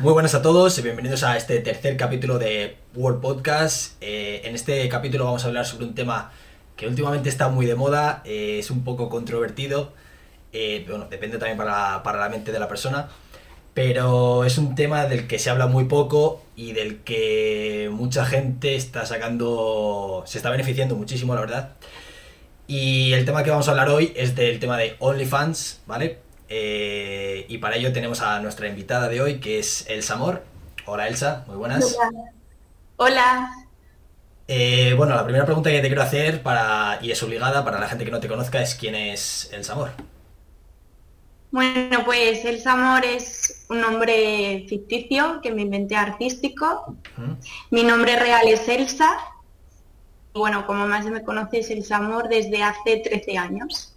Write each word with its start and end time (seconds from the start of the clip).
Muy 0.00 0.14
buenas 0.14 0.34
a 0.34 0.40
todos 0.40 0.78
y 0.78 0.82
bienvenidos 0.82 1.22
a 1.22 1.36
este 1.36 1.58
tercer 1.58 1.98
capítulo 1.98 2.38
de 2.38 2.78
World 2.94 3.20
Podcast. 3.20 3.98
Eh, 4.00 4.40
en 4.44 4.54
este 4.54 4.88
capítulo 4.88 5.26
vamos 5.26 5.44
a 5.44 5.48
hablar 5.48 5.66
sobre 5.66 5.84
un 5.84 5.94
tema 5.94 6.32
que 6.76 6.88
últimamente 6.88 7.28
está 7.28 7.50
muy 7.50 7.66
de 7.66 7.74
moda, 7.74 8.22
eh, 8.24 8.56
es 8.58 8.70
un 8.70 8.84
poco 8.84 9.10
controvertido, 9.10 9.92
eh, 10.54 10.86
bueno, 10.88 11.08
depende 11.10 11.36
también 11.36 11.58
para, 11.58 12.02
para 12.02 12.18
la 12.18 12.30
mente 12.30 12.52
de 12.52 12.58
la 12.58 12.68
persona, 12.68 13.10
pero 13.74 14.46
es 14.46 14.56
un 14.56 14.74
tema 14.74 15.04
del 15.04 15.26
que 15.26 15.38
se 15.38 15.50
habla 15.50 15.66
muy 15.66 15.84
poco 15.84 16.42
y 16.56 16.72
del 16.72 17.00
que 17.00 17.90
mucha 17.92 18.24
gente 18.24 18.76
está 18.76 19.04
sacando, 19.04 20.24
se 20.26 20.38
está 20.38 20.48
beneficiando 20.48 20.96
muchísimo, 20.96 21.34
la 21.34 21.42
verdad. 21.42 21.72
Y 22.66 23.12
el 23.12 23.26
tema 23.26 23.44
que 23.44 23.50
vamos 23.50 23.68
a 23.68 23.72
hablar 23.72 23.90
hoy 23.90 24.14
es 24.16 24.34
del 24.36 24.58
tema 24.58 24.78
de 24.78 24.96
OnlyFans, 25.00 25.82
¿vale? 25.86 26.31
Eh, 26.54 27.46
y 27.48 27.56
para 27.56 27.76
ello 27.76 27.94
tenemos 27.94 28.20
a 28.20 28.38
nuestra 28.40 28.68
invitada 28.68 29.08
de 29.08 29.22
hoy, 29.22 29.40
que 29.40 29.58
es 29.58 29.86
Elsa 29.88 30.14
Amor. 30.14 30.44
Hola 30.84 31.08
Elsa, 31.08 31.44
muy 31.46 31.56
buenas. 31.56 31.96
Hola. 32.96 33.50
Eh, 34.46 34.92
bueno, 34.94 35.14
la 35.14 35.24
primera 35.24 35.46
pregunta 35.46 35.70
que 35.70 35.80
te 35.80 35.86
quiero 35.86 36.02
hacer, 36.02 36.42
para, 36.42 36.98
y 37.00 37.10
es 37.10 37.22
obligada 37.22 37.64
para 37.64 37.80
la 37.80 37.88
gente 37.88 38.04
que 38.04 38.10
no 38.10 38.20
te 38.20 38.28
conozca, 38.28 38.60
es 38.60 38.74
quién 38.74 38.94
es 38.94 39.48
Elsa 39.54 39.72
Amor. 39.72 39.92
Bueno, 41.52 42.04
pues 42.04 42.44
Elsa 42.44 42.72
Amor 42.72 43.02
es 43.06 43.64
un 43.70 43.80
nombre 43.80 44.66
ficticio 44.68 45.40
que 45.40 45.52
me 45.52 45.62
inventé 45.62 45.96
artístico. 45.96 46.98
Mi 47.70 47.82
nombre 47.82 48.16
real 48.16 48.46
es 48.46 48.68
Elsa. 48.68 49.16
Bueno, 50.34 50.66
como 50.66 50.86
más 50.86 51.06
me 51.06 51.22
conoces, 51.22 51.70
Elsa 51.70 51.96
Amor 51.96 52.28
desde 52.28 52.62
hace 52.62 52.98
13 52.98 53.38
años. 53.38 53.91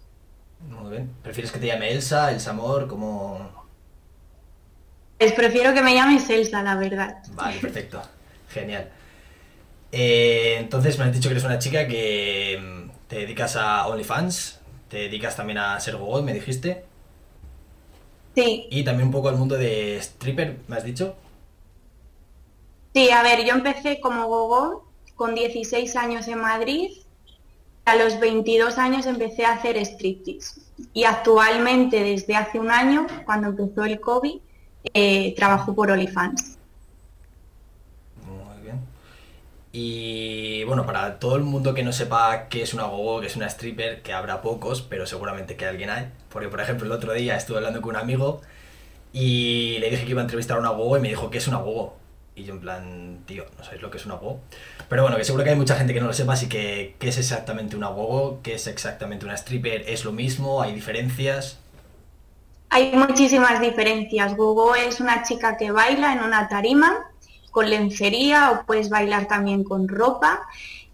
Muy 0.60 0.90
bien. 0.90 1.14
¿Prefieres 1.22 1.52
que 1.52 1.58
te 1.58 1.66
llame 1.66 1.92
Elsa, 1.92 2.32
Elsa 2.32 2.50
Amor, 2.50 2.88
como...? 2.88 3.66
Pues 5.18 5.32
prefiero 5.32 5.72
que 5.72 5.82
me 5.82 5.94
llames 5.94 6.28
Elsa, 6.28 6.62
la 6.62 6.76
verdad. 6.76 7.22
Vale, 7.32 7.58
perfecto. 7.58 8.02
Genial. 8.50 8.90
Eh, 9.92 10.56
entonces 10.58 10.98
me 10.98 11.04
has 11.04 11.12
dicho 11.12 11.28
que 11.28 11.34
eres 11.34 11.44
una 11.44 11.58
chica 11.58 11.86
que 11.86 12.58
mm, 12.60 12.90
te 13.08 13.16
dedicas 13.20 13.56
a 13.56 13.86
OnlyFans, 13.86 14.60
te 14.88 14.98
dedicas 14.98 15.36
también 15.36 15.58
a 15.58 15.78
ser 15.80 15.96
gogo, 15.96 16.22
me 16.22 16.34
dijiste. 16.34 16.84
Sí. 18.34 18.66
Y 18.70 18.84
también 18.84 19.06
un 19.06 19.12
poco 19.12 19.28
al 19.28 19.36
mundo 19.36 19.56
de 19.56 19.96
stripper, 19.96 20.58
¿me 20.68 20.76
has 20.76 20.84
dicho? 20.84 21.16
Sí, 22.94 23.10
a 23.10 23.22
ver, 23.22 23.44
yo 23.44 23.54
empecé 23.54 24.00
como 24.00 24.26
gogo 24.26 24.90
con 25.14 25.34
16 25.34 25.96
años 25.96 26.28
en 26.28 26.40
Madrid 26.40 26.90
a 27.86 27.94
los 27.96 28.18
22 28.18 28.78
años 28.78 29.06
empecé 29.06 29.46
a 29.46 29.52
hacer 29.52 29.76
striptease 29.78 30.60
y 30.92 31.04
actualmente 31.04 32.02
desde 32.02 32.34
hace 32.34 32.58
un 32.58 32.70
año, 32.70 33.06
cuando 33.24 33.48
empezó 33.48 33.84
el 33.84 34.00
COVID, 34.00 34.38
eh, 34.92 35.34
trabajo 35.36 35.74
por 35.74 35.90
OnlyFans. 35.90 36.58
Muy 38.26 38.62
bien. 38.62 38.80
Y 39.72 40.64
bueno, 40.64 40.84
para 40.84 41.18
todo 41.20 41.36
el 41.36 41.42
mundo 41.42 41.74
que 41.74 41.84
no 41.84 41.92
sepa 41.92 42.48
qué 42.48 42.62
es 42.62 42.74
una 42.74 42.84
gogo, 42.84 43.20
qué 43.20 43.28
es 43.28 43.36
una 43.36 43.46
stripper, 43.46 44.02
que 44.02 44.12
habrá 44.12 44.42
pocos, 44.42 44.82
pero 44.82 45.06
seguramente 45.06 45.56
que 45.56 45.66
alguien 45.66 45.90
hay. 45.90 46.08
Porque 46.28 46.48
por 46.48 46.60
ejemplo 46.60 46.86
el 46.86 46.92
otro 46.92 47.12
día 47.12 47.36
estuve 47.36 47.58
hablando 47.58 47.80
con 47.80 47.90
un 47.90 48.00
amigo 48.02 48.42
y 49.12 49.78
le 49.78 49.90
dije 49.90 50.04
que 50.04 50.10
iba 50.10 50.20
a 50.20 50.24
entrevistar 50.24 50.56
a 50.56 50.60
una 50.60 50.70
gogo 50.70 50.98
y 50.98 51.00
me 51.00 51.08
dijo 51.08 51.30
que 51.30 51.38
es 51.38 51.46
una 51.46 51.58
gogo. 51.58 51.96
Y 52.36 52.44
yo 52.44 52.52
en 52.52 52.60
plan, 52.60 53.18
tío, 53.26 53.46
no 53.56 53.64
sabéis 53.64 53.82
lo 53.82 53.90
que 53.90 53.96
es 53.96 54.04
una 54.04 54.16
gogo. 54.16 54.40
Pero 54.88 55.02
bueno, 55.02 55.16
que 55.16 55.24
seguro 55.24 55.42
que 55.42 55.50
hay 55.50 55.56
mucha 55.56 55.74
gente 55.74 55.94
que 55.94 56.00
no 56.00 56.06
lo 56.06 56.12
sepa, 56.12 56.34
así 56.34 56.48
que 56.48 56.94
¿qué 56.98 57.08
es 57.08 57.16
exactamente 57.16 57.76
una 57.76 57.88
gogo? 57.88 58.40
¿Qué 58.42 58.54
es 58.54 58.66
exactamente 58.66 59.24
una 59.24 59.34
stripper? 59.34 59.84
¿Es 59.88 60.04
lo 60.04 60.12
mismo? 60.12 60.60
¿Hay 60.62 60.74
diferencias? 60.74 61.58
Hay 62.68 62.92
muchísimas 62.92 63.60
diferencias. 63.60 64.36
Gogo 64.36 64.74
es 64.74 65.00
una 65.00 65.22
chica 65.22 65.56
que 65.56 65.70
baila 65.70 66.12
en 66.12 66.20
una 66.20 66.46
tarima 66.48 67.10
con 67.50 67.70
lencería 67.70 68.50
o 68.50 68.66
puedes 68.66 68.90
bailar 68.90 69.28
también 69.28 69.64
con 69.64 69.88
ropa 69.88 70.42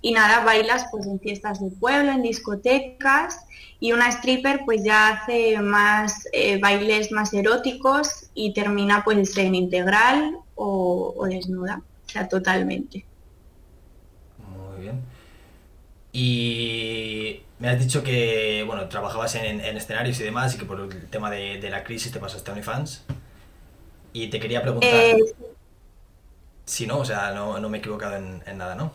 y 0.01 0.13
nada, 0.13 0.45
bailas 0.45 0.87
pues 0.93 1.07
en 1.07 1.19
fiestas 1.19 1.61
de 1.61 1.71
pueblo, 1.71 2.13
en 2.13 2.23
discotecas 2.23 3.47
y 3.81 3.91
una 3.91 4.09
stripper 4.11 4.61
pues 4.65 4.85
ya 4.85 5.09
hace 5.09 5.59
más 5.59 6.29
eh, 6.33 6.61
bailes 6.61 7.11
más 7.11 7.35
eróticos 7.35 8.27
y 8.35 8.53
termina 8.53 9.03
pues 9.03 9.37
en 9.39 9.57
integral 9.57 10.39
o, 10.65 11.27
desnuda, 11.27 11.83
o 12.07 12.09
sea, 12.09 12.29
totalmente. 12.29 13.05
Muy 14.39 14.83
bien. 14.83 15.01
Y 16.13 17.43
me 17.59 17.69
has 17.69 17.79
dicho 17.79 18.03
que, 18.03 18.65
bueno, 18.67 18.89
trabajabas 18.89 19.35
en, 19.35 19.61
escenarios 19.61 20.21
y 20.21 20.25
demás 20.25 20.55
y 20.55 20.59
que 20.59 20.65
por 20.65 20.81
el 20.81 21.09
tema 21.09 21.31
de, 21.31 21.71
la 21.71 21.83
crisis 21.85 22.13
te 22.13 22.21
pasaste 22.21 22.51
a 22.51 22.55
OnlyFans. 22.55 23.05
Y 24.13 24.29
te 24.29 24.39
quería 24.39 24.63
preguntar... 24.63 24.91
Eh, 24.93 25.17
si 26.65 26.87
no, 26.87 26.99
o 26.99 27.05
sea, 27.05 27.33
no, 27.33 27.69
me 27.69 27.79
he 27.79 27.81
equivocado 27.81 28.17
en, 28.17 28.43
nada, 28.57 28.75
¿no? 28.75 28.93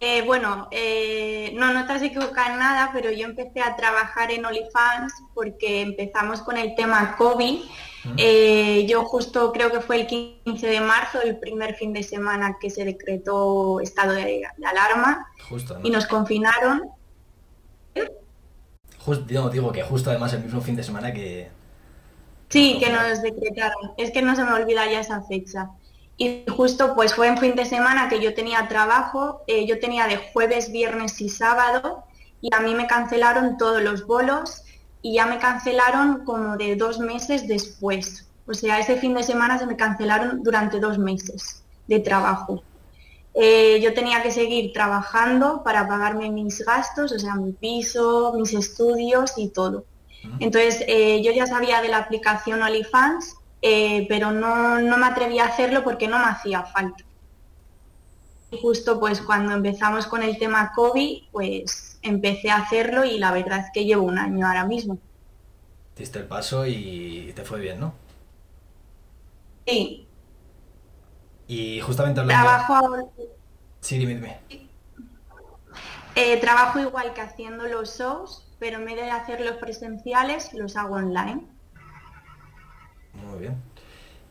Eh, 0.00 0.22
bueno, 0.26 0.68
eh, 0.70 1.52
no, 1.54 1.72
no 1.72 1.86
te 1.86 1.92
has 1.92 2.02
equivocado 2.02 2.52
en 2.52 2.58
nada, 2.58 2.90
pero 2.92 3.10
yo 3.10 3.26
empecé 3.26 3.60
a 3.60 3.76
trabajar 3.76 4.30
en 4.30 4.44
OnlyFans 4.44 5.12
porque 5.34 5.82
empezamos 5.82 6.42
con 6.42 6.56
el 6.56 6.74
tema 6.74 7.16
COVID 7.16 7.60
eh, 8.16 8.86
yo 8.88 9.04
justo 9.04 9.52
creo 9.52 9.70
que 9.70 9.80
fue 9.80 10.00
el 10.00 10.06
15 10.06 10.66
de 10.66 10.80
marzo, 10.80 11.20
el 11.22 11.38
primer 11.38 11.74
fin 11.74 11.92
de 11.92 12.02
semana 12.02 12.56
que 12.60 12.70
se 12.70 12.84
decretó 12.84 13.80
estado 13.80 14.12
de, 14.12 14.44
alarma 14.64 15.26
y 15.82 15.90
nos 15.90 16.06
confinaron. 16.06 16.90
Justo, 18.98 19.50
digo 19.50 19.72
que 19.72 19.82
justo 19.82 20.10
además 20.10 20.32
el 20.32 20.44
mismo 20.44 20.60
fin 20.60 20.76
de 20.76 20.82
semana 20.82 21.12
que... 21.12 21.48
Sí, 22.48 22.78
que 22.78 22.90
nos 22.90 23.22
decretaron. 23.22 23.92
Es 23.96 24.10
que 24.10 24.22
no 24.22 24.36
se 24.36 24.44
me 24.44 24.52
olvida 24.52 24.90
ya 24.90 25.00
esa 25.00 25.22
fecha. 25.22 25.70
Y 26.16 26.44
justo 26.48 26.94
pues 26.94 27.14
fue 27.14 27.28
en 27.28 27.38
fin 27.38 27.56
de 27.56 27.64
semana 27.64 28.08
que 28.08 28.20
yo 28.20 28.34
tenía 28.34 28.68
trabajo, 28.68 29.42
eh, 29.46 29.66
yo 29.66 29.78
tenía 29.80 30.06
de 30.06 30.16
jueves, 30.16 30.72
viernes 30.72 31.20
y 31.20 31.28
sábado 31.28 32.04
y 32.40 32.54
a 32.54 32.60
mí 32.60 32.74
me 32.74 32.86
cancelaron 32.86 33.56
todos 33.58 33.82
los 33.82 34.06
bolos 34.06 34.62
y 35.02 35.14
ya 35.14 35.26
me 35.26 35.38
cancelaron 35.38 36.24
como 36.24 36.56
de 36.56 36.76
dos 36.76 36.98
meses 36.98 37.46
después. 37.46 38.26
O 38.46 38.54
sea, 38.54 38.78
ese 38.78 38.96
fin 38.96 39.14
de 39.14 39.22
semana 39.22 39.58
se 39.58 39.66
me 39.66 39.76
cancelaron 39.76 40.42
durante 40.42 40.80
dos 40.80 40.98
meses 40.98 41.62
de 41.86 42.00
trabajo. 42.00 42.62
Eh, 43.34 43.80
yo 43.82 43.92
tenía 43.92 44.22
que 44.22 44.30
seguir 44.30 44.72
trabajando 44.72 45.62
para 45.62 45.86
pagarme 45.86 46.30
mis 46.30 46.64
gastos, 46.64 47.12
o 47.12 47.18
sea, 47.18 47.34
mi 47.34 47.52
piso, 47.52 48.32
mis 48.34 48.54
estudios 48.54 49.34
y 49.36 49.48
todo. 49.48 49.84
Entonces, 50.40 50.82
eh, 50.88 51.22
yo 51.22 51.32
ya 51.32 51.46
sabía 51.46 51.82
de 51.82 51.88
la 51.88 51.98
aplicación 51.98 52.62
OnlyFans, 52.62 53.36
eh, 53.62 54.06
pero 54.08 54.32
no, 54.32 54.80
no, 54.80 54.96
me 54.96 55.06
atreví 55.06 55.38
a 55.38 55.46
hacerlo 55.46 55.84
porque 55.84 56.08
no 56.08 56.18
me 56.18 56.24
hacía 56.24 56.62
falta. 56.62 57.04
Y 58.50 58.58
justo 58.58 58.98
pues 58.98 59.20
cuando 59.20 59.52
empezamos 59.52 60.06
con 60.06 60.22
el 60.22 60.38
tema 60.38 60.72
COVID, 60.74 61.24
pues 61.32 61.95
empecé 62.06 62.50
a 62.50 62.56
hacerlo 62.56 63.04
y 63.04 63.18
la 63.18 63.32
verdad 63.32 63.60
es 63.60 63.66
que 63.72 63.84
llevo 63.84 64.04
un 64.04 64.18
año 64.18 64.46
ahora 64.46 64.64
mismo. 64.64 64.98
Diste 65.96 66.18
el 66.18 66.26
paso 66.26 66.66
y 66.66 67.32
te 67.34 67.42
fue 67.42 67.60
bien, 67.60 67.80
¿no? 67.80 67.94
Sí. 69.66 70.06
Y 71.48 71.80
justamente 71.80 72.20
hablando... 72.20 72.44
Trabajo... 72.44 73.12
Sí, 73.80 73.98
dime, 73.98 74.14
dime. 74.14 74.38
Eh, 76.14 76.38
trabajo 76.38 76.80
igual 76.80 77.12
que 77.14 77.20
haciendo 77.20 77.66
los 77.66 77.98
shows, 77.98 78.46
pero 78.58 78.78
en 78.78 78.86
vez 78.86 78.96
de 78.96 79.10
hacerlos 79.10 79.56
presenciales, 79.56 80.52
los 80.54 80.76
hago 80.76 80.96
online. 80.96 81.42
Muy 83.12 83.40
bien. 83.40 83.62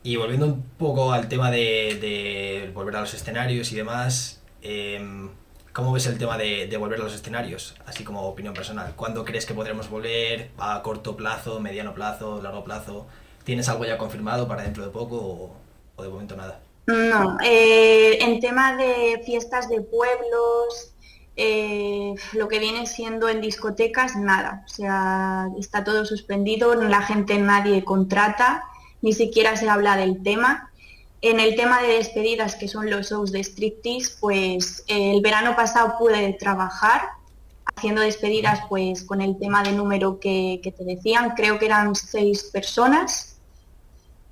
Y 0.03 0.15
volviendo 0.15 0.47
un 0.47 0.63
poco 0.77 1.11
al 1.11 1.27
tema 1.27 1.51
de, 1.51 2.71
volver 2.73 2.97
a 2.97 3.01
los 3.01 3.13
escenarios 3.13 3.71
y 3.71 3.75
demás, 3.75 4.41
em, 4.61 5.29
¿Cómo 5.75 5.91
ves 5.91 6.05
el 6.07 6.17
tema 6.17 6.37
de, 6.37 6.73
volver 6.77 7.01
a 7.01 7.03
los 7.03 7.13
escenarios? 7.13 7.75
Así 7.85 8.05
como 8.05 8.21
opinión 8.21 8.53
personal. 8.53 8.93
¿Cuándo 8.95 9.25
crees 9.25 9.45
que 9.45 9.53
podremos 9.53 9.89
volver? 9.89 10.51
¿A 10.57 10.81
corto 10.81 11.17
plazo, 11.17 11.59
mediano 11.59 11.93
plazo, 11.93 12.41
largo 12.41 12.63
plazo? 12.63 13.07
¿Tienes 13.43 13.67
algo 13.67 13.83
ya 13.83 13.97
confirmado 13.97 14.47
para 14.47 14.63
dentro 14.63 14.85
de 14.85 14.89
poco 14.89 15.51
o, 15.97 16.01
de 16.01 16.07
momento 16.07 16.37
nada? 16.37 16.61
No, 16.87 17.37
eh, 17.43 18.19
en 18.21 18.39
tema 18.39 18.77
de 18.77 19.21
fiestas 19.25 19.67
de 19.67 19.81
pueblos, 19.81 20.93
eh, 21.35 22.15
lo 22.31 22.47
que 22.47 22.59
viene 22.59 22.85
siendo 22.85 23.27
en 23.27 23.41
discotecas, 23.41 24.15
nada. 24.15 24.63
O 24.65 24.69
sea, 24.69 25.49
está 25.59 25.83
todo 25.83 26.05
suspendido, 26.05 26.73
la 26.75 27.01
gente 27.01 27.37
nadie 27.37 27.83
contrata, 27.83 28.63
ni 29.01 29.11
siquiera 29.11 29.57
se 29.57 29.67
habla 29.67 29.97
del 29.97 30.23
tema. 30.23 30.71
En 31.25 31.39
el 31.39 31.55
tema 31.55 31.81
de 31.81 31.87
despedidas, 31.87 32.55
que 32.55 32.67
son 32.67 32.87
los 32.87 33.09
shows 33.09 33.31
de 33.31 33.39
striptease, 33.39 34.17
pues 34.19 34.83
el 34.87 35.21
verano 35.21 35.55
pasado 35.55 35.95
pude 35.97 36.33
trabajar 36.33 37.01
haciendo 37.75 38.01
despedidas 38.01 38.59
pues 38.69 39.03
con 39.03 39.21
el 39.21 39.35
tema 39.39 39.63
de 39.63 39.71
número 39.71 40.19
que, 40.19 40.61
te 40.61 40.83
decían, 40.83 41.31
creo 41.35 41.57
que 41.57 41.65
eran 41.65 41.95
seis 41.95 42.43
personas. 42.53 43.39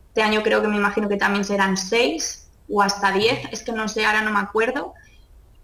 Este 0.10 0.22
año 0.22 0.44
creo 0.44 0.62
que 0.62 0.68
me 0.68 0.78
imagino 0.78 1.10
que 1.10 1.18
también 1.18 1.44
serán 1.44 1.78
seis 1.78 2.48
o 2.70 2.84
hasta 2.84 3.12
diez, 3.12 3.40
es 3.52 3.64
que 3.64 3.72
no 3.72 3.88
sé, 3.88 4.06
ahora 4.06 4.22
no 4.22 4.30
me 4.30 4.42
acuerdo. 4.42 4.94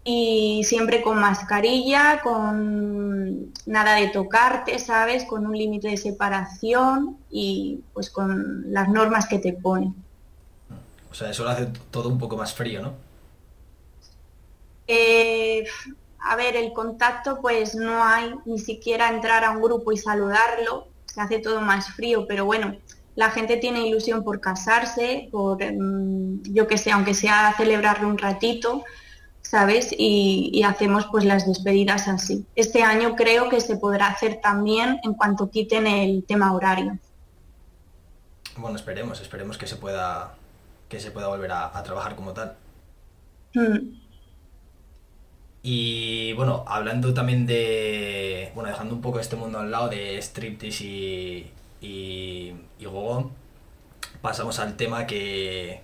Y 0.04 0.64
siempre 0.64 1.04
con 1.04 1.20
mascarilla, 1.20 2.22
con 2.24 3.54
nada 3.68 3.94
de 3.98 4.08
tocarte, 4.08 4.80
¿sabes? 4.80 5.26
Con 5.26 5.46
un 5.46 5.56
límite 5.56 5.90
de 5.90 5.98
separación 5.98 7.20
y 7.30 7.82
pues 7.94 8.10
con 8.10 8.74
las 8.74 8.90
normas 8.90 9.28
que 9.28 9.38
te 9.38 9.54
ponen. 9.54 10.09
O 11.12 11.14
sea, 11.14 11.30
eso 11.30 11.44
lo 11.44 11.50
hace 11.50 11.68
todo 11.92 12.10
un 12.10 12.18
poco 12.18 12.38
más 12.38 12.54
frío, 12.54 12.82
¿no? 12.82 12.94
Eh, 14.88 15.66
a 16.20 16.36
ver, 16.36 16.56
el 16.56 16.74
contacto 16.74 17.40
pues 17.42 17.76
no 17.76 18.04
hay, 18.04 18.34
ni 18.46 18.60
siquiera 18.60 19.10
entrar 19.10 19.44
a 19.44 19.52
un 19.52 19.62
grupo 19.62 19.92
y 19.92 19.98
saludarlo, 19.98 20.88
se 21.06 21.22
hace 21.22 21.40
todo 21.40 21.62
más 21.62 21.90
frío, 21.94 22.26
pero 22.28 22.46
bueno, 22.46 22.76
la 23.16 23.32
gente 23.32 23.58
tiene 23.58 23.88
ilusión 23.88 24.24
por 24.24 24.40
casarse, 24.40 25.28
por, 25.32 25.64
mm, 25.64 26.44
yo 26.44 26.68
que 26.68 26.78
sé, 26.78 26.92
aunque 26.92 27.14
sea 27.14 27.54
celebrarlo 27.58 28.08
un 28.08 28.18
ratito, 28.18 28.84
¿sabes? 29.42 29.94
Y, 29.98 30.64
hacemos 30.64 31.08
pues 31.12 31.26
las 31.26 31.46
despedidas 31.48 32.08
así. 32.08 32.46
Este 32.56 32.84
año 32.84 33.16
creo 33.16 33.50
que 33.50 33.60
se 33.62 33.78
podrá 33.78 34.08
hacer 34.08 34.40
también 34.42 35.00
en 35.04 35.14
cuanto 35.16 35.50
quiten 35.50 35.88
el 35.88 36.24
tema 36.24 36.54
horario. 36.54 36.98
Bueno, 38.56 38.78
esperemos, 38.78 39.20
esperemos 39.22 39.58
que 39.58 39.68
se 39.68 39.76
pueda, 39.76 40.36
que 40.90 41.00
se 41.00 41.12
pueda 41.12 41.28
volver 41.28 41.52
a, 41.52 41.82
trabajar 41.84 42.16
como 42.16 42.34
tal. 42.34 42.58
Mm. 43.54 44.00
Y 45.62 46.34
bueno, 46.34 46.66
hablando 46.68 47.14
también 47.14 47.46
de. 47.46 48.52
Bueno, 48.56 48.70
dejando 48.70 48.96
un 48.96 49.02
poco 49.02 49.20
este 49.20 49.36
mundo 49.36 49.60
al 49.60 49.72
lado 49.72 49.90
de 49.90 50.18
striptease 50.18 50.84
y. 50.84 51.52
y. 51.82 52.56
y 52.80 52.86
gogo, 52.86 53.32
pasamos 54.22 54.58
al 54.60 54.76
tema 54.76 55.06
que. 55.06 55.82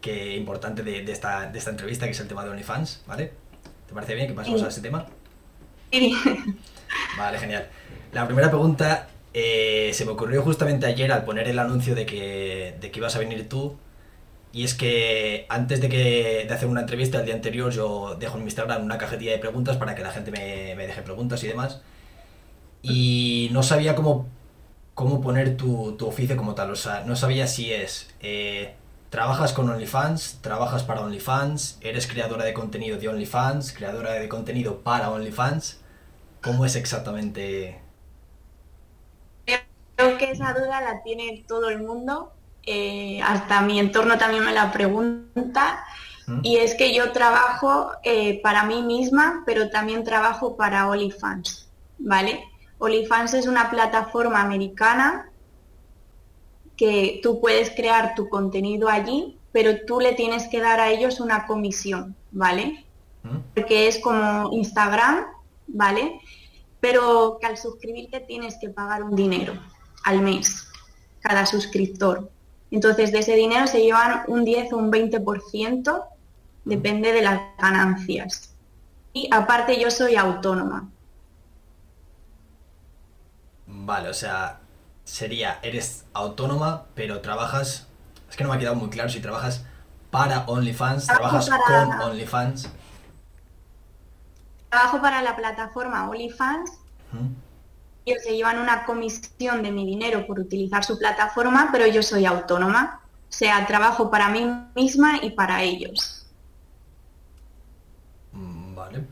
que 0.00 0.36
importante 0.36 0.82
de, 0.82 1.10
esta, 1.10 1.50
de 1.50 1.58
esta 1.58 1.70
entrevista, 1.70 2.06
que 2.06 2.12
es 2.12 2.20
el 2.20 2.28
tema 2.28 2.44
de 2.44 2.50
OnlyFans, 2.50 3.04
¿vale? 3.06 3.32
¿Te 3.86 3.94
parece 3.94 4.14
bien 4.14 4.26
que 4.26 4.34
pasemos 4.34 4.62
a 4.62 4.68
ese 4.68 4.82
tema? 4.82 5.06
Sí. 5.90 6.14
Vale, 7.16 7.38
genial. 7.38 7.68
La 8.12 8.26
primera 8.26 8.48
pregunta 8.48 9.08
eh, 9.32 9.90
se 9.94 10.04
me 10.04 10.12
ocurrió 10.12 10.42
justamente 10.42 10.86
ayer 10.86 11.12
al 11.12 11.24
poner 11.24 11.48
el 11.48 11.58
anuncio 11.58 11.94
de 11.94 12.04
que, 12.04 12.76
de 12.80 12.90
que 12.90 12.98
ibas 12.98 13.14
a 13.16 13.18
venir 13.18 13.48
tú 13.48 13.76
y 14.52 14.64
es 14.64 14.74
que 14.74 15.46
antes 15.48 15.80
de, 15.80 15.88
que, 15.88 16.46
de 16.48 16.54
hacer 16.54 16.68
una 16.68 16.80
entrevista 16.80 17.18
el 17.18 17.26
día 17.26 17.34
anterior 17.34 17.70
yo 17.70 18.16
dejo 18.18 18.36
en 18.36 18.44
mi 18.44 18.48
Instagram 18.48 18.82
una 18.82 18.96
cajetilla 18.96 19.32
de 19.32 19.38
preguntas 19.38 19.76
para 19.76 19.94
que 19.94 20.02
la 20.02 20.10
gente 20.10 20.30
me, 20.30 20.74
deje 20.74 21.02
preguntas 21.02 21.42
y 21.44 21.48
demás. 21.48 21.82
Y 22.80 23.50
no 23.52 23.62
sabía 23.62 23.94
cómo, 23.94 24.26
cómo 24.94 25.20
poner 25.20 25.56
tu, 25.56 25.96
oficio 26.06 26.36
como 26.36 26.54
tal. 26.54 26.70
O 26.70 26.76
sea, 26.76 27.04
no 27.04 27.16
sabía 27.16 27.46
si 27.46 27.72
es... 27.72 28.14
Eh, 28.20 28.74
¿Trabajas 29.10 29.54
con 29.54 29.70
OnlyFans? 29.70 30.40
¿Trabajas 30.42 30.82
para 30.82 31.00
OnlyFans? 31.00 31.78
¿Eres 31.80 32.06
creadora 32.06 32.44
de 32.44 32.52
contenido 32.52 32.98
de 32.98 33.08
OnlyFans? 33.08 33.72
¿Creadora 33.72 34.12
de 34.12 34.28
contenido 34.28 34.80
para 34.80 35.10
OnlyFans? 35.10 35.80
¿Cómo 36.42 36.66
es 36.66 36.76
exactamente? 36.76 37.80
Creo 39.96 40.18
que 40.18 40.30
esa 40.30 40.52
duda 40.52 40.80
la 40.82 41.02
tiene 41.02 41.44
todo 41.48 41.70
el 41.70 41.82
mundo 41.82 42.32
eh, 42.70 43.22
hasta 43.22 43.62
mi 43.62 43.78
entorno 43.78 44.18
también 44.18 44.44
me 44.44 44.52
la 44.52 44.70
pregunta, 44.70 45.84
¿Mm? 46.26 46.40
y 46.42 46.56
es 46.58 46.74
que 46.74 46.94
yo 46.94 47.12
trabajo 47.12 47.90
eh, 48.04 48.40
para 48.42 48.64
mí 48.64 48.82
misma, 48.82 49.42
pero 49.46 49.70
también 49.70 50.04
trabajo 50.04 50.56
para 50.56 50.88
OnlyFans, 50.88 51.68
¿vale? 51.98 52.44
OnlyFans 52.78 53.34
es 53.34 53.46
una 53.46 53.70
plataforma 53.70 54.42
americana 54.42 55.30
que 56.76 57.20
tú 57.22 57.40
puedes 57.40 57.70
crear 57.70 58.14
tu 58.14 58.28
contenido 58.28 58.88
allí, 58.88 59.38
pero 59.50 59.84
tú 59.86 59.98
le 60.00 60.12
tienes 60.12 60.46
que 60.48 60.60
dar 60.60 60.78
a 60.78 60.90
ellos 60.90 61.20
una 61.20 61.46
comisión, 61.46 62.14
¿vale? 62.30 62.84
¿Mm? 63.22 63.38
Porque 63.54 63.88
es 63.88 63.98
como 63.98 64.52
Instagram, 64.52 65.24
¿vale? 65.66 66.20
Pero 66.80 67.38
que 67.40 67.46
al 67.46 67.56
suscribirte 67.56 68.20
tienes 68.20 68.58
que 68.60 68.68
pagar 68.68 69.02
un 69.02 69.16
dinero 69.16 69.54
al 70.04 70.20
mes, 70.20 70.68
cada 71.20 71.46
suscriptor. 71.46 72.30
Entonces, 72.70 73.12
de 73.12 73.20
ese 73.20 73.34
dinero 73.34 73.66
se 73.66 73.82
llevan 73.82 74.22
un 74.26 74.44
10 74.44 74.72
o 74.72 74.76
un 74.76 74.92
20%, 74.92 76.04
depende 76.64 77.12
de 77.12 77.22
las 77.22 77.40
ganancias. 77.58 78.54
Y 79.12 79.28
aparte 79.32 79.80
yo 79.80 79.90
soy 79.90 80.16
autónoma. 80.16 80.88
Vale, 83.66 84.08
o 84.08 84.14
sea, 84.14 84.60
sería, 85.04 85.58
eres 85.62 86.04
autónoma, 86.12 86.84
pero 86.94 87.20
trabajas, 87.20 87.86
es 88.28 88.36
que 88.36 88.44
no 88.44 88.50
me 88.50 88.56
ha 88.56 88.58
quedado 88.58 88.76
muy 88.76 88.90
claro 88.90 89.08
si 89.08 89.20
trabajas 89.20 89.64
para 90.10 90.44
OnlyFans, 90.46 91.06
trabajas 91.06 91.48
con 91.48 92.00
OnlyFans. 92.00 92.70
Trabajo 94.68 95.00
para 95.00 95.22
la 95.22 95.34
plataforma 95.36 96.08
OnlyFans 96.10 96.78
se 98.16 98.36
llevan 98.36 98.58
una 98.58 98.84
comisión 98.84 99.62
de 99.62 99.70
mi 99.70 99.86
dinero 99.86 100.26
por 100.26 100.40
utilizar 100.40 100.84
su 100.84 100.98
plataforma, 100.98 101.68
pero 101.72 101.86
yo 101.86 102.02
soy 102.02 102.24
autónoma. 102.26 103.02
O 103.28 103.32
sea, 103.32 103.66
trabajo 103.66 104.10
para 104.10 104.30
mí 104.30 104.46
misma 104.74 105.18
y 105.22 105.30
para 105.30 105.62
ellos. 105.62 106.26
Mm, 108.32 108.74
vale. 108.74 109.04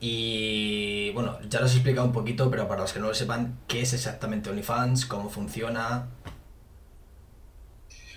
Y 0.00 1.12
bueno, 1.12 1.38
ya 1.48 1.60
lo 1.60 1.66
has 1.66 1.74
explicado 1.74 2.06
un 2.06 2.12
poquito, 2.12 2.50
pero 2.50 2.66
para 2.66 2.80
los 2.80 2.92
que 2.92 2.98
no 2.98 3.06
lo 3.06 3.14
sepan, 3.14 3.60
¿qué 3.68 3.82
es 3.82 3.92
exactamente 3.92 4.50
OnlyFans? 4.50 5.06
¿Cómo 5.06 5.30
funciona? 5.30 6.08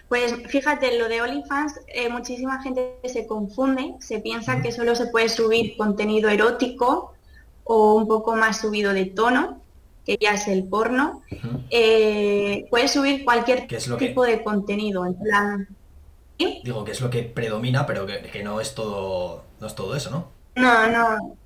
Pues 0.08 0.34
fíjate, 0.48 0.98
lo 0.98 1.08
de 1.08 1.22
OnlyFans, 1.22 1.80
eh, 1.88 2.10
muchísima 2.10 2.62
gente 2.62 3.00
se 3.06 3.28
confunde, 3.28 3.96
se 4.00 4.20
piensa 4.20 4.62
que 4.62 4.72
solo 4.72 4.96
se 4.96 5.08
puede 5.08 5.30
subir 5.30 5.78
contenido 5.78 6.30
erótico 6.30 7.14
o 7.64 7.96
un 7.96 8.08
poco 8.08 8.36
más 8.36 8.62
subido 8.62 8.94
de 8.94 9.06
tono, 9.06 9.62
que 10.06 10.18
ya 10.20 10.34
es 10.34 10.48
el 10.48 10.66
porno, 10.66 11.24
eh, 11.70 12.66
puedes 12.70 12.92
subir 12.92 13.26
cualquier 13.26 13.68
tipo 13.68 14.24
de 14.24 14.44
contenido, 14.44 15.06
en 15.06 15.16
plan... 15.16 15.68
Digo 16.38 16.84
que 16.84 16.92
es 16.92 17.02
lo 17.02 17.10
que 17.10 17.24
predomina, 17.24 17.86
pero 17.86 18.06
que, 18.06 18.44
no 18.44 18.60
es 18.60 18.76
todo 18.76 19.46
no 19.60 19.68
es 19.68 19.76
todo 19.76 19.96
eso, 19.96 20.12
¿no? 20.12 20.28
No, 20.56 20.88
no. 20.90 21.38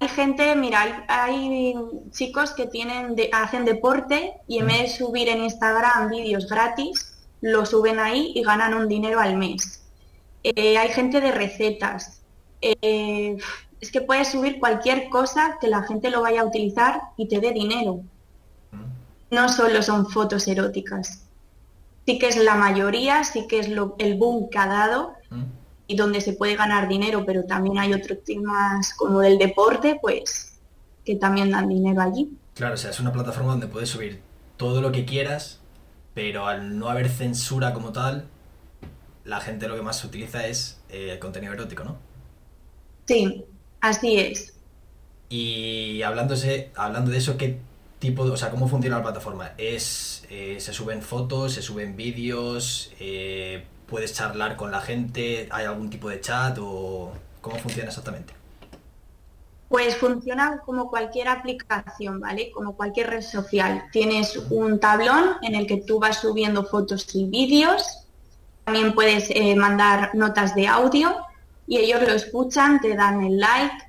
Hay 0.00 0.08
gente, 0.08 0.54
mira, 0.54 1.04
hay, 1.08 1.74
chicos 2.10 2.52
que 2.52 2.66
tienen 2.66 3.16
hacen 3.32 3.64
deporte 3.64 4.34
y 4.46 4.58
en 4.58 4.66
vez 4.66 4.82
de 4.82 4.88
subir 4.88 5.28
en 5.28 5.42
Instagram 5.42 6.10
vídeos 6.10 6.46
gratis, 6.46 7.18
lo 7.40 7.66
suben 7.66 7.98
ahí 7.98 8.32
y 8.34 8.42
ganan 8.42 8.74
un 8.74 8.88
dinero 8.88 9.18
al 9.18 9.36
mes. 9.36 9.84
Eh, 10.44 10.78
hay 10.78 10.90
gente 10.90 11.20
de 11.20 11.32
recetas. 11.32 12.22
Eh, 12.60 13.38
es 13.80 13.92
que 13.92 14.00
puedes 14.00 14.28
subir 14.28 14.58
cualquier 14.58 15.08
cosa 15.08 15.58
que 15.60 15.68
la 15.68 15.82
gente 15.82 16.10
lo 16.10 16.22
vaya 16.22 16.40
a 16.40 16.44
utilizar 16.44 17.00
y 17.16 17.28
te 17.28 17.40
dé 17.40 17.52
dinero. 17.52 18.00
No 19.30 19.48
solo 19.48 19.82
son 19.82 20.08
fotos 20.08 20.48
eróticas. 20.48 21.24
Sí 22.06 22.18
que 22.18 22.28
es 22.28 22.36
la 22.36 22.54
mayoría, 22.54 23.22
sí 23.24 23.46
que 23.46 23.58
es 23.60 23.68
lo, 23.68 23.94
el 23.98 24.16
boom 24.16 24.48
que 24.50 24.58
ha 24.58 24.66
dado 24.66 25.14
y 25.86 25.96
donde 25.96 26.20
se 26.20 26.32
puede 26.32 26.56
ganar 26.56 26.88
dinero, 26.88 27.24
pero 27.24 27.44
también 27.44 27.78
hay 27.78 27.92
otros 27.92 28.24
temas 28.24 28.94
como 28.94 29.20
del 29.20 29.38
deporte, 29.38 29.98
pues 30.00 30.58
que 31.04 31.16
también 31.16 31.50
dan 31.50 31.68
dinero 31.68 32.00
allí. 32.00 32.30
Claro, 32.54 32.74
o 32.74 32.76
sea, 32.76 32.90
es 32.90 33.00
una 33.00 33.12
plataforma 33.12 33.52
donde 33.52 33.66
puedes 33.66 33.88
subir 33.88 34.20
todo 34.56 34.82
lo 34.82 34.92
que 34.92 35.04
quieras, 35.04 35.60
pero 36.14 36.46
al 36.46 36.78
no 36.78 36.88
haber 36.88 37.08
censura 37.08 37.72
como 37.72 37.92
tal, 37.92 38.26
la 39.24 39.40
gente 39.40 39.68
lo 39.68 39.76
que 39.76 39.82
más 39.82 40.04
utiliza 40.04 40.46
es 40.46 40.80
eh, 40.88 41.12
el 41.12 41.18
contenido 41.18 41.52
erótico, 41.52 41.84
¿no? 41.84 41.96
Sí, 43.06 43.46
Así 43.80 44.18
es. 44.18 44.54
Y 45.28 46.02
hablándose, 46.02 46.70
hablando 46.74 47.10
de 47.10 47.18
eso, 47.18 47.36
¿qué 47.36 47.58
tipo 47.98 48.24
de, 48.24 48.30
o 48.30 48.36
sea, 48.36 48.50
cómo 48.50 48.68
funciona 48.68 48.96
la 48.96 49.02
plataforma? 49.02 49.52
¿Es, 49.58 50.24
eh, 50.30 50.56
¿Se 50.58 50.72
suben 50.72 51.02
fotos, 51.02 51.52
se 51.52 51.62
suben 51.62 51.96
vídeos? 51.96 52.92
Eh, 52.98 53.64
¿Puedes 53.86 54.14
charlar 54.14 54.56
con 54.56 54.70
la 54.70 54.80
gente? 54.80 55.48
¿Hay 55.50 55.66
algún 55.66 55.90
tipo 55.90 56.08
de 56.08 56.20
chat 56.20 56.58
o 56.60 57.12
cómo 57.40 57.56
funciona 57.56 57.88
exactamente? 57.88 58.34
Pues 59.68 59.96
funciona 59.96 60.60
como 60.64 60.88
cualquier 60.88 61.28
aplicación, 61.28 62.20
¿vale? 62.20 62.50
Como 62.50 62.74
cualquier 62.74 63.10
red 63.10 63.22
social. 63.22 63.84
Tienes 63.92 64.34
un 64.50 64.80
tablón 64.80 65.36
en 65.42 65.54
el 65.54 65.66
que 65.66 65.76
tú 65.76 65.98
vas 65.98 66.20
subiendo 66.20 66.64
fotos 66.64 67.14
y 67.14 67.26
vídeos. 67.26 68.04
También 68.64 68.94
puedes 68.94 69.28
eh, 69.30 69.54
mandar 69.56 70.14
notas 70.14 70.54
de 70.54 70.68
audio 70.68 71.14
y 71.68 71.78
ellos 71.78 72.02
lo 72.02 72.14
escuchan, 72.14 72.80
te 72.80 72.96
dan 72.96 73.22
el 73.22 73.38
like 73.38 73.88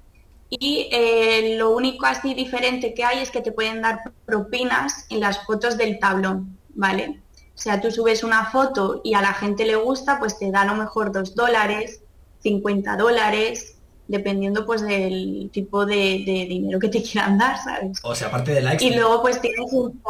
y 0.49 0.89
eh, 0.91 1.55
lo 1.57 1.71
único 1.75 2.05
así 2.05 2.33
diferente 2.33 2.93
que 2.93 3.03
hay 3.03 3.19
es 3.19 3.29
que 3.29 3.41
te 3.41 3.51
pueden 3.51 3.81
dar 3.81 4.01
propinas 4.25 5.05
en 5.09 5.19
las 5.19 5.45
fotos 5.45 5.77
del 5.77 5.99
tablón, 5.99 6.57
¿vale? 6.73 7.21
O 7.55 7.61
sea, 7.61 7.79
tú 7.79 7.91
subes 7.91 8.23
una 8.23 8.49
foto 8.51 9.01
y 9.03 9.13
a 9.13 9.21
la 9.21 9.33
gente 9.33 9.65
le 9.65 9.75
gusta, 9.75 10.17
pues 10.17 10.39
te 10.39 10.49
da 10.49 10.61
a 10.61 10.65
lo 10.65 10.75
mejor 10.75 11.11
dos 11.11 11.35
dólares, 11.35 12.01
50 12.41 12.97
dólares, 12.97 13.75
dependiendo 14.07 14.65
pues 14.65 14.81
del 14.81 15.49
tipo 15.53 15.85
de, 15.85 16.23
dinero 16.25 16.79
que 16.79 16.89
te 16.89 17.03
quieran 17.03 17.37
dar, 17.37 17.57
¿sabes? 17.63 17.99
O 18.01 18.15
sea, 18.15 18.29
aparte 18.29 18.51
de 18.51 18.61
likes... 18.61 18.83
Y 18.83 18.95
luego 18.95 19.21
pues 19.21 19.39
tienes 19.39 19.71
un... 19.71 20.01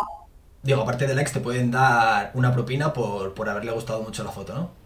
Digo, 0.64 0.82
aparte 0.82 1.06
de 1.06 1.16
likes 1.16 1.34
te 1.34 1.40
pueden 1.40 1.70
dar 1.70 2.32
una 2.34 2.54
propina 2.54 2.94
por, 2.94 3.34
por 3.34 3.50
haberle 3.50 3.72
gustado 3.72 4.04
mucho 4.04 4.24
la 4.24 4.32
foto, 4.32 4.54
¿no? 4.54 4.79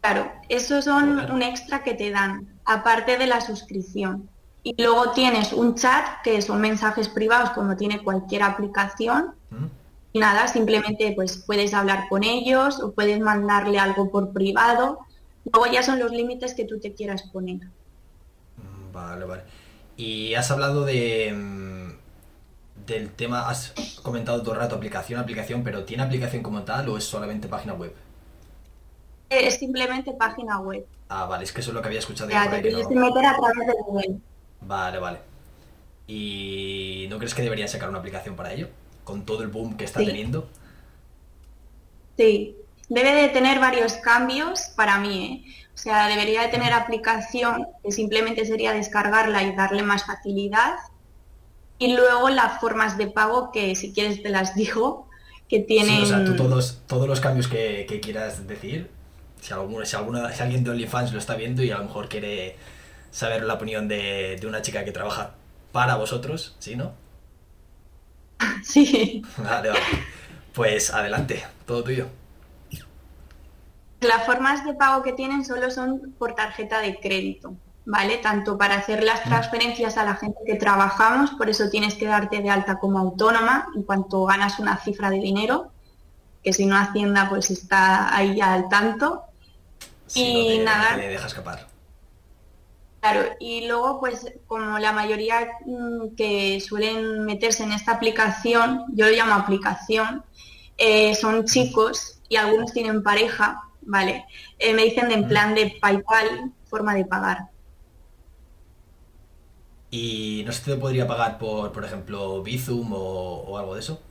Claro, 0.00 0.30
esos 0.48 0.84
son 0.84 1.30
un 1.30 1.42
extra 1.42 1.82
que 1.82 1.94
te 1.94 2.10
dan, 2.10 2.48
aparte 2.64 3.18
de 3.18 3.26
la 3.26 3.40
suscripción. 3.40 4.28
Y 4.62 4.80
luego 4.82 5.12
tienes 5.12 5.52
un 5.52 5.74
chat, 5.74 6.22
que 6.22 6.40
son 6.42 6.60
mensajes 6.60 7.08
privados 7.08 7.50
como 7.50 7.76
tiene 7.76 8.02
cualquier 8.02 8.42
aplicación. 8.42 9.34
¿Mm? 9.50 9.66
nada, 10.14 10.48
simplemente 10.48 11.12
pues 11.14 11.36
puedes 11.46 11.74
hablar 11.74 12.08
con 12.08 12.24
ellos 12.24 12.80
o 12.80 12.92
puedes 12.92 13.20
mandarle 13.20 13.78
algo 13.78 14.10
por 14.10 14.32
privado. 14.32 14.98
Luego 15.52 15.72
ya 15.72 15.82
son 15.82 15.98
los 15.98 16.10
límites 16.10 16.54
que 16.54 16.64
tú 16.64 16.80
te 16.80 16.92
quieras 16.92 17.22
poner. 17.32 17.58
Mm, 18.56 18.92
vale, 18.92 19.24
vale. 19.24 19.42
Y 19.96 20.34
has 20.34 20.50
hablado 20.50 20.84
de 20.84 21.32
mm, 21.32 21.92
del 22.86 23.10
tema, 23.10 23.48
has 23.48 23.72
comentado 24.02 24.42
todo 24.42 24.54
el 24.54 24.60
rato 24.60 24.74
aplicación, 24.74 25.20
aplicación, 25.20 25.62
pero 25.62 25.84
¿tiene 25.84 26.02
aplicación 26.02 26.42
como 26.42 26.62
tal 26.62 26.88
o 26.88 26.96
es 26.96 27.04
solamente 27.04 27.46
página 27.48 27.74
web? 27.74 27.94
Es 29.30 29.58
simplemente 29.58 30.12
página 30.12 30.58
web. 30.60 30.86
Ah, 31.08 31.26
vale, 31.26 31.44
es 31.44 31.52
que 31.52 31.60
eso 31.60 31.70
es 31.70 31.74
lo 31.74 31.82
que 31.82 31.88
había 31.88 32.00
escuchado. 32.00 32.30
Ya, 32.30 32.50
te 32.50 32.60
tienes 32.60 32.86
que 32.86 32.94
meter 32.94 33.26
a 33.26 33.36
través 33.36 33.66
de 33.66 33.74
Google. 33.86 34.18
Vale, 34.60 34.98
vale. 34.98 35.18
¿Y 36.06 37.06
no 37.10 37.18
crees 37.18 37.34
que 37.34 37.42
deberían 37.42 37.68
sacar 37.68 37.88
una 37.88 37.98
aplicación 37.98 38.34
para 38.34 38.52
ello? 38.52 38.68
Con 39.04 39.24
todo 39.24 39.42
el 39.42 39.48
boom 39.48 39.76
que 39.76 39.84
está 39.84 40.00
teniendo. 40.00 40.48
Sí, 42.16 42.56
debe 42.88 43.12
de 43.12 43.28
tener 43.28 43.60
varios 43.60 43.94
cambios 43.94 44.60
para 44.74 44.98
mí, 44.98 45.44
¿eh? 45.46 45.54
O 45.78 45.80
sea, 45.80 46.08
debería 46.08 46.42
de 46.42 46.48
tener 46.48 46.72
aplicación 46.72 47.68
que 47.84 47.92
simplemente 47.92 48.44
sería 48.44 48.72
descargarla 48.72 49.44
y 49.44 49.54
darle 49.54 49.84
más 49.84 50.04
facilidad. 50.04 50.74
Y 51.78 51.94
luego 51.94 52.30
las 52.30 52.60
formas 52.60 52.98
de 52.98 53.06
pago 53.06 53.52
que 53.52 53.76
si 53.76 53.92
quieres 53.92 54.20
te 54.20 54.30
las 54.30 54.54
digo, 54.56 55.08
que 55.48 55.60
tienen... 55.60 56.02
o 56.02 56.06
sea, 56.06 56.24
tú 56.24 56.34
todos, 56.34 56.82
todos 56.88 57.06
los 57.06 57.20
cambios 57.20 57.46
que, 57.46 58.00
quieras 58.02 58.48
decir, 58.48 58.90
si, 59.40 59.52
alguno, 59.52 59.84
si, 59.84 59.96
alguna, 59.96 60.32
si 60.32 60.42
alguien 60.42 60.64
de 60.64 60.70
OnlyFans 60.70 61.12
lo 61.12 61.18
está 61.18 61.34
viendo 61.36 61.62
y 61.62 61.70
a 61.70 61.78
lo 61.78 61.84
mejor 61.84 62.08
quiere 62.08 62.56
saber 63.10 63.44
la 63.44 63.54
opinión 63.54 63.88
de, 63.88 64.36
de 64.40 64.46
una 64.46 64.62
chica 64.62 64.84
que 64.84 64.92
trabaja 64.92 65.34
para 65.72 65.96
vosotros, 65.96 66.56
¿sí, 66.58 66.76
no? 66.76 66.92
Sí. 68.62 69.22
Vale, 69.36 69.70
vale. 69.70 69.80
Pues 70.54 70.92
adelante, 70.92 71.44
todo 71.66 71.84
tuyo. 71.84 72.08
Las 74.00 74.26
formas 74.26 74.64
de 74.64 74.74
pago 74.74 75.02
que 75.02 75.12
tienen 75.12 75.44
solo 75.44 75.70
son 75.70 76.14
por 76.18 76.34
tarjeta 76.34 76.80
de 76.80 77.00
crédito, 77.00 77.54
¿vale? 77.84 78.18
Tanto 78.18 78.56
para 78.56 78.76
hacer 78.76 79.02
las 79.02 79.24
transferencias 79.24 79.96
a 79.96 80.04
la 80.04 80.14
gente 80.14 80.38
que 80.46 80.54
trabajamos, 80.54 81.32
por 81.32 81.48
eso 81.50 81.68
tienes 81.68 81.94
que 81.94 82.06
darte 82.06 82.40
de 82.40 82.50
alta 82.50 82.78
como 82.78 82.98
autónoma 83.00 83.68
en 83.74 83.82
cuanto 83.82 84.24
ganas 84.24 84.60
una 84.60 84.76
cifra 84.76 85.10
de 85.10 85.18
dinero, 85.18 85.72
que 86.44 86.52
si 86.52 86.66
no 86.66 86.76
Hacienda 86.76 87.28
pues 87.28 87.50
está 87.50 88.14
ahí 88.16 88.40
al 88.40 88.68
tanto. 88.68 89.24
Y 90.14 90.58
nada. 90.58 90.96
deja 90.96 91.26
escapar. 91.26 91.66
Claro, 93.00 93.30
y 93.38 93.66
luego 93.66 94.00
pues 94.00 94.32
como 94.46 94.78
la 94.78 94.92
mayoría 94.92 95.48
mm, 95.64 96.16
que 96.16 96.60
suelen 96.60 97.24
meterse 97.24 97.62
en 97.62 97.72
esta 97.72 97.92
aplicación, 97.92 98.84
yo 98.94 99.06
lo 99.06 99.12
llamo 99.12 99.34
aplicación, 99.34 100.24
eh, 100.76 101.14
son 101.14 101.44
chicos 101.44 102.20
y 102.28 102.36
algunos 102.36 102.72
tienen 102.72 103.02
pareja, 103.02 103.62
¿vale? 103.82 104.24
Eh, 104.58 104.74
me 104.74 104.84
dicen 104.84 105.08
de 105.08 105.14
en 105.14 105.28
plan 105.28 105.54
de 105.54 105.76
PayPal, 105.80 106.52
forma 106.68 106.94
de 106.94 107.04
pagar. 107.04 107.48
¿Y 109.90 110.42
no 110.44 110.52
se 110.52 110.64
te 110.64 110.76
podría 110.76 111.06
pagar 111.06 111.38
por, 111.38 111.72
por 111.72 111.84
ejemplo, 111.84 112.42
Bizum 112.42 112.92
o, 112.92 113.56
algo 113.58 113.74
de 113.74 113.80
eso? 113.80 114.02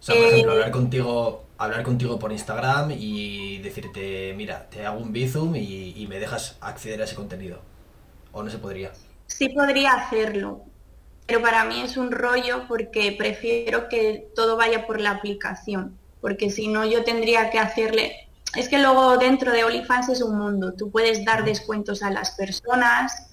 O 0.00 0.02
sea, 0.02 0.16
por 0.16 0.24
ejemplo, 0.24 0.52
hablar 0.52 0.68
eh, 0.68 0.72
contigo, 0.72 1.44
hablar 1.58 1.82
contigo 1.82 2.18
por 2.18 2.32
Instagram 2.32 2.90
y 2.92 3.58
decirte, 3.58 4.34
mira, 4.36 4.68
te 4.70 4.84
hago 4.86 4.98
un 4.98 5.12
Bizum 5.12 5.54
y 5.54 6.06
me 6.08 6.18
dejas 6.18 6.56
acceder 6.60 7.00
a 7.02 7.04
ese 7.04 7.14
contenido. 7.14 7.60
¿O 8.32 8.42
no 8.42 8.50
se 8.50 8.58
podría? 8.58 8.92
Sí 9.26 9.48
podría 9.48 9.94
hacerlo, 9.94 10.62
pero 11.26 11.42
para 11.42 11.64
mí 11.64 11.82
es 11.82 11.96
un 11.96 12.10
rollo 12.10 12.64
porque 12.68 13.14
prefiero 13.16 13.88
que 13.88 14.28
todo 14.34 14.56
vaya 14.56 14.86
por 14.86 15.00
la 15.00 15.12
aplicación, 15.12 15.96
porque 16.20 16.50
si 16.50 16.68
no 16.68 16.84
yo 16.84 17.04
tendría 17.04 17.50
que 17.50 17.58
hacerle... 17.58 18.28
Es 18.56 18.68
que 18.68 18.78
luego 18.78 19.16
dentro 19.16 19.52
de 19.52 19.62
OnlyFans 19.62 20.08
es 20.08 20.22
un 20.22 20.36
mundo, 20.36 20.72
tú 20.72 20.90
puedes 20.90 21.24
dar 21.24 21.44
descuentos 21.44 22.02
a 22.02 22.10
las 22.10 22.32
personas, 22.32 23.28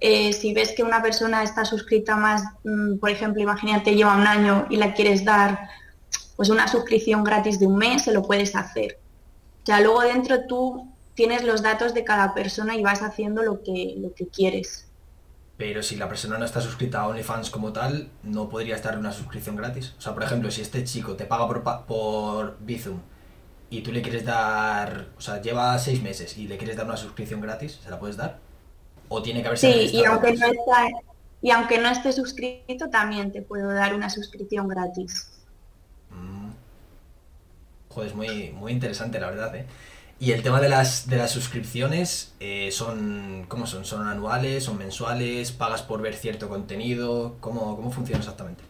eh, 0.00 0.32
si 0.32 0.54
ves 0.54 0.72
que 0.72 0.82
una 0.82 1.02
persona 1.02 1.42
está 1.42 1.66
suscrita 1.66 2.16
más, 2.16 2.42
mm, 2.64 2.96
por 2.96 3.10
ejemplo, 3.10 3.42
imagínate 3.42 3.94
lleva 3.94 4.16
un 4.16 4.26
año 4.26 4.66
y 4.70 4.76
la 4.76 4.94
quieres 4.94 5.24
dar 5.24 5.68
pues 6.36 6.48
una 6.48 6.68
suscripción 6.68 7.24
gratis 7.24 7.58
de 7.58 7.66
un 7.66 7.76
mes, 7.76 8.04
se 8.04 8.12
lo 8.12 8.22
puedes 8.22 8.56
hacer. 8.56 8.98
O 9.62 9.66
sea, 9.66 9.80
luego 9.80 10.00
dentro 10.02 10.46
tú 10.46 10.88
tienes 11.14 11.44
los 11.44 11.62
datos 11.62 11.94
de 11.94 12.04
cada 12.04 12.34
persona 12.34 12.76
y 12.76 12.82
vas 12.82 13.02
haciendo 13.02 13.42
lo 13.42 13.62
que, 13.62 13.94
lo 13.98 14.14
que 14.14 14.26
quieres. 14.26 14.88
Pero 15.56 15.82
si 15.82 15.96
la 15.96 16.08
persona 16.08 16.38
no 16.38 16.44
está 16.44 16.60
suscrita 16.60 17.02
a 17.02 17.08
OnlyFans 17.08 17.50
como 17.50 17.72
tal, 17.72 18.08
no 18.22 18.48
podrías 18.48 18.82
darle 18.82 19.00
una 19.00 19.12
suscripción 19.12 19.54
gratis. 19.54 19.94
O 19.98 20.00
sea, 20.00 20.14
por 20.14 20.22
ejemplo, 20.22 20.50
si 20.50 20.62
este 20.62 20.82
chico 20.84 21.14
te 21.14 21.24
paga 21.24 21.46
por, 21.46 21.62
por 21.84 22.56
Bizum 22.60 22.98
y 23.70 23.82
tú 23.82 23.92
le 23.92 24.02
quieres 24.02 24.24
dar, 24.24 25.08
o 25.16 25.20
sea, 25.20 25.40
lleva 25.40 25.78
seis 25.78 26.02
meses 26.02 26.36
y 26.36 26.48
le 26.48 26.56
quieres 26.56 26.76
dar 26.76 26.86
una 26.86 26.96
suscripción 26.96 27.40
gratis, 27.40 27.78
¿se 27.82 27.90
la 27.90 27.98
puedes 27.98 28.16
dar? 28.16 28.38
¿O 29.08 29.22
tiene 29.22 29.42
que 29.42 29.48
haberse 29.48 29.72
Sí, 29.72 29.96
y 29.98 30.04
aunque, 30.04 30.32
no 30.34 30.46
y 31.42 31.50
aunque 31.50 31.78
no 31.78 31.88
esté 31.88 32.12
suscrito, 32.12 32.88
también 32.90 33.32
te 33.32 33.42
puedo 33.42 33.72
dar 33.72 33.94
una 33.94 34.08
suscripción 34.08 34.68
gratis. 34.68 35.31
Joder, 37.94 38.10
es 38.10 38.16
muy, 38.16 38.52
muy 38.52 38.72
interesante, 38.72 39.20
la 39.20 39.30
verdad, 39.30 39.54
¿eh? 39.54 39.66
Y 40.22 40.30
el 40.30 40.42
tema 40.44 40.60
de 40.60 40.68
las, 40.68 41.08
de 41.08 41.16
las 41.16 41.32
suscripciones, 41.32 42.32
eh, 42.38 42.70
son, 42.70 43.44
¿cómo 43.48 43.66
son? 43.66 43.84
¿Son 43.84 44.06
anuales? 44.06 44.62
¿Son 44.62 44.78
mensuales? 44.78 45.50
¿Pagas 45.50 45.82
por 45.82 46.00
ver 46.00 46.14
cierto 46.14 46.48
contenido? 46.48 47.36
¿Cómo, 47.40 47.74
cómo 47.74 47.90
funciona 47.90 48.20
exactamente? 48.20 48.62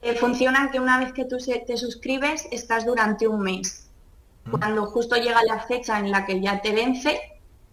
Eh, 0.00 0.14
funciona 0.14 0.70
que 0.70 0.78
una 0.78 1.00
vez 1.00 1.12
que 1.12 1.24
tú 1.24 1.38
te 1.38 1.76
suscribes, 1.76 2.46
estás 2.52 2.86
durante 2.86 3.26
un 3.26 3.40
mes. 3.40 3.88
¿Mm? 4.44 4.50
Cuando 4.52 4.86
justo 4.86 5.16
llega 5.16 5.42
la 5.42 5.58
fecha 5.58 5.98
en 5.98 6.12
la 6.12 6.24
que 6.24 6.40
ya 6.40 6.62
te 6.62 6.72
vence, 6.72 7.18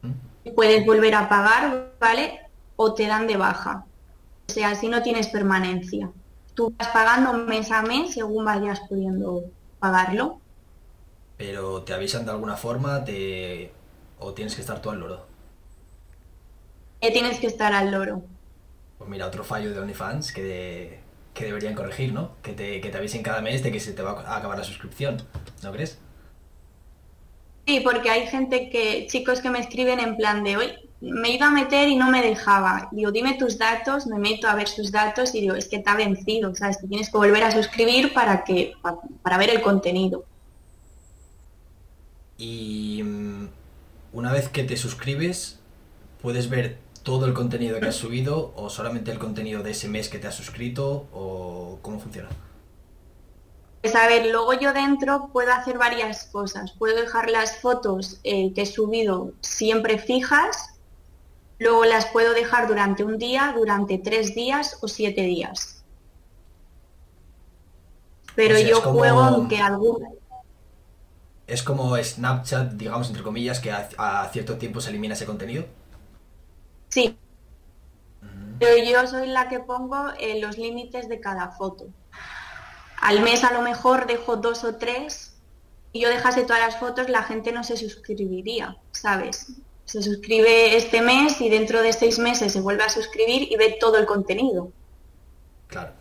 ¿Mm? 0.01 0.55
puedes 0.55 0.84
volver 0.84 1.13
a 1.13 1.29
pagar, 1.29 1.93
¿vale? 2.00 2.39
O 2.77 2.96
te 2.96 3.05
dan 3.05 3.27
de 3.27 3.38
baja. 3.38 3.86
O 4.50 4.51
sea, 4.51 4.72
así 4.72 4.88
no 4.88 5.03
tienes 5.03 5.27
permanencia. 5.27 6.10
Tú 6.55 6.74
vas 6.79 6.88
pagando 6.88 7.34
mes 7.34 7.72
a 7.72 7.84
mes 7.84 8.15
según 8.15 8.43
vayas 8.43 8.79
pudiendo 8.89 9.43
pagarlo 9.79 10.41
pero 11.42 11.82
te 11.82 11.92
avisan 11.92 12.24
de 12.24 12.30
alguna 12.30 12.56
forma 12.56 13.04
te... 13.04 13.72
o 14.20 14.32
tienes 14.32 14.54
que 14.54 14.62
estar 14.62 14.80
tú 14.80 14.92
al 14.92 15.00
loro. 15.00 15.26
Eh, 17.02 17.12
tienes 17.12 17.40
que 17.40 17.48
estar 17.48 17.74
al 17.74 17.90
loro. 17.90 18.22
Pues 19.00 19.10
mira, 19.10 19.26
otro 19.26 19.44
fallo 19.44 19.74
de 19.74 19.80
OnlyFans 19.80 20.34
que, 20.34 21.00
que 21.34 21.46
deberían 21.46 21.74
corregir, 21.74 22.14
¿no? 22.14 22.36
Que 22.44 22.54
te, 22.54 22.80
que 22.80 22.90
te 22.92 22.98
avisen 23.00 23.24
cada 23.24 23.42
mes 23.42 23.64
de 23.64 23.72
que 23.72 23.80
se 23.80 23.94
te 23.94 24.04
va 24.04 24.22
a 24.22 24.38
acabar 24.38 24.56
la 24.56 24.64
suscripción, 24.64 25.18
¿no 25.64 25.72
crees? 25.72 25.98
Sí, 27.66 27.80
porque 27.80 28.12
hay 28.12 28.28
gente 28.28 28.70
que, 28.70 29.08
chicos 29.08 29.42
que 29.42 29.50
me 29.50 29.62
escriben 29.62 30.00
en 30.00 30.18
plan 30.18 30.44
de 30.44 30.58
hoy, 30.58 30.92
me 31.00 31.32
iba 31.32 31.48
a 31.48 31.52
meter 31.52 31.90
y 31.90 31.96
no 31.96 32.12
me 32.12 32.22
dejaba. 32.22 32.88
Digo, 32.92 33.12
dime 33.12 33.34
tus 33.34 33.58
datos, 33.58 34.06
me 34.06 34.20
meto 34.20 34.48
a 34.48 34.54
ver 34.54 34.68
sus 34.68 34.92
datos 34.92 35.34
y 35.34 35.42
digo, 35.42 35.56
es 35.56 35.68
que 35.68 35.80
te 35.80 35.90
ha 35.90 35.96
vencido, 35.96 36.54
¿sabes? 36.54 36.78
Que 36.78 36.88
tienes 36.88 37.10
que 37.10 37.18
volver 37.18 37.44
a 37.44 37.52
suscribir 37.52 38.14
para 38.14 38.44
que, 38.44 38.74
para 39.24 39.40
ver 39.40 39.50
el 39.50 39.64
contenido. 39.64 40.24
Y 42.42 43.04
mm, 43.04 43.50
una 44.14 44.34
vez 44.34 44.50
que 44.50 44.64
te 44.64 44.76
suscribes, 44.76 45.60
puedes 46.24 46.50
ver 46.50 46.80
todo 47.04 47.28
el 47.28 47.36
contenido 47.36 47.80
que 47.80 47.86
has 47.86 47.96
subido 47.96 48.52
o 48.56 48.68
solamente 48.72 49.12
el 49.12 49.20
contenido 49.20 49.62
de 49.62 49.72
ese 49.72 49.88
mes 49.88 50.10
que 50.10 50.18
te 50.18 50.26
has 50.26 50.34
suscrito 50.34 51.08
o 51.14 51.78
cómo 51.84 52.00
funciona. 52.00 52.30
Pues 53.84 53.94
a 53.96 54.08
ver, 54.08 54.32
luego 54.32 54.54
yo 54.54 54.74
dentro 54.74 55.30
puedo 55.32 55.54
hacer 55.54 55.78
varias 55.78 56.26
cosas. 56.32 56.72
Puedo 56.72 57.00
dejar 57.00 57.30
las 57.30 57.60
fotos 57.60 58.20
eh, 58.24 58.52
que 58.56 58.64
he 58.64 58.66
subido 58.66 59.34
siempre 59.42 60.00
fijas, 60.00 60.80
luego 61.60 61.86
las 61.86 62.08
puedo 62.08 62.34
dejar 62.34 62.68
durante 62.68 63.04
un 63.04 63.20
día, 63.20 63.54
durante 63.56 64.00
tres 64.00 64.34
días 64.34 64.80
o 64.82 64.88
siete 64.88 65.22
días. 65.22 65.84
Pero 68.34 68.58
yo 68.58 68.82
juego 68.82 69.20
aunque 69.20 69.60
algunas 69.60 70.21
es 71.51 71.63
como 71.63 71.98
Snapchat, 72.01 72.74
digamos, 72.74 73.10
entre 73.10 73.24
comillas, 73.24 73.60
que 73.60 73.72
a, 73.72 74.29
cierto 74.31 74.58
tiempo 74.58 74.79
se 74.79 74.89
elimina 74.89 75.15
ese 75.15 75.25
contenido. 75.25 75.65
Sí. 76.88 77.17
Pero 78.58 78.84
yo 78.84 79.05
soy 79.08 79.27
la 79.27 79.50
que 79.50 79.60
pongo 79.60 80.12
eh, 80.17 80.39
los 80.39 80.58
límites 80.58 81.10
de 81.10 81.20
cada 81.20 81.50
foto. 81.50 81.88
Al 83.01 83.22
mes 83.22 83.43
a 83.43 83.51
lo 83.51 83.62
mejor 83.63 84.08
dejo 84.08 84.38
dos 84.38 84.63
o 84.63 84.75
tres 84.75 85.36
y 85.91 86.01
yo 86.01 86.10
dejase 86.10 86.43
todas 86.43 86.62
las 86.62 86.77
fotos, 86.77 87.10
la 87.10 87.24
gente 87.24 87.51
no 87.51 87.65
se 87.65 87.75
suscribiría, 87.75 88.77
¿sabes? 88.91 89.48
Se 89.84 90.01
suscribe 90.01 90.77
este 90.77 91.01
mes 91.01 91.41
y 91.41 91.50
dentro 91.50 91.81
de 91.81 91.91
seis 91.91 92.17
meses 92.17 92.53
se 92.53 92.62
vuelve 92.62 92.84
a 92.84 92.89
suscribir 92.89 93.51
y 93.51 93.58
ve 93.58 93.75
todo 93.77 93.98
el 93.98 94.05
contenido. 94.05 94.72
Claro. 95.67 95.91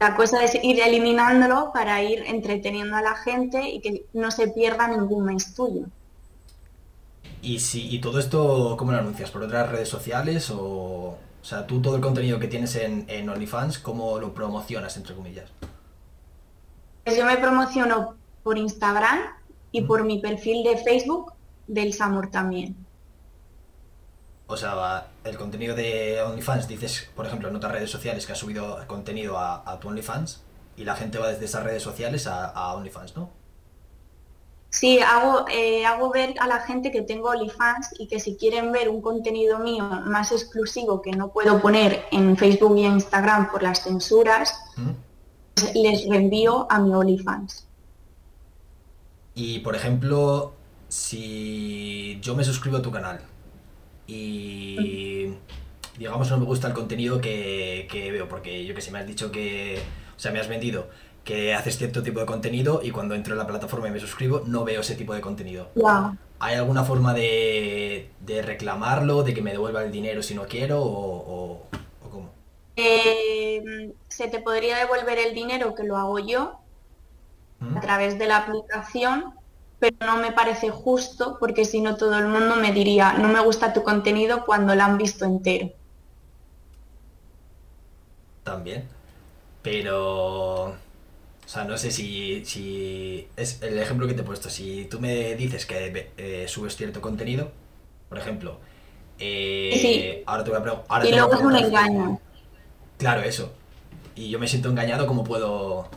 La 0.00 0.14
cosa 0.16 0.42
es 0.44 0.54
ir 0.62 0.80
eliminándolo 0.80 1.70
para 1.72 2.02
ir 2.02 2.22
entreteniendo 2.26 2.96
a 2.96 3.02
la 3.02 3.14
gente 3.16 3.68
y 3.68 3.80
que 3.80 4.06
no 4.12 4.30
se 4.30 4.48
pierda 4.48 4.88
ningún 4.88 5.24
mes 5.26 5.54
tuyo. 5.54 5.86
¿Y, 7.40 7.60
si, 7.60 7.88
y 7.94 8.00
todo 8.00 8.18
esto 8.18 8.76
cómo 8.78 8.92
lo 8.92 8.98
anuncias? 8.98 9.30
¿Por 9.30 9.42
otras 9.42 9.70
redes 9.70 9.88
sociales? 9.88 10.50
O, 10.50 10.58
o 10.60 11.18
sea, 11.42 11.66
tú 11.66 11.80
todo 11.80 11.96
el 11.96 12.02
contenido 12.02 12.38
que 12.38 12.48
tienes 12.48 12.74
en, 12.76 13.04
en 13.08 13.28
OnlyFans, 13.28 13.78
¿cómo 13.78 14.18
lo 14.18 14.34
promocionas, 14.34 14.96
entre 14.96 15.14
comillas? 15.14 15.50
Pues 17.04 17.16
yo 17.16 17.24
me 17.24 17.36
promociono 17.38 18.16
por 18.42 18.58
Instagram 18.58 19.18
y 19.72 19.82
por 19.82 20.04
mi 20.04 20.20
perfil 20.20 20.64
de 20.64 20.76
Facebook 20.76 21.32
del 21.66 21.92
Samur 21.92 22.30
también. 22.30 22.85
O 24.48 24.56
sea, 24.56 25.08
el 25.24 25.36
contenido 25.36 25.74
de 25.74 26.22
OnlyFans, 26.22 26.68
dices, 26.68 27.08
por 27.16 27.26
ejemplo, 27.26 27.48
en 27.48 27.56
otras 27.56 27.72
redes 27.72 27.90
sociales 27.90 28.26
que 28.26 28.32
has 28.32 28.38
subido 28.38 28.78
contenido 28.86 29.38
a, 29.38 29.78
tu 29.80 29.88
OnlyFans 29.88 30.42
y 30.76 30.84
la 30.84 30.94
gente 30.94 31.18
va 31.18 31.28
desde 31.28 31.46
esas 31.46 31.64
redes 31.64 31.82
sociales 31.82 32.28
a, 32.28 32.74
OnlyFans, 32.74 33.16
¿no? 33.16 33.30
Sí, 34.70 35.00
hago, 35.00 35.46
eh, 35.48 35.86
hago 35.86 36.10
ver 36.10 36.34
a 36.38 36.46
la 36.46 36.60
gente 36.60 36.92
que 36.92 37.02
tengo 37.02 37.30
OnlyFans 37.30 37.98
y 37.98 38.06
que 38.06 38.20
si 38.20 38.36
quieren 38.36 38.70
ver 38.70 38.88
un 38.88 39.00
contenido 39.00 39.58
mío 39.58 39.84
más 39.84 40.30
exclusivo 40.30 41.02
que 41.02 41.12
no 41.12 41.28
puedo 41.28 41.60
poner 41.60 42.04
en 42.12 42.36
Facebook 42.36 42.76
y 42.76 42.84
en 42.84 42.92
Instagram 42.92 43.50
por 43.50 43.62
las 43.62 43.82
censuras, 43.82 44.54
pues 45.54 45.74
les 45.74 46.08
reenvío 46.08 46.66
a 46.70 46.78
mi 46.78 46.94
OnlyFans. 46.94 47.66
Y 49.34 49.58
por 49.60 49.74
ejemplo, 49.74 50.52
si 50.88 52.20
yo 52.20 52.36
me 52.36 52.44
suscribo 52.44 52.76
a 52.76 52.82
tu 52.82 52.92
canal 52.92 53.20
y 54.06 55.34
digamos 55.98 56.30
no 56.30 56.38
me 56.38 56.44
gusta 56.44 56.68
el 56.68 56.74
contenido 56.74 57.20
que, 57.20 57.88
veo, 58.12 58.28
porque 58.28 58.64
yo 58.64 58.74
que 58.74 58.80
sé, 58.80 58.90
me 58.90 58.98
has 58.98 59.06
dicho 59.06 59.30
que, 59.30 59.78
o 60.16 60.18
sea, 60.18 60.32
me 60.32 60.40
has 60.40 60.48
vendido 60.48 60.88
que 61.24 61.54
haces 61.54 61.76
cierto 61.76 62.02
tipo 62.02 62.20
de 62.20 62.26
contenido 62.26 62.80
y 62.82 62.92
cuando 62.92 63.14
entro 63.16 63.34
en 63.34 63.38
la 63.38 63.46
plataforma 63.46 63.88
y 63.88 63.90
me 63.90 63.98
suscribo 63.98 64.42
no 64.46 64.64
veo 64.64 64.80
ese 64.80 64.94
tipo 64.94 65.12
de 65.12 65.20
contenido. 65.20 65.70
¿Hay 66.38 66.54
alguna 66.54 66.84
forma 66.84 67.14
de, 67.14 68.10
reclamarlo, 68.44 69.22
de 69.22 69.34
que 69.34 69.42
me 69.42 69.50
devuelva 69.50 69.82
el 69.82 69.90
dinero 69.90 70.22
si 70.22 70.34
no 70.34 70.46
quiero 70.46 70.80
o, 70.82 71.66
cómo? 72.10 72.30
Eh, 72.76 73.92
se 74.08 74.28
te 74.28 74.40
podría 74.40 74.78
devolver 74.78 75.18
el 75.18 75.34
dinero 75.34 75.74
que 75.74 75.82
lo 75.82 75.96
hago 75.96 76.18
yo 76.20 76.60
¿Mm? 77.58 77.76
a 77.76 77.80
través 77.80 78.18
de 78.18 78.26
la 78.26 78.36
aplicación 78.36 79.34
pero 79.78 79.96
no 80.00 80.16
me 80.16 80.32
parece 80.32 80.70
justo 80.70 81.36
porque 81.38 81.64
si 81.64 81.80
no 81.80 81.96
todo 81.96 82.18
el 82.18 82.26
mundo 82.26 82.56
me 82.56 82.72
diría, 82.72 83.14
no 83.14 83.28
me 83.28 83.40
gusta 83.40 83.72
tu 83.72 83.82
contenido 83.82 84.44
cuando 84.44 84.74
lo 84.74 84.82
han 84.82 84.98
visto 84.98 85.24
entero. 85.24 85.70
También. 88.42 88.88
Pero... 89.62 90.64
O 91.46 91.48
sea, 91.48 91.62
no 91.64 91.78
sé 91.78 91.92
si, 91.92 92.44
si 92.44 93.28
es 93.36 93.62
el 93.62 93.78
ejemplo 93.78 94.08
que 94.08 94.14
te 94.14 94.22
he 94.22 94.24
puesto. 94.24 94.50
Si 94.50 94.86
tú 94.86 94.98
me 94.98 95.36
dices 95.36 95.64
que 95.64 96.10
eh, 96.16 96.46
subes 96.48 96.76
cierto 96.76 97.00
contenido, 97.00 97.52
por 98.08 98.18
ejemplo, 98.18 98.58
eh, 99.18 100.24
ahora 100.26 100.42
te 100.42 100.50
voy 100.50 100.58
a 100.58 100.62
preguntar. 100.62 101.06
Y 101.06 101.10
luego 101.10 101.34
es 101.34 101.40
un 101.40 101.56
engaño. 101.56 102.20
Claro, 102.98 103.22
eso. 103.22 103.52
Y 104.16 104.30
yo 104.30 104.40
me 104.40 104.48
siento 104.48 104.70
engañado, 104.70 105.06
¿cómo 105.06 105.22
puedo...? 105.22 105.88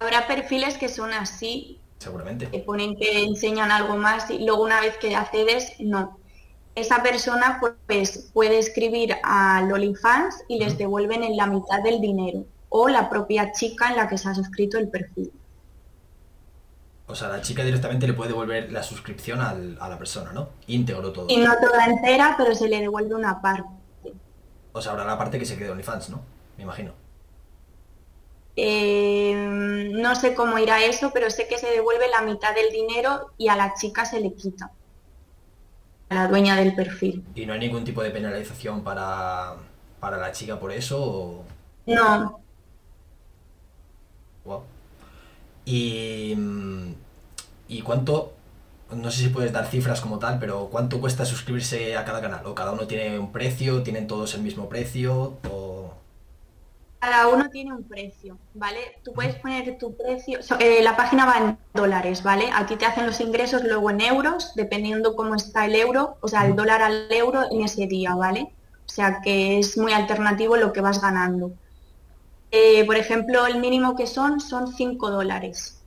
Habrá 0.00 0.26
perfiles 0.26 0.76
que 0.76 0.88
son 0.88 1.12
así 1.12 1.78
Seguramente. 1.98 2.48
Que 2.50 2.60
ponen 2.60 2.96
que 2.96 3.24
enseñan 3.24 3.70
algo 3.70 3.96
más 3.96 4.30
y 4.30 4.44
luego 4.44 4.62
una 4.62 4.80
vez 4.80 4.96
que 4.98 5.14
accedes, 5.16 5.72
no. 5.80 6.18
Esa 6.74 7.02
persona 7.02 7.60
pues 7.86 8.30
puede 8.32 8.58
escribir 8.58 9.16
a 9.24 9.60
OnlyFans 9.62 10.44
y 10.48 10.60
les 10.60 10.78
devuelven 10.78 11.24
en 11.24 11.36
la 11.36 11.46
mitad 11.46 11.82
del 11.82 12.00
dinero 12.00 12.44
o 12.68 12.88
la 12.88 13.10
propia 13.10 13.50
chica 13.52 13.88
en 13.88 13.96
la 13.96 14.08
que 14.08 14.16
se 14.16 14.28
ha 14.28 14.34
suscrito 14.34 14.78
el 14.78 14.88
perfil. 14.88 15.32
O 17.08 17.14
sea, 17.14 17.28
la 17.28 17.40
chica 17.40 17.64
directamente 17.64 18.06
le 18.06 18.12
puede 18.12 18.30
devolver 18.30 18.70
la 18.70 18.82
suscripción 18.82 19.40
a 19.40 19.54
la 19.54 19.98
persona, 19.98 20.30
¿no? 20.32 20.50
Íntegro 20.66 21.10
todo. 21.10 21.26
Y 21.28 21.38
no 21.38 21.54
toda 21.58 21.86
entera, 21.86 22.34
pero 22.36 22.54
se 22.54 22.68
le 22.68 22.80
devuelve 22.80 23.14
una 23.14 23.40
parte. 23.40 23.68
O 24.72 24.82
sea, 24.82 24.92
habrá 24.92 25.04
la 25.04 25.18
parte 25.18 25.38
que 25.38 25.46
se 25.46 25.56
quede 25.56 25.70
OnlyFans, 25.70 26.10
¿no? 26.10 26.20
Me 26.58 26.64
imagino. 26.64 26.92
Eh, 28.60 29.88
no 29.92 30.16
sé 30.16 30.34
cómo 30.34 30.58
irá 30.58 30.82
eso, 30.84 31.12
pero 31.14 31.30
sé 31.30 31.46
que 31.46 31.58
se 31.58 31.70
devuelve 31.70 32.08
la 32.08 32.22
mitad 32.22 32.52
del 32.56 32.72
dinero 32.72 33.30
y 33.38 33.46
a 33.46 33.54
la 33.54 33.74
chica 33.74 34.04
se 34.04 34.18
le 34.18 34.32
quita. 34.34 34.72
A 36.08 36.14
la 36.16 36.26
dueña 36.26 36.56
del 36.56 36.74
perfil. 36.74 37.24
¿Y 37.36 37.46
no 37.46 37.52
hay 37.52 37.60
ningún 37.60 37.84
tipo 37.84 38.02
de 38.02 38.10
penalización 38.10 38.82
para, 38.82 39.54
para 40.00 40.16
la 40.16 40.32
chica 40.32 40.58
por 40.58 40.72
eso? 40.72 41.44
No. 41.86 42.40
Y, 45.64 46.34
¿Y 47.68 47.82
cuánto, 47.82 48.32
no 48.90 49.10
sé 49.12 49.22
si 49.22 49.28
puedes 49.28 49.52
dar 49.52 49.66
cifras 49.66 50.00
como 50.00 50.18
tal, 50.18 50.40
pero 50.40 50.68
cuánto 50.68 50.98
cuesta 50.98 51.24
suscribirse 51.24 51.96
a 51.96 52.04
cada 52.04 52.20
canal? 52.20 52.44
¿O 52.44 52.56
cada 52.56 52.72
uno 52.72 52.88
tiene 52.88 53.20
un 53.20 53.30
precio? 53.30 53.84
¿Tienen 53.84 54.08
todos 54.08 54.34
el 54.34 54.42
mismo 54.42 54.68
precio? 54.68 55.36
¿O 55.48 55.77
cada 57.00 57.28
uno 57.28 57.48
tiene 57.50 57.72
un 57.72 57.84
precio, 57.84 58.38
¿vale? 58.54 58.78
Tú 59.04 59.12
puedes 59.12 59.36
poner 59.36 59.78
tu 59.78 59.96
precio, 59.96 60.40
eh, 60.58 60.82
la 60.82 60.96
página 60.96 61.26
va 61.26 61.38
en 61.38 61.58
dólares, 61.74 62.22
¿vale? 62.22 62.50
Aquí 62.54 62.76
te 62.76 62.86
hacen 62.86 63.06
los 63.06 63.20
ingresos 63.20 63.62
luego 63.62 63.90
en 63.90 64.00
euros, 64.00 64.52
dependiendo 64.56 65.14
cómo 65.14 65.34
está 65.34 65.66
el 65.66 65.76
euro, 65.76 66.16
o 66.20 66.28
sea, 66.28 66.46
el 66.46 66.56
dólar 66.56 66.82
al 66.82 67.10
euro 67.12 67.44
en 67.50 67.62
ese 67.62 67.86
día, 67.86 68.14
¿vale? 68.14 68.48
O 68.86 68.90
sea 68.90 69.20
que 69.22 69.58
es 69.58 69.78
muy 69.78 69.92
alternativo 69.92 70.56
lo 70.56 70.72
que 70.72 70.80
vas 70.80 71.00
ganando. 71.00 71.52
Eh, 72.50 72.84
por 72.86 72.96
ejemplo, 72.96 73.46
el 73.46 73.60
mínimo 73.60 73.94
que 73.94 74.06
son 74.06 74.40
son 74.40 74.72
5 74.72 75.10
dólares. 75.10 75.80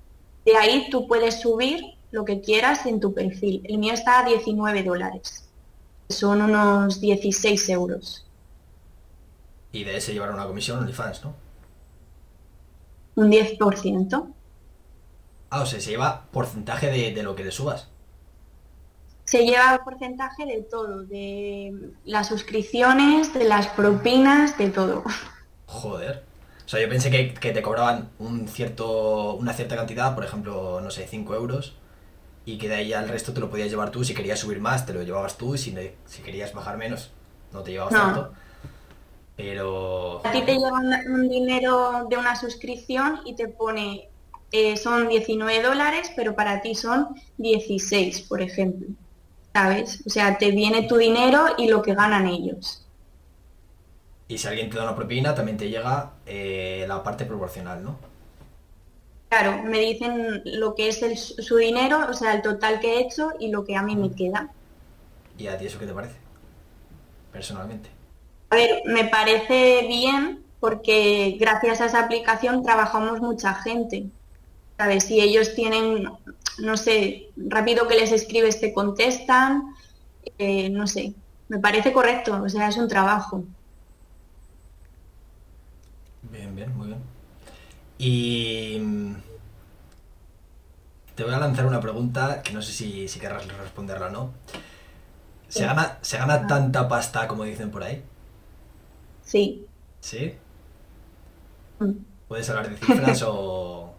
De 0.46 0.56
ahí 0.56 0.88
tú 0.90 1.08
puedes 1.08 1.42
subir 1.42 1.82
lo 2.12 2.26
que 2.26 2.42
quieras 2.42 2.86
en 2.86 3.00
tu 3.00 3.14
perfil. 3.14 3.62
El 3.66 3.80
mío 3.80 3.94
está 3.94 4.20
a 4.20 4.26
19 4.26 4.84
dólares. 4.84 5.50
Son 6.10 6.42
unos 6.42 7.02
16 7.02 7.70
euros. 7.70 8.26
Y 9.72 9.84
de 9.84 9.98
ese 9.98 10.14
llevar 10.14 10.32
una 10.32 10.46
comisión 10.46 10.80
OnlyFans, 10.80 11.24
¿no? 11.24 11.36
Un 13.16 13.32
10%. 13.32 14.34
Ah, 15.50 15.62
o 15.62 15.66
sea, 15.66 15.82
se 15.82 15.92
lleva 15.92 16.28
porcentaje 16.32 16.88
de, 16.88 17.24
lo 17.24 17.36
que 17.36 17.44
le 17.44 17.52
subas. 17.52 17.90
Se 19.26 19.46
lleva 19.46 19.82
porcentaje 19.84 20.46
de 20.46 20.62
todo, 20.62 21.04
de 21.04 21.92
las 22.06 22.30
suscripciones, 22.30 23.34
de 23.34 23.44
las 23.44 23.68
propinas, 23.68 24.58
de 24.58 24.70
todo. 24.70 25.04
Joder. 25.66 26.24
O 26.66 26.70
sea, 26.70 26.80
yo 26.80 26.88
pensé 26.88 27.12
que, 27.12 27.52
te 27.52 27.62
cobraban 27.62 28.10
un 28.18 28.48
cierto, 28.48 29.34
una 29.36 29.52
cierta 29.52 29.76
cantidad, 29.76 30.16
por 30.16 30.24
ejemplo, 30.24 30.80
no 30.82 30.90
sé, 30.90 31.06
5 31.06 31.36
euros, 31.36 31.76
y 32.46 32.58
que 32.58 32.70
de 32.70 32.76
ahí 32.76 32.94
al 32.94 33.10
resto 33.10 33.34
te 33.34 33.42
lo 33.42 33.50
podías 33.50 33.70
llevar 33.70 33.92
tú. 33.92 34.06
Si 34.06 34.14
querías 34.14 34.40
subir 34.40 34.62
más, 34.62 34.86
te 34.86 34.94
lo 34.94 35.04
llevabas 35.04 35.38
tú, 35.38 35.56
y 35.56 35.58
si, 35.58 35.76
si 36.06 36.22
querías 36.22 36.54
bajar 36.54 36.78
menos, 36.78 37.12
no 37.52 37.62
te 37.62 37.72
llevabas 37.72 37.94
tanto. 37.94 38.34
Pero... 39.42 40.22
A 40.24 40.32
ti 40.32 40.42
te 40.44 40.54
llevan 40.54 40.94
un 41.08 41.28
dinero 41.28 42.06
de 42.10 42.18
una 42.18 42.36
suscripción 42.36 43.22
y 43.26 43.34
te 43.34 43.48
pone, 43.48 44.10
eh, 44.52 44.78
son 44.78 45.08
19 45.08 45.64
dólares, 45.64 46.12
pero 46.16 46.36
para 46.36 46.62
ti 46.62 46.76
son 46.76 47.08
16, 47.38 48.22
por 48.22 48.42
ejemplo. 48.42 48.88
¿Sabes? 49.54 50.04
O 50.06 50.10
sea, 50.10 50.38
te 50.38 50.52
viene 50.52 50.84
tu 50.84 50.98
dinero 50.98 51.46
y 51.58 51.68
lo 51.68 51.82
que 51.82 51.96
ganan 51.96 52.28
ellos. 52.28 52.86
Y 54.28 54.38
si 54.38 54.48
alguien 54.48 54.70
te 54.70 54.78
da 54.78 54.84
una 54.84 54.96
propina, 54.96 55.34
también 55.34 55.58
te 55.58 55.70
llega 55.70 56.12
eh, 56.26 56.86
la 56.88 57.04
parte 57.04 57.26
proporcional, 57.26 57.84
¿no? 57.84 57.98
Claro, 59.28 59.64
me 59.64 59.80
dicen 59.80 60.42
lo 60.46 60.76
que 60.76 60.88
es 60.90 61.36
su 61.40 61.58
dinero, 61.58 62.06
o 62.10 62.14
sea, 62.14 62.34
el 62.34 62.42
total 62.42 62.80
que 62.80 62.96
he 62.96 63.02
hecho 63.02 63.32
y 63.40 63.50
lo 63.50 63.66
que 63.66 63.76
a 63.76 63.82
mí 63.82 63.96
me 63.96 64.14
queda. 64.14 64.52
¿Y 65.38 65.48
a 65.48 65.58
ti 65.58 65.66
eso 65.66 65.80
qué 65.80 65.88
te 65.88 65.94
parece? 65.94 66.16
Personalmente. 67.32 67.90
A 68.52 68.56
ver, 68.56 68.82
me 68.86 69.06
parece 69.06 69.88
bien 69.88 70.44
porque 70.60 71.38
gracias 71.40 71.80
a 71.80 71.86
esa 71.86 72.04
aplicación 72.04 72.64
trabajamos 72.64 73.22
mucha 73.22 73.54
gente. 73.56 74.10
¿Sabes? 74.78 75.06
Si 75.06 75.22
ellos 75.22 75.56
tienen, 75.56 76.10
no 76.60 76.76
sé, 76.76 77.30
rápido 77.38 77.88
que 77.88 77.96
les 77.96 78.12
escribes 78.12 78.60
te 78.60 78.74
contestan, 78.74 79.74
eh, 80.38 80.70
no 80.70 80.86
sé, 80.86 81.14
me 81.48 81.60
parece 81.60 81.94
correcto, 81.94 82.42
o 82.44 82.50
sea, 82.50 82.68
es 82.68 82.76
un 82.78 82.90
trabajo. 82.90 83.46
Bien, 86.24 86.54
bien, 86.54 86.76
muy 86.78 86.88
bien. 86.88 87.00
Y 87.98 88.80
mm, 88.82 89.16
te 91.16 91.24
voy 91.24 91.34
a 91.34 91.40
lanzar 91.40 91.66
una 91.66 91.80
pregunta 91.80 92.42
que 92.44 92.52
no 92.52 92.62
sé 92.62 92.74
si, 92.74 93.08
si 93.08 93.20
querrás 93.20 93.48
responderla 93.48 94.08
o 94.08 94.12
no. 94.12 94.34
¿Se 95.48 95.66
gana, 95.66 96.00
¿Se 96.02 96.18
gana 96.18 96.48
tanta 96.48 96.90
pasta 96.90 97.28
como 97.28 97.46
dicen 97.46 97.72
por 97.72 97.84
ahí? 97.84 98.04
Sí. 99.32 99.66
¿Sí? 100.02 100.34
Mm. 101.80 101.92
¿Puedes 102.28 102.50
hablar 102.50 102.70
de 102.70 102.76
cifras 102.76 103.24
o...? 103.26 103.96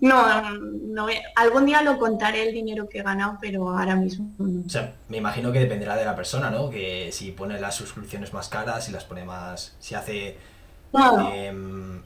No, 0.00 0.56
no, 0.56 1.08
algún 1.34 1.66
día 1.66 1.82
lo 1.82 1.98
contaré 1.98 2.48
el 2.48 2.54
dinero 2.54 2.88
que 2.88 3.00
he 3.00 3.02
ganado, 3.02 3.38
pero 3.40 3.68
ahora 3.68 3.96
mismo 3.96 4.30
O 4.64 4.70
sea, 4.70 4.94
me 5.08 5.16
imagino 5.16 5.50
que 5.50 5.58
dependerá 5.58 5.96
de 5.96 6.04
la 6.04 6.14
persona, 6.14 6.48
¿no? 6.48 6.70
Que 6.70 7.10
si 7.10 7.32
pone 7.32 7.60
las 7.60 7.74
suscripciones 7.74 8.32
más 8.32 8.48
caras, 8.48 8.84
si 8.84 8.92
las 8.92 9.04
pone 9.04 9.24
más... 9.24 9.76
Si 9.80 9.96
hace... 9.96 10.36
Em, 11.34 12.00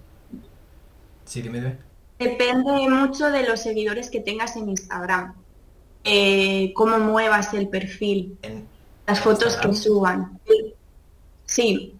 sí, 1.26 1.42
dime, 1.42 1.60
dime. 1.60 1.76
Depende 2.18 2.88
mucho 2.88 3.30
de 3.30 3.46
los 3.46 3.60
seguidores 3.60 4.08
que 4.08 4.20
tengas 4.20 4.56
en 4.56 4.70
Instagram. 4.70 5.34
Eh, 6.04 6.72
cómo 6.74 6.98
muevas 6.98 7.52
el 7.52 7.68
perfil. 7.68 8.38
En, 8.40 8.66
las 9.06 9.20
fotos 9.20 9.56
que 9.58 9.74
suban. 9.74 10.40
Sí, 11.44 11.94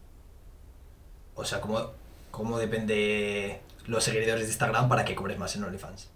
o 1.34 1.44
sea, 1.44 1.60
¿cómo, 1.60 1.90
cómo 2.30 2.58
depende? 2.58 3.60
los 3.86 4.04
seguidores 4.04 4.44
de 4.44 4.48
Instagram 4.48 4.88
para 4.88 5.04
que 5.04 5.14
cobres 5.14 5.38
más 5.38 5.54
en 5.56 5.64
OnlyFans? 5.64 6.08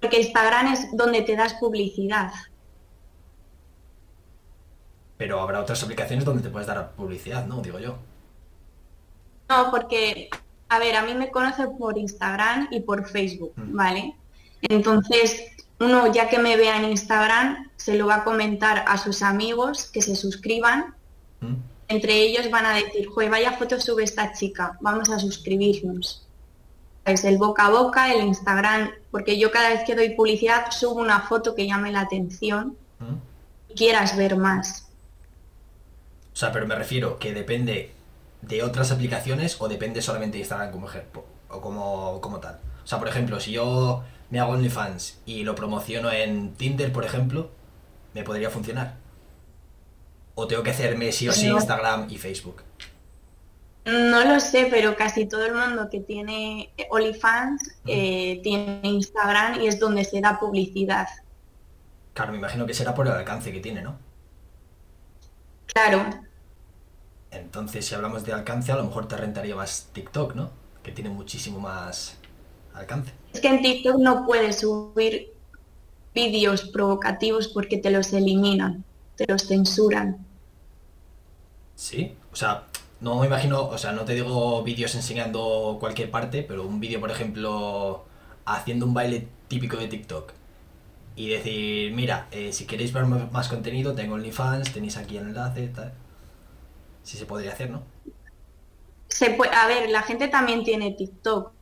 Porque 0.00 0.20
Instagram 0.20 0.72
es 0.72 0.96
donde 0.96 1.22
te 1.22 1.36
das 1.36 1.54
publicidad. 1.54 2.32
Pero 5.18 5.40
habrá 5.40 5.60
otras 5.60 5.82
aplicaciones 5.82 6.24
donde 6.24 6.42
te 6.42 6.48
puedes 6.48 6.66
dar 6.66 6.92
publicidad, 6.92 7.46
¿no? 7.46 7.60
Digo 7.60 7.78
yo. 7.78 7.98
No, 9.48 9.70
porque, 9.70 10.30
a 10.68 10.78
ver, 10.78 10.96
a 10.96 11.02
mí 11.02 11.14
me 11.14 11.30
conocen 11.30 11.76
por 11.78 11.96
Instagram 11.96 12.68
y 12.70 12.80
por 12.80 13.08
Facebook, 13.08 13.52
Mm. 13.56 13.76
¿vale? 13.76 14.16
Entonces, 14.62 15.44
uno 15.78 16.12
ya 16.12 16.28
que 16.28 16.38
me 16.38 16.56
vea 16.56 16.78
en 16.78 16.90
Instagram, 16.90 17.70
se 17.76 17.96
lo 17.96 18.06
va 18.06 18.16
a 18.16 18.24
comentar 18.24 18.84
a 18.86 18.96
sus 18.98 19.22
amigos 19.22 19.90
que 19.92 20.02
se 20.02 20.16
suscriban. 20.16 20.94
¿Mm? 21.40 21.54
Entre 21.92 22.22
ellos 22.22 22.50
van 22.50 22.64
a 22.64 22.74
decir, 22.76 23.06
joder, 23.06 23.30
vaya 23.30 23.52
foto 23.52 23.78
sube 23.78 24.02
esta 24.02 24.32
chica, 24.32 24.78
vamos 24.80 25.10
a 25.10 25.18
suscribirnos. 25.18 26.26
Es 27.04 27.22
el 27.24 27.36
boca 27.36 27.66
a 27.66 27.70
boca, 27.70 28.14
el 28.14 28.24
Instagram, 28.24 28.92
porque 29.10 29.38
yo 29.38 29.50
cada 29.50 29.68
vez 29.68 29.82
que 29.84 29.94
doy 29.94 30.14
publicidad 30.14 30.70
subo 30.70 31.00
una 31.00 31.20
foto 31.20 31.54
que 31.54 31.66
llame 31.66 31.92
la 31.92 32.00
atención 32.00 32.78
¿Mm? 32.98 33.72
y 33.72 33.74
quieras 33.74 34.16
ver 34.16 34.38
más. 34.38 34.88
O 36.32 36.36
sea, 36.36 36.50
pero 36.50 36.66
me 36.66 36.76
refiero 36.76 37.18
que 37.18 37.34
depende 37.34 37.92
de 38.40 38.62
otras 38.62 38.90
aplicaciones 38.90 39.60
o 39.60 39.68
depende 39.68 40.00
solamente 40.00 40.38
de 40.38 40.44
Instagram 40.44 40.72
como 40.72 40.88
ejemplo 40.88 41.26
o 41.50 41.60
como, 41.60 42.22
como 42.22 42.40
tal. 42.40 42.58
O 42.82 42.86
sea, 42.86 42.98
por 42.98 43.08
ejemplo, 43.08 43.38
si 43.38 43.52
yo 43.52 44.02
me 44.30 44.40
hago 44.40 44.52
OnlyFans 44.52 45.18
y 45.26 45.44
lo 45.44 45.54
promociono 45.54 46.10
en 46.10 46.54
Tinder, 46.54 46.90
por 46.90 47.04
ejemplo, 47.04 47.50
¿me 48.14 48.22
podría 48.22 48.48
funcionar? 48.48 49.01
¿O 50.34 50.46
tengo 50.46 50.62
que 50.62 50.70
hacerme 50.70 51.12
sí 51.12 51.28
o 51.28 51.32
sí 51.32 51.48
No. 51.48 51.56
Instagram 51.56 52.06
y 52.10 52.18
Facebook? 52.18 52.62
No 53.84 54.24
lo 54.24 54.38
sé, 54.40 54.66
pero 54.70 54.96
casi 54.96 55.26
todo 55.26 55.44
el 55.46 55.54
mundo 55.54 55.88
que 55.90 56.00
tiene 56.00 56.72
OnlyFans 56.90 57.80
eh, 57.86 58.40
tiene 58.42 58.80
Instagram 58.84 59.60
y 59.60 59.66
es 59.66 59.78
donde 59.80 60.04
se 60.04 60.20
da 60.20 60.38
publicidad. 60.38 61.08
Claro, 62.14 62.32
me 62.32 62.38
imagino 62.38 62.66
que 62.66 62.72
será 62.74 62.94
por 62.94 63.06
el 63.06 63.12
alcance 63.12 63.52
que 63.52 63.60
tiene, 63.60 63.82
¿no? 63.82 63.98
Claro, 65.66 65.98
Entonces, 67.30 67.86
si 67.86 67.94
hablamos 67.94 68.24
de 68.24 68.32
alcance, 68.32 68.70
a 68.72 68.76
lo 68.76 68.84
mejor 68.84 69.08
te 69.08 69.16
rentaría 69.16 69.56
más 69.56 69.88
TikTok, 69.92 70.34
¿no? 70.34 70.52
Que 70.82 70.92
tiene 70.92 71.10
muchísimo 71.10 71.58
más 71.60 72.18
alcance. 72.74 73.12
es 73.32 73.40
que 73.40 73.48
en 73.48 73.62
TikTok 73.62 73.98
no 73.98 74.24
puedes 74.26 74.60
subir 74.60 75.32
vídeos 76.14 76.64
provocativos 76.70 77.48
porque 77.48 77.78
te 77.78 77.90
los 77.90 78.12
eliminan, 78.12 78.84
te 79.16 79.26
los 79.26 79.46
censuran. 79.46 80.24
Sí, 81.74 82.14
o 82.32 82.36
sea, 82.36 82.64
no 83.00 83.18
me 83.18 83.26
imagino, 83.26 83.68
o 83.68 83.78
sea, 83.78 83.92
no 83.92 84.04
te 84.04 84.14
digo 84.14 84.62
vídeos 84.62 84.94
enseñando 84.94 85.76
cualquier 85.80 86.10
parte, 86.10 86.42
pero 86.42 86.64
un 86.64 86.78
vídeo, 86.78 87.00
por 87.00 87.10
ejemplo, 87.10 88.04
haciendo 88.44 88.86
un 88.86 88.94
baile 88.94 89.26
típico 89.48 89.76
de 89.76 89.88
TikTok. 89.88 90.32
Y 91.16 91.28
decir, 91.28 91.92
mira, 91.92 92.28
eh, 92.30 92.52
si 92.52 92.64
queréis 92.64 92.92
ver 92.92 93.04
más 93.04 93.48
contenido, 93.48 93.94
tengo 93.94 94.14
OnlyFans, 94.14 94.72
tenéis 94.72 94.96
aquí 94.96 95.16
el 95.16 95.24
enlace, 95.24 95.68
tal. 95.68 95.92
Sí 97.02 97.18
se 97.18 97.26
podría 97.26 97.52
hacer, 97.52 97.70
¿no? 97.70 97.82
Se 99.08 99.30
puede, 99.30 99.52
a 99.54 99.66
ver, 99.66 99.90
la 99.90 100.02
gente 100.02 100.28
también 100.28 100.64
tiene 100.64 100.92
TikTok. 100.92 101.52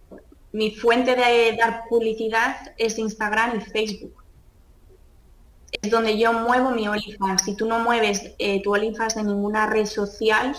Mi 0.52 0.70
fuente 0.72 1.16
de 1.16 1.56
dar 1.56 1.84
publicidad 1.88 2.74
es 2.76 2.98
Instagram 2.98 3.58
y 3.58 3.60
Facebook. 3.62 4.19
Es 5.70 5.90
donde 5.90 6.18
yo 6.18 6.32
muevo 6.32 6.70
mi 6.70 6.88
OnlyFans. 6.88 7.42
Si 7.42 7.54
tú 7.54 7.66
no 7.66 7.78
mueves 7.78 8.34
eh, 8.38 8.62
tu 8.62 8.74
OnlyFans 8.74 9.16
en 9.16 9.26
ninguna 9.26 9.66
red 9.66 9.86
social, 9.86 10.56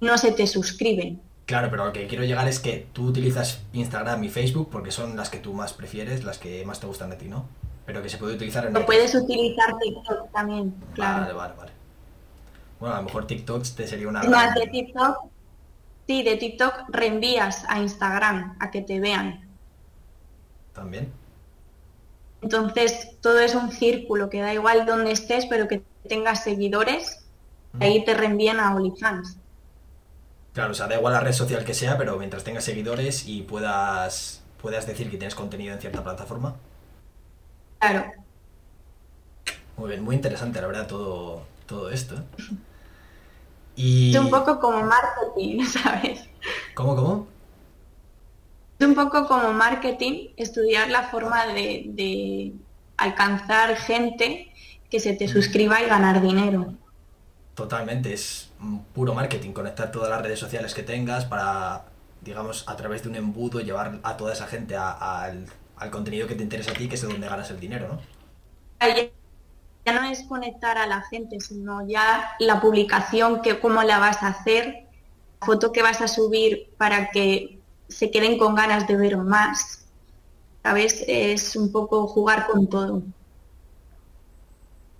no 0.00 0.18
se 0.18 0.32
te 0.32 0.46
suscriben. 0.46 1.20
Claro, 1.46 1.70
pero 1.70 1.86
lo 1.86 1.92
que 1.94 2.06
quiero 2.06 2.24
llegar 2.24 2.46
es 2.46 2.60
que 2.60 2.86
tú 2.92 3.06
utilizas 3.06 3.62
Instagram 3.72 4.22
y 4.22 4.28
Facebook 4.28 4.68
porque 4.70 4.90
son 4.90 5.16
las 5.16 5.30
que 5.30 5.38
tú 5.38 5.54
más 5.54 5.72
prefieres, 5.72 6.22
las 6.22 6.36
que 6.36 6.64
más 6.66 6.78
te 6.78 6.86
gustan 6.86 7.10
a 7.10 7.16
ti, 7.16 7.26
¿no? 7.26 7.48
Pero 7.86 8.02
que 8.02 8.10
se 8.10 8.18
puede 8.18 8.34
utilizar 8.34 8.66
en 8.66 8.74
Lo 8.74 8.84
puedes 8.84 9.14
utilizar 9.14 9.74
TikTok 9.78 10.30
también, 10.30 10.74
claro. 10.92 11.20
Vale, 11.22 11.32
vale, 11.32 11.54
vale. 11.56 11.72
Bueno, 12.78 12.94
a 12.94 12.98
lo 12.98 13.04
mejor 13.04 13.26
TikTok 13.26 13.64
te 13.74 13.86
sería 13.86 14.08
una... 14.08 14.22
Más, 14.24 14.54
de 14.54 14.66
TikTok, 14.66 15.16
sí, 16.06 16.22
de 16.22 16.36
TikTok 16.36 16.90
reenvías 16.90 17.64
a 17.66 17.80
Instagram 17.80 18.56
a 18.60 18.70
que 18.70 18.82
te 18.82 19.00
vean. 19.00 19.48
También. 20.74 21.10
Entonces, 22.42 23.16
todo 23.20 23.40
es 23.40 23.54
un 23.54 23.72
círculo, 23.72 24.30
que 24.30 24.40
da 24.40 24.54
igual 24.54 24.86
donde 24.86 25.10
estés, 25.10 25.46
pero 25.46 25.66
que 25.66 25.82
tengas 26.08 26.44
seguidores, 26.44 27.24
ahí 27.80 28.04
te 28.04 28.14
reenvían 28.14 28.60
a 28.60 28.74
OnlyFans. 28.74 29.36
Claro, 30.52 30.72
o 30.72 30.74
sea, 30.74 30.86
da 30.86 30.96
igual 30.96 31.12
la 31.14 31.20
red 31.20 31.32
social 31.32 31.64
que 31.64 31.74
sea, 31.74 31.98
pero 31.98 32.18
mientras 32.18 32.44
tengas 32.44 32.64
seguidores 32.64 33.26
y 33.26 33.42
puedas, 33.42 34.42
puedas 34.60 34.86
decir 34.86 35.10
que 35.10 35.16
tienes 35.16 35.34
contenido 35.34 35.74
en 35.74 35.80
cierta 35.80 36.02
plataforma. 36.02 36.56
Claro. 37.78 38.12
Muy 39.76 39.90
bien, 39.90 40.02
muy 40.02 40.16
interesante, 40.16 40.60
la 40.60 40.66
verdad, 40.66 40.86
todo, 40.86 41.42
todo 41.66 41.90
esto. 41.90 42.14
¿eh? 42.16 42.22
Y... 43.80 44.10
Es 44.10 44.20
un 44.20 44.28
poco 44.28 44.58
como 44.58 44.82
marketing, 44.82 45.64
¿sabes? 45.64 46.28
¿Cómo, 46.74 46.96
cómo? 46.96 47.28
Es 48.78 48.86
un 48.88 48.94
poco 48.94 49.26
como 49.28 49.52
marketing, 49.52 50.30
estudiar 50.36 50.90
la 50.90 51.04
forma 51.08 51.46
de, 51.46 51.84
de 51.88 52.54
alcanzar 52.96 53.76
gente 53.76 54.52
que 54.90 55.00
se 55.00 55.14
te 55.14 55.28
suscriba 55.28 55.80
y 55.82 55.86
ganar 55.86 56.20
dinero. 56.22 56.74
Totalmente, 57.54 58.12
es 58.12 58.52
mm, 58.60 58.78
puro 58.94 59.14
marketing, 59.14 59.52
conectar 59.52 59.90
todas 59.90 60.08
las 60.10 60.22
redes 60.22 60.38
sociales 60.38 60.74
que 60.74 60.82
tengas 60.84 61.24
para, 61.24 61.86
digamos, 62.20 62.64
a 62.68 62.76
través 62.76 63.02
de 63.02 63.08
un 63.08 63.16
embudo 63.16 63.60
llevar 63.60 63.98
a 64.04 64.16
toda 64.16 64.32
esa 64.32 64.46
gente 64.46 64.76
a- 64.76 64.92
al, 65.22 65.46
al 65.76 65.90
contenido 65.90 66.28
que 66.28 66.36
te 66.36 66.42
interesa 66.44 66.72
a 66.72 66.76
ti, 66.76 66.88
que 66.88 66.94
es 66.94 67.00
de 67.02 67.08
donde 67.08 67.28
ganas 67.28 67.50
el 67.50 67.58
dinero, 67.60 67.88
¿no? 67.88 68.00
Ya, 68.80 69.10
ya 69.86 69.92
no 69.94 70.04
es 70.10 70.24
conectar 70.28 70.78
a 70.78 70.86
la 70.86 71.02
gente, 71.02 71.40
sino 71.40 71.86
ya 71.88 72.32
la 72.40 72.60
publicación, 72.60 73.42
que 73.42 73.60
cómo 73.60 73.82
la 73.84 73.98
vas 73.98 74.22
a 74.22 74.28
hacer, 74.28 74.88
la 75.40 75.46
foto 75.46 75.72
que 75.72 75.82
vas 75.82 76.00
a 76.02 76.08
subir 76.08 76.74
para 76.78 77.10
que 77.10 77.57
se 77.88 78.10
queden 78.10 78.38
con 78.38 78.54
ganas 78.54 78.86
de 78.86 78.96
ver 78.96 79.16
más. 79.16 79.84
¿Sabes? 80.62 81.04
Es 81.06 81.56
un 81.56 81.72
poco 81.72 82.06
jugar 82.06 82.46
con 82.46 82.68
todo. 82.68 83.02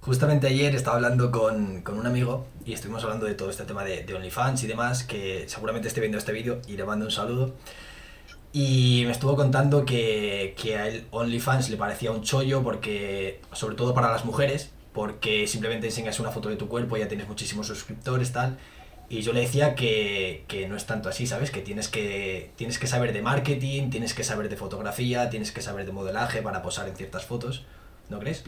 Justamente 0.01 0.47
ayer 0.47 0.75
estaba 0.75 0.97
hablando 0.97 1.31
con, 1.31 1.83
con 1.83 1.99
un 1.99 2.07
amigo 2.07 2.47
y 2.65 2.73
estuvimos 2.73 3.03
hablando 3.05 3.27
de 3.27 3.35
todo 3.35 3.51
este 3.51 3.65
tema 3.65 3.85
de, 3.85 4.05
de 4.05 4.15
OnlyFans 4.15 4.63
y 4.63 4.67
demás, 4.67 5.05
que 5.05 5.45
seguramente 5.49 5.89
esté 5.89 6.01
viendo 6.01 6.17
este 6.17 6.33
vídeo 6.33 6.61
y 6.67 6.77
le 6.77 6.85
mando 6.85 7.05
un 7.05 7.11
saludo. 7.11 7.55
Y 8.53 9.03
me 9.05 9.13
estuvo 9.13 9.37
contando 9.37 9.85
que, 9.85 10.55
que 10.61 10.77
a 10.79 10.89
él 10.89 11.07
OnlyFans 11.11 11.69
le 11.69 11.77
parecía 11.77 12.11
un 12.13 12.23
chollo 12.23 12.63
porque, 12.63 13.41
sobre 13.53 13.77
todo 13.77 13.93
para 13.95 14.11
las 14.11 14.25
mujeres, 14.25 14.71
porque 14.93 15.47
simplemente 15.47 15.87
enseñas 15.89 16.19
una 16.21 16.31
foto 16.31 16.49
de 16.49 16.57
tu 16.57 16.69
cuerpo 16.69 16.97
ya 16.97 17.09
tienes 17.09 17.29
muchísimos 17.29 17.67
suscriptores, 17.67 18.33
tal. 18.33 18.59
Y 19.11 19.23
yo 19.23 19.33
le 19.33 19.41
decía 19.41 19.75
que, 19.75 20.45
que 20.49 20.69
no 20.69 20.77
es 20.77 20.85
tanto 20.85 21.09
así, 21.09 21.27
¿sabes? 21.27 21.51
Que 21.51 21.63
tienes, 21.63 21.89
que 21.89 22.51
tienes 22.57 22.79
que 22.79 22.87
saber 22.87 23.15
de 23.15 23.23
marketing, 23.23 23.89
tienes 23.89 24.13
que 24.13 24.23
saber 24.23 24.51
de 24.51 24.57
fotografía, 24.57 25.31
tienes 25.31 25.51
que 25.51 25.63
saber 25.63 25.87
de 25.87 25.93
modelaje 25.93 26.43
para 26.43 26.63
posar 26.63 26.89
en 26.89 26.97
ciertas 26.97 27.25
fotos, 27.25 27.65
¿no 28.11 28.19
crees? 28.19 28.45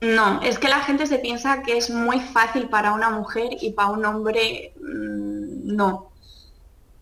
No, 0.00 0.40
es 0.40 0.58
que 0.58 0.68
la 0.68 0.80
gente 0.80 1.06
se 1.06 1.18
piensa 1.18 1.62
que 1.62 1.76
es 1.76 1.90
muy 1.90 2.20
fácil 2.20 2.68
para 2.68 2.92
una 2.92 3.10
mujer 3.10 3.48
y 3.60 3.72
para 3.72 3.90
un 3.90 4.04
hombre 4.04 4.72
mm, 4.80 5.74
no. 5.74 6.12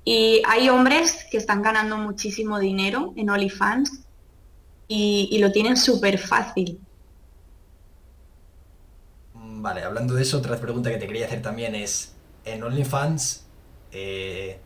Y 0.04 0.42
hay 0.46 0.70
hombres 0.70 1.26
que 1.30 1.36
están 1.36 1.60
ganando 1.62 1.98
muchísimo 1.98 2.58
dinero 2.58 3.12
en 3.16 3.28
OnlyFans 3.28 4.00
y, 4.88 5.28
y 5.30 5.38
lo 5.38 5.52
tienen 5.52 5.76
súper 5.76 6.18
fácil. 6.18 6.80
Vale, 9.60 9.82
hablando 9.82 10.14
de 10.14 10.22
eso, 10.22 10.38
otra 10.38 10.56
pregunta 10.58 10.88
que 10.90 10.98
te 10.98 11.06
quería 11.06 11.26
hacer 11.26 11.42
también 11.42 11.74
es, 11.74 12.12
en 12.44 12.62
OnlyFans, 12.62 13.44
eh, 13.90 14.60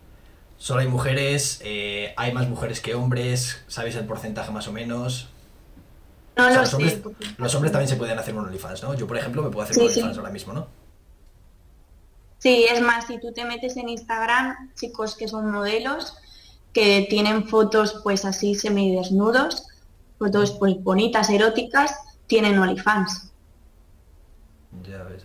¿solo 0.58 0.80
hay 0.80 0.88
mujeres? 0.88 1.60
Eh, 1.64 2.12
¿Hay 2.16 2.32
más 2.32 2.46
mujeres 2.48 2.80
que 2.80 2.94
hombres? 2.94 3.62
¿Sabéis 3.68 3.96
el 3.96 4.04
porcentaje 4.04 4.50
más 4.52 4.68
o 4.68 4.72
menos? 4.72 5.30
No 6.36 6.44
O 6.44 6.48
sea, 6.48 6.56
lo 6.56 6.62
los, 6.62 6.74
hombres, 6.74 6.94
porque- 7.02 7.26
los 7.38 7.54
hombres 7.54 7.72
también 7.72 7.88
se 7.88 7.96
pueden 7.96 8.18
hacer 8.18 8.34
un 8.34 8.44
OnlyFans, 8.46 8.82
¿no? 8.82 8.92
Yo, 8.94 9.06
por 9.06 9.16
ejemplo, 9.16 9.42
me 9.42 9.50
puedo 9.50 9.64
hacer 9.64 9.76
Sí, 9.76 9.80
un 9.80 9.88
sí. 9.88 9.92
OnlyFans 10.00 10.18
ahora 10.18 10.30
mismo, 10.30 10.52
¿no? 10.52 10.68
Sí, 12.38 12.66
es 12.68 12.80
más, 12.82 13.06
si 13.06 13.18
tú 13.20 13.32
te 13.32 13.44
metes 13.44 13.76
en 13.76 13.88
Instagram, 13.88 14.72
chicos 14.74 15.16
que 15.16 15.28
son 15.28 15.50
modelos, 15.50 16.16
que 16.74 17.06
tienen 17.08 17.46
fotos 17.48 18.00
pues 18.02 18.24
así 18.24 18.54
semidesnudos, 18.54 19.68
fotos 20.18 20.52
pues 20.58 20.74
bonitas, 20.82 21.30
eróticas, 21.30 21.94
tienen 22.26 22.58
OnlyFans. 22.58 23.31
Ya 24.88 25.02
ves. 25.04 25.24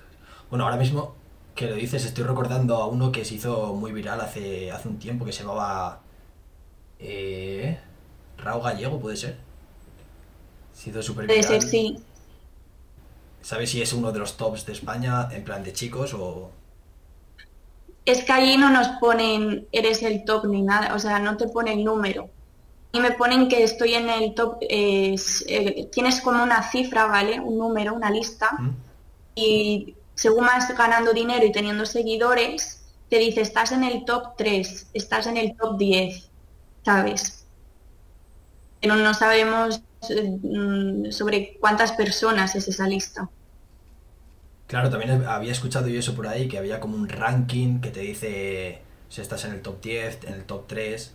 Bueno, 0.49 0.65
ahora 0.65 0.77
mismo 0.77 1.15
que 1.55 1.67
lo 1.67 1.75
dices, 1.75 2.05
estoy 2.05 2.23
recordando 2.23 2.75
a 2.77 2.87
uno 2.87 3.11
que 3.11 3.25
se 3.25 3.35
hizo 3.35 3.73
muy 3.73 3.91
viral 3.91 4.21
hace, 4.21 4.71
hace 4.71 4.87
un 4.87 4.99
tiempo, 4.99 5.25
que 5.25 5.31
se 5.31 5.43
llamaba... 5.43 6.01
Eh, 6.99 7.79
Rao 8.37 8.61
Gallego, 8.61 8.99
¿puede 8.99 9.17
ser? 9.17 9.37
Se 10.73 10.89
hizo 10.91 11.01
súper 11.03 11.25
Puede 11.25 11.39
viral. 11.41 11.61
ser, 11.61 11.61
sí. 11.61 11.97
¿Sabes 13.41 13.71
si 13.71 13.81
es 13.81 13.93
uno 13.93 14.11
de 14.11 14.19
los 14.19 14.37
tops 14.37 14.65
de 14.67 14.73
España 14.73 15.27
en 15.31 15.43
plan 15.43 15.63
de 15.63 15.73
chicos 15.73 16.13
o...? 16.13 16.51
es 18.05 18.23
que 18.23 18.31
allí 18.31 18.57
no 18.57 18.69
nos 18.71 18.87
ponen 18.99 19.67
eres 19.71 20.01
el 20.01 20.23
top 20.23 20.45
ni 20.45 20.61
nada, 20.61 20.95
o 20.95 20.99
sea, 20.99 21.19
no 21.19 21.35
te 21.37 21.47
pone 21.47 21.73
el 21.73 21.83
número. 21.83 22.29
Y 22.93 22.99
me 23.01 23.11
ponen 23.11 23.49
que 23.49 23.63
estoy 23.63 23.95
en 23.95 24.09
el 24.09 24.33
top, 24.33 24.57
eh, 24.61 25.15
tienes 25.91 26.21
como 26.21 26.41
una 26.41 26.63
cifra, 26.63 27.05
¿vale? 27.07 27.39
Un 27.39 27.57
número, 27.57 27.93
una 27.93 28.09
lista. 28.09 28.51
¿Mm? 28.57 28.69
Y 29.37 29.95
según 30.15 30.47
vas 30.47 30.75
ganando 30.75 31.13
dinero 31.13 31.45
y 31.45 31.51
teniendo 31.51 31.85
seguidores, 31.85 32.83
te 33.07 33.19
dice, 33.19 33.41
estás 33.41 33.71
en 33.71 33.83
el 33.83 34.03
top 34.03 34.35
3, 34.35 34.87
estás 34.93 35.27
en 35.27 35.37
el 35.37 35.55
top 35.55 35.77
10, 35.77 36.27
¿sabes? 36.83 37.45
Pero 38.81 38.95
no 38.95 39.13
sabemos 39.13 39.79
mm, 40.09 41.11
sobre 41.11 41.57
cuántas 41.59 41.91
personas 41.91 42.55
es 42.55 42.67
esa 42.67 42.87
lista. 42.87 43.29
Claro, 44.65 44.89
también 44.89 45.23
había 45.27 45.51
escuchado 45.51 45.87
yo 45.87 45.99
eso 45.99 46.15
por 46.15 46.27
ahí, 46.27 46.47
que 46.47 46.57
había 46.57 46.79
como 46.79 46.95
un 46.95 47.07
ranking 47.07 47.79
que 47.79 47.91
te 47.91 47.99
dice 47.99 48.81
si 49.09 49.21
estás 49.21 49.45
en 49.45 49.53
el 49.53 49.61
top 49.61 49.79
10, 49.81 50.23
en 50.23 50.33
el 50.33 50.45
top 50.45 50.65
3. 50.65 51.13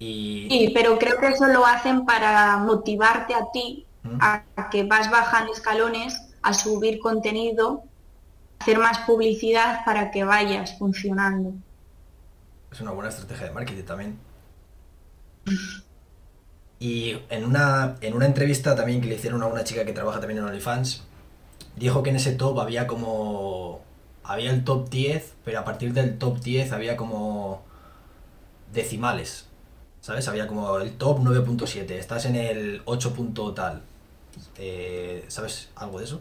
Y... 0.00 0.48
Sí, 0.50 0.72
pero 0.74 0.98
creo 0.98 1.18
que 1.20 1.28
eso 1.28 1.46
lo 1.46 1.64
hacen 1.64 2.04
para 2.04 2.56
motivarte 2.56 3.32
a 3.32 3.52
ti, 3.52 3.86
¿Mm? 4.02 4.18
a 4.20 4.42
que 4.72 4.82
vas 4.82 5.08
bajando 5.08 5.52
escalones, 5.52 6.25
a 6.46 6.54
subir 6.54 7.00
contenido, 7.00 7.82
hacer 8.60 8.78
más 8.78 8.98
publicidad 9.00 9.84
para 9.84 10.12
que 10.12 10.22
vayas 10.22 10.78
funcionando. 10.78 11.52
Es 12.70 12.80
una 12.80 12.92
buena 12.92 13.10
estrategia 13.10 13.46
de 13.48 13.52
marketing 13.52 13.82
también. 13.82 14.18
Y 16.78 17.18
en 17.30 17.46
una, 17.46 17.96
en 18.02 18.12
una 18.12 18.26
entrevista 18.26 18.76
también 18.76 19.00
que 19.00 19.08
le 19.08 19.14
hicieron 19.14 19.42
a 19.42 19.46
una 19.46 19.64
chica 19.64 19.86
que 19.86 19.94
trabaja 19.94 20.20
también 20.20 20.40
en 20.40 20.44
OnlyFans, 20.44 21.04
dijo 21.74 22.02
que 22.02 22.10
en 22.10 22.16
ese 22.16 22.32
top 22.32 22.60
había 22.60 22.86
como... 22.86 23.80
Había 24.22 24.50
el 24.50 24.62
top 24.62 24.90
10, 24.90 25.36
pero 25.42 25.60
a 25.60 25.64
partir 25.64 25.94
del 25.94 26.18
top 26.18 26.38
10 26.38 26.72
había 26.72 26.98
como 26.98 27.62
decimales. 28.74 29.46
¿Sabes? 30.02 30.28
Había 30.28 30.46
como 30.46 30.76
el 30.76 30.92
top 30.98 31.20
9.7, 31.20 31.92
estás 31.92 32.26
en 32.26 32.36
el 32.36 32.82
8. 32.84 33.14
punto 33.14 33.54
tal. 33.54 33.80
Eh, 34.58 35.24
¿Sabes 35.28 35.70
algo 35.76 35.98
de 35.98 36.04
eso? 36.04 36.20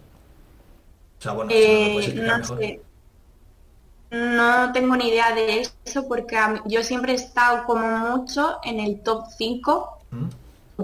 O 1.19 1.21
sea, 1.23 1.33
bueno, 1.33 1.55
si 1.59 1.69
no 1.71 1.79
lo 1.79 1.89
Eh, 1.89 2.13
no 2.15 2.37
mejor. 2.37 2.57
sé. 2.57 2.85
No 4.11 4.71
tengo 4.71 4.95
ni 4.95 5.09
idea 5.09 5.33
de 5.35 5.61
eso 5.85 6.07
porque 6.07 6.37
yo 6.65 6.83
siempre 6.83 7.11
he 7.11 7.15
estado 7.15 7.65
como 7.65 7.87
mucho 7.99 8.57
en 8.63 8.79
el 8.79 9.01
top 9.03 9.25
5, 9.37 9.89
¿Mm? 10.11 10.29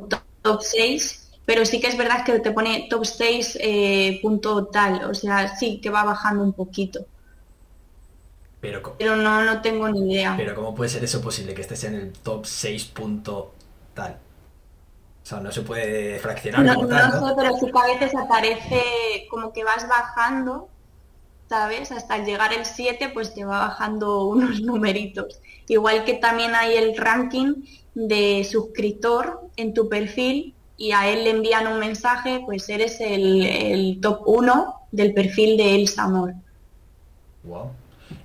top, 0.10 0.24
top 0.42 0.62
6, 0.64 1.32
pero 1.46 1.66
sí 1.66 1.80
que 1.82 1.88
es 1.88 1.98
verdad 1.98 2.26
que 2.26 2.40
te 2.40 2.52
pone 2.52 2.88
top 2.90 3.06
6 3.06 3.58
eh, 3.62 4.20
punto 4.22 4.68
tal, 4.68 5.06
o 5.10 5.14
sea, 5.16 5.56
sí 5.58 5.80
que 5.82 5.90
va 5.90 6.04
bajando 6.04 6.44
un 6.44 6.54
poquito, 6.54 7.08
Pero, 8.62 8.82
pero 8.98 9.16
no, 9.18 9.44
no 9.44 9.62
tengo 9.62 9.90
ni 9.90 10.14
idea. 10.14 10.34
pero 10.36 10.56
¿cómo 10.56 10.74
puede 10.76 10.90
ser 10.90 11.04
eso 11.04 11.22
posible 11.22 11.54
que 11.54 11.62
estés 11.62 11.84
en 11.86 11.96
el 11.96 12.14
top 12.14 12.46
6. 12.46 12.86
punto 12.86 13.54
tal? 13.94 14.20
Sea, 15.32 15.40
no 15.40 15.52
se 15.52 15.62
puede 15.62 16.20
fraccionar 16.20 16.66
No, 16.66 16.76
como 16.76 16.88
no 16.90 16.96
tal, 16.96 17.22
¿no? 17.22 17.30
sé, 17.30 17.34
pero 17.38 17.58
sí 17.58 17.66
que 17.72 17.80
a 17.80 17.94
veces 17.94 18.16
aparece 18.16 18.84
como 19.30 19.54
que 19.54 19.64
vas 19.64 19.88
bajando, 19.88 20.68
¿sabes? 21.48 21.94
Hasta 21.94 22.18
llegar 22.18 22.52
el 22.54 22.66
7, 22.66 23.12
pues 23.14 23.34
te 23.34 23.46
va 23.46 23.60
bajando 23.60 24.26
unos 24.28 24.60
numeritos. 24.60 25.40
Igual 25.70 26.04
que 26.04 26.16
también 26.16 26.54
hay 26.54 26.76
el 26.76 26.98
ranking 26.98 27.64
de 27.96 28.44
suscriptor 28.44 29.40
en 29.56 29.74
tu 29.74 29.88
perfil 29.88 30.54
y 30.76 30.92
a 30.92 31.08
él 31.08 31.24
le 31.24 31.30
envían 31.30 31.68
un 31.68 31.80
mensaje, 31.80 32.42
pues 32.46 32.68
eres 32.68 33.00
el, 33.00 33.46
el 33.46 34.00
top 34.02 34.24
1 34.26 34.76
del 34.92 35.14
perfil 35.14 35.56
de 35.56 35.76
Elsa 35.76 36.04
Amor. 36.04 36.34
Wow. 37.44 37.72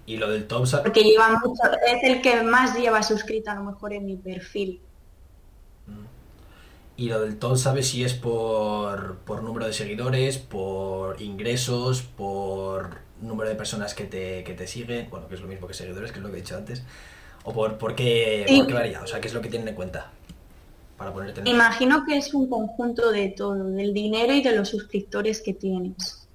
Y 0.06 0.16
lo 0.16 0.28
del 0.28 0.48
top, 0.48 0.66
Porque 0.82 1.04
lleva 1.04 1.38
mucho, 1.38 1.62
es 1.86 2.02
el 2.02 2.20
que 2.20 2.42
más 2.42 2.76
lleva 2.76 3.02
suscrito 3.04 3.52
a 3.52 3.54
lo 3.54 3.62
mejor 3.62 3.92
en 3.92 4.06
mi 4.06 4.16
perfil. 4.16 4.80
Y 6.96 7.08
lo 7.08 7.20
del 7.20 7.38
top, 7.38 7.56
¿sabes 7.56 7.88
si 7.88 8.04
es 8.04 8.14
por, 8.14 9.16
por 9.18 9.42
número 9.42 9.66
de 9.66 9.72
seguidores, 9.72 10.38
por 10.38 11.20
ingresos, 11.20 12.02
por 12.02 12.98
número 13.20 13.50
de 13.50 13.56
personas 13.56 13.94
que 13.94 14.04
te, 14.04 14.44
que 14.44 14.54
te 14.54 14.66
siguen? 14.66 15.08
Bueno, 15.10 15.28
que 15.28 15.34
es 15.34 15.40
lo 15.40 15.46
mismo 15.48 15.66
que 15.66 15.74
seguidores, 15.74 16.12
que 16.12 16.18
es 16.18 16.22
lo 16.24 16.30
que 16.30 16.38
he 16.38 16.40
dicho 16.40 16.56
antes. 16.56 16.82
¿O 17.44 17.52
por, 17.52 17.76
por, 17.78 17.94
qué, 17.94 18.44
Sí. 18.48 18.58
por 18.58 18.66
qué 18.66 18.74
varía? 18.74 19.02
O 19.02 19.06
sea, 19.06 19.20
¿qué 19.20 19.28
es 19.28 19.34
lo 19.34 19.40
que 19.40 19.48
tienen 19.48 19.68
en 19.68 19.74
cuenta? 19.74 20.10
Para 20.96 21.12
ponerte 21.12 21.40
en... 21.40 21.46
Imagino 21.46 22.04
que 22.06 22.16
es 22.16 22.32
un 22.32 22.48
conjunto 22.48 23.12
de 23.12 23.28
todo, 23.28 23.64
del 23.64 23.92
dinero 23.92 24.32
y 24.32 24.42
de 24.42 24.56
los 24.56 24.70
suscriptores 24.70 25.42
que 25.42 25.52
tienes. 25.52 26.26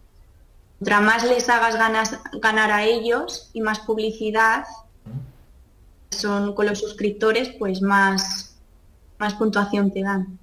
Contra 0.79 1.01
más 1.01 1.23
les 1.27 1.49
hagas 1.49 1.75
ganas, 1.75 2.19
ganar 2.41 2.71
a 2.71 2.83
ellos 2.85 3.49
y 3.53 3.61
más 3.61 3.79
publicidad 3.79 4.63
son 6.11 6.53
con 6.53 6.65
los 6.67 6.79
suscriptores, 6.79 7.49
pues 7.57 7.81
más, 7.81 8.55
más 9.17 9.33
puntuación 9.35 9.91
te 9.91 10.03
dan. 10.03 10.39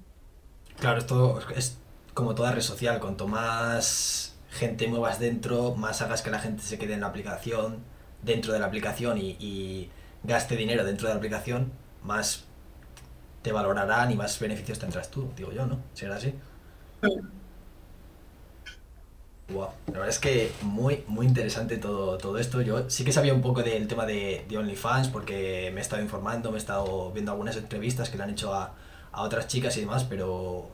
Claro, 0.79 0.97
esto 0.99 1.39
es 1.55 1.77
como 2.13 2.35
toda 2.35 2.51
red 2.51 2.61
social. 2.61 2.99
Cuanto 2.99 3.27
más 3.27 4.37
gente 4.49 4.87
muevas 4.87 5.19
dentro, 5.19 5.75
más 5.75 6.01
hagas 6.01 6.21
que 6.21 6.31
la 6.31 6.39
gente 6.39 6.63
se 6.63 6.77
quede 6.79 6.93
en 6.93 7.01
la 7.01 7.07
aplicación, 7.07 7.83
dentro 8.23 8.53
de 8.53 8.59
la 8.59 8.65
aplicación 8.67 9.17
y, 9.17 9.31
y 9.39 9.91
gaste 10.23 10.55
dinero 10.55 10.83
dentro 10.85 11.07
de 11.07 11.13
la 11.13 11.17
aplicación, 11.17 11.71
más 12.03 12.45
te 13.41 13.51
valorarán 13.51 14.11
y 14.11 14.15
más 14.15 14.39
beneficios 14.39 14.79
tendrás 14.79 15.11
tú, 15.11 15.31
digo 15.35 15.51
yo, 15.51 15.65
¿no? 15.65 15.79
¿Será 15.93 16.15
así? 16.15 16.33
Wow, 19.47 19.69
la 19.87 19.93
verdad 19.93 20.09
es 20.09 20.19
que 20.19 20.57
muy, 20.61 21.03
muy 21.07 21.25
interesante 21.25 21.77
todo, 21.77 22.19
todo 22.19 22.37
esto. 22.37 22.61
Yo 22.61 22.87
sí 22.89 23.03
que 23.03 23.11
sabía 23.11 23.33
un 23.33 23.41
poco 23.41 23.63
del 23.63 23.87
tema 23.87 24.05
de, 24.05 24.45
de 24.47 24.57
OnlyFans 24.59 25.07
porque 25.09 25.71
me 25.73 25.79
he 25.79 25.81
estado 25.81 26.03
informando, 26.03 26.51
me 26.51 26.57
he 26.57 26.59
estado 26.59 27.11
viendo 27.11 27.31
algunas 27.31 27.57
entrevistas 27.57 28.09
que 28.11 28.17
le 28.17 28.23
han 28.23 28.29
hecho 28.29 28.53
a, 28.53 28.75
a 29.11 29.23
otras 29.23 29.47
chicas 29.47 29.75
y 29.77 29.81
demás, 29.81 30.03
pero, 30.03 30.67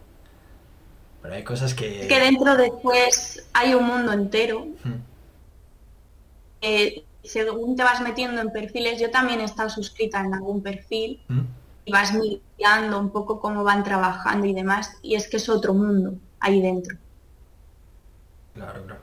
pero 1.22 1.34
hay 1.34 1.44
cosas 1.44 1.74
que... 1.74 2.02
Es 2.02 2.08
que 2.08 2.20
dentro 2.20 2.56
después 2.56 3.48
hay 3.54 3.74
un 3.74 3.86
mundo 3.86 4.12
entero. 4.12 4.68
Hmm, 4.84 5.00
eh, 6.62 7.04
según 7.24 7.76
te 7.76 7.84
vas 7.84 8.02
metiendo 8.02 8.42
en 8.42 8.52
perfiles, 8.52 9.00
yo 9.00 9.10
también 9.12 9.40
he 9.40 9.46
estado 9.46 9.70
suscrita 9.70 10.20
en 10.22 10.34
algún 10.34 10.62
perfil 10.62 11.22
hmm. 11.28 11.42
y 11.86 11.92
vas 11.92 12.14
mirando 12.14 13.00
un 13.00 13.10
poco 13.10 13.40
cómo 13.40 13.64
van 13.64 13.84
trabajando 13.84 14.46
y 14.46 14.54
demás, 14.54 14.98
y 15.02 15.16
es 15.16 15.28
que 15.28 15.38
es 15.38 15.50
otro 15.50 15.74
mundo 15.74 16.14
ahí 16.40 16.62
dentro. 16.62 16.98
Claro, 18.54 18.84
claro. 18.86 19.02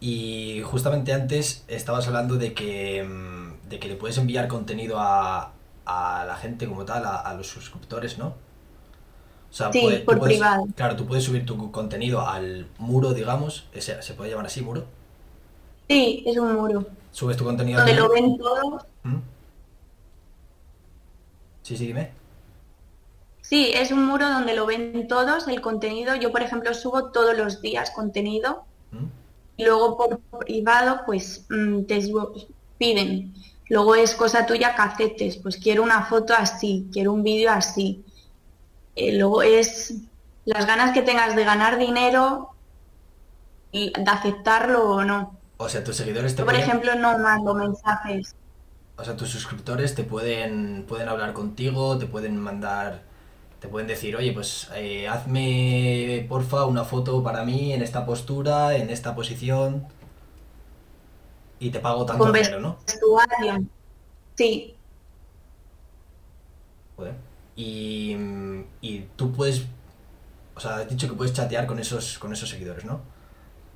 Y 0.00 0.62
justamente 0.64 1.12
antes 1.12 1.64
estabas 1.68 2.06
hablando 2.06 2.36
de 2.36 2.54
que, 2.54 3.02
mm, 3.02 3.68
de 3.68 3.78
que 3.78 3.88
le 3.88 3.96
puedes 3.96 4.18
enviar 4.18 4.48
contenido 4.48 4.98
a, 4.98 5.52
a 5.88 6.24
la 6.26 6.36
gente 6.36 6.66
como 6.68 6.84
tal, 6.84 7.04
a, 7.04 7.16
a 7.16 7.34
los 7.34 7.46
suscriptores, 7.48 8.18
¿no? 8.18 8.28
O 9.50 9.52
sea, 9.52 9.72
Sí, 9.72 9.80
puede- 9.80 10.00
por 10.00 10.18
puedes- 10.18 10.36
privado. 10.36 10.66
Claro, 10.76 10.94
tú 10.96 11.06
puedes 11.06 11.24
subir 11.24 11.46
tu 11.46 11.70
contenido 11.72 12.26
al 12.28 12.68
muro, 12.78 13.14
digamos, 13.14 13.66
ese, 13.72 14.00
se 14.02 14.14
puede 14.14 14.30
llamar 14.30 14.46
así, 14.46 14.60
muro. 14.60 14.84
Sí, 15.88 16.22
es 16.26 16.36
un 16.36 16.54
muro. 16.54 16.86
Subes 17.12 17.36
tu 17.38 17.44
contenido 17.44 17.80
al 17.80 17.86
Donde 17.86 18.00
lo 18.00 18.10
ven 18.10 18.36
todos. 18.36 18.84
¿Mm? 19.04 19.16
Sí, 21.62 21.76
sí, 21.76 21.86
dime. 21.86 22.10
Sí, 23.40 23.70
es 23.74 23.90
un 23.90 24.04
muro 24.04 24.28
donde 24.28 24.54
lo 24.54 24.66
ven 24.66 25.08
todos, 25.08 25.48
el 25.48 25.60
contenido. 25.62 26.14
Yo, 26.16 26.30
por 26.30 26.42
ejemplo, 26.42 26.74
subo 26.74 27.10
todos 27.10 27.36
los 27.36 27.62
días 27.62 27.90
contenido 27.90 28.64
¿Mm? 28.92 29.06
y 29.56 29.64
luego 29.64 29.96
por 29.96 30.18
privado, 30.44 31.00
pues 31.06 31.46
mm, 31.48 31.82
te 31.84 32.02
piden. 32.76 33.32
Luego 33.68 33.94
es 33.94 34.14
cosa 34.14 34.46
tuya 34.46 34.74
que 34.74 34.82
aceptes, 34.82 35.36
pues 35.36 35.56
quiero 35.58 35.82
una 35.82 36.04
foto 36.06 36.34
así, 36.34 36.88
quiero 36.92 37.12
un 37.12 37.22
vídeo 37.22 37.50
así. 37.52 38.04
Eh, 38.96 39.16
luego 39.18 39.42
es 39.42 39.94
las 40.44 40.66
ganas 40.66 40.92
que 40.92 41.02
tengas 41.02 41.36
de 41.36 41.44
ganar 41.44 41.78
dinero 41.78 42.50
y 43.70 43.92
de 43.92 44.10
aceptarlo 44.10 44.90
o 44.90 45.04
no. 45.04 45.38
O 45.58 45.68
sea, 45.68 45.84
tus 45.84 45.96
seguidores 45.96 46.34
te 46.34 46.38
Yo, 46.40 46.44
por 46.46 46.54
pueden- 46.54 46.68
ejemplo, 46.68 46.94
no 46.94 47.18
mando 47.18 47.54
mensajes. 47.54 48.34
O 48.96 49.04
sea, 49.04 49.16
tus 49.16 49.28
suscriptores 49.28 49.94
te 49.94 50.02
pueden, 50.04 50.84
pueden 50.88 51.08
hablar 51.08 51.32
contigo, 51.32 51.98
te 51.98 52.06
pueden 52.06 52.36
mandar, 52.38 53.02
te 53.60 53.68
pueden 53.68 53.86
decir, 53.86 54.16
oye, 54.16 54.32
pues 54.32 54.68
eh, 54.74 55.06
hazme, 55.08 56.24
porfa, 56.28 56.64
una 56.64 56.84
foto 56.84 57.22
para 57.22 57.44
mí 57.44 57.72
en 57.72 57.82
esta 57.82 58.06
postura, 58.06 58.74
en 58.76 58.90
esta 58.90 59.14
posición, 59.14 59.86
y 61.60 61.70
te 61.70 61.80
pago 61.80 62.04
tanto 62.06 62.24
con 62.24 62.32
dinero, 62.32 62.60
¿no? 62.60 62.78
vestuario. 62.86 63.64
Sí, 64.36 64.74
Joder. 66.96 67.14
Y, 67.56 68.14
mm, 68.16 68.64
y 68.80 69.00
tú 69.16 69.32
puedes, 69.32 69.62
o 70.54 70.60
sea, 70.60 70.76
has 70.76 70.88
dicho 70.88 71.08
que 71.08 71.14
puedes 71.14 71.32
chatear 71.32 71.66
con 71.66 71.78
esos, 71.78 72.18
con 72.18 72.32
esos 72.32 72.48
seguidores, 72.48 72.84
¿no? 72.84 73.00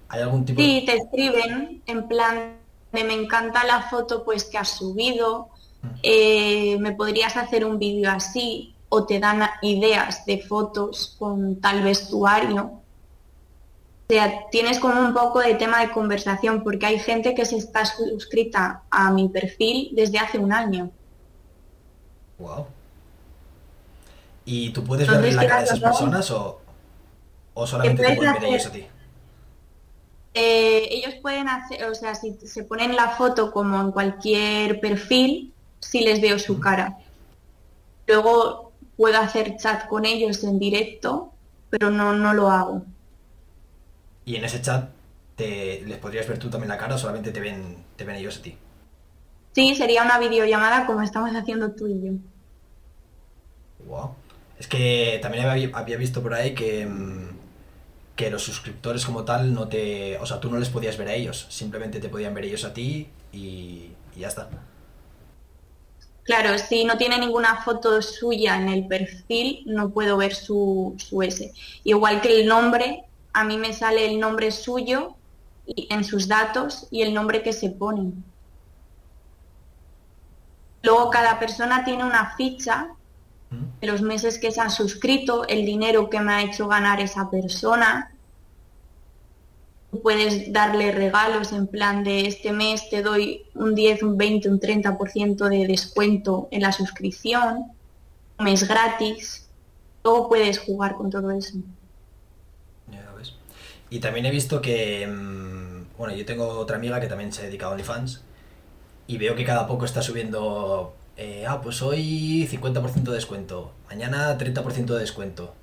¿Hay 0.09 0.21
algún 0.23 0.45
tipo 0.45 0.61
Sí, 0.61 0.83
te 0.87 0.97
escriben 0.97 1.83
en 1.87 2.09
plan 2.09 2.57
de 2.93 3.05
me 3.05 3.15
encanta 3.15 3.65
la 3.65 3.83
foto 3.83 4.25
pues 4.25 4.45
que 4.45 4.59
has 4.59 4.77
subido, 4.77 5.49
Mm. 5.83 5.89
eh, 6.05 6.77
me 6.79 6.93
podrías 6.93 7.37
hacer 7.37 7.65
un 7.65 7.77
vídeo 7.81 8.09
así 8.13 8.73
o 8.89 9.05
te 9.05 9.19
dan 9.19 9.43
ideas 9.63 10.25
de 10.27 10.41
fotos 10.41 11.17
con 11.19 11.61
tal 11.61 11.83
vestuario. 11.83 12.82
O 14.13 14.15
sea, 14.15 14.51
tienes 14.51 14.79
como 14.79 15.01
un 15.01 15.15
poco 15.15 15.41
de 15.41 15.55
tema 15.55 15.81
de 15.81 15.91
conversación, 15.91 16.63
porque 16.63 16.85
hay 16.85 16.99
gente 16.99 17.35
que 17.35 17.47
se 17.47 17.57
está 17.57 17.87
suscrita 17.87 18.83
a 18.91 19.11
mi 19.11 19.31
perfil 19.31 19.89
desde 19.93 20.19
hace 20.19 20.37
un 20.37 20.53
año. 20.53 20.91
Wow. 22.39 22.67
¿Y 24.45 24.69
tú 24.69 24.85
puedes 24.85 25.09
ver 25.09 25.33
la 25.33 25.47
cara 25.47 25.61
de 25.61 25.65
esas 25.65 25.81
personas 25.81 26.31
o, 26.31 26.61
o 27.55 27.67
solamente 27.67 28.03
te 28.03 28.17
pueden 28.17 28.35
ver 28.35 28.45
ellos 28.45 28.67
a 28.67 28.73
ti? 28.73 28.87
Eh, 30.35 30.89
ellos 30.91 31.15
pueden 31.23 31.49
hacer, 31.49 31.83
o 31.87 31.95
sea, 31.95 32.15
si 32.15 32.35
se 32.35 32.65
ponen 32.65 32.95
la 32.95 33.13
foto 33.17 33.51
como 33.51 33.81
en 33.81 33.93
cualquier 33.93 34.79
perfil, 34.81 35.55
sí 35.81 36.01
les 36.01 36.21
veo 36.21 36.39
su 36.39 36.61
cara. 36.61 36.99
Luego 38.07 38.73
puedo 38.99 39.17
hacer 39.17 39.57
chat 39.57 39.89
con 39.89 40.05
ellos 40.05 40.45
en 40.45 40.59
directo, 40.59 41.33
pero 41.71 41.91
no, 41.91 42.13
no 42.13 42.35
lo 42.35 42.51
hago. 42.51 42.83
¿Y 44.25 44.37
en 44.37 44.45
ese 44.45 44.63
chat 44.63 44.91
te, 45.37 45.83
les 45.87 45.99
podrías 45.99 46.29
ver 46.29 46.39
tú 46.39 46.51
también 46.51 46.69
la 46.69 46.79
cara 46.79 46.95
o 46.95 46.99
solamente 46.99 47.33
te 47.33 47.41
ven, 47.41 47.77
te 47.97 48.05
ven 48.05 48.17
ellos 48.17 48.39
a 48.39 48.43
ti? 48.43 48.57
Sí, 49.53 49.75
sería 49.75 50.03
una 50.03 50.19
videollamada 50.19 50.87
como 50.87 51.03
estamos 51.03 51.31
haciendo 51.35 51.73
tú 51.73 51.87
y 51.87 52.01
yo. 52.01 52.13
Wow. 53.87 54.15
Es 54.59 54.67
que 54.67 55.19
también 55.21 55.45
había, 55.47 55.97
visto 55.97 56.23
por 56.23 56.35
ahí 56.35 56.55
que, 56.55 56.87
mm, 56.87 57.29
que 58.17 58.31
los 58.31 58.43
suscriptores 58.43 59.05
como 59.05 59.25
tal 59.25 59.53
no 59.53 59.69
te... 59.69 60.17
O 60.19 60.27
sea, 60.27 60.41
tú 60.41 60.51
no 60.51 60.59
les 60.59 60.69
podías 60.69 60.97
ver 60.97 61.09
a 61.09 61.15
ellos, 61.15 61.47
simplemente 61.51 62.01
te 62.01 62.09
podían 62.09 62.33
ver 62.33 62.45
ellos 62.45 62.65
a 62.65 62.73
ti 62.73 63.09
y, 63.33 63.91
ya 64.17 64.29
está. 64.29 64.49
Claro, 66.23 66.57
si 66.59 66.85
no 66.85 66.97
tiene 66.97 67.19
ninguna 67.19 67.63
foto 67.63 68.01
suya 68.01 68.57
en 68.57 68.69
el 68.69 68.87
perfil, 68.87 69.65
no 69.67 69.91
puedo 69.91 70.17
ver 70.17 70.35
su, 70.35 70.95
su 70.97 71.23
S. 71.23 71.53
Igual 71.83 72.21
que 72.21 72.41
el 72.41 72.47
nombre, 72.47 73.05
a 73.33 73.45
mí 73.45 73.57
me 73.57 73.73
sale 73.73 74.07
el 74.07 74.21
nombre 74.21 74.51
suyo 74.51 75.17
en 75.67 76.05
sus 76.05 76.29
datos 76.29 76.89
y 76.91 77.03
el 77.03 77.15
nombre 77.15 77.43
que 77.43 77.53
se 77.53 77.71
pone. 77.71 78.13
Luego 80.83 81.11
cada 81.11 81.39
persona 81.39 81.85
tiene 81.85 82.05
una 82.05 82.35
ficha 82.37 82.91
de 83.81 83.87
los 83.87 84.03
meses 84.03 84.39
que 84.39 84.51
se 84.51 84.61
han 84.61 84.71
suscrito, 84.71 85.47
el 85.47 85.65
dinero 85.65 86.11
que 86.11 86.21
me 86.21 86.33
ha 86.33 86.43
hecho 86.43 86.67
ganar 86.67 87.01
esa 87.01 87.31
persona. 87.31 88.13
Puedes 90.03 90.53
darle 90.53 90.91
regalos 90.91 91.53
en 91.53 91.67
plan 91.67 92.03
de 92.03 92.27
este 92.27 92.53
mes 92.53 92.89
te 92.89 93.03
doy 93.03 93.45
un 93.55 93.75
10, 93.75 94.03
un 94.05 94.17
20, 94.17 94.49
un 94.49 94.59
30% 94.59 95.49
de 95.49 95.67
descuento 95.67 96.49
en 96.51 96.63
la 96.63 96.73
suscripción, 96.73 97.73
un 98.39 98.45
mes 98.45 98.67
gratis. 98.67 99.49
Luego 100.03 100.29
puedes 100.31 100.59
jugar 100.59 100.95
con 100.95 101.11
todo 101.11 101.31
eso. 101.31 101.59
Y 103.93 103.99
también 103.99 104.25
he 104.25 104.31
visto 104.31 104.63
que, 104.63 105.07
mm, 105.07 105.99
bueno, 105.99 106.17
yo 106.17 106.25
tengo 106.25 106.49
otra 106.49 106.77
amiga 106.77 106.99
que 106.99 107.09
también 107.09 107.31
se 107.31 107.43
dedica 107.43 107.67
a 107.67 107.69
OnlyFans 107.69 108.23
y 109.07 109.19
veo 109.19 109.35
que 109.35 109.45
cada 109.45 109.67
poco 109.67 109.85
está 109.85 110.01
subiendo 110.01 110.97
eh, 111.19 111.45
ah, 111.47 111.61
pues 111.61 111.83
hoy 111.83 112.49
50% 112.51 113.11
de 113.11 113.17
descuento, 113.17 113.75
mañana 113.91 114.39
30% 114.39 114.95
de 114.95 114.99
descuento. 114.99 115.55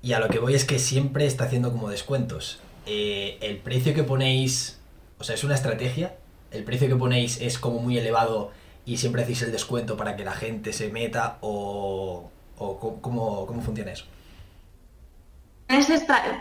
Y 0.00 0.14
a 0.14 0.18
lo 0.18 0.28
que 0.28 0.38
voy 0.38 0.54
es 0.54 0.64
que 0.64 0.78
siempre 0.78 1.26
está 1.26 1.44
haciendo 1.44 1.72
como 1.72 1.90
descuentos. 1.90 2.58
Eh, 2.86 3.36
el 3.42 3.58
precio 3.58 3.92
que 3.92 4.02
ponéis, 4.02 4.78
o 5.18 5.24
sea, 5.24 5.34
es 5.34 5.44
una 5.44 5.56
estrategia. 5.56 6.16
El 6.52 6.64
precio 6.64 6.88
que 6.88 6.96
ponéis 6.96 7.38
es 7.42 7.58
como 7.58 7.80
muy 7.80 7.98
elevado 7.98 8.50
y 8.86 8.96
siempre 8.96 9.24
hacéis 9.24 9.42
el 9.42 9.52
descuento 9.52 9.98
para 9.98 10.16
que 10.16 10.24
la 10.24 10.32
gente 10.32 10.72
se 10.72 10.88
meta 10.88 11.36
o, 11.42 12.30
o 12.56 13.00
¿cómo, 13.02 13.46
funciona 13.62 13.92
eso. 13.92 14.06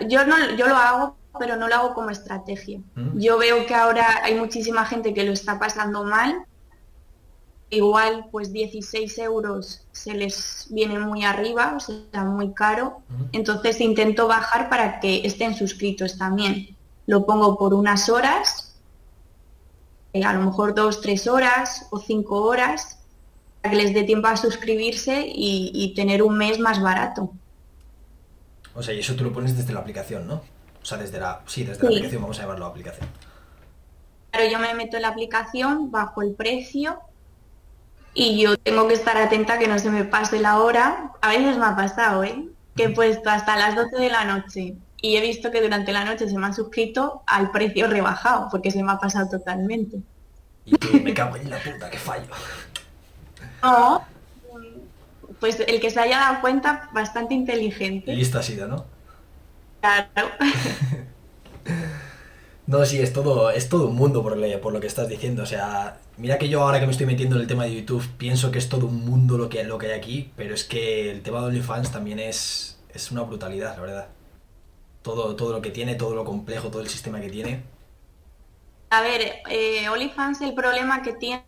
Yo, 0.08 0.26
no, 0.26 0.56
yo 0.56 0.68
lo 0.68 0.76
hago, 0.76 1.18
pero 1.40 1.56
no 1.56 1.68
lo 1.68 1.76
hago 1.76 1.94
como 1.94 2.10
estrategia. 2.10 2.80
¿Mm? 2.96 3.20
Yo 3.20 3.38
veo 3.38 3.66
que 3.66 3.76
ahora 3.76 4.22
hay 4.24 4.36
muchísima 4.36 4.86
gente 4.86 5.14
que 5.14 5.24
lo 5.24 5.34
está 5.34 5.60
pasando 5.60 6.04
mal 6.04 6.46
igual 7.70 8.28
pues 8.32 8.52
16 8.54 9.18
euros 9.20 9.88
se 9.92 10.14
les 10.14 10.68
viene 10.70 11.00
muy 11.00 11.24
arriba, 11.24 11.74
o 11.76 11.80
sea, 11.80 12.24
muy 12.24 12.54
caro. 12.54 13.02
Entonces 13.32 13.82
intento 13.82 14.28
bajar 14.28 14.70
para 14.70 15.00
que 15.00 15.26
estén 15.26 15.56
suscritos 15.56 16.18
también. 16.18 16.76
Lo 17.08 17.26
pongo 17.26 17.58
por 17.58 17.74
unas 17.74 18.10
horas, 18.10 18.76
eh, 20.14 20.24
a 20.24 20.34
lo 20.34 20.42
mejor 20.42 20.74
dos, 20.74 21.02
tres 21.02 21.28
horas 21.28 21.88
o 21.92 22.00
cinco 22.00 22.44
horas, 22.44 23.00
para 23.62 23.76
que 23.76 23.84
les 23.84 23.94
dé 23.94 24.04
tiempo 24.04 24.28
a 24.28 24.38
suscribirse 24.38 25.26
y, 25.28 25.94
tener 25.96 26.24
un 26.24 26.38
mes 26.38 26.60
más 26.60 26.82
barato. 26.82 27.32
O 28.76 28.84
sea, 28.84 28.94
y 28.94 29.00
eso 29.00 29.16
tú 29.16 29.24
lo 29.24 29.34
pones 29.34 29.58
desde 29.58 29.74
la 29.74 29.80
aplicación, 29.80 30.28
¿no? 30.28 30.36
O 30.82 30.86
sea, 30.86 30.98
desde 30.98 31.20
la... 31.20 31.42
Sí, 31.46 31.64
desde 31.64 31.84
la 31.84 31.90
aplicación, 31.90 32.22
vamos 32.22 32.38
a 32.40 32.42
llamarlo 32.44 32.66
aplicación. 32.66 33.08
Claro, 34.32 34.52
yo 34.52 34.60
me 34.60 34.74
meto 34.74 34.98
en 34.98 35.04
la 35.04 35.08
aplicación, 35.10 35.92
bajo 35.92 36.22
el 36.22 36.34
precio 36.34 37.00
y 38.14 38.42
yo 38.42 38.58
tengo 38.58 38.88
que 38.88 38.94
estar 38.94 39.18
atenta 39.18 39.58
que 39.60 39.68
no 39.68 39.80
se 39.80 39.90
me 39.90 40.06
pase 40.06 40.40
la 40.40 40.60
hora. 40.60 41.12
A 41.22 41.30
veces 41.30 41.58
me 41.58 41.66
ha 41.66 41.76
pasado, 41.76 42.24
¿eh? 42.24 42.48
Que 42.76 42.86
he 42.86 42.90
puesto 42.90 43.30
hasta 43.30 43.56
las 43.58 43.76
12 43.76 43.96
de 43.98 44.10
la 44.10 44.26
noche 44.26 44.76
y 45.02 45.18
he 45.18 45.22
visto 45.22 45.52
que 45.52 45.62
durante 45.62 45.92
la 45.94 46.04
noche 46.04 46.28
se 46.28 46.38
me 46.38 46.46
han 46.46 46.54
suscrito 46.54 47.24
al 47.28 47.52
precio 47.52 47.88
rebajado, 47.88 48.48
porque 48.50 48.72
se 48.72 48.82
me 48.82 48.92
ha 48.92 48.98
pasado 48.98 49.30
totalmente. 49.30 50.00
Y 50.66 50.78
tú, 50.78 51.00
me 51.02 51.14
cago 51.14 51.36
en 51.36 51.50
la 51.50 51.60
puta, 51.60 51.90
que 51.90 51.98
fallo. 51.98 52.26
No, 53.62 54.04
pues 55.39 55.60
el 55.60 55.80
que 55.80 55.89
se 55.89 56.00
haya 56.00 56.19
dado 56.19 56.41
cuenta, 56.41 56.89
bastante 56.93 57.34
inteligente. 57.34 58.12
Y 58.12 58.15
listo 58.15 58.39
ha 58.39 58.43
sido, 58.43 58.67
¿no? 58.67 58.86
Claro. 59.82 60.30
No, 62.67 62.84
sí, 62.84 63.00
es 63.00 63.13
todo, 63.13 63.52
es 63.52 63.69
todo 63.69 63.88
un 63.89 63.95
mundo 63.95 64.24
por, 64.24 64.39
por 64.60 64.74
lo 64.74 64.80
que 64.80 64.88
estás 64.88 65.08
diciendo. 65.08 65.43
O 65.43 65.45
sea, 65.45 66.00
mira 66.17 66.39
que 66.39 66.50
yo 66.50 66.63
ahora 66.63 66.80
que 66.80 66.88
me 66.88 66.91
estoy 66.91 67.06
metiendo 67.06 67.36
en 67.36 67.43
el 67.43 67.48
tema 67.48 67.65
de 67.65 67.76
YouTube, 67.76 68.04
pienso 68.17 68.50
que 68.52 68.58
es 68.58 68.69
todo 68.69 68.88
un 68.88 69.06
mundo 69.06 69.38
lo 69.38 69.50
que, 69.50 69.63
lo 69.63 69.78
que 69.78 69.88
hay 69.88 69.93
aquí, 69.93 70.32
pero 70.36 70.56
es 70.56 70.63
que 70.63 71.12
el 71.12 71.21
tema 71.21 71.41
de 71.41 71.45
OnlyFans 71.48 71.91
también 71.91 72.17
es, 72.17 72.80
es 72.93 73.12
una 73.12 73.21
brutalidad, 73.21 73.76
la 73.76 73.82
verdad. 73.82 74.08
Todo, 75.04 75.36
todo 75.36 75.52
lo 75.54 75.62
que 75.62 75.69
tiene, 75.69 75.93
todo 75.93 76.15
lo 76.15 76.26
complejo, 76.26 76.69
todo 76.69 76.82
el 76.82 76.89
sistema 76.89 77.21
que 77.21 77.30
tiene. 77.30 77.62
A 78.89 79.02
ver, 79.02 79.41
eh, 79.50 79.89
OnlyFans 79.89 80.41
el 80.41 80.54
problema 80.54 81.02
que 81.02 81.13
tiene, 81.13 81.43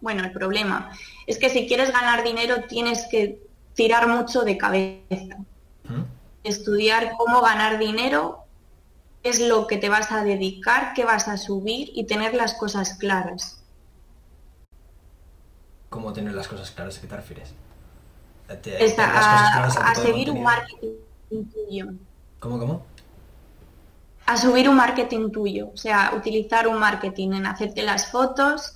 bueno, 0.00 0.22
el 0.22 0.32
problema 0.32 0.90
es 1.26 1.38
que 1.38 1.50
si 1.50 1.66
quieres 1.66 1.92
ganar 1.92 2.22
dinero 2.22 2.64
tienes 2.68 3.06
que 3.10 3.40
tirar 3.74 4.08
mucho 4.08 4.42
de 4.42 4.56
cabeza. 4.56 5.36
¿Mm? 5.84 6.02
Estudiar 6.44 7.12
cómo 7.18 7.40
ganar 7.42 7.78
dinero 7.78 8.44
es 9.22 9.40
lo 9.40 9.66
que 9.66 9.76
te 9.76 9.88
vas 9.88 10.12
a 10.12 10.22
dedicar, 10.22 10.94
qué 10.94 11.04
vas 11.04 11.28
a 11.28 11.36
subir 11.36 11.90
y 11.94 12.06
tener 12.06 12.34
las 12.34 12.54
cosas 12.54 12.94
claras. 12.94 13.60
¿Cómo 15.88 16.12
tener 16.12 16.34
las 16.34 16.48
cosas 16.48 16.70
claras? 16.70 16.98
¿A 16.98 17.00
qué 17.00 17.06
te 17.08 17.16
refieres? 17.16 17.54
a, 18.98 19.94
seguir 19.94 20.30
un 20.30 20.42
marketing 20.42 21.44
tuyo. 21.52 21.86
¿Cómo, 22.38 22.58
cómo? 22.58 22.86
A 24.26 24.36
subir 24.36 24.68
un 24.68 24.76
marketing 24.76 25.30
tuyo, 25.30 25.70
o 25.72 25.76
sea, 25.76 26.12
utilizar 26.16 26.66
un 26.66 26.78
marketing 26.78 27.32
en 27.32 27.46
hacerte 27.46 27.82
las 27.82 28.10
fotos, 28.10 28.74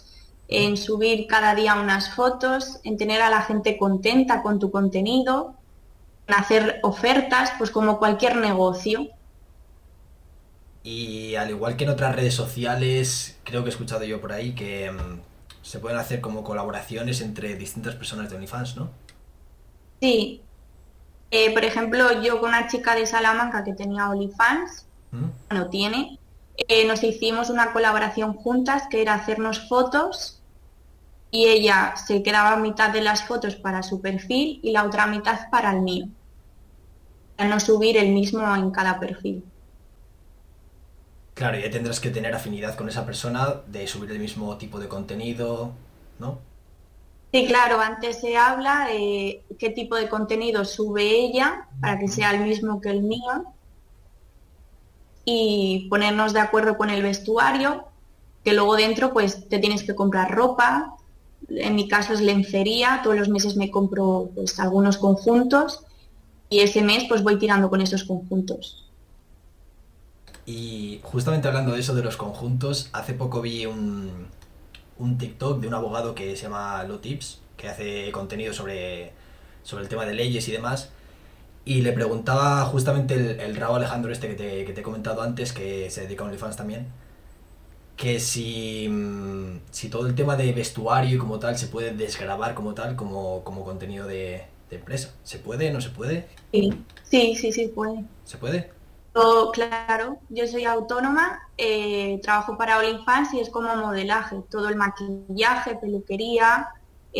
en 0.48 0.76
subir 0.76 1.26
cada 1.26 1.54
día 1.54 1.74
unas 1.74 2.14
fotos, 2.14 2.80
en 2.84 2.96
tener 2.96 3.20
a 3.20 3.30
la 3.30 3.42
gente 3.42 3.76
contenta 3.78 4.42
con 4.42 4.58
tu 4.58 4.70
contenido, 4.70 5.54
en 6.26 6.34
hacer 6.34 6.80
ofertas, 6.82 7.52
pues 7.58 7.70
como 7.70 7.98
cualquier 7.98 8.36
negocio. 8.36 9.08
Y 10.82 11.34
al 11.34 11.50
igual 11.50 11.76
que 11.76 11.84
en 11.84 11.90
otras 11.90 12.14
redes 12.16 12.34
sociales, 12.34 13.38
creo 13.44 13.62
que 13.62 13.68
he 13.68 13.72
escuchado 13.72 14.04
yo 14.04 14.20
por 14.20 14.32
ahí 14.32 14.54
que 14.54 14.90
mm, 14.90 15.20
se 15.62 15.78
pueden 15.78 15.98
hacer 15.98 16.20
como 16.20 16.42
colaboraciones 16.42 17.20
entre 17.20 17.54
distintas 17.54 17.94
personas 17.94 18.30
de 18.30 18.36
OnlyFans, 18.36 18.76
¿no? 18.76 18.90
Sí. 20.00 20.42
Eh, 21.30 21.52
por 21.52 21.64
ejemplo, 21.64 22.22
yo 22.22 22.40
con 22.40 22.48
una 22.48 22.66
chica 22.66 22.94
de 22.94 23.06
Salamanca 23.06 23.62
que 23.62 23.74
tenía 23.74 24.08
OnlyFans. 24.08 24.86
No 25.12 25.70
tiene, 25.70 26.18
eh, 26.68 26.86
nos 26.86 27.02
hicimos 27.02 27.50
una 27.50 27.72
colaboración 27.72 28.34
juntas 28.34 28.84
que 28.90 29.02
era 29.02 29.14
hacernos 29.14 29.68
fotos 29.68 30.40
y 31.30 31.46
ella 31.46 31.94
se 31.96 32.22
quedaba 32.22 32.56
mitad 32.56 32.90
de 32.90 33.02
las 33.02 33.24
fotos 33.24 33.54
para 33.56 33.82
su 33.82 34.00
perfil 34.00 34.60
y 34.62 34.72
la 34.72 34.84
otra 34.84 35.06
mitad 35.06 35.48
para 35.50 35.72
el 35.72 35.80
mío. 35.80 36.06
Para 37.36 37.48
no 37.48 37.60
subir 37.60 37.96
el 37.96 38.10
mismo 38.10 38.54
en 38.54 38.70
cada 38.70 38.98
perfil. 38.98 39.44
Claro, 41.34 41.58
ya 41.58 41.70
tendrás 41.70 42.00
que 42.00 42.10
tener 42.10 42.34
afinidad 42.34 42.76
con 42.76 42.88
esa 42.88 43.06
persona 43.06 43.62
de 43.66 43.86
subir 43.86 44.10
el 44.10 44.18
mismo 44.18 44.56
tipo 44.58 44.78
de 44.78 44.88
contenido, 44.88 45.72
¿no? 46.18 46.38
Sí, 47.32 47.46
claro, 47.46 47.80
antes 47.80 48.20
se 48.20 48.36
habla 48.36 48.88
de 48.88 49.44
qué 49.58 49.70
tipo 49.70 49.94
de 49.94 50.08
contenido 50.08 50.64
sube 50.64 51.04
ella 51.04 51.68
para 51.80 51.98
que 51.98 52.08
sea 52.08 52.32
el 52.32 52.40
mismo 52.40 52.80
que 52.80 52.90
el 52.90 53.02
mío 53.02 53.54
y 55.24 55.86
ponernos 55.88 56.32
de 56.32 56.40
acuerdo 56.40 56.76
con 56.76 56.90
el 56.90 57.02
vestuario, 57.02 57.84
que 58.44 58.52
luego 58.52 58.76
dentro 58.76 59.12
pues 59.12 59.48
te 59.48 59.58
tienes 59.58 59.82
que 59.82 59.94
comprar 59.94 60.30
ropa, 60.30 60.94
en 61.48 61.74
mi 61.74 61.88
caso 61.88 62.12
es 62.12 62.20
lencería, 62.20 63.00
todos 63.02 63.16
los 63.16 63.28
meses 63.28 63.56
me 63.56 63.70
compro 63.70 64.30
pues 64.34 64.58
algunos 64.58 64.98
conjuntos 64.98 65.84
y 66.48 66.60
ese 66.60 66.82
mes 66.82 67.04
pues 67.08 67.22
voy 67.22 67.38
tirando 67.38 67.70
con 67.70 67.80
esos 67.80 68.04
conjuntos. 68.04 68.86
Y 70.46 71.00
justamente 71.02 71.48
hablando 71.48 71.72
de 71.72 71.80
eso 71.80 71.94
de 71.94 72.02
los 72.02 72.16
conjuntos, 72.16 72.88
hace 72.92 73.14
poco 73.14 73.40
vi 73.40 73.66
un, 73.66 74.26
un 74.98 75.18
TikTok 75.18 75.60
de 75.60 75.68
un 75.68 75.74
abogado 75.74 76.14
que 76.14 76.36
se 76.36 76.44
llama 76.44 76.82
Lotips, 76.84 77.40
que 77.56 77.68
hace 77.68 78.10
contenido 78.10 78.52
sobre, 78.52 79.12
sobre 79.62 79.84
el 79.84 79.88
tema 79.88 80.04
de 80.04 80.14
leyes 80.14 80.48
y 80.48 80.52
demás. 80.52 80.90
Y 81.64 81.82
le 81.82 81.92
preguntaba 81.92 82.64
justamente 82.66 83.14
el, 83.14 83.40
el 83.40 83.56
Raúl 83.56 83.76
Alejandro 83.78 84.12
este 84.12 84.28
que 84.28 84.34
te, 84.34 84.64
que 84.64 84.72
te 84.72 84.80
he 84.80 84.84
comentado 84.84 85.22
antes, 85.22 85.52
que 85.52 85.90
se 85.90 86.02
dedica 86.02 86.24
a 86.24 86.26
OnlyFans 86.26 86.56
también, 86.56 86.88
que 87.96 88.18
si, 88.20 88.88
mm, 88.88 89.60
si 89.70 89.90
todo 89.90 90.06
el 90.06 90.14
tema 90.14 90.36
de 90.36 90.52
vestuario 90.52 91.16
y 91.16 91.18
como 91.18 91.38
tal 91.38 91.58
se 91.58 91.66
puede 91.68 91.92
desgrabar 91.94 92.54
como 92.54 92.74
tal, 92.74 92.96
como, 92.96 93.44
como 93.44 93.64
contenido 93.64 94.06
de, 94.06 94.46
de 94.70 94.76
empresa. 94.76 95.14
¿Se 95.22 95.38
puede? 95.38 95.70
¿No 95.72 95.80
se 95.80 95.90
puede? 95.90 96.26
Sí, 96.52 96.86
sí, 97.02 97.34
sí, 97.36 97.52
sí 97.52 97.68
puede. 97.74 98.08
¿Se 98.24 98.38
puede? 98.38 98.70
Yo, 99.14 99.50
claro, 99.52 100.20
yo 100.28 100.46
soy 100.46 100.64
autónoma, 100.64 101.40
eh, 101.56 102.20
trabajo 102.22 102.56
para 102.56 102.78
OnlyFans 102.78 103.34
y 103.34 103.40
es 103.40 103.50
como 103.50 103.74
modelaje, 103.76 104.36
todo 104.50 104.68
el 104.68 104.76
maquillaje, 104.76 105.76
peluquería, 105.76 106.68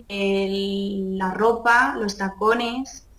el- 0.09 1.19
la 1.19 1.33
ropa, 1.35 1.97
los 1.99 2.17
tacones, 2.17 3.10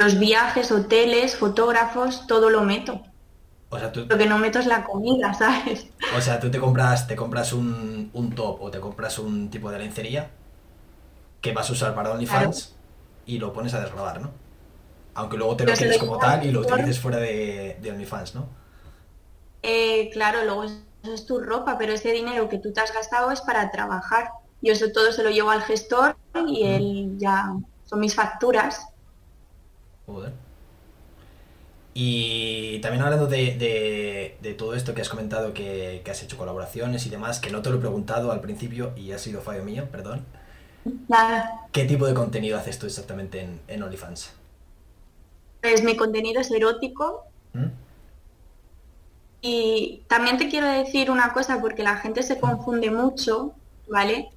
los 0.00 0.18
viajes, 0.18 0.72
hoteles, 0.72 1.36
fotógrafos, 1.36 2.26
todo 2.26 2.48
lo 2.48 2.62
meto. 2.62 3.02
O 3.68 3.78
sea, 3.78 3.92
tú, 3.92 4.06
Lo 4.08 4.18
que 4.18 4.26
no 4.26 4.38
meto 4.38 4.58
es 4.58 4.66
la 4.66 4.82
comida, 4.82 5.34
¿sabes? 5.38 5.86
o 6.16 6.20
sea, 6.20 6.40
tú 6.40 6.50
te 6.50 6.58
compras, 6.58 7.06
te 7.06 7.14
compras 7.14 7.52
un, 7.52 8.10
un 8.14 8.34
top 8.34 8.62
o 8.62 8.70
te 8.70 8.80
compras 8.80 9.18
un 9.18 9.50
tipo 9.50 9.70
de 9.70 9.78
lencería 9.78 10.30
que 11.40 11.52
vas 11.52 11.68
a 11.68 11.72
usar 11.72 11.94
para 11.94 12.10
OnlyFans 12.12 12.74
y 13.26 13.38
lo 13.38 13.52
pones 13.52 13.74
a 13.74 13.80
desgrabar, 13.80 14.20
¿no? 14.20 14.30
Aunque 15.14 15.36
luego 15.36 15.56
te 15.56 15.64
lo 15.66 15.76
se 15.76 15.84
quedes 15.84 15.98
como 15.98 16.18
tal 16.18 16.44
y 16.46 16.50
lo 16.50 16.60
utilices 16.60 16.98
fuera 16.98 17.18
de, 17.18 17.78
de 17.80 17.92
OnlyFans, 17.92 18.34
¿no? 18.34 18.48
Eh, 19.62 20.08
claro, 20.12 20.44
luego 20.44 20.64
eso 20.64 21.14
es 21.14 21.26
tu 21.26 21.40
ropa, 21.40 21.76
pero 21.76 21.92
ese 21.92 22.12
dinero 22.12 22.48
que 22.48 22.58
tú 22.58 22.72
te 22.72 22.80
has 22.80 22.92
gastado 22.94 23.30
es 23.30 23.42
para 23.42 23.70
trabajar. 23.70 24.30
Yo 24.62 24.72
eso 24.72 24.90
todo 24.92 25.12
se 25.12 25.22
lo 25.22 25.30
llevo 25.30 25.50
al 25.50 25.62
gestor 25.62 26.16
y 26.46 26.64
él 26.64 27.16
ya 27.18 27.54
son 27.84 28.00
mis 28.00 28.14
facturas. 28.14 28.86
Joder. 30.10 30.32
Y 31.92 32.80
también 32.80 33.02
hablando 33.02 33.26
de, 33.26 33.56
de- 33.56 34.38
de 34.40 34.54
todo 34.54 34.74
esto 34.74 34.94
que 34.94 35.00
has 35.02 35.08
comentado, 35.08 35.52
que, 35.54 36.02
que 36.04 36.10
has 36.10 36.22
hecho 36.22 36.36
colaboraciones 36.38 37.04
y 37.06 37.10
demás, 37.10 37.40
que 37.40 37.50
no 37.50 37.62
te 37.62 37.70
lo 37.70 37.76
he 37.76 37.80
preguntado 37.80 38.30
al 38.32 38.40
principio 38.40 38.92
y 38.96 39.12
ha 39.12 39.18
sido 39.18 39.40
fallo 39.42 39.64
mío, 39.64 39.88
perdón. 39.90 40.24
Nada, 41.08 41.70
¿Qué 41.72 41.84
tipo 41.84 42.06
de 42.06 42.14
contenido 42.14 42.56
haces 42.58 42.78
tú 42.78 42.86
exactamente 42.86 43.40
en, 43.40 43.60
en 43.66 43.82
OnlyFans? 43.82 44.32
pues 45.62 45.82
mi 45.82 45.96
contenido 45.96 46.40
es 46.42 46.50
erótico 46.50 47.24
¿Mm? 47.52 47.70
y 49.42 50.04
también 50.08 50.36
te 50.38 50.48
quiero 50.48 50.66
decir 50.68 51.10
una 51.10 51.32
cosa 51.32 51.60
porque 51.60 51.82
la 51.82 51.96
gente 51.96 52.22
se 52.22 52.38
confunde 52.40 52.90
mucho, 52.90 53.54
¿vale? 53.88 54.28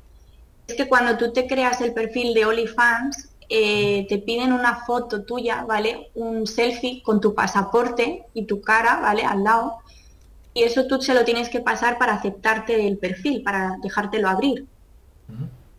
Es 0.67 0.75
que 0.77 0.89
cuando 0.89 1.17
tú 1.17 1.33
te 1.33 1.47
creas 1.47 1.81
el 1.81 1.93
perfil 1.93 2.33
de 2.35 2.45
OnlyFans, 2.45 3.32
eh, 3.55 4.07
te 4.09 4.17
piden 4.17 4.51
una 4.51 4.77
foto 4.77 5.25
tuya, 5.25 5.63
¿vale? 5.63 6.09
Un 6.15 6.47
selfie 6.47 7.03
con 7.03 7.21
tu 7.21 7.35
pasaporte 7.35 8.25
y 8.33 8.45
tu 8.47 8.61
cara, 8.61 8.99
¿vale? 8.99 9.23
Al 9.25 9.43
lado. 9.43 9.77
Y 10.55 10.63
eso 10.63 10.87
tú 10.87 10.99
se 10.99 11.13
lo 11.13 11.23
tienes 11.23 11.49
que 11.49 11.59
pasar 11.59 11.99
para 11.99 12.15
aceptarte 12.15 12.87
el 12.87 12.97
perfil, 12.97 13.43
para 13.43 13.77
dejártelo 13.83 14.27
abrir. 14.27 14.65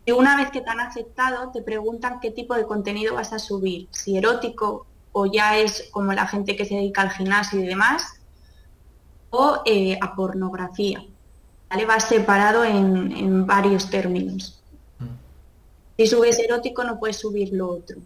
Y 0.05 0.11
una 0.13 0.37
vez 0.37 0.51
que 0.51 0.61
te 0.61 0.69
han 0.69 0.79
aceptado, 0.79 1.51
te 1.51 1.61
preguntan 1.61 2.21
qué 2.21 2.31
tipo 2.31 2.55
de 2.55 2.65
contenido 2.65 3.15
vas 3.15 3.33
a 3.33 3.39
subir, 3.39 3.89
si 3.91 4.15
erótico 4.15 4.85
o 5.11 5.25
ya 5.25 5.57
es 5.57 5.89
como 5.91 6.13
la 6.13 6.27
gente 6.27 6.55
que 6.55 6.63
se 6.63 6.75
dedica 6.75 7.01
al 7.01 7.11
gimnasio 7.11 7.59
y 7.59 7.67
demás, 7.67 8.21
o 9.31 9.63
eh, 9.65 9.99
a 9.99 10.15
pornografía. 10.15 11.03
¿vale? 11.69 11.85
Va 11.85 11.99
separado 11.99 12.63
en, 12.63 13.11
en 13.11 13.45
varios 13.45 13.89
términos. 13.89 14.61
Si 15.97 16.07
subes 16.07 16.39
erótico 16.39 16.85
no 16.85 16.97
puedes 16.99 17.17
subir 17.17 17.51
lo 17.53 17.69
otro. 17.69 18.01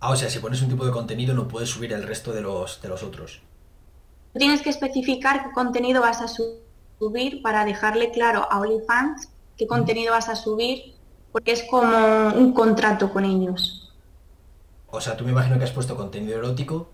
Ah, 0.00 0.10
o 0.12 0.16
sea, 0.16 0.30
si 0.30 0.38
pones 0.38 0.62
un 0.62 0.70
tipo 0.70 0.86
de 0.86 0.92
contenido 0.92 1.34
no 1.34 1.48
puedes 1.48 1.68
subir 1.70 1.92
el 1.92 2.02
resto 2.02 2.32
de 2.32 2.40
los, 2.40 2.80
de 2.80 2.88
los 2.88 3.02
otros. 3.02 3.42
Tú 4.32 4.38
tienes 4.38 4.62
que 4.62 4.70
especificar 4.70 5.42
qué 5.44 5.50
contenido 5.52 6.00
vas 6.00 6.20
a 6.22 6.28
su- 6.28 6.60
subir 7.00 7.42
para 7.42 7.64
dejarle 7.64 8.12
claro 8.12 8.46
a 8.50 8.60
OnlyFans 8.60 9.28
qué 9.56 9.66
contenido 9.66 10.12
vas 10.12 10.28
a 10.28 10.36
subir, 10.36 10.94
porque 11.32 11.52
es 11.52 11.64
como 11.64 12.28
un 12.34 12.52
contrato 12.52 13.12
con 13.12 13.24
ellos. 13.24 13.92
O 14.88 15.00
sea, 15.00 15.16
tú 15.16 15.24
me 15.24 15.30
imagino 15.30 15.58
que 15.58 15.64
has 15.64 15.70
puesto 15.72 15.96
contenido 15.96 16.36
erótico 16.38 16.90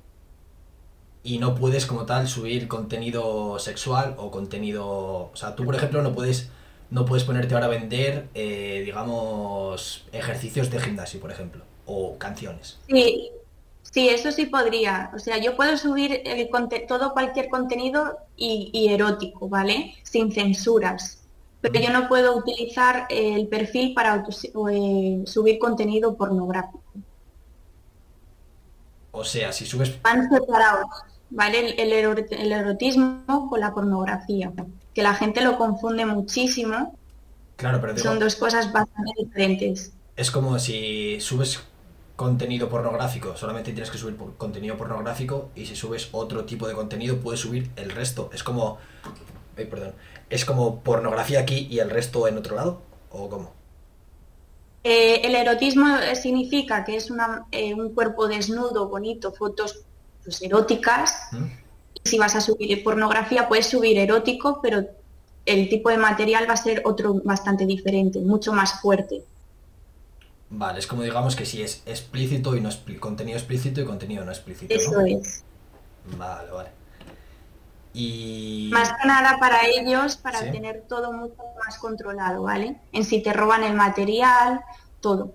y 1.23 1.39
no 1.39 1.55
puedes 1.55 1.87
como 1.87 2.05
tal 2.07 2.29
subir 2.29 2.69
contenido 2.69 3.59
sexual 3.59 4.15
o 4.19 4.31
contenido... 4.31 4.87
O 5.33 5.37
sea, 5.37 5.55
tú 5.55 5.65
por 5.65 5.75
ejemplo 5.77 6.03
no 6.03 6.13
puedes, 6.13 6.51
no 6.93 7.07
puedes 7.07 7.25
ponerte 7.25 7.55
ahora 7.55 7.67
a 7.67 7.71
vender, 7.71 8.29
eh, 8.35 8.83
digamos, 8.85 10.05
ejercicios 10.13 10.71
de 10.71 10.79
gimnasio, 10.79 11.19
por 11.21 11.31
ejemplo, 11.31 11.65
o 11.87 12.19
canciones. 12.19 12.79
Sí, 12.87 13.31
sí, 13.81 14.11
eso 14.11 14.31
sí 14.31 14.45
podría. 14.45 15.11
O 15.15 15.19
sea, 15.19 15.39
yo 15.39 15.57
puedo 15.57 15.79
subir 15.79 16.21
el 16.27 16.51
todo 16.87 17.15
cualquier 17.15 17.49
contenido 17.49 18.19
y, 18.37 18.69
y 18.75 18.93
erótico, 18.93 19.49
¿vale? 19.49 19.95
Sin 20.03 20.33
censuras. 20.33 21.23
Pero 21.63 21.81
yo 21.81 21.91
no 21.91 22.09
puedo 22.09 22.37
utilizar 22.37 23.07
el 23.09 23.49
perfil 23.49 23.95
para 23.95 24.23
eh, 24.71 25.23
subir 25.25 25.59
contenido 25.59 26.15
pornográfico. 26.15 26.83
O 29.13 29.25
sea, 29.25 29.51
si 29.53 29.65
subes... 29.65 30.03
Van 30.03 30.29
separados, 30.29 30.91
¿vale? 31.31 31.71
El, 31.81 31.93
el 31.93 32.53
erotismo 32.53 33.49
con 33.49 33.61
la 33.61 33.73
pornografía. 33.73 34.53
Que 34.95 35.03
la 35.03 35.15
gente 35.15 35.43
lo 35.43 35.57
confunde 35.59 36.05
muchísimo. 36.07 36.97
Claro, 37.57 37.81
pero 37.81 37.95
digo, 37.95 38.05
Son 38.05 38.19
dos 38.19 38.37
cosas 38.37 38.73
bastante 38.73 39.13
diferentes. 39.19 39.93
es 40.17 40.31
como 40.31 40.59
si 40.59 41.21
subes 41.21 41.61
contenido 42.17 42.69
pornográfico, 42.69 43.37
solamente 43.37 43.73
tienes 43.73 43.91
que 43.91 43.99
subir 43.99 44.17
contenido 44.37 44.77
pornográfico 44.77 45.51
y 45.57 45.67
si 45.67 45.75
subes 45.75 46.09
otro 46.13 46.45
tipo 46.45 46.69
de 46.69 46.75
contenido 46.75 47.19
puedes 47.19 47.41
subir 47.41 47.71
el 47.77 47.91
resto. 47.91 48.31
Es 48.33 48.43
como... 48.43 48.79
Ay, 49.57 49.65
perdón. 49.67 49.95
Es 50.31 50.45
como 50.45 50.81
pornografía 50.81 51.41
aquí 51.41 51.67
y 51.71 51.79
el 51.81 51.91
resto 51.91 52.29
en 52.29 52.39
otro 52.39 52.57
lado, 52.57 52.83
¿o 53.11 53.29
cómo? 53.29 53.53
Eh, 54.85 55.21
el 55.25 55.35
erotismo 55.35 55.87
significa 56.15 56.85
que 56.85 56.97
es 56.97 57.11
una, 57.11 57.47
eh, 57.53 57.75
un 57.75 57.95
cuerpo 57.95 58.27
desnudo, 58.29 58.89
bonito, 58.89 59.33
fotos 59.33 59.81
pues, 60.25 60.43
eróticas. 60.43 61.29
¿Mm? 61.33 61.62
Si 62.05 62.19
vas 62.19 62.35
a 62.35 62.41
subir 62.41 62.83
pornografía, 62.83 63.49
puedes 63.49 63.67
subir 63.69 63.99
erótico, 63.99 64.61
pero 64.63 64.85
el 65.47 65.69
tipo 65.69 65.89
de 65.91 65.99
material 65.99 66.49
va 66.49 66.55
a 66.55 66.57
ser 66.57 66.83
otro 66.85 67.15
bastante 67.25 67.67
diferente, 67.67 68.21
mucho 68.21 68.53
más 68.53 68.81
fuerte. 68.81 69.23
Vale, 70.51 70.81
es 70.81 70.87
como 70.87 71.03
digamos 71.03 71.35
que 71.35 71.47
si 71.47 71.63
es 71.63 71.83
explícito 71.87 72.55
y 72.57 72.61
no 72.61 72.69
expli- 72.69 72.99
contenido 72.99 73.39
explícito 73.39 73.81
y 73.81 73.85
contenido 73.85 74.25
no 74.25 74.31
explícito, 74.33 74.75
Eso 74.75 74.93
¿no? 74.93 75.07
es. 75.07 75.45
Vale, 76.19 76.51
vale. 76.51 76.69
Y... 77.95 78.71
Más 78.73 78.91
que 78.91 79.07
nada 79.07 79.39
para 79.39 79.67
ellos, 79.67 80.17
para 80.17 80.41
Sí. 80.41 80.51
tener 80.51 80.83
todo 80.89 81.13
mucho 81.13 81.37
más 81.65 81.79
controlado, 81.79 82.43
¿vale? 82.43 82.77
En 82.93 83.05
si 83.05 83.23
te 83.23 83.33
roban 83.33 83.65
el 83.65 83.75
material, 83.75 84.61
todo. 85.01 85.35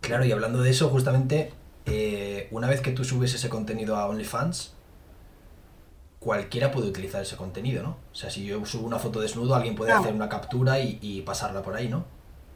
Claro, 0.00 0.24
y 0.24 0.32
hablando 0.32 0.62
de 0.62 0.70
eso, 0.70 0.88
justamente, 0.88 1.52
eh, 1.86 2.48
una 2.50 2.68
vez 2.68 2.80
que 2.80 2.90
tú 2.92 3.04
subes 3.04 3.34
ese 3.34 3.48
contenido 3.48 3.96
a 3.96 4.06
OnlyFans, 4.08 4.74
cualquiera 6.22 6.70
puede 6.70 6.88
utilizar 6.88 7.22
ese 7.22 7.36
contenido, 7.36 7.82
¿no? 7.82 7.90
O 8.12 8.14
sea, 8.14 8.30
si 8.30 8.44
yo 8.44 8.64
subo 8.66 8.86
una 8.86 8.98
foto 8.98 9.20
desnudo, 9.20 9.54
alguien 9.54 9.74
puede 9.74 9.92
No. 9.92 9.98
hacer 10.00 10.14
una 10.14 10.28
captura 10.28 10.78
y, 10.80 10.98
y 11.02 11.22
pasarla 11.22 11.62
por 11.62 11.74
ahí, 11.76 11.88
¿no? 11.88 12.04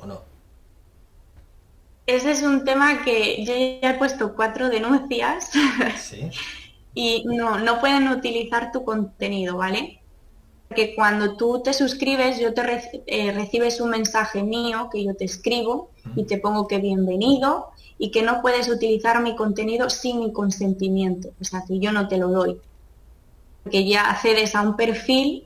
¿O 0.00 0.06
no? 0.06 0.20
Ese 2.06 2.30
es 2.30 2.42
un 2.42 2.64
tema 2.64 3.02
que 3.04 3.44
yo 3.44 3.52
ya 3.82 3.90
he 3.90 3.98
puesto 3.98 4.34
cuatro 4.36 4.68
denuncias 4.68 5.50
Sí. 5.98 6.30
y 6.94 7.24
no, 7.26 7.58
no 7.58 7.80
pueden 7.80 8.08
utilizar 8.08 8.72
tu 8.72 8.84
contenido, 8.84 9.56
¿vale? 9.56 10.00
Porque 10.68 10.94
cuando 10.96 11.36
tú 11.36 11.62
te 11.62 11.72
suscribes, 11.72 12.38
yo 12.40 12.54
te 12.54 12.62
reci- 12.62 13.02
eh, 13.06 13.32
recibes 13.32 13.80
un 13.80 13.90
mensaje 13.90 14.42
mío 14.42 14.88
que 14.92 15.04
yo 15.04 15.14
te 15.16 15.24
escribo 15.24 15.90
y 16.16 16.24
te 16.26 16.38
pongo 16.38 16.66
que 16.68 16.78
bienvenido 16.78 17.68
y 17.98 18.10
que 18.10 18.22
no 18.22 18.42
puedes 18.42 18.68
utilizar 18.68 19.22
mi 19.22 19.36
contenido 19.36 19.90
sin 19.90 20.20
mi 20.20 20.32
consentimiento, 20.32 21.30
o 21.40 21.44
sea 21.44 21.64
que 21.66 21.78
yo 21.80 21.92
no 21.92 22.08
te 22.08 22.18
lo 22.18 22.28
doy. 22.28 22.60
Porque 23.66 23.84
ya 23.84 24.08
accedes 24.08 24.54
a 24.54 24.62
un 24.62 24.76
perfil 24.76 25.44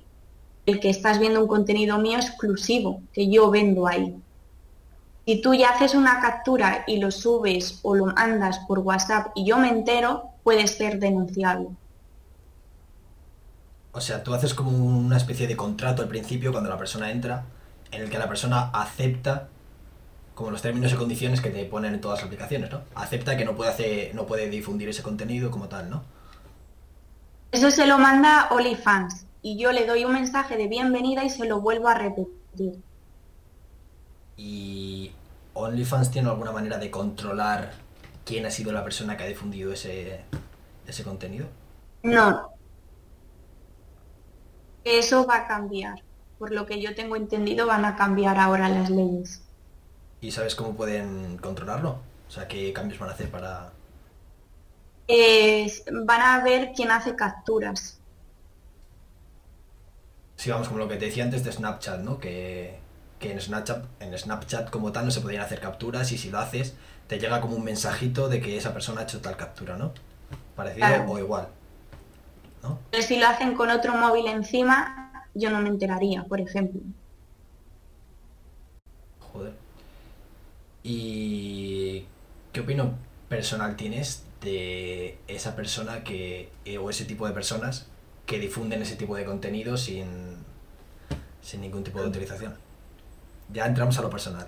el 0.66 0.78
que 0.78 0.90
estás 0.90 1.18
viendo 1.18 1.40
un 1.40 1.48
contenido 1.48 1.96
mío 1.96 2.18
exclusivo 2.18 3.00
que 3.14 3.30
yo 3.30 3.50
vendo 3.50 3.86
ahí. 3.86 4.14
Si 5.24 5.40
tú 5.40 5.54
ya 5.54 5.70
haces 5.70 5.94
una 5.94 6.20
captura 6.20 6.84
y 6.86 6.98
lo 6.98 7.10
subes 7.10 7.80
o 7.80 7.94
lo 7.94 8.04
mandas 8.04 8.58
por 8.68 8.80
WhatsApp 8.80 9.28
y 9.34 9.46
yo 9.46 9.56
me 9.56 9.70
entero, 9.70 10.32
puede 10.42 10.66
ser 10.66 10.98
denunciable. 10.98 11.68
O 13.92 14.02
sea, 14.02 14.22
tú 14.22 14.34
haces 14.34 14.52
como 14.52 14.70
una 14.70 15.16
especie 15.16 15.46
de 15.46 15.56
contrato 15.56 16.02
al 16.02 16.08
principio 16.08 16.52
cuando 16.52 16.68
la 16.68 16.76
persona 16.76 17.10
entra, 17.10 17.44
en 17.90 18.02
el 18.02 18.10
que 18.10 18.18
la 18.18 18.28
persona 18.28 18.68
acepta 18.74 19.48
como 20.34 20.50
los 20.50 20.60
términos 20.60 20.92
y 20.92 20.96
condiciones 20.96 21.40
que 21.40 21.48
te 21.48 21.64
ponen 21.64 21.94
en 21.94 22.02
todas 22.02 22.18
las 22.18 22.26
aplicaciones, 22.26 22.70
¿no? 22.70 22.82
Acepta 22.94 23.38
que 23.38 23.46
no 23.46 23.56
puede 23.56 23.70
hacer, 23.70 24.14
no 24.14 24.26
puede 24.26 24.50
difundir 24.50 24.90
ese 24.90 25.02
contenido 25.02 25.50
como 25.50 25.68
tal, 25.68 25.88
¿no? 25.88 26.19
Eso 27.52 27.70
se 27.70 27.86
lo 27.86 27.98
manda 27.98 28.48
OnlyFans 28.50 29.26
y 29.42 29.58
yo 29.58 29.72
le 29.72 29.86
doy 29.86 30.04
un 30.04 30.12
mensaje 30.12 30.56
de 30.56 30.68
bienvenida 30.68 31.24
y 31.24 31.30
se 31.30 31.46
lo 31.46 31.60
vuelvo 31.60 31.88
a 31.88 31.94
repetir. 31.94 32.80
¿Y 34.36 35.10
OnlyFans 35.54 36.10
tiene 36.10 36.28
alguna 36.28 36.52
manera 36.52 36.78
de 36.78 36.90
controlar 36.90 37.72
quién 38.24 38.46
ha 38.46 38.50
sido 38.50 38.70
la 38.72 38.84
persona 38.84 39.16
que 39.16 39.24
ha 39.24 39.26
difundido 39.26 39.72
ese, 39.72 40.24
ese 40.86 41.02
contenido? 41.02 41.46
No. 42.02 42.50
Eso 44.84 45.26
va 45.26 45.38
a 45.38 45.46
cambiar. 45.48 46.02
Por 46.38 46.52
lo 46.52 46.66
que 46.66 46.80
yo 46.80 46.94
tengo 46.94 47.16
entendido, 47.16 47.66
van 47.66 47.84
a 47.84 47.96
cambiar 47.96 48.38
ahora 48.38 48.68
las 48.68 48.90
leyes. 48.90 49.42
¿Y 50.20 50.30
sabes 50.30 50.54
cómo 50.54 50.74
pueden 50.74 51.36
controlarlo? 51.38 51.98
O 52.28 52.30
sea, 52.30 52.46
¿qué 52.46 52.72
cambios 52.72 53.00
van 53.00 53.10
a 53.10 53.12
hacer 53.12 53.30
para...? 53.30 53.72
Van 56.04 56.22
a 56.22 56.42
ver 56.42 56.72
quién 56.74 56.90
hace 56.90 57.14
capturas. 57.16 57.98
Sí, 60.36 60.50
vamos, 60.50 60.68
como 60.68 60.80
lo 60.80 60.88
que 60.88 60.96
te 60.96 61.06
decía 61.06 61.24
antes 61.24 61.44
de 61.44 61.52
Snapchat, 61.52 62.00
¿no? 62.00 62.18
Que, 62.18 62.78
en, 63.20 63.40
Snapchat, 63.40 63.84
en 64.00 64.16
Snapchat 64.16 64.70
como 64.70 64.90
tal 64.90 65.04
no 65.04 65.10
se 65.10 65.20
podían 65.20 65.42
hacer 65.42 65.60
capturas 65.60 66.10
y 66.12 66.18
si 66.18 66.30
lo 66.30 66.38
haces 66.38 66.74
te 67.06 67.18
llega 67.18 67.40
como 67.40 67.56
un 67.56 67.64
mensajito 67.64 68.28
de 68.28 68.40
que 68.40 68.56
esa 68.56 68.72
persona 68.72 69.00
ha 69.00 69.04
hecho 69.04 69.20
tal 69.20 69.36
captura, 69.36 69.76
¿no? 69.76 69.92
Parecido 70.54 71.04
o 71.08 71.18
igual. 71.18 71.48
¿no? 72.62 72.78
Pero 72.90 73.02
si 73.02 73.18
lo 73.18 73.26
hacen 73.26 73.54
con 73.54 73.68
otro 73.68 73.94
móvil 73.94 74.28
encima, 74.28 75.26
yo 75.34 75.50
no 75.50 75.60
me 75.60 75.68
enteraría, 75.68 76.22
por 76.24 76.40
ejemplo. 76.40 76.80
Joder. 79.32 79.52
¿Y 80.82 82.06
qué 82.52 82.60
opinión 82.60 82.96
personal 83.28 83.76
tienes 83.76 84.24
de 84.40 85.18
esa 85.28 85.54
persona 85.54 86.02
que, 86.02 86.50
eh, 86.64 86.78
o 86.78 86.90
ese 86.90 87.04
tipo 87.04 87.26
de 87.26 87.32
personas 87.32 87.86
que 88.26 88.38
difunden 88.38 88.82
ese 88.82 88.96
tipo 88.96 89.16
de 89.16 89.24
contenido 89.24 89.76
sin, 89.76 90.36
sin 91.42 91.60
ningún 91.60 91.84
tipo 91.84 91.98
de 91.98 92.06
autorización? 92.06 92.54
Ya 93.52 93.66
entramos 93.66 93.98
a 93.98 94.02
lo 94.02 94.10
personal. 94.10 94.46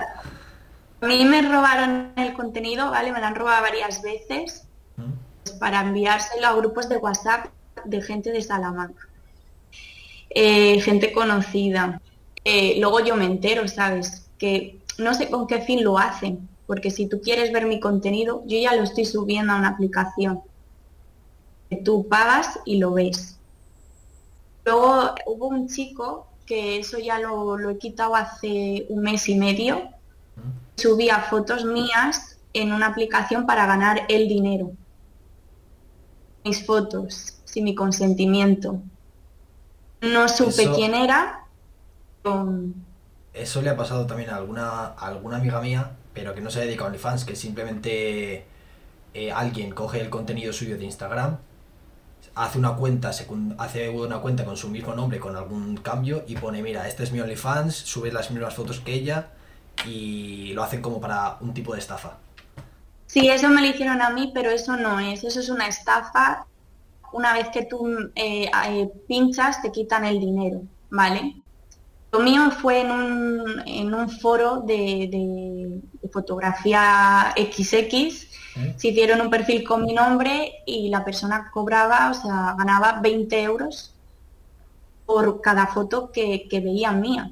A 1.01 1.07
mí 1.07 1.24
me 1.24 1.43
robaron 1.43 2.12
el 2.16 2.32
contenido, 2.34 2.90
¿vale? 2.90 3.12
Me 3.12 3.18
lo 3.18 3.26
han 3.26 3.34
robado 3.34 3.62
varias 3.62 4.03
veces 4.03 4.68
¿Mm? 4.97 5.59
para 5.59 5.80
enviárselo 5.80 6.47
a 6.47 6.55
grupos 6.55 6.88
de 6.88 6.99
WhatsApp 6.99 7.47
de 7.84 8.01
gente 8.03 8.30
de 8.30 8.40
Salamanca. 8.40 9.09
Eh, 10.30 10.80
gente 10.80 11.12
conocida. 11.12 12.01
Eh, 12.45 12.76
luego 12.78 13.01
yo 13.01 13.16
me 13.16 13.24
entero, 13.24 13.66
¿sabes? 13.68 14.30
Que 14.38 14.78
no 14.99 15.14
sé 15.14 15.28
con 15.28 15.47
qué 15.47 15.61
fin 15.61 15.82
lo 15.82 15.99
hacen, 15.99 16.49
porque 16.66 16.90
si 16.90 17.06
tú 17.06 17.20
quieres 17.20 17.52
ver 17.52 17.66
mi 17.66 17.80
contenido, 17.80 18.42
yo 18.46 18.58
ya 18.58 18.74
lo 18.74 18.82
estoy 18.82 19.04
subiendo 19.04 19.52
a 19.52 19.56
una 19.56 19.68
aplicación. 19.68 20.40
Que 21.68 21.76
tú 21.76 22.06
pagas 22.08 22.60
y 22.64 22.78
lo 22.78 22.92
ves. 22.92 23.38
Luego 24.64 25.14
hubo 25.26 25.48
un 25.48 25.68
chico 25.68 26.26
que 26.46 26.78
eso 26.78 26.98
ya 26.98 27.18
lo, 27.18 27.70
he 27.70 27.78
quitado 27.78 28.14
hace 28.14 28.86
un 28.88 29.02
mes 29.02 29.28
y 29.28 29.34
medio. 29.36 29.82
Subía 30.76 31.20
fotos 31.20 31.64
mías 31.64 32.38
en 32.52 32.72
una 32.72 32.86
aplicación 32.86 33.46
para 33.46 33.66
ganar 33.66 34.02
el 34.08 34.28
dinero. 34.28 34.72
Mis 36.44 36.64
fotos, 36.64 37.38
sin 37.44 37.64
mi 37.64 37.74
consentimiento. 37.74 38.82
No 40.00 40.28
supe 40.28 40.68
quién 40.74 40.94
era. 40.94 41.46
Eso 43.32 43.62
le 43.62 43.70
ha 43.70 43.76
pasado 43.76 44.06
también 44.06 44.30
a 44.30 44.36
alguna, 44.36 44.86
alguna 44.88 45.36
amiga 45.36 45.60
mía, 45.60 45.92
pero 46.14 46.34
que 46.34 46.40
no 46.40 46.50
se 46.50 46.60
dedica 46.60 46.84
a 46.84 46.86
OnlyFans, 46.88 47.24
que 47.24 47.36
simplemente 47.36 48.44
eh, 49.14 49.32
alguien 49.32 49.70
coge 49.70 50.00
el 50.00 50.10
contenido 50.10 50.52
suyo 50.52 50.76
de 50.76 50.84
Instagram, 50.84 51.38
hace 52.34 52.58
una 52.58 52.74
cuenta 52.76 53.10
hace 53.10 53.88
una 53.90 54.18
cuenta 54.20 54.44
con 54.44 54.56
su 54.56 54.68
mismo 54.68 54.94
nombre 54.94 55.18
con 55.18 55.36
algún 55.36 55.76
cambio 55.76 56.24
y 56.26 56.36
pone 56.36 56.62
mira 56.62 56.88
este 56.88 57.02
es 57.02 57.12
mi 57.12 57.20
OnlyFans 57.20 57.74
sube 57.74 58.10
las 58.10 58.30
mismas 58.30 58.54
fotos 58.54 58.80
que 58.80 58.94
ella 58.94 59.28
y 59.86 60.52
lo 60.54 60.62
hacen 60.62 60.80
como 60.80 61.00
para 61.00 61.36
un 61.40 61.52
tipo 61.54 61.74
de 61.74 61.80
estafa. 61.80 62.18
Sí 63.06 63.28
eso 63.28 63.48
me 63.48 63.60
lo 63.60 63.66
hicieron 63.66 64.00
a 64.00 64.10
mí 64.10 64.30
pero 64.34 64.50
eso 64.50 64.76
no 64.76 65.00
es. 65.00 65.24
Eso 65.24 65.40
es 65.40 65.48
una 65.48 65.66
estafa. 65.66 66.46
Una 67.12 67.34
vez 67.34 67.48
que 67.52 67.66
tú 67.66 67.86
eh, 68.14 68.50
eh, 68.68 68.90
pinchas 69.06 69.60
te 69.60 69.70
quitan 69.70 70.04
el 70.04 70.18
dinero 70.18 70.62
vale 70.88 71.41
lo 72.12 72.20
mío 72.20 72.50
fue 72.50 72.82
en 72.82 72.90
un, 72.90 73.62
en 73.66 73.94
un 73.94 74.10
foro 74.10 74.60
de, 74.60 75.80
fotografía 76.12 77.32
XX. 77.36 78.28
¿Mm? 78.54 78.76
Se 78.76 78.88
hicieron 78.88 79.22
un 79.22 79.30
perfil 79.30 79.64
con 79.64 79.82
mi 79.82 79.94
nombre 79.94 80.62
y 80.66 80.90
la 80.90 81.04
persona 81.04 81.50
cobraba, 81.50 82.10
o 82.10 82.14
sea, 82.14 82.54
ganaba 82.58 83.00
20 83.00 83.42
euros 83.42 83.94
por 85.06 85.40
cada 85.40 85.68
foto 85.68 86.12
que, 86.12 86.46
que 86.50 86.60
veía 86.60 86.92
mía. 86.92 87.30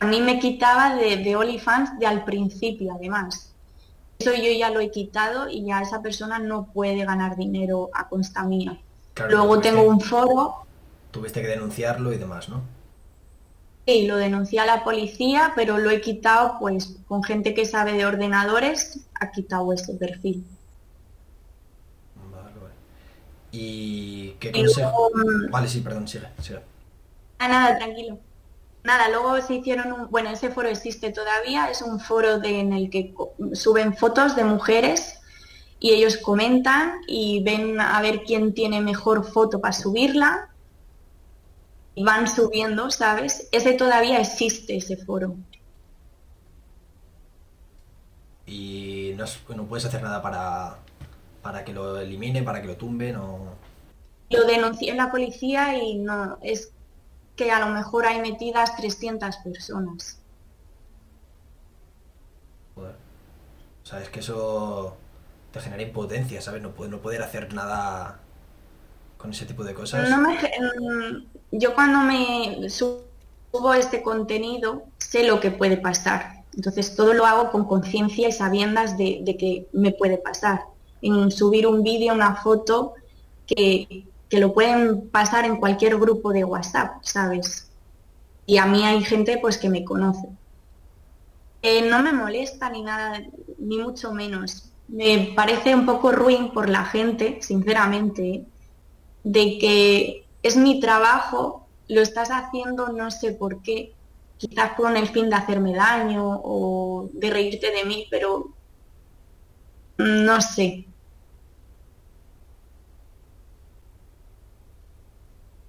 A 0.00 0.06
mí 0.06 0.20
me 0.20 0.38
quitaba 0.38 0.94
de, 0.94 1.16
de 1.16 1.36
OnlyFans 1.36 1.98
de 1.98 2.06
al 2.06 2.24
principio, 2.24 2.92
además. 2.94 3.54
Eso 4.18 4.34
yo 4.34 4.52
ya 4.52 4.68
lo 4.68 4.80
he 4.80 4.90
quitado 4.90 5.48
y 5.48 5.64
ya 5.64 5.80
esa 5.80 6.02
persona 6.02 6.38
no 6.38 6.66
puede 6.66 7.02
ganar 7.06 7.36
dinero 7.36 7.88
a 7.94 8.08
consta 8.08 8.42
mía. 8.42 8.78
Luego 9.28 9.60
tengo 9.60 9.82
un 9.82 10.00
foro 10.00 10.66
tuviste 11.10 11.42
que 11.42 11.48
denunciarlo 11.48 12.12
y 12.12 12.18
demás, 12.18 12.48
¿no? 12.48 12.62
Sí, 13.86 14.06
lo 14.06 14.16
denuncié 14.16 14.60
a 14.60 14.66
la 14.66 14.84
policía, 14.84 15.52
pero 15.56 15.78
lo 15.78 15.90
he 15.90 16.00
quitado 16.00 16.56
pues 16.60 16.96
con 17.08 17.24
gente 17.24 17.54
que 17.54 17.64
sabe 17.64 17.94
de 17.94 18.06
ordenadores, 18.06 19.00
ha 19.14 19.30
quitado 19.30 19.72
ese 19.72 19.94
perfil. 19.94 20.44
Vale, 22.30 22.58
vale. 22.60 22.74
¿Y 23.52 24.32
qué 24.38 24.52
consejo? 24.52 25.10
Mm, 25.14 25.50
vale, 25.50 25.68
sí, 25.68 25.80
perdón, 25.80 26.06
sigue, 26.06 26.28
sigue. 26.40 26.60
Ah, 27.38 27.48
nada, 27.48 27.78
tranquilo. 27.78 28.18
Nada, 28.84 29.08
luego 29.08 29.40
se 29.42 29.54
hicieron 29.54 29.92
un, 29.92 30.10
bueno, 30.10 30.30
ese 30.30 30.50
foro 30.50 30.68
existe 30.68 31.10
todavía, 31.10 31.70
es 31.70 31.82
un 31.82 32.00
foro 32.00 32.38
de, 32.38 32.60
en 32.60 32.72
el 32.72 32.90
que 32.90 33.14
suben 33.52 33.96
fotos 33.96 34.36
de 34.36 34.44
mujeres 34.44 35.18
y 35.80 35.90
ellos 35.92 36.18
comentan 36.18 37.00
y 37.06 37.42
ven 37.42 37.80
a 37.80 38.00
ver 38.02 38.22
quién 38.24 38.54
tiene 38.54 38.80
mejor 38.80 39.24
foto 39.24 39.60
para 39.60 39.72
subirla 39.72 40.49
van 41.96 42.28
subiendo, 42.28 42.90
¿sabes? 42.90 43.48
Ese 43.52 43.72
todavía 43.74 44.18
existe, 44.20 44.76
ese 44.76 44.96
foro. 44.96 45.36
Y 48.46 49.14
no, 49.16 49.66
puedes 49.66 49.84
hacer 49.84 50.02
nada 50.02 50.20
para, 50.22 50.78
para 51.42 51.64
que 51.64 51.72
lo 51.72 51.98
elimine, 52.00 52.42
para 52.42 52.60
que 52.60 52.68
lo 52.68 52.76
tumben 52.76 53.16
o... 53.16 53.54
Lo 54.30 54.44
denuncié 54.44 54.90
en 54.90 54.96
la 54.96 55.10
policía 55.10 55.76
y 55.76 55.96
no, 55.98 56.38
es 56.42 56.72
que 57.36 57.50
a 57.50 57.58
lo 57.58 57.68
mejor 57.68 58.06
hay 58.06 58.20
metidas 58.20 58.76
300 58.76 59.36
personas. 59.38 60.18
Joder. 62.74 62.94
O 63.82 63.86
sea, 63.86 64.00
es 64.00 64.08
que 64.08 64.20
eso 64.20 64.96
te 65.52 65.60
genera 65.60 65.82
impotencia, 65.82 66.40
¿sabes? 66.40 66.62
No, 66.62 66.72
no 66.88 67.00
poder 67.00 67.22
hacer 67.22 67.52
nada 67.52 68.20
con 69.20 69.30
ese 69.30 69.46
tipo 69.46 69.64
de 69.64 69.74
cosas? 69.74 70.08
Mm, 70.10 71.24
yo 71.52 71.74
cuando 71.74 72.00
me 72.00 72.68
subo 72.70 73.74
este 73.74 74.02
contenido 74.02 74.84
sé 74.98 75.24
lo 75.24 75.40
que 75.40 75.50
puede 75.50 75.76
pasar. 75.76 76.44
Entonces 76.54 76.94
todo 76.94 77.14
lo 77.14 77.26
hago 77.26 77.50
con 77.50 77.64
conciencia 77.64 78.28
y 78.28 78.32
sabiendas 78.32 78.96
de, 78.96 79.36
que 79.38 79.66
me 79.72 79.92
puede 79.92 80.18
pasar. 80.18 80.62
En 81.02 81.30
subir 81.30 81.66
un 81.66 81.82
vídeo, 81.82 82.14
una 82.14 82.36
foto, 82.36 82.94
que, 83.46 84.06
lo 84.30 84.52
pueden 84.52 85.08
pasar 85.08 85.44
en 85.44 85.56
cualquier 85.56 85.98
grupo 85.98 86.32
de 86.32 86.44
WhatsApp, 86.44 87.02
¿sabes? 87.02 87.68
Y 88.46 88.58
a 88.58 88.66
mí 88.66 88.84
hay 88.84 89.02
gente 89.02 89.38
pues 89.38 89.58
que 89.58 89.68
me 89.68 89.84
conoce. 89.84 90.28
Eh, 91.62 91.88
no 91.88 92.00
me 92.02 92.12
molesta 92.12 92.70
ni 92.70 92.82
nada, 92.82 93.20
ni 93.58 93.78
mucho 93.78 94.12
menos. 94.12 94.70
Me 94.86 95.32
parece 95.34 95.74
un 95.74 95.84
poco 95.84 96.12
ruin 96.12 96.52
por 96.52 96.68
la 96.68 96.84
gente, 96.84 97.38
sinceramente, 97.42 98.44
de 99.24 99.58
que 99.58 100.24
es 100.42 100.56
mi 100.56 100.80
trabajo, 100.80 101.66
lo 101.88 102.00
estás 102.00 102.30
haciendo 102.30 102.88
no 102.88 103.10
sé 103.10 103.32
por 103.32 103.62
qué, 103.62 103.94
quizás 104.38 104.72
con 104.72 104.96
el 104.96 105.08
fin 105.08 105.28
de 105.28 105.36
hacerme 105.36 105.74
daño 105.74 106.40
o 106.42 107.10
de 107.12 107.30
reírte 107.30 107.70
de 107.70 107.84
mí, 107.84 108.06
pero 108.10 108.48
no 109.98 110.40
sé. 110.40 110.86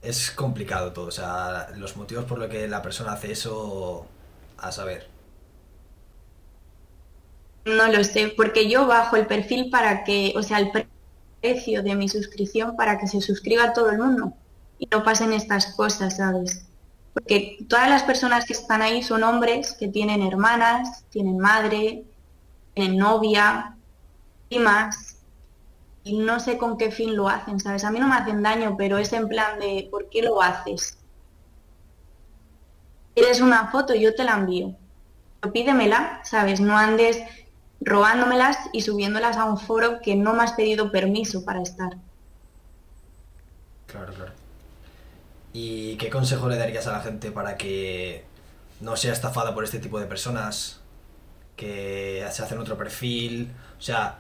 Es 0.01 0.31
complicado 0.31 0.93
todo, 0.93 1.07
o 1.07 1.11
sea, 1.11 1.69
los 1.75 1.95
motivos 1.95 2.25
por 2.25 2.39
los 2.39 2.49
que 2.49 2.67
la 2.67 2.81
persona 2.81 3.13
hace 3.13 3.33
eso, 3.33 4.05
a 4.57 4.71
saber. 4.71 5.07
No 7.65 7.87
lo 7.91 8.03
sé, 8.03 8.33
porque 8.35 8.69
yo 8.69 8.87
bajo 8.87 9.15
el 9.15 9.27
perfil 9.27 9.69
para 9.69 10.03
que, 10.03 10.33
o 10.35 10.41
sea, 10.41 10.59
el 10.59 10.71
precio 11.41 11.83
de 11.83 11.95
mi 11.95 12.09
suscripción 12.09 12.75
para 12.75 12.97
que 12.97 13.07
se 13.07 13.21
suscriba 13.21 13.73
todo 13.73 13.91
el 13.91 13.99
mundo 13.99 14.33
y 14.81 14.87
no 14.91 15.03
pasen 15.03 15.31
estas 15.31 15.75
cosas, 15.75 16.17
¿sabes? 16.17 16.65
Porque 17.13 17.59
todas 17.69 17.87
las 17.89 18.03
personas 18.03 18.45
que 18.45 18.53
están 18.53 18.81
ahí 18.81 19.03
son 19.03 19.23
hombres 19.23 19.73
que 19.79 19.87
tienen 19.87 20.23
hermanas, 20.23 21.05
tienen 21.11 21.37
madre, 21.37 22.03
tienen 22.73 22.97
novia, 22.97 23.77
primas. 24.49 25.17
y 26.03 26.17
no 26.19 26.39
sé 26.39 26.57
con 26.57 26.77
qué 26.77 26.91
fin 26.91 27.15
lo 27.15 27.29
hacen, 27.29 27.59
¿sabes? 27.59 27.83
A 27.85 27.91
mí 27.91 27.99
no 27.99 28.07
me 28.07 28.15
hacen 28.15 28.41
daño, 28.43 28.75
pero 28.77 28.97
es 28.97 29.13
en 29.13 29.27
plan 29.29 29.59
de, 29.59 29.87
¿por 29.91 30.09
qué 30.09 30.23
lo 30.23 30.41
haces? 30.41 30.97
¿Quieres 33.13 33.41
una 33.41 33.71
foto? 33.71 33.93
Yo 33.95 34.15
te 34.15 34.23
la 34.23 34.33
envío. 34.35 34.75
Pero 35.39 35.53
pídemela, 35.53 36.21
¿sabes? 36.23 36.59
No 36.61 36.77
andes 36.77 37.21
robándomelas 37.81 38.57
y 38.73 38.81
subiéndolas 38.81 39.37
a 39.37 39.45
un 39.45 39.57
foro 39.59 40.01
que 40.01 40.15
no 40.15 40.33
me 40.33 40.43
has 40.43 40.53
pedido 40.53 40.91
permiso 40.91 41.43
para 41.45 41.61
estar. 41.61 41.97
Claro, 43.85 44.13
claro. 44.13 44.33
¿Y 45.53 45.95
qué 45.97 46.09
consejo 46.09 46.47
le 46.47 46.57
darías 46.57 46.87
a 46.87 46.93
la 46.93 47.01
gente 47.01 47.31
para 47.31 47.57
que 47.57 48.23
no 48.79 48.95
sea 48.95 49.13
estafada 49.13 49.53
por 49.53 49.63
este 49.63 49.79
tipo 49.79 49.99
de 49.99 50.05
personas? 50.05 50.79
Que 51.55 52.25
se 52.31 52.43
hacen 52.43 52.57
otro 52.59 52.77
perfil. 52.77 53.51
O 53.77 53.81
sea, 53.81 54.19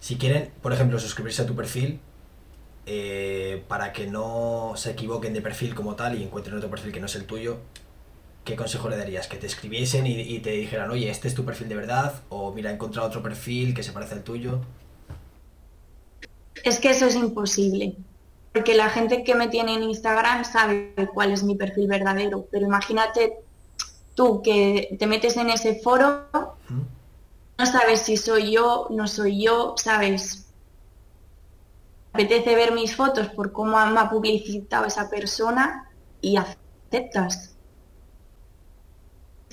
si 0.00 0.16
quieren, 0.16 0.50
por 0.62 0.72
ejemplo, 0.72 0.98
suscribirse 0.98 1.42
a 1.42 1.46
tu 1.46 1.54
perfil, 1.54 2.00
eh, 2.88 3.64
para 3.66 3.92
que 3.92 4.06
no 4.06 4.74
se 4.76 4.92
equivoquen 4.92 5.34
de 5.34 5.42
perfil 5.42 5.74
como 5.74 5.96
tal 5.96 6.16
y 6.16 6.22
encuentren 6.22 6.56
otro 6.56 6.70
perfil 6.70 6.92
que 6.92 7.00
no 7.00 7.06
es 7.06 7.16
el 7.16 7.24
tuyo, 7.24 7.58
¿qué 8.44 8.54
consejo 8.54 8.88
le 8.88 8.96
darías? 8.96 9.26
Que 9.26 9.36
te 9.36 9.46
escribiesen 9.46 10.06
y, 10.06 10.38
te 10.38 10.52
dijeran, 10.52 10.90
oye, 10.90 11.10
este 11.10 11.26
es 11.26 11.34
tu 11.34 11.44
perfil 11.44 11.68
de 11.68 11.74
verdad, 11.74 12.22
o 12.28 12.52
mira, 12.52 12.70
he 12.70 12.74
encontrado 12.74 13.08
otro 13.08 13.22
perfil 13.22 13.74
que 13.74 13.82
se 13.82 13.90
parece 13.90 14.14
al 14.14 14.22
tuyo. 14.22 14.60
Es 16.62 16.78
que 16.78 16.90
eso 16.90 17.06
es 17.06 17.16
imposible, 17.16 17.96
porque 18.56 18.74
la 18.74 18.88
gente 18.88 19.22
que 19.22 19.34
me 19.34 19.48
tiene 19.48 19.74
en 19.74 19.82
Instagram 19.82 20.42
sabe 20.46 20.94
cuál 21.12 21.30
es 21.30 21.42
mi 21.42 21.56
perfil 21.56 21.88
verdadero, 21.88 22.48
pero 22.50 22.64
imagínate 22.64 23.36
tú 24.14 24.40
que 24.40 24.96
te 24.98 25.06
metes 25.06 25.36
en 25.36 25.50
ese 25.50 25.78
foro, 25.82 26.24
no 27.58 27.66
sabes 27.66 28.00
si 28.00 28.16
soy 28.16 28.52
yo, 28.52 28.86
no 28.88 29.08
soy 29.08 29.44
yo, 29.44 29.74
sabes. 29.76 30.46
Apetece 32.14 32.54
ver 32.54 32.72
mis 32.72 32.96
fotos 32.96 33.28
por 33.28 33.52
cómo 33.52 33.76
me 33.88 34.00
ha 34.00 34.08
publicitado 34.08 34.86
esa 34.86 35.10
persona 35.10 35.90
y 36.22 36.38
aceptas 36.38 37.56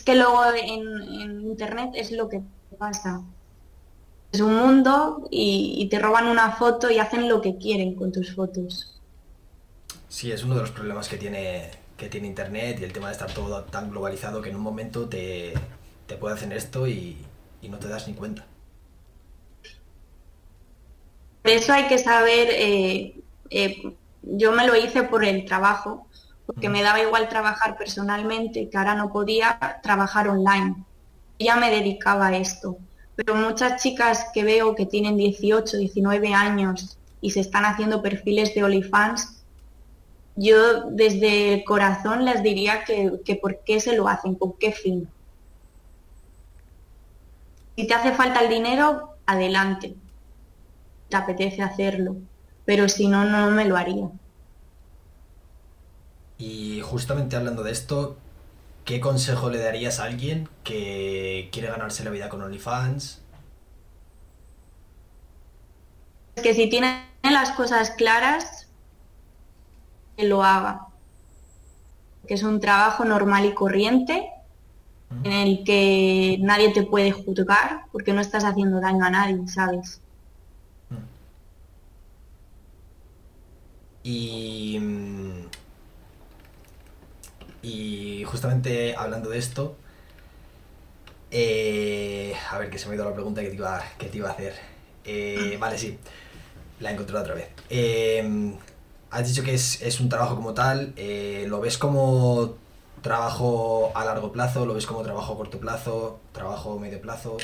que 0.05 0.15
luego 0.15 0.45
en, 0.45 1.41
Internet 1.41 1.91
es 1.95 2.13
lo 2.13 2.29
que 2.29 2.41
pasa. 2.79 3.21
Es 4.34 4.41
un 4.41 4.55
mundo 4.55 5.27
y, 5.29 5.88
te 5.91 5.99
roban 5.99 6.25
una 6.25 6.53
foto 6.53 6.89
y 6.89 6.97
hacen 6.97 7.29
lo 7.29 7.39
que 7.39 7.55
quieren 7.59 7.93
con 7.93 8.11
tus 8.11 8.34
fotos. 8.34 8.99
Sí, 10.09 10.31
es 10.31 10.43
uno 10.43 10.55
de 10.55 10.61
los 10.61 10.71
problemas 10.71 11.07
que 11.07 11.17
tiene, 11.17 11.69
que 11.95 12.09
tiene 12.09 12.25
Internet 12.25 12.79
y 12.79 12.84
el 12.84 12.91
tema 12.91 13.07
de 13.07 13.13
estar 13.13 13.31
todo 13.31 13.61
tan 13.65 13.91
globalizado 13.91 14.41
que 14.41 14.49
en 14.49 14.55
un 14.55 14.63
momento 14.63 15.07
te, 15.07 15.53
te 16.07 16.15
puede 16.15 16.34
hacer 16.34 16.51
esto 16.51 16.88
y, 16.88 17.23
no 17.61 17.77
te 17.77 17.88
das 17.88 18.07
ni 18.07 18.15
cuenta. 18.15 18.43
Por 21.43 21.51
eso 21.51 21.71
hay 21.71 21.88
que 21.88 21.99
saber, 21.99 22.47
eh, 22.51 23.15
eh, 23.51 23.95
yo 24.23 24.51
me 24.51 24.65
lo 24.65 24.75
hice 24.75 25.03
por 25.03 25.23
el 25.23 25.45
trabajo, 25.45 26.07
porque 26.47 26.69
me 26.69 26.81
daba 26.81 26.99
igual 26.99 27.29
trabajar 27.29 27.77
personalmente, 27.77 28.67
que 28.67 28.77
ahora 28.79 28.95
no 28.95 29.13
podía 29.13 29.79
trabajar 29.84 30.27
online. 30.27 30.84
Ya 31.38 31.55
me 31.55 31.69
dedicaba 31.69 32.27
a 32.27 32.38
esto. 32.38 32.79
Pero 33.16 33.36
muchas 33.36 33.82
chicas 33.82 34.28
que 34.34 34.43
veo 34.43 34.76
que 34.76 34.86
tienen 34.86 35.18
18, 35.18 35.78
19 35.78 36.34
años 36.34 36.97
y 37.22 37.32
se 37.32 37.41
están 37.41 37.66
haciendo 37.66 38.01
perfiles 38.01 38.53
de 38.55 38.64
OnlyFans, 38.64 39.43
yo 40.36 40.89
desde 40.89 41.53
el 41.53 41.64
corazón 41.64 42.26
les 42.26 42.41
diría 42.41 42.84
que, 42.86 43.20
que 43.24 43.36
por 43.36 43.59
qué 43.64 43.80
se 43.80 43.95
lo 43.95 44.07
hacen, 44.07 44.36
con 44.36 44.53
qué 44.53 44.72
fin. 44.72 45.07
Si 47.76 47.88
te 47.88 47.93
hace 47.93 48.14
falta 48.14 48.41
el 48.41 48.49
dinero, 48.49 49.16
adelante. 49.26 49.95
Te 51.09 51.18
apetece 51.18 51.61
hacerlo. 51.61 52.16
Pero 52.66 52.88
si 52.89 53.07
no, 53.07 53.26
no 53.26 53.51
me 53.51 53.66
lo 53.66 53.78
haría. 53.78 54.09
Y 56.38 56.82
justamente 56.82 57.36
hablando 57.36 57.64
de 57.64 57.72
esto, 57.72 58.18
¿qué 58.86 58.99
consejo 58.99 59.49
le 59.49 59.59
darías 59.59 59.99
a 59.99 60.05
alguien 60.05 60.49
que 60.63 61.49
quiere 61.51 61.69
ganarse 61.69 62.03
la 62.03 62.11
vida 62.11 62.29
con 62.29 62.41
OnlyFans? 62.41 63.21
Que 66.36 66.53
si 66.53 66.69
tiene 66.69 67.05
las 67.23 67.51
cosas 67.51 67.91
claras, 67.91 68.67
que 70.17 70.25
lo 70.25 70.43
haga. 70.43 70.88
Que 72.27 72.34
es 72.34 72.43
un 72.43 72.59
trabajo 72.59 73.05
normal 73.05 73.45
y 73.45 73.53
corriente 73.53 74.29
en 75.23 75.31
el 75.31 75.63
que 75.63 76.38
nadie 76.41 76.73
te 76.73 76.84
puede 76.84 77.11
juzgar 77.11 77.84
porque 77.91 78.13
no 78.13 78.21
estás 78.21 78.43
haciendo 78.43 78.79
daño 78.79 79.05
a 79.05 79.11
nadie, 79.11 79.47
¿sabes? 79.47 80.01
Y 84.03 84.79
mm, 84.79 85.23
y 85.23 85.62
justamente 88.26 88.95
hablando 88.95 89.30
de 89.30 89.38
esto, 89.38 89.78
eh, 91.36 92.36
a 92.51 92.59
ver, 92.59 92.70
que 92.70 92.78
se 92.78 92.86
me 92.88 92.93
ha 92.93 92.95
ido 92.95 93.05
la 93.05 93.14
pregunta 93.14 93.41
que 93.41 93.49
te 93.49 93.55
iba, 93.55 93.82
que 93.97 94.05
te 94.05 94.18
iba 94.18 94.30
a 94.30 94.34
hacer. 94.34 94.53
Eh, 95.03 95.57
vale, 95.59 95.78
sí, 95.80 95.97
la 96.80 96.91
he 96.91 96.93
encontrado 96.93 97.24
otra 97.24 97.34
vez. 97.34 97.49
Eh, 97.72 98.53
has 99.09 99.28
dicho 99.28 99.43
que 99.43 99.55
es, 99.55 99.99
un 99.99 100.09
trabajo 100.09 100.36
como 100.36 100.53
tal, 100.53 100.93
¿lo 101.47 101.59
ves 101.59 101.80
como 101.80 102.55
trabajo 103.01 103.91
a 103.95 104.05
largo 104.05 104.32
plazo? 104.32 104.66
¿Lo 104.66 104.76
ves 104.76 104.86
como 104.86 105.01
trabajo 105.01 105.34
a 105.34 105.38
corto 105.38 105.59
plazo? 105.59 106.20
¿Trabajo 106.32 106.74
a 106.74 106.80
medio 106.80 107.01
plazo? 107.01 107.38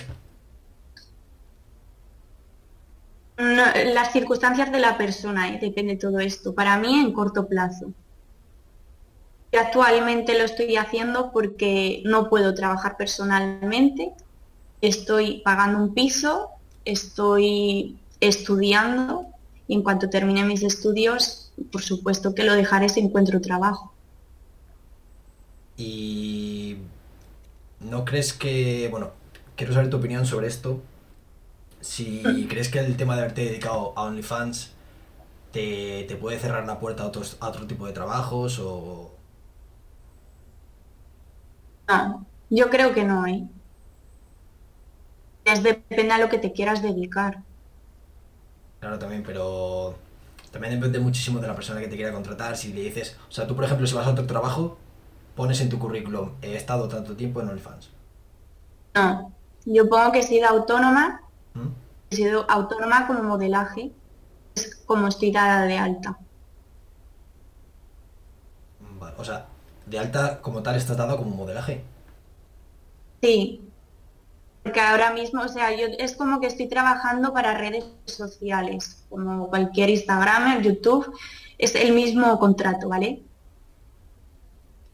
las 3.38 4.12
circunstancias 4.12 4.70
de 4.70 4.80
la 4.80 4.98
persona, 4.98 5.50
depende 5.60 5.94
de 5.94 6.00
todo 6.00 6.20
esto. 6.20 6.54
Para 6.54 6.78
mí 6.78 7.00
en 7.00 7.14
corto 7.14 7.48
plazo. 7.48 7.94
Actualmente 9.58 10.38
lo 10.38 10.46
estoy 10.46 10.76
haciendo 10.76 11.32
porque 11.32 12.04
no 12.06 12.30
puedo 12.30 12.54
trabajar 12.54 12.98
personalmente, 12.98 14.14
estoy 14.82 15.42
pagando 15.44 15.80
un 15.80 15.94
piso, 15.94 16.50
estoy 16.86 17.98
estudiando 18.20 19.26
y 19.68 19.74
en 19.76 19.84
cuanto 19.84 20.10
termine 20.10 20.44
mis 20.44 20.64
estudios, 20.64 21.52
por 21.72 21.82
supuesto 21.82 22.36
que 22.36 22.44
lo 22.44 22.54
dejaré 22.54 22.90
si 22.90 23.00
encuentro 23.00 23.42
trabajo. 23.42 23.92
¿Y 25.78 26.78
no 27.80 28.06
crees 28.06 28.34
que, 28.34 28.88
bueno, 28.92 29.12
quiero 29.56 29.74
saber 29.74 29.90
tu 29.90 29.98
opinión 29.98 30.26
sobre 30.26 30.48
esto, 30.48 30.82
si 31.82 32.48
crees 32.50 32.70
que 32.70 32.80
el 32.80 32.98
tema 32.98 33.16
de 33.16 33.22
haberte 33.22 33.46
dedicado 33.46 33.94
a 33.96 34.04
OnlyFans 34.04 34.72
te, 35.52 36.04
te 36.08 36.16
puede 36.16 36.38
cerrar 36.38 36.66
la 36.68 36.80
puerta 36.80 37.04
a, 37.04 37.08
otros, 37.08 37.38
a 37.40 37.48
otro 37.48 37.66
tipo 37.66 37.88
de 37.88 37.94
trabajos 37.94 38.60
o, 38.60 39.12
no, 41.90 42.26
yo 42.50 42.70
creo 42.70 42.94
que 42.94 43.04
no, 43.04 43.28
¿eh? 43.28 43.50
Es 45.44 45.62
depende 45.64 46.14
a 46.14 46.18
lo 46.18 46.30
que 46.30 46.38
te 46.40 46.54
quieras 46.54 46.82
dedicar. 46.82 47.44
Claro, 48.80 49.00
también, 49.00 49.24
pero 49.24 49.96
también 50.52 50.74
depende 50.76 51.00
muchísimo 51.00 51.40
de 51.40 51.48
la 51.48 51.56
persona 51.56 51.82
que 51.82 51.88
te 51.88 51.96
quiera 51.98 52.14
contratar. 52.14 52.56
Si 52.58 52.74
le 52.74 52.82
dices, 52.82 53.18
o 53.30 53.32
sea, 53.32 53.48
tú 53.48 53.56
por 53.56 53.66
ejemplo, 53.66 53.86
si 53.88 53.96
vas 53.96 54.08
a 54.08 54.12
otro 54.12 54.26
trabajo, 54.28 54.78
pones 55.36 55.62
en 55.62 55.70
tu 55.70 55.80
currículum, 55.80 56.36
he 56.42 56.56
estado 56.56 56.88
tanto 56.90 57.16
tiempo 57.18 57.42
en 57.42 57.50
OnlyFans. 57.50 57.92
No, 58.96 59.34
yo 59.66 59.90
pongo 59.90 60.12
que 60.12 60.20
he 60.20 60.24
sido 60.24 60.48
autónoma, 60.48 61.22
¿Mm? 61.54 61.70
he 62.12 62.16
sido 62.16 62.46
autónoma 62.50 63.08
como 63.08 63.24
modelaje, 63.24 63.92
es 64.56 64.76
como 64.86 65.08
estoy 65.08 65.32
dada 65.32 65.64
de 65.66 65.78
alta. 65.78 66.20
Vale, 69.00 69.16
o 69.18 69.24
sea, 69.24 69.46
de 69.90 70.00
alta 70.00 70.42
como 70.42 70.62
tal 70.62 70.76
estás 70.76 70.98
dado 70.98 71.18
como 71.18 71.36
modelaje. 71.36 71.84
Sí, 73.22 73.62
porque 74.64 74.80
ahora 74.80 75.12
mismo, 75.12 75.42
o 75.42 75.48
sea, 75.48 75.76
yo 75.76 75.88
es 75.98 76.16
como 76.16 76.40
que 76.40 76.48
estoy 76.48 76.68
trabajando 76.68 77.34
para 77.34 77.58
redes 77.58 77.86
sociales, 78.06 79.04
como 79.10 79.50
cualquier 79.50 79.90
Instagram, 79.90 80.62
YouTube, 80.62 81.14
es 81.58 81.76
el 81.76 81.94
mismo 81.94 82.38
contrato, 82.40 82.88
¿vale? 82.88 83.24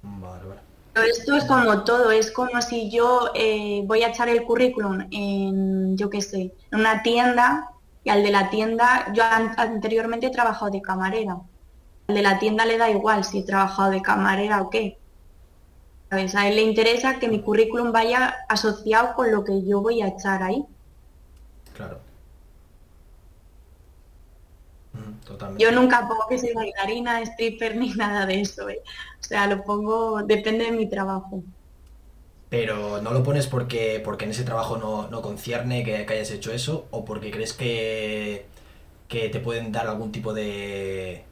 Vale, 0.02 0.44
vale. 0.46 1.10
esto 1.10 1.36
es 1.36 1.44
como 1.46 1.84
todo, 1.84 2.12
es 2.12 2.32
como 2.32 2.62
si 2.62 2.90
yo 2.90 3.32
eh, 3.36 3.84
voy 3.86 4.04
a 4.04 4.10
echar 4.10 4.30
el 4.30 4.44
currículum 4.44 5.08
en, 5.12 5.98
yo 5.98 6.10
qué 6.10 6.22
sé, 6.22 6.54
en 6.72 6.80
una 6.80 7.04
tienda 7.04 7.70
y 8.04 8.12
al 8.12 8.24
de 8.24 8.32
la 8.32 8.50
tienda, 8.50 9.12
yo 9.14 9.24
anteriormente 9.58 10.28
he 10.28 10.32
trabajado 10.32 10.72
de 10.72 10.82
camarera 10.82 11.38
de 12.08 12.22
la 12.22 12.40
tienda 12.40 12.66
le 12.66 12.78
da 12.78 12.90
igual 12.90 13.24
si 13.24 13.40
he 13.40 13.44
trabajado 13.44 13.92
de 13.92 14.02
camarera 14.02 14.62
o 14.62 14.70
qué. 14.70 14.98
A 16.12 16.48
él 16.48 16.56
le 16.56 16.62
interesa 16.62 17.20
que 17.20 17.28
mi 17.28 17.42
currículum 17.42 17.92
vaya 17.92 18.36
asociado 18.48 19.16
con 19.16 19.32
lo 19.32 19.44
que 19.44 19.66
yo 19.66 19.82
voy 19.82 20.02
a 20.02 20.08
echar 20.08 20.44
ahí. 20.44 20.64
Claro. 21.76 22.00
Yo 25.58 25.72
nunca 25.72 26.08
pongo 26.08 26.28
que 26.30 26.38
soy 26.38 26.54
bailarina, 26.54 27.22
stripper 27.22 27.76
ni 27.76 27.90
nada 27.96 28.26
de 28.26 28.42
eso. 28.42 28.70
¿eh? 28.70 28.82
O 29.20 29.24
sea, 29.24 29.48
lo 29.48 29.64
pongo, 29.64 30.22
depende 30.24 30.66
de 30.66 30.72
mi 30.72 30.88
trabajo. 30.88 31.44
Pero 32.50 33.02
no 33.02 33.12
lo 33.12 33.24
pones 33.24 33.48
porque, 33.48 34.00
porque 34.06 34.26
en 34.26 34.32
ese 34.32 34.44
trabajo 34.44 34.78
no, 34.78 35.10
no 35.10 35.22
concierne 35.22 35.84
que, 35.84 36.06
que 36.06 36.14
hayas 36.14 36.32
hecho 36.32 36.54
eso 36.54 36.86
o 36.92 37.04
porque 37.04 37.32
crees 37.32 37.52
que 37.52 38.46
que 39.08 39.30
te 39.30 39.40
pueden 39.40 39.72
dar 39.72 39.88
algún 39.88 40.12
tipo 40.12 40.34
de, 40.34 41.24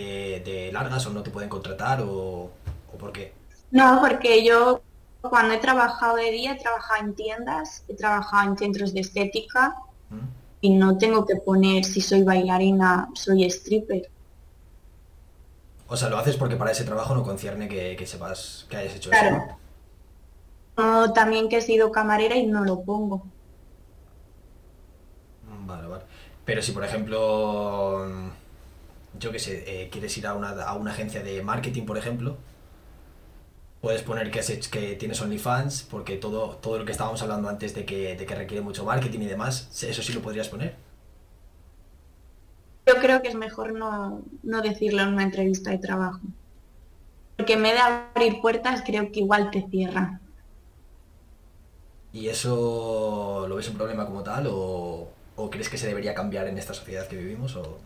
de, 0.00 0.70
largas 0.72 1.06
o 1.06 1.10
no 1.10 1.22
te 1.22 1.30
pueden 1.30 1.48
contratar 1.48 2.00
o, 2.02 2.50
o 2.92 2.98
por 2.98 3.12
qué? 3.12 3.32
No, 3.70 4.00
porque 4.00 4.44
yo 4.44 4.82
cuando 5.20 5.54
he 5.54 5.58
trabajado 5.58 6.16
de 6.16 6.30
día 6.30 6.52
he 6.52 6.58
trabajado 6.58 7.04
en 7.04 7.14
tiendas, 7.14 7.84
he 7.88 7.94
trabajado 7.94 8.50
en 8.50 8.58
centros 8.58 8.92
de 8.92 9.00
estética 9.00 9.74
mm. 10.10 10.18
y 10.60 10.70
no 10.70 10.98
tengo 10.98 11.26
que 11.26 11.36
poner 11.36 11.84
si 11.84 12.00
soy 12.00 12.22
bailarina, 12.22 13.08
soy 13.14 13.44
stripper. 13.44 14.10
O 15.88 15.96
sea, 15.96 16.08
lo 16.08 16.18
haces 16.18 16.36
porque 16.36 16.56
para 16.56 16.72
ese 16.72 16.84
trabajo 16.84 17.14
no 17.14 17.22
concierne 17.22 17.68
que, 17.68 18.06
sepas 18.06 18.66
que 18.68 18.76
hayas 18.76 18.96
hecho 18.96 19.10
eso. 19.12 19.24
¿no? 20.76 21.12
también 21.12 21.48
que 21.48 21.58
he 21.58 21.62
sido 21.62 21.92
camarera 21.92 22.36
y 22.36 22.46
no 22.46 22.64
lo 22.64 22.82
pongo. 22.82 23.24
Mm, 25.48 25.66
vale, 25.66 25.86
vale. 25.86 26.04
Pero 26.44 26.62
si, 26.62 26.72
por 26.72 26.84
ejemplo, 26.84 28.06
yo 29.18 29.32
qué 29.32 29.38
sé, 29.38 29.64
eh, 29.66 29.88
quieres 29.90 30.16
ir 30.18 30.26
a 30.26 30.34
una, 30.34 30.50
a 30.62 30.74
una 30.74 30.92
agencia 30.92 31.22
de 31.22 31.42
marketing, 31.42 31.84
por 31.84 31.98
ejemplo, 31.98 32.36
puedes 33.80 34.02
poner 34.02 34.30
que, 34.30 34.40
que 34.70 34.96
tienes 34.96 35.20
OnlyFans, 35.20 35.82
porque 35.90 36.16
todo, 36.16 36.56
todo 36.56 36.78
lo 36.78 36.84
que 36.84 36.92
estábamos 36.92 37.20
hablando 37.22 37.48
antes 37.48 37.74
de 37.74 37.84
que, 37.84 38.16
de 38.16 38.26
que 38.26 38.34
requiere 38.34 38.62
mucho 38.62 38.84
marketing 38.84 39.20
y 39.20 39.26
demás, 39.26 39.68
eso 39.82 40.02
sí 40.02 40.12
lo 40.12 40.22
podrías 40.22 40.48
poner. 40.48 40.74
Yo 42.86 42.94
creo 42.96 43.22
que 43.22 43.28
es 43.28 43.34
mejor 43.34 43.72
no, 43.72 44.22
no 44.42 44.62
decirlo 44.62 45.02
en 45.02 45.08
una 45.08 45.22
entrevista 45.22 45.70
de 45.70 45.78
trabajo. 45.78 46.20
Porque 47.36 47.54
en 47.54 47.62
vez 47.62 47.74
de 47.74 47.80
abrir 47.80 48.40
puertas, 48.40 48.82
creo 48.86 49.10
que 49.10 49.20
igual 49.20 49.50
te 49.50 49.66
cierra. 49.68 50.20
¿Y 52.12 52.28
eso 52.28 53.46
lo 53.48 53.56
ves 53.56 53.68
un 53.68 53.76
problema 53.76 54.06
como 54.06 54.22
tal 54.22 54.46
o, 54.46 55.08
o 55.36 55.50
crees 55.50 55.68
que 55.68 55.76
se 55.78 55.88
debería 55.88 56.14
cambiar 56.14 56.46
en 56.46 56.56
esta 56.56 56.72
sociedad 56.72 57.06
que 57.08 57.16
vivimos? 57.16 57.56
O... 57.56 57.80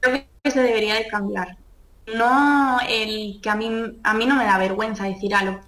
Creo 0.00 0.24
que 0.44 0.50
se 0.50 0.62
debería 0.62 0.94
de 0.96 1.08
cambiar. 1.08 1.56
No 2.14 2.78
el 2.86 3.40
que 3.40 3.48
a 3.48 3.54
mí, 3.54 3.98
a 4.02 4.12
mí 4.12 4.26
no 4.26 4.36
me 4.36 4.44
da 4.44 4.58
vergüenza 4.58 5.04
decir 5.04 5.34
a 5.34 5.42
lo 5.42 5.60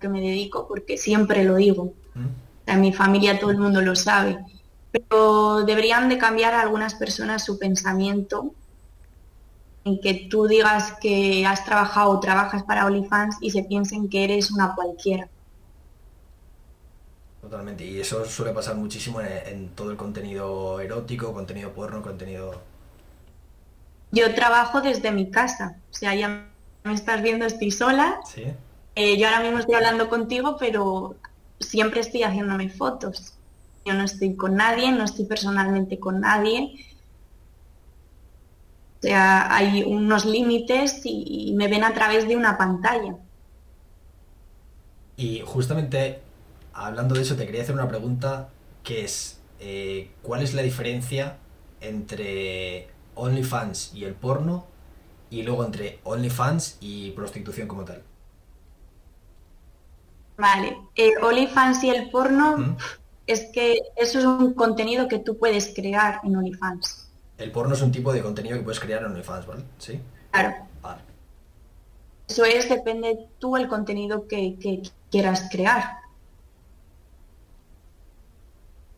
que 0.00 0.08
me 0.08 0.20
dedico 0.20 0.66
porque 0.66 0.98
siempre 0.98 1.44
lo 1.44 1.54
digo. 1.54 1.94
¿Mm? 2.14 2.26
En 2.66 2.80
mi 2.80 2.92
familia 2.92 3.38
todo 3.38 3.50
el 3.52 3.58
mundo 3.58 3.80
lo 3.80 3.94
sabe. 3.94 4.44
Pero 4.90 5.64
deberían 5.64 6.08
de 6.08 6.18
cambiar 6.18 6.52
a 6.54 6.62
algunas 6.62 6.96
personas 6.96 7.44
su 7.44 7.60
pensamiento 7.60 8.52
en 9.84 10.00
que 10.00 10.26
tú 10.28 10.48
digas 10.48 10.94
que 11.00 11.46
has 11.46 11.64
trabajado 11.64 12.10
o 12.10 12.18
trabajas 12.18 12.64
para 12.64 12.86
OnlyFans 12.86 13.36
y 13.40 13.50
se 13.50 13.62
piensen 13.62 14.08
que 14.08 14.24
eres 14.24 14.50
una 14.50 14.74
cualquiera. 14.74 15.28
Totalmente, 17.40 17.84
y 17.84 18.00
eso 18.00 18.24
suele 18.24 18.52
pasar 18.52 18.74
muchísimo 18.74 19.20
en, 19.20 19.68
todo 19.76 19.92
el 19.92 19.96
contenido 19.96 20.80
erótico, 20.80 21.32
contenido 21.32 21.70
porno, 21.72 22.02
contenido... 22.02 22.73
Yo 24.14 24.32
trabajo 24.34 24.80
desde 24.80 25.10
mi 25.10 25.30
casa, 25.30 25.76
o 25.90 25.94
sea, 25.94 26.14
ya 26.14 26.46
me 26.84 26.94
estás 26.94 27.20
viendo, 27.20 27.46
estoy 27.46 27.72
sola. 27.72 28.20
¿Sí? 28.24 28.44
Eh, 28.94 29.18
yo 29.18 29.26
ahora 29.26 29.40
mismo 29.40 29.58
estoy 29.58 29.74
hablando 29.74 30.08
contigo, 30.08 30.56
pero 30.56 31.16
siempre 31.58 32.00
estoy 32.00 32.22
haciéndome 32.22 32.68
fotos. 32.68 33.34
Yo 33.84 33.92
no 33.94 34.04
estoy 34.04 34.36
con 34.36 34.54
nadie, 34.54 34.92
no 34.92 35.04
estoy 35.04 35.24
personalmente 35.24 35.98
con 35.98 36.20
nadie. 36.20 36.74
O 39.00 39.02
sea, 39.02 39.54
hay 39.54 39.82
unos 39.82 40.24
límites 40.24 41.00
y, 41.04 41.52
me 41.56 41.68
ven 41.68 41.82
a 41.82 41.92
través 41.92 42.28
de 42.28 42.36
una 42.36 42.56
pantalla. 42.56 43.16
Y 45.16 45.42
justamente 45.44 46.20
hablando 46.72 47.16
de 47.16 47.22
eso, 47.22 47.36
te 47.36 47.46
quería 47.46 47.62
hacer 47.62 47.74
una 47.74 47.88
pregunta 47.88 48.48
que 48.82 49.04
es, 49.04 49.40
eh, 49.58 50.10
¿cuál 50.22 50.42
es 50.42 50.54
la 50.54 50.62
diferencia 50.62 51.36
entre 51.80 52.93
OnlyFans 53.14 53.94
y 53.94 54.04
el 54.04 54.14
porno 54.14 54.66
y 55.30 55.42
luego 55.42 55.64
entre 55.64 56.00
OnlyFans 56.04 56.78
y 56.80 57.10
prostitución 57.12 57.68
como 57.68 57.84
tal? 57.84 58.02
Vale, 60.36 60.76
eh, 60.96 61.12
OnlyFans 61.22 61.84
y 61.84 61.90
el 61.90 62.10
porno 62.10 62.76
es 63.26 63.46
que 63.52 63.78
eso 63.96 64.18
es 64.18 64.24
un 64.24 64.54
contenido 64.54 65.08
que 65.08 65.18
tú 65.18 65.38
puedes 65.38 65.72
crear 65.74 66.20
en 66.24 66.36
OnlyFans. 66.36 67.08
El 67.38 67.50
porno 67.50 67.74
es 67.74 67.82
un 67.82 67.92
tipo 67.92 68.12
de 68.12 68.22
contenido 68.22 68.56
que 68.56 68.62
puedes 68.62 68.80
crear 68.80 69.02
en 69.02 69.06
OnlyFans, 69.12 69.46
¿vale? 69.46 69.64
Sí. 69.78 70.00
Claro. 70.30 70.54
Vale. 70.82 71.02
Eso 72.28 72.44
es, 72.44 72.68
depende 72.68 73.28
tú 73.38 73.56
el 73.56 73.68
contenido 73.68 74.26
que, 74.26 74.82
quieras 75.10 75.48
crear. 75.50 75.98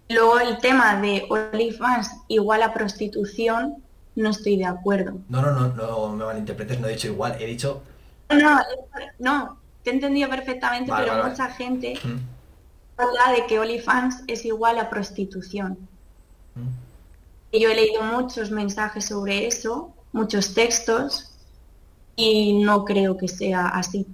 Luego 0.08 0.38
el 0.38 0.58
tema 0.58 1.00
de 1.00 1.26
OnlyFans 1.28 2.22
igual 2.28 2.62
a 2.62 2.72
prostitución, 2.72 3.82
no 4.16 4.30
estoy 4.30 4.56
de 4.56 4.64
acuerdo. 4.64 5.18
No, 5.28 5.42
no, 5.42 5.52
no, 5.52 5.74
no 5.74 6.08
me 6.16 6.24
malinterpretes, 6.24 6.80
no 6.80 6.88
he 6.88 6.92
dicho 6.92 7.08
igual, 7.08 7.36
he 7.40 7.46
dicho... 7.46 7.82
No, 8.30 8.60
no, 9.20 9.58
te 9.84 9.90
he 9.90 9.94
entendido 9.94 10.28
perfectamente, 10.28 10.92
pero 10.96 11.24
mucha 11.24 11.48
gente 11.50 11.94
habla 12.96 13.32
de 13.36 13.46
que 13.46 13.60
OnlyFans 13.60 14.24
es 14.26 14.44
igual 14.44 14.78
a 14.78 14.90
prostitución. 14.90 15.78
Mm. 16.54 17.60
yo 17.60 17.70
he 17.70 17.74
leído 17.74 18.02
muchos 18.02 18.50
mensajes 18.50 19.04
sobre 19.04 19.46
eso, 19.46 19.94
muchos 20.12 20.54
textos, 20.54 21.30
y 22.16 22.64
no 22.64 22.84
creo 22.84 23.16
que 23.16 23.28
sea 23.28 23.68
así. 23.68 24.06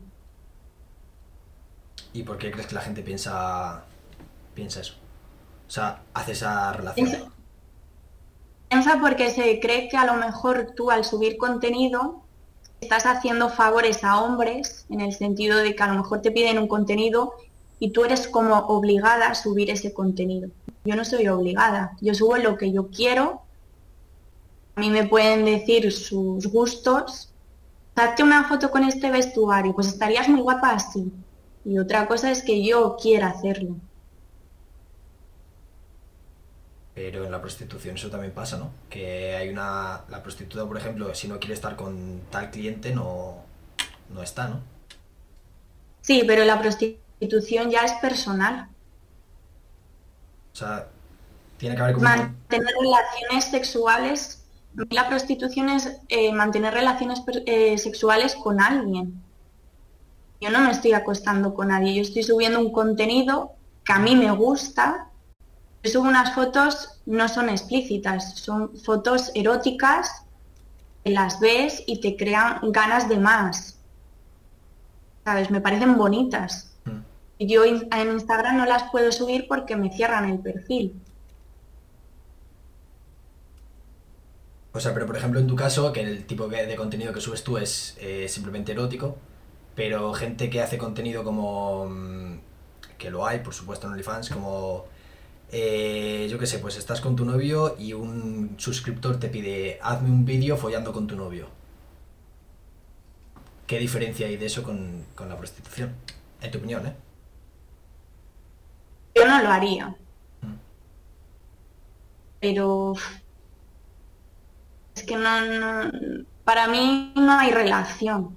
¿Y 2.12 2.24
por 2.24 2.36
qué 2.36 2.50
crees 2.50 2.66
que 2.66 2.74
la 2.74 2.80
gente 2.82 3.02
piensa, 3.02 3.84
piensa 4.54 4.80
eso? 4.80 4.94
O 5.68 5.70
sea, 5.70 6.02
hace 6.12 6.32
esa 6.32 6.72
relación. 6.72 7.32
Piensa 8.72 9.00
porque 9.02 9.28
se 9.28 9.60
cree 9.60 9.90
que 9.90 9.98
a 9.98 10.06
lo 10.06 10.14
mejor 10.14 10.72
tú 10.74 10.90
al 10.90 11.04
subir 11.04 11.36
contenido 11.36 12.22
estás 12.80 13.04
haciendo 13.04 13.50
favores 13.50 14.02
a 14.02 14.22
hombres 14.22 14.86
en 14.88 15.02
el 15.02 15.12
sentido 15.12 15.58
de 15.58 15.76
que 15.76 15.82
a 15.82 15.88
lo 15.88 15.96
mejor 15.96 16.22
te 16.22 16.30
piden 16.30 16.58
un 16.58 16.68
contenido 16.68 17.34
y 17.78 17.90
tú 17.90 18.06
eres 18.06 18.26
como 18.26 18.56
obligada 18.56 19.26
a 19.26 19.34
subir 19.34 19.68
ese 19.68 19.92
contenido. 19.92 20.48
Yo 20.86 20.96
no 20.96 21.04
soy 21.04 21.28
obligada, 21.28 21.98
yo 22.00 22.14
subo 22.14 22.38
lo 22.38 22.56
que 22.56 22.72
yo 22.72 22.88
quiero. 22.88 23.42
A 24.76 24.80
mí 24.80 24.88
me 24.88 25.04
pueden 25.04 25.44
decir 25.44 25.92
sus 25.92 26.46
gustos. 26.46 27.28
Hazte 27.94 28.22
una 28.22 28.48
foto 28.48 28.70
con 28.70 28.84
este 28.84 29.10
vestuario, 29.10 29.74
pues 29.74 29.88
estarías 29.88 30.30
muy 30.30 30.40
guapa 30.40 30.70
así. 30.70 31.12
Y 31.66 31.78
otra 31.78 32.08
cosa 32.08 32.30
es 32.30 32.42
que 32.42 32.64
yo 32.64 32.96
quiera 32.96 33.28
hacerlo. 33.28 33.76
Pero 36.94 37.24
en 37.24 37.30
la 37.30 37.40
prostitución 37.40 37.96
eso 37.96 38.10
también 38.10 38.32
pasa, 38.32 38.58
¿no? 38.58 38.70
Que 38.90 39.34
hay 39.34 39.48
una... 39.48 40.02
La 40.08 40.22
prostituta, 40.22 40.66
por 40.66 40.76
ejemplo, 40.76 41.14
si 41.14 41.26
no 41.26 41.38
quiere 41.40 41.54
estar 41.54 41.74
con 41.74 42.20
tal 42.30 42.50
cliente, 42.50 42.94
no, 42.94 43.38
no 44.10 44.22
está, 44.22 44.48
¿no? 44.48 44.60
Sí, 46.02 46.24
pero 46.26 46.44
la 46.44 46.60
prostitución 46.60 47.70
ya 47.70 47.80
es 47.80 47.92
personal. 47.92 48.68
O 50.52 50.56
sea, 50.56 50.88
tiene 51.56 51.76
que 51.76 51.82
haber 51.82 51.96
Mantener 51.96 52.74
relaciones 52.80 53.44
sexuales. 53.44 54.44
La 54.90 55.08
prostitución 55.08 55.68
es 55.68 55.96
eh, 56.08 56.32
mantener 56.32 56.74
relaciones 56.74 57.22
eh, 57.46 57.78
sexuales 57.78 58.34
con 58.34 58.60
alguien. 58.60 59.22
Yo 60.40 60.50
no 60.50 60.60
me 60.60 60.72
estoy 60.72 60.92
acostando 60.92 61.54
con 61.54 61.68
nadie, 61.68 61.94
yo 61.94 62.02
estoy 62.02 62.24
subiendo 62.24 62.58
un 62.58 62.72
contenido 62.72 63.52
que 63.84 63.92
a 63.92 64.00
mí 64.00 64.16
me 64.16 64.32
gusta. 64.32 65.08
Yo 65.82 65.90
subo 65.90 66.08
unas 66.08 66.34
fotos, 66.34 67.00
no 67.06 67.28
son 67.28 67.48
explícitas, 67.48 68.36
son 68.36 68.76
fotos 68.78 69.32
eróticas, 69.34 70.24
las 71.04 71.40
ves 71.40 71.82
y 71.86 72.00
te 72.00 72.16
crean 72.16 72.60
ganas 72.72 73.08
de 73.08 73.18
más. 73.18 73.78
¿Sabes? 75.24 75.50
Me 75.50 75.60
parecen 75.60 75.96
bonitas. 75.96 76.68
Yo 77.38 77.64
en 77.64 77.88
Instagram 78.12 78.58
no 78.58 78.66
las 78.66 78.84
puedo 78.92 79.10
subir 79.10 79.46
porque 79.48 79.74
me 79.74 79.90
cierran 79.90 80.30
el 80.30 80.38
perfil. 80.38 80.94
O 84.74 84.80
sea, 84.80 84.94
pero 84.94 85.06
por 85.06 85.16
ejemplo 85.16 85.38
en 85.38 85.46
tu 85.46 85.54
caso, 85.54 85.92
que 85.92 86.00
el 86.00 86.24
tipo 86.24 86.48
de 86.48 86.76
contenido 86.76 87.12
que 87.12 87.20
subes 87.20 87.44
tú 87.44 87.58
es 87.58 87.96
eh, 88.00 88.26
simplemente 88.28 88.72
erótico, 88.72 89.16
pero 89.74 90.12
gente 90.14 90.48
que 90.48 90.62
hace 90.62 90.78
contenido 90.78 91.24
como... 91.24 91.86
Mm, 91.88 92.40
que 92.98 93.10
lo 93.10 93.26
hay, 93.26 93.40
por 93.40 93.52
supuesto, 93.52 93.86
en 93.86 93.92
OnlyFans, 93.92 94.30
como... 94.30 94.86
Eh, 95.54 96.28
yo 96.30 96.38
qué 96.38 96.46
sé, 96.46 96.58
pues 96.58 96.78
estás 96.78 97.02
con 97.02 97.14
tu 97.14 97.26
novio 97.26 97.76
y 97.78 97.92
un 97.92 98.54
suscriptor 98.56 99.20
te 99.20 99.28
pide, 99.28 99.78
hazme 99.82 100.08
un 100.10 100.24
vídeo 100.24 100.56
follando 100.56 100.94
con 100.94 101.06
tu 101.06 101.14
novio. 101.14 101.46
¿Qué 103.66 103.78
diferencia 103.78 104.26
hay 104.26 104.38
de 104.38 104.46
eso 104.46 104.62
con, 104.62 105.04
con 105.14 105.28
la 105.28 105.36
prostitución? 105.36 105.94
En 106.40 106.50
tu 106.50 106.58
opinión, 106.58 106.86
¿eh? 106.86 106.96
Yo 109.14 109.26
no 109.26 109.42
lo 109.42 109.48
haría. 109.50 109.94
Pero 112.40 112.94
es 114.96 115.02
que 115.04 115.16
no, 115.16 115.90
para 116.44 116.66
mí 116.66 117.12
no 117.14 117.38
hay 117.38 117.50
relación. 117.50 118.36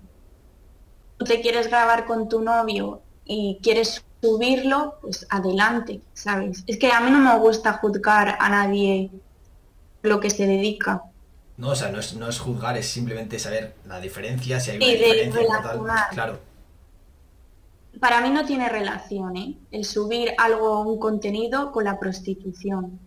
Tú 1.18 1.26
te 1.26 1.42
quieres 1.42 1.68
grabar 1.68 2.06
con 2.06 2.30
tu 2.30 2.42
novio 2.42 3.02
y 3.24 3.58
quieres 3.64 4.05
subirlo, 4.22 4.98
pues 5.02 5.26
adelante, 5.30 6.02
¿sabes? 6.14 6.64
Es 6.68 6.78
que 6.78 6.92
a 6.92 7.00
mí 7.02 7.12
no 7.12 7.20
me 7.20 7.38
gusta 7.40 7.74
juzgar 7.74 8.38
a 8.40 8.50
nadie 8.50 9.12
lo 10.02 10.20
que 10.20 10.30
se 10.30 10.46
dedica. 10.48 11.04
No, 11.58 11.70
o 11.70 11.76
sea, 11.76 11.90
no 11.90 12.00
es, 12.00 12.14
no 12.16 12.28
es 12.28 12.40
juzgar, 12.40 12.78
es 12.78 12.88
simplemente 12.88 13.40
saber 13.40 13.76
la 13.86 14.00
diferencia, 14.00 14.60
si 14.60 14.72
hay 14.72 14.78
una 14.78 14.86
Sí, 14.86 14.92
de 14.92 14.98
diferencia 14.98 15.42
tal. 15.48 15.62
relacionar. 15.62 16.10
Claro. 16.12 16.40
Para 18.00 18.20
mí 18.22 18.30
no 18.30 18.46
tiene 18.46 18.68
relación, 18.68 19.38
¿eh? 19.38 19.58
El 19.72 19.86
subir 19.86 20.34
algo, 20.38 20.82
un 20.82 21.00
contenido 21.00 21.72
con 21.72 21.86
la 21.86 21.98
prostitución. 21.98 23.00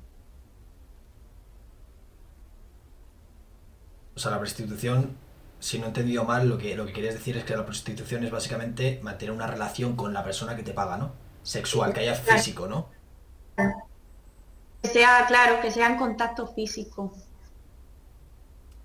O 4.14 4.18
sea, 4.18 4.30
la 4.32 4.38
prostitución, 4.38 5.16
si 5.60 5.78
no 5.78 5.84
he 5.84 5.88
entendido 5.88 6.24
mal, 6.24 6.48
lo 6.48 6.58
que, 6.58 6.76
lo 6.76 6.86
que 6.86 6.92
querías 6.92 7.14
decir 7.14 7.36
es 7.36 7.44
que 7.44 7.56
la 7.56 7.64
prostitución 7.64 8.24
es 8.24 8.30
básicamente 8.30 9.00
mantener 9.02 9.34
una 9.34 9.46
relación 9.46 9.96
con 9.96 10.12
la 10.12 10.22
persona 10.24 10.54
que 10.56 10.62
te 10.62 10.72
paga, 10.72 10.96
¿no? 10.96 11.12
Sexual, 11.42 11.92
que 11.92 12.00
haya 12.00 12.14
físico, 12.14 12.68
¿no? 12.68 12.88
Que 14.82 14.88
sea, 14.88 15.24
claro, 15.26 15.60
que 15.60 15.70
sea 15.70 15.88
en 15.88 15.96
contacto 15.96 16.46
físico. 16.46 17.12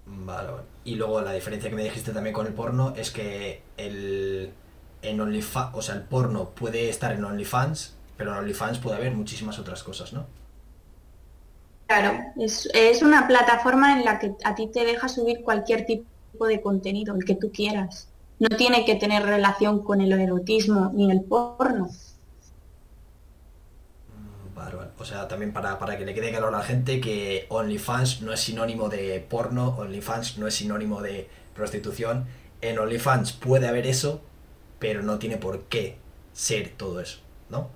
Vale, 0.05 0.51
vale. 0.51 0.63
Y 0.83 0.95
luego 0.95 1.21
la 1.21 1.33
diferencia 1.33 1.69
que 1.69 1.75
me 1.75 1.83
dijiste 1.83 2.11
también 2.11 2.33
con 2.33 2.47
el 2.47 2.53
porno 2.53 2.93
es 2.95 3.11
que 3.11 3.61
el 3.77 4.53
en 5.01 5.19
OnlyFans, 5.19 5.75
o 5.75 5.81
sea, 5.81 5.95
el 5.95 6.03
porno 6.03 6.49
puede 6.49 6.89
estar 6.89 7.11
en 7.11 7.23
OnlyFans, 7.23 7.95
pero 8.17 8.31
en 8.31 8.37
OnlyFans 8.37 8.79
puede 8.79 8.97
haber 8.97 9.13
muchísimas 9.13 9.59
otras 9.59 9.83
cosas, 9.83 10.13
¿no? 10.13 10.25
Claro, 11.87 12.17
es, 12.37 12.69
es 12.73 13.03
una 13.03 13.27
plataforma 13.27 13.93
en 13.93 14.05
la 14.05 14.17
que 14.17 14.33
a 14.45 14.55
ti 14.55 14.67
te 14.67 14.85
deja 14.85 15.09
subir 15.09 15.43
cualquier 15.43 15.85
tipo 15.85 16.12
de 16.41 16.61
contenido, 16.61 17.15
el 17.15 17.25
que 17.25 17.35
tú 17.35 17.51
quieras. 17.51 18.09
No 18.39 18.49
tiene 18.57 18.85
que 18.85 18.95
tener 18.95 19.23
relación 19.23 19.83
con 19.83 20.01
el 20.01 20.11
erotismo 20.13 20.91
ni 20.93 21.11
el 21.11 21.23
porno. 21.23 21.89
Mm, 24.07 24.53
Vale, 24.55 24.75
vale. 24.75 24.91
O 24.97 25.05
sea, 25.05 25.27
también 25.27 25.53
para, 25.53 25.79
para 25.79 25.97
que 25.97 26.05
le 26.05 26.13
quede 26.13 26.29
claro 26.31 26.47
a 26.47 26.51
la 26.51 26.61
gente 26.63 26.99
que 27.01 27.45
OnlyFans 27.49 28.21
no 28.21 28.33
es 28.33 28.39
sinónimo 28.41 28.89
de 28.89 29.19
porno, 29.29 29.69
OnlyFans 29.77 30.37
no 30.37 30.47
es 30.47 30.55
sinónimo 30.55 31.01
de 31.01 31.29
prostitución. 31.53 32.25
En 32.61 32.79
OnlyFans 32.79 33.33
puede 33.33 33.67
haber 33.67 33.87
eso, 33.87 34.21
pero 34.79 35.01
no 35.03 35.19
tiene 35.19 35.37
por 35.37 35.63
qué 35.65 35.97
ser 36.33 36.69
todo 36.77 36.99
eso, 37.01 37.19
¿no? 37.49 37.69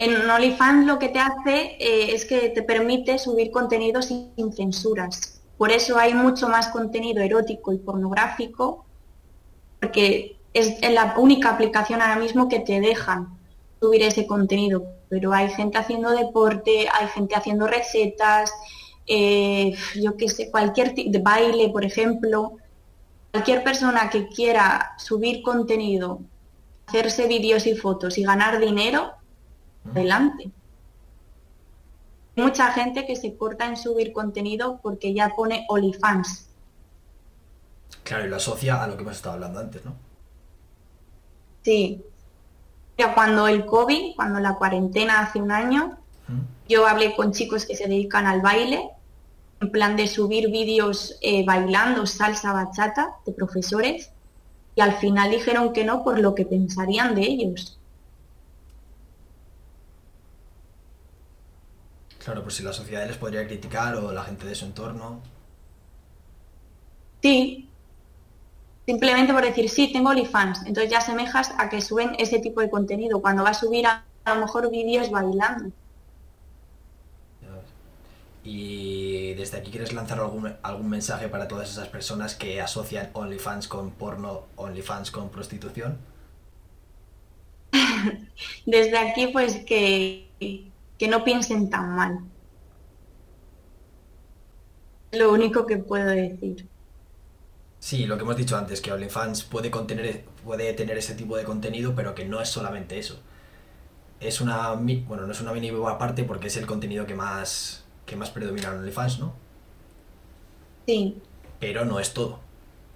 En 0.00 0.28
OnlyFans 0.28 0.86
lo 0.86 0.98
que 0.98 1.08
te 1.10 1.20
hace 1.20 1.76
eh, 1.78 2.12
es 2.12 2.24
que 2.24 2.48
te 2.50 2.64
permite 2.64 3.16
subir 3.18 3.52
contenido 3.52 4.02
sin, 4.02 4.32
sin 4.34 4.52
censuras. 4.52 5.37
Por 5.58 5.72
eso 5.72 5.98
hay 5.98 6.14
mucho 6.14 6.48
más 6.48 6.68
contenido 6.68 7.20
erótico 7.20 7.72
y 7.72 7.78
pornográfico, 7.78 8.86
porque 9.80 10.36
es 10.54 10.80
la 10.90 11.14
única 11.18 11.50
aplicación 11.50 12.00
ahora 12.00 12.16
mismo 12.16 12.48
que 12.48 12.60
te 12.60 12.80
dejan 12.80 13.36
subir 13.80 14.02
ese 14.02 14.26
contenido. 14.26 14.84
Pero 15.08 15.32
hay 15.32 15.50
gente 15.50 15.78
haciendo 15.78 16.10
deporte, 16.10 16.88
hay 16.88 17.08
gente 17.08 17.34
haciendo 17.34 17.66
recetas, 17.66 18.52
eh, 19.06 19.74
yo 19.96 20.16
qué 20.16 20.28
sé, 20.28 20.50
cualquier 20.50 20.94
tipo 20.94 21.10
de 21.10 21.18
baile, 21.18 21.70
por 21.70 21.84
ejemplo. 21.84 22.52
Cualquier 23.32 23.64
persona 23.64 24.08
que 24.10 24.28
quiera 24.28 24.94
subir 24.96 25.42
contenido, 25.42 26.20
hacerse 26.86 27.26
vídeos 27.26 27.66
y 27.66 27.74
fotos 27.74 28.16
y 28.16 28.22
ganar 28.22 28.58
dinero, 28.58 29.12
adelante. 29.90 30.50
Mucha 32.38 32.72
gente 32.72 33.06
que 33.06 33.16
se 33.16 33.36
corta 33.36 33.66
en 33.66 33.76
subir 33.76 34.12
contenido 34.12 34.80
porque 34.82 35.12
ya 35.12 35.34
pone 35.34 35.66
OnlyFans. 35.68 36.48
Claro, 38.04 38.26
y 38.26 38.28
lo 38.28 38.36
asocia 38.36 38.82
a 38.82 38.86
lo 38.86 38.96
que 38.96 39.02
hemos 39.02 39.16
estado 39.16 39.34
hablando 39.34 39.60
antes, 39.60 39.84
¿no? 39.84 39.94
Sí. 41.62 42.02
Mira, 42.96 43.14
Cuando 43.14 43.48
el 43.48 43.66
COVID, 43.66 44.14
cuando 44.16 44.40
la 44.40 44.54
cuarentena 44.54 45.20
hace 45.20 45.40
un 45.40 45.52
año, 45.52 45.98
¿Mm? 46.26 46.40
yo 46.68 46.86
hablé 46.86 47.14
con 47.14 47.32
chicos 47.32 47.66
que 47.66 47.76
se 47.76 47.86
dedican 47.86 48.26
al 48.26 48.40
baile, 48.40 48.90
en 49.60 49.70
plan 49.70 49.96
de 49.96 50.06
subir 50.06 50.50
vídeos 50.50 51.16
eh, 51.20 51.44
bailando 51.44 52.06
salsa 52.06 52.52
bachata 52.52 53.16
de 53.26 53.32
profesores, 53.32 54.10
y 54.74 54.80
al 54.80 54.92
final 54.94 55.30
dijeron 55.30 55.72
que 55.72 55.84
no 55.84 56.04
por 56.04 56.18
lo 56.18 56.34
que 56.34 56.46
pensarían 56.46 57.14
de 57.14 57.22
ellos. 57.22 57.77
Claro, 62.28 62.42
pues 62.42 62.56
si 62.56 62.62
la 62.62 62.74
sociedad 62.74 63.06
les 63.06 63.16
podría 63.16 63.46
criticar 63.46 63.94
o 63.94 64.12
la 64.12 64.22
gente 64.22 64.44
de 64.44 64.54
su 64.54 64.66
entorno. 64.66 65.22
Sí, 67.22 67.70
simplemente 68.84 69.32
por 69.32 69.42
decir, 69.42 69.70
sí, 69.70 69.90
tengo 69.90 70.10
OnlyFans, 70.10 70.66
entonces 70.66 70.90
ya 70.90 70.98
asemejas 70.98 71.54
a 71.56 71.70
que 71.70 71.80
suben 71.80 72.14
ese 72.18 72.38
tipo 72.38 72.60
de 72.60 72.68
contenido, 72.68 73.22
cuando 73.22 73.44
va 73.44 73.48
a 73.48 73.54
subir 73.54 73.86
a, 73.86 74.04
a 74.26 74.34
lo 74.34 74.42
mejor 74.42 74.70
vídeos 74.70 75.10
bailando. 75.10 75.72
Y 78.44 79.32
desde 79.32 79.56
aquí 79.56 79.70
quieres 79.70 79.94
lanzar 79.94 80.20
algún, 80.20 80.54
algún 80.62 80.90
mensaje 80.90 81.28
para 81.28 81.48
todas 81.48 81.70
esas 81.70 81.88
personas 81.88 82.34
que 82.34 82.60
asocian 82.60 83.08
OnlyFans 83.14 83.68
con 83.68 83.92
porno, 83.92 84.42
OnlyFans 84.56 85.10
con 85.10 85.30
prostitución. 85.30 85.96
Desde 88.66 88.98
aquí, 88.98 89.28
pues 89.28 89.64
que, 89.64 90.28
que 90.98 91.08
no 91.08 91.24
piensen 91.24 91.70
tan 91.70 91.96
mal. 91.96 92.18
Lo 95.10 95.32
único 95.32 95.66
que 95.66 95.76
puedo 95.76 96.08
decir. 96.08 96.66
Sí, 97.80 98.06
lo 98.06 98.16
que 98.16 98.22
hemos 98.24 98.36
dicho 98.36 98.56
antes, 98.56 98.80
que 98.80 98.92
OnlyFans 98.92 99.42
puede 99.44 99.70
contener, 99.70 100.24
puede 100.44 100.72
tener 100.74 100.96
ese 100.98 101.14
tipo 101.14 101.36
de 101.36 101.44
contenido, 101.44 101.94
pero 101.94 102.14
que 102.14 102.24
no 102.24 102.40
es 102.40 102.48
solamente 102.48 102.98
eso. 102.98 103.20
Es 104.20 104.40
una, 104.40 104.72
bueno, 104.74 105.26
no 105.26 105.32
es 105.32 105.40
una 105.40 105.52
mini 105.52 105.70
aparte 105.88 106.24
porque 106.24 106.48
es 106.48 106.56
el 106.56 106.66
contenido 106.66 107.06
que 107.06 107.14
más, 107.14 107.84
que 108.06 108.16
más 108.16 108.30
predomina 108.30 108.68
en 108.68 108.78
OnlyFans, 108.78 109.18
¿no? 109.20 109.34
Sí, 110.86 111.22
Pero 111.60 111.84
no 111.84 112.00
es 112.00 112.14
todo, 112.14 112.40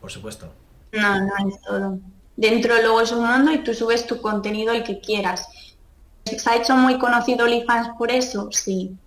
por 0.00 0.10
supuesto. 0.10 0.52
no, 0.92 1.20
no 1.20 1.48
es 1.48 1.60
todo. 1.62 1.98
Dentro 2.36 2.74
luego 2.80 3.00
es 3.02 3.12
un 3.12 3.26
mundo 3.26 3.52
y 3.52 3.62
tú 3.62 3.74
subes 3.74 4.06
tu 4.06 4.20
contenido 4.20 4.72
el 4.72 4.84
que 4.84 5.00
quieras. 5.00 5.46
¿Se 6.24 6.50
ha 6.50 6.56
hecho 6.56 6.76
muy 6.76 6.98
conocido 6.98 7.44
OnlyFans 7.44 7.90
por 7.96 8.10
eso? 8.10 8.48
Sí. 8.50 8.98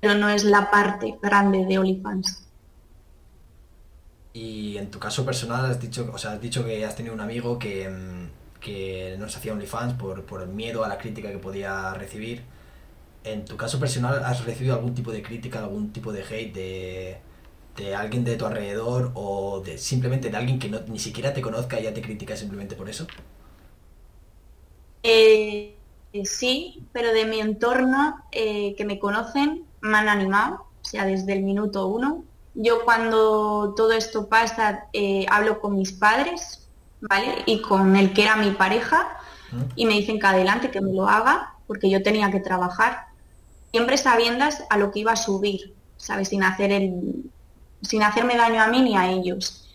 Pero 0.00 0.14
no 0.14 0.28
es 0.28 0.42
la 0.44 0.70
parte 0.72 1.18
grande 1.22 1.64
de 1.64 1.78
OnlyFans. 1.78 2.48
Y 4.32 4.76
en 4.78 4.90
tu 4.90 4.98
caso 4.98 5.24
personal 5.24 5.64
has 5.66 5.80
dicho, 5.80 6.10
o 6.12 6.18
sea, 6.18 6.32
has 6.32 6.40
dicho 6.40 6.64
que 6.64 6.84
has 6.84 6.94
tenido 6.96 7.14
un 7.14 7.20
amigo 7.20 7.58
que, 7.58 7.88
mm, 7.88 8.60
que 8.60 9.16
no 9.18 9.28
se 9.28 9.38
hacía 9.38 9.52
OnlyFans 9.52 9.94
por, 9.94 10.24
por 10.26 10.42
el 10.42 10.48
miedo 10.48 10.84
a 10.84 10.88
la 10.88 10.98
crítica 10.98 11.30
que 11.30 11.38
podía 11.38 11.92
recibir. 11.94 12.44
En 13.24 13.44
tu 13.44 13.56
caso 13.56 13.80
personal, 13.80 14.24
¿has 14.24 14.44
recibido 14.44 14.74
algún 14.76 14.94
tipo 14.94 15.12
de 15.12 15.22
crítica, 15.22 15.60
algún 15.60 15.92
tipo 15.92 16.12
de 16.12 16.22
hate 16.24 16.54
de, 16.54 17.22
de 17.76 17.94
alguien 17.96 18.24
de 18.24 18.36
tu 18.36 18.46
alrededor 18.46 19.12
o 19.14 19.60
de 19.64 19.78
simplemente 19.78 20.30
de 20.30 20.36
alguien 20.36 20.58
que 20.58 20.68
no, 20.70 20.80
ni 20.88 20.98
siquiera 20.98 21.32
te 21.34 21.42
conozca 21.42 21.80
y 21.80 21.84
ya 21.84 21.94
te 21.94 22.02
critica 22.02 22.36
simplemente 22.36 22.76
por 22.76 22.88
eso? 22.88 23.06
Eh, 25.02 25.76
sí, 26.24 26.84
pero 26.92 27.12
de 27.12 27.24
mi 27.24 27.40
entorno 27.40 28.16
eh, 28.32 28.74
que 28.76 28.84
me 28.84 28.98
conocen 28.98 29.64
me 29.80 29.96
han 29.96 30.08
animado, 30.08 30.66
o 30.82 30.84
sea, 30.84 31.04
desde 31.04 31.32
el 31.32 31.42
minuto 31.42 31.86
uno. 31.86 32.24
Yo 32.54 32.84
cuando 32.84 33.74
todo 33.76 33.92
esto 33.92 34.28
pasa 34.28 34.86
eh, 34.92 35.26
hablo 35.30 35.60
con 35.60 35.76
mis 35.76 35.92
padres, 35.92 36.66
¿vale? 37.00 37.42
Y 37.46 37.62
con 37.62 37.94
el 37.96 38.12
que 38.12 38.22
era 38.22 38.36
mi 38.36 38.50
pareja 38.50 39.16
y 39.76 39.86
me 39.86 39.94
dicen 39.94 40.18
que 40.18 40.26
adelante, 40.26 40.70
que 40.70 40.80
me 40.80 40.92
lo 40.92 41.08
haga, 41.08 41.54
porque 41.66 41.88
yo 41.88 42.02
tenía 42.02 42.30
que 42.30 42.40
trabajar. 42.40 43.06
Siempre 43.70 43.96
sabiendas 43.96 44.64
a 44.70 44.78
lo 44.78 44.90
que 44.90 45.00
iba 45.00 45.12
a 45.12 45.16
subir, 45.16 45.74
¿sabes? 45.96 46.28
Sin 46.28 46.42
hacer 46.42 46.72
el, 46.72 47.30
sin 47.82 48.02
hacerme 48.02 48.36
daño 48.36 48.62
a 48.62 48.68
mí 48.68 48.82
ni 48.82 48.96
a 48.96 49.10
ellos. 49.10 49.67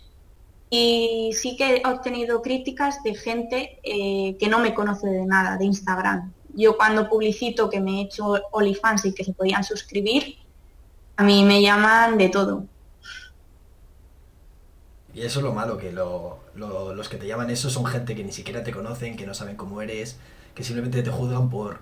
Y 0.70 1.30
sí 1.34 1.56
que 1.56 1.76
he 1.76 1.88
obtenido 1.88 2.42
críticas 2.42 3.02
de 3.04 3.14
gente 3.14 3.78
eh, 3.84 4.36
que 4.38 4.48
no 4.48 4.58
me 4.58 4.74
conoce 4.74 5.06
de 5.08 5.24
nada, 5.26 5.56
de 5.56 5.64
Instagram. 5.66 6.32
Yo 6.54 6.76
cuando 6.76 7.08
publicito 7.08 7.68
que 7.70 7.80
me 7.80 7.98
he 8.00 8.04
hecho 8.04 8.34
OnlyFans 8.52 9.04
y 9.06 9.12
que 9.14 9.24
se 9.24 9.32
podían 9.32 9.62
suscribir, 9.64 10.36
a 11.16 11.22
mí 11.24 11.44
me 11.44 11.62
llaman 11.62 12.18
de 12.18 12.28
todo. 12.28 12.64
Y 15.14 15.22
eso 15.22 15.38
es 15.38 15.44
lo 15.44 15.52
malo, 15.52 15.78
que 15.78 15.92
lo- 15.92 16.38
lo- 16.56 16.92
los 16.94 17.08
que 17.08 17.16
te 17.18 17.26
llaman 17.26 17.50
eso 17.50 17.70
son 17.70 17.84
gente 17.86 18.16
que 18.16 18.24
ni 18.24 18.32
siquiera 18.32 18.64
te 18.64 18.72
conocen, 18.72 19.16
que 19.16 19.26
no 19.26 19.34
saben 19.34 19.56
cómo 19.56 19.80
eres, 19.80 20.18
que 20.54 20.64
simplemente 20.64 21.02
te 21.04 21.10
juzgan 21.10 21.50
por 21.50 21.78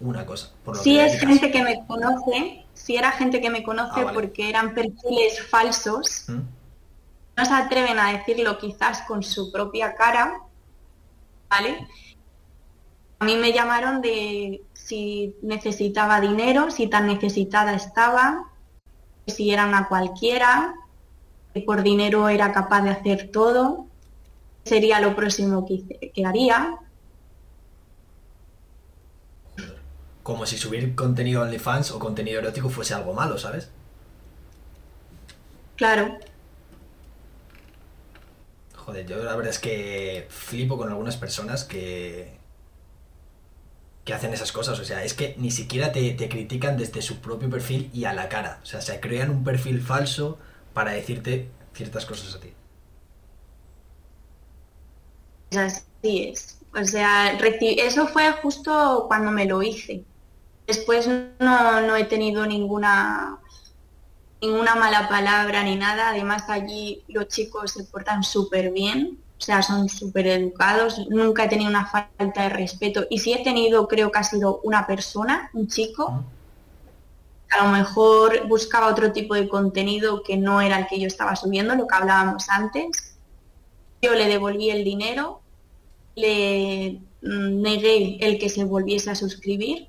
una 0.00 0.24
cosa. 0.24 0.52
Por 0.64 0.76
lo 0.76 0.82
que 0.82 1.04
es 1.04 1.12
dedicas. 1.12 1.28
gente 1.28 1.50
que 1.50 1.62
me 1.62 1.86
conoce, 1.86 2.64
si 2.72 2.96
era 2.96 3.12
gente 3.12 3.40
que 3.42 3.50
me 3.50 3.62
conoce 3.62 4.00
Ah, 4.00 4.04
vale. 4.04 4.14
porque 4.14 4.48
eran 4.48 4.74
perfiles 4.74 5.42
falsos, 5.50 6.24
¿Mm? 6.28 6.40
No 7.36 7.44
se 7.44 7.52
atreven 7.52 7.98
a 7.98 8.12
decirlo 8.12 8.58
quizás 8.58 9.02
con 9.02 9.22
su 9.22 9.52
propia 9.52 9.94
cara, 9.94 10.40
¿vale? 11.48 11.86
A 13.18 13.24
mí 13.24 13.36
me 13.36 13.52
llamaron 13.52 14.00
de 14.00 14.62
si 14.72 15.36
necesitaba 15.42 16.20
dinero, 16.20 16.70
si 16.70 16.86
tan 16.86 17.06
necesitada 17.06 17.74
estaba, 17.74 18.50
si 19.26 19.50
era 19.50 19.66
una 19.66 19.88
cualquiera, 19.88 20.74
que 21.52 21.60
por 21.60 21.82
dinero 21.82 22.28
era 22.28 22.52
capaz 22.52 22.82
de 22.82 22.90
hacer 22.90 23.30
todo, 23.30 23.86
sería 24.64 25.00
lo 25.00 25.14
próximo 25.14 25.66
que, 25.66 26.10
que 26.12 26.26
haría. 26.26 26.78
como 30.26 30.44
si 30.44 30.58
subir 30.58 30.96
contenido 30.96 31.42
OnlyFans 31.42 31.92
o 31.92 32.00
contenido 32.00 32.40
erótico 32.40 32.68
fuese 32.68 32.94
algo 32.94 33.14
malo, 33.14 33.38
¿sabes? 33.38 33.70
Claro. 35.76 36.18
Joder, 38.86 39.04
yo 39.04 39.16
la 39.24 39.34
verdad 39.34 39.50
es 39.50 39.58
que 39.58 40.28
flipo 40.30 40.78
con 40.78 40.88
algunas 40.88 41.16
personas 41.16 41.64
que, 41.64 42.38
que 44.04 44.14
hacen 44.14 44.32
esas 44.32 44.52
cosas. 44.52 44.78
O 44.78 44.84
sea, 44.84 45.02
es 45.02 45.12
que 45.12 45.34
ni 45.38 45.50
siquiera 45.50 45.90
te, 45.90 46.12
te, 46.12 46.28
critican 46.28 46.76
desde 46.76 47.02
su 47.02 47.18
propio 47.20 47.50
perfil 47.50 47.90
y 47.92 48.04
a 48.04 48.12
la 48.12 48.28
cara. 48.28 48.60
O 48.62 48.66
sea, 48.66 48.80
se 48.80 49.00
crean 49.00 49.30
un 49.30 49.42
perfil 49.42 49.82
falso 49.82 50.38
para 50.72 50.92
decirte 50.92 51.48
ciertas 51.74 52.06
cosas 52.06 52.36
a 52.36 52.40
ti. 52.40 52.52
Así 55.58 56.28
es. 56.28 56.58
O 56.72 56.84
sea, 56.84 57.36
eso 57.36 58.06
fue 58.06 58.30
justo 58.34 59.06
cuando 59.08 59.32
me 59.32 59.46
lo 59.46 59.64
hice. 59.64 60.04
Después 60.68 61.08
no, 61.08 61.80
no 61.80 61.96
he 61.96 62.04
tenido 62.04 62.46
ninguna 62.46 63.40
ninguna 64.40 64.74
mala 64.74 65.08
palabra 65.08 65.62
ni 65.62 65.76
nada. 65.76 66.10
Además 66.10 66.48
allí 66.48 67.04
los 67.08 67.28
chicos 67.28 67.72
se 67.72 67.84
portan 67.84 68.22
súper 68.22 68.70
bien, 68.70 69.18
o 69.38 69.40
sea, 69.40 69.62
son 69.62 69.88
súper 69.88 70.26
educados. 70.26 71.06
Nunca 71.08 71.44
he 71.44 71.48
tenido 71.48 71.70
una 71.70 71.86
falta 71.86 72.42
de 72.42 72.48
respeto. 72.48 73.06
Y 73.10 73.18
si 73.18 73.32
he 73.32 73.42
tenido, 73.42 73.88
creo 73.88 74.10
que 74.10 74.18
ha 74.18 74.24
sido 74.24 74.60
una 74.62 74.86
persona, 74.86 75.50
un 75.52 75.68
chico. 75.68 76.24
A 77.50 77.64
lo 77.64 77.70
mejor 77.70 78.48
buscaba 78.48 78.88
otro 78.88 79.12
tipo 79.12 79.34
de 79.34 79.48
contenido 79.48 80.22
que 80.22 80.36
no 80.36 80.60
era 80.60 80.78
el 80.78 80.86
que 80.88 80.98
yo 80.98 81.06
estaba 81.06 81.36
subiendo, 81.36 81.74
lo 81.74 81.86
que 81.86 81.94
hablábamos 81.94 82.48
antes. 82.48 83.16
Yo 84.02 84.14
le 84.14 84.26
devolví 84.26 84.70
el 84.70 84.84
dinero, 84.84 85.40
le 86.16 87.00
mm, 87.22 87.62
negué 87.62 88.18
el 88.20 88.38
que 88.38 88.48
se 88.48 88.64
volviese 88.64 89.10
a 89.10 89.14
suscribir 89.14 89.88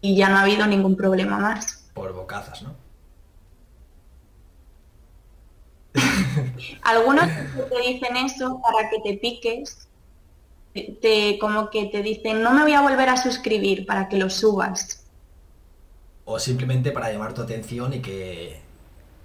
y 0.00 0.16
ya 0.16 0.28
no 0.28 0.36
ha 0.36 0.42
habido 0.42 0.66
ningún 0.66 0.96
problema 0.96 1.38
más. 1.38 1.88
Por 1.94 2.12
bocazas, 2.12 2.62
¿no? 2.62 2.83
Algunos 6.82 7.26
te 7.26 7.80
dicen 7.80 8.16
eso 8.16 8.60
para 8.60 8.90
que 8.90 9.00
te 9.00 9.18
piques, 9.18 9.88
te, 11.00 11.38
como 11.38 11.70
que 11.70 11.86
te 11.86 12.02
dicen, 12.02 12.42
no 12.42 12.52
me 12.52 12.62
voy 12.62 12.72
a 12.72 12.82
volver 12.82 13.08
a 13.08 13.16
suscribir 13.16 13.86
para 13.86 14.08
que 14.08 14.16
lo 14.16 14.28
subas. 14.28 15.04
O 16.24 16.38
simplemente 16.38 16.90
para 16.90 17.12
llamar 17.12 17.34
tu 17.34 17.42
atención 17.42 17.92
y 17.92 18.00
que, 18.00 18.60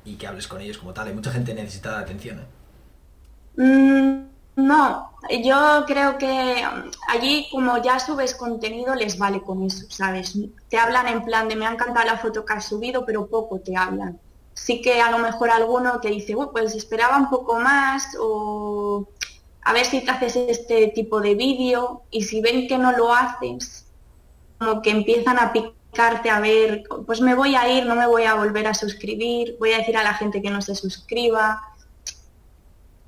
y 0.05 0.15
que 0.15 0.27
hables 0.27 0.47
con 0.47 0.61
ellos 0.61 0.77
como 0.77 0.93
tal. 0.93 1.07
Hay 1.07 1.13
mucha 1.13 1.31
gente 1.31 1.53
necesita 1.53 1.99
atención. 1.99 2.39
¿eh? 2.39 3.61
Mm, 3.61 4.29
no, 4.67 5.11
yo 5.43 5.85
creo 5.87 6.17
que 6.17 6.63
allí 7.07 7.47
como 7.51 7.81
ya 7.81 7.99
subes 7.99 8.35
contenido 8.35 8.93
les 8.95 9.17
vale 9.17 9.41
con 9.41 9.63
eso, 9.63 9.85
¿sabes? 9.89 10.37
Te 10.69 10.77
hablan 10.77 11.07
en 11.07 11.23
plan 11.23 11.47
de 11.47 11.55
me 11.55 11.65
ha 11.65 11.71
encantado 11.71 12.05
la 12.05 12.17
foto 12.17 12.45
que 12.45 12.53
has 12.53 12.65
subido, 12.65 13.05
pero 13.05 13.27
poco 13.27 13.59
te 13.59 13.75
hablan. 13.75 14.19
Sí 14.65 14.81
que 14.81 15.01
a 15.01 15.09
lo 15.09 15.19
mejor 15.19 15.49
alguno 15.49 15.99
te 15.99 16.09
dice, 16.09 16.35
pues 16.51 16.75
esperaba 16.75 17.17
un 17.17 17.29
poco 17.29 17.59
más 17.59 18.15
o 18.19 19.07
a 19.61 19.73
ver 19.73 19.85
si 19.85 20.01
te 20.01 20.11
haces 20.11 20.35
este 20.35 20.87
tipo 20.87 21.21
de 21.21 21.35
vídeo 21.35 22.03
y 22.11 22.23
si 22.23 22.41
ven 22.41 22.67
que 22.67 22.77
no 22.77 22.91
lo 22.91 23.13
haces, 23.13 23.87
como 24.57 24.81
que 24.81 24.91
empiezan 24.91 25.39
a 25.39 25.53
picarte 25.53 26.29
a 26.29 26.39
ver, 26.39 26.83
pues 27.05 27.21
me 27.21 27.35
voy 27.35 27.55
a 27.55 27.67
ir, 27.71 27.85
no 27.85 27.95
me 27.95 28.07
voy 28.07 28.23
a 28.23 28.35
volver 28.35 28.67
a 28.67 28.73
suscribir, 28.73 29.55
voy 29.59 29.73
a 29.73 29.79
decir 29.79 29.97
a 29.97 30.03
la 30.03 30.13
gente 30.13 30.41
que 30.41 30.49
no 30.49 30.61
se 30.61 30.75
suscriba 30.75 31.61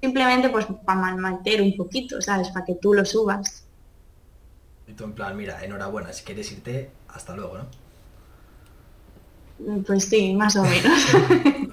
simplemente 0.02 0.50
pues 0.50 0.66
para 0.86 1.00
malmeter 1.00 1.62
un 1.62 1.76
poquito, 1.78 2.22
¿sabes? 2.22 2.50
Para 2.50 2.66
que 2.66 2.76
tú 2.76 2.94
lo 2.94 3.06
subas. 3.06 3.66
Y 4.88 4.94
tú 4.94 5.04
en 5.04 5.14
plan, 5.14 5.38
mira, 5.38 5.64
enhorabuena, 5.64 6.12
si 6.12 6.24
quieres 6.24 6.52
irte, 6.52 6.92
hasta 7.10 7.36
luego, 7.36 7.60
¿no? 7.60 7.81
Pues 9.86 10.06
sí, 10.06 10.34
más 10.34 10.56
o 10.56 10.64
menos. 10.64 11.08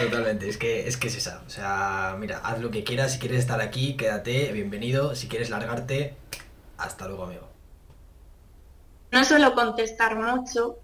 Totalmente, 0.00 0.48
es 0.48 0.56
que, 0.56 0.86
es 0.86 0.96
que 0.96 1.08
es 1.08 1.16
esa. 1.16 1.42
O 1.46 1.50
sea, 1.50 2.16
mira, 2.18 2.38
haz 2.44 2.60
lo 2.60 2.70
que 2.70 2.84
quieras, 2.84 3.12
si 3.12 3.18
quieres 3.18 3.40
estar 3.40 3.60
aquí, 3.60 3.96
quédate, 3.96 4.52
bienvenido. 4.52 5.14
Si 5.14 5.28
quieres 5.28 5.50
largarte, 5.50 6.14
hasta 6.76 7.08
luego, 7.08 7.24
amigo. 7.24 7.48
No 9.10 9.24
suelo 9.24 9.54
contestar 9.54 10.16
mucho, 10.16 10.78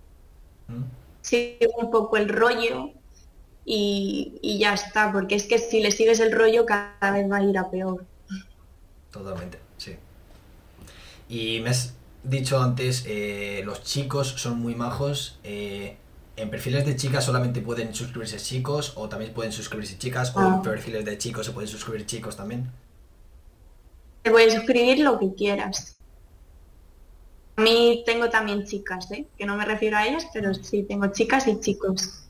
¿Mm? 0.68 0.82
sigo 1.20 1.74
un 1.78 1.90
poco 1.90 2.16
el 2.16 2.28
rollo, 2.28 2.92
y, 3.64 4.58
ya 4.58 4.74
está, 4.74 5.12
porque 5.12 5.34
es 5.36 5.46
que 5.46 5.58
si 5.58 5.80
le 5.80 5.90
sigues 5.90 6.20
el 6.20 6.32
rollo 6.32 6.66
cada 6.66 7.10
vez 7.12 7.30
va 7.30 7.38
a 7.38 7.42
ir 7.42 7.56
a 7.56 7.70
peor. 7.70 8.04
Totalmente, 9.10 9.58
sí. 9.78 9.96
Y 11.28 11.60
me 11.60 11.70
has 11.70 11.94
dicho 12.24 12.60
antes, 12.60 13.04
eh, 13.06 13.62
los 13.64 13.82
chicos 13.82 14.28
son 14.28 14.60
muy 14.60 14.74
majos. 14.74 15.38
Eh, 15.44 15.96
¿En 16.36 16.50
perfiles 16.50 16.84
de 16.84 16.96
chicas 16.96 17.24
solamente 17.24 17.60
pueden 17.60 17.94
suscribirse 17.94 18.38
chicos 18.38 18.94
o 18.96 19.08
también 19.08 19.32
pueden 19.32 19.52
suscribirse 19.52 19.96
chicas? 19.98 20.34
¿O 20.34 20.40
en 20.40 20.46
ah. 20.46 20.62
perfiles 20.62 21.04
de 21.04 21.16
chicos 21.16 21.46
se 21.46 21.52
pueden 21.52 21.68
suscribir 21.68 22.06
chicos 22.06 22.36
también? 22.36 22.70
Te 24.22 24.30
puedes 24.30 24.54
suscribir 24.54 24.98
lo 25.00 25.18
que 25.18 25.32
quieras. 25.34 25.96
A 27.56 27.62
mí 27.62 28.02
tengo 28.04 28.30
también 28.30 28.64
chicas, 28.64 29.08
¿eh? 29.12 29.26
que 29.38 29.46
no 29.46 29.56
me 29.56 29.64
refiero 29.64 29.96
a 29.96 30.06
ellas, 30.06 30.26
pero 30.32 30.52
sí, 30.54 30.82
tengo 30.82 31.06
chicas 31.08 31.46
y 31.46 31.60
chicos. 31.60 32.24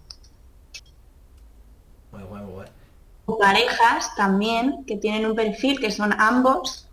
O 3.27 3.39
parejas 3.39 4.15
también 4.17 4.85
que 4.87 4.97
tienen 4.97 5.25
un 5.25 5.35
perfil 5.35 5.81
que 5.81 5.91
son 5.91 6.13
ambos 6.19 6.84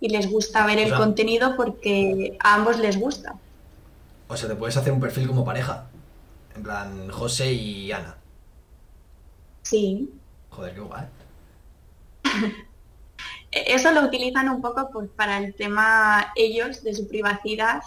y 0.00 0.08
les 0.08 0.30
gusta 0.30 0.64
ver 0.66 0.78
el 0.78 0.94
contenido 0.94 1.56
porque 1.56 2.36
a 2.40 2.54
ambos 2.54 2.78
les 2.78 2.98
gusta. 2.98 3.34
O 4.28 4.36
sea, 4.36 4.48
te 4.48 4.54
puedes 4.54 4.76
hacer 4.76 4.92
un 4.92 5.00
perfil 5.00 5.26
como 5.26 5.44
pareja. 5.44 5.86
En 6.54 6.62
plan, 6.62 7.08
José 7.10 7.52
y 7.52 7.90
Ana. 7.92 8.16
Sí. 9.62 10.10
Joder, 10.50 10.74
qué 10.74 10.80
guay. 10.80 11.04
Eso 13.50 13.92
lo 13.92 14.02
utilizan 14.02 14.48
un 14.48 14.60
poco 14.60 14.90
pues, 14.92 15.08
para 15.16 15.38
el 15.38 15.54
tema 15.54 16.32
ellos 16.36 16.82
de 16.82 16.94
su 16.94 17.08
privacidad, 17.08 17.82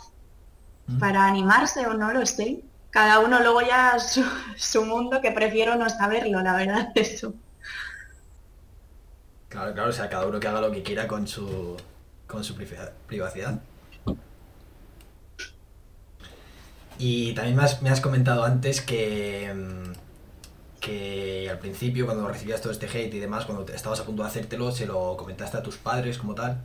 mm. 0.88 1.00
para 1.00 1.26
animarse 1.26 1.86
o 1.86 1.94
no 1.94 2.12
lo 2.12 2.26
sé 2.26 2.64
cada 2.92 3.20
uno 3.20 3.40
luego 3.40 3.62
ya 3.62 3.98
su, 4.00 4.86
mundo 4.86 5.22
que 5.22 5.32
prefiero 5.32 5.76
no 5.76 5.90
saberlo, 5.90 6.42
la 6.42 6.54
verdad, 6.54 6.92
eso. 6.96 7.34
Claro, 9.48 9.74
claro, 9.74 9.90
o 9.90 9.94
sea, 9.94 10.10
cada 10.10 10.28
uno 10.28 10.40
que 10.40 10.48
haga 10.48 10.62
lo 10.62 10.72
que 10.72 10.84
quiera 10.84 11.08
con 11.08 11.28
su, 11.28 11.76
con 12.32 12.44
su 12.44 12.56
privacidad. 12.56 13.62
Y 16.98 17.34
también 17.34 17.58
me 17.58 17.64
has, 17.64 17.82
me 17.82 17.90
has 17.90 18.00
comentado 18.00 18.44
antes 18.44 18.80
que, 18.82 19.52
mm, 19.54 20.80
que 20.80 21.50
al 21.50 21.60
principio, 21.60 22.06
cuando 22.06 22.28
recibías 22.28 22.62
todo 22.62 22.72
este 22.72 22.86
hate 22.88 23.14
y 23.14 23.20
demás, 23.20 23.46
cuando 23.46 23.72
estabas 23.74 24.00
a 24.00 24.06
punto 24.06 24.24
de 24.24 24.30
hacértelo, 24.30 24.72
se 24.72 24.86
lo 24.86 25.18
comentaste 25.18 25.58
a 25.58 25.64
tus 25.64 25.78
padres 25.78 26.18
como 26.18 26.36
tal. 26.36 26.62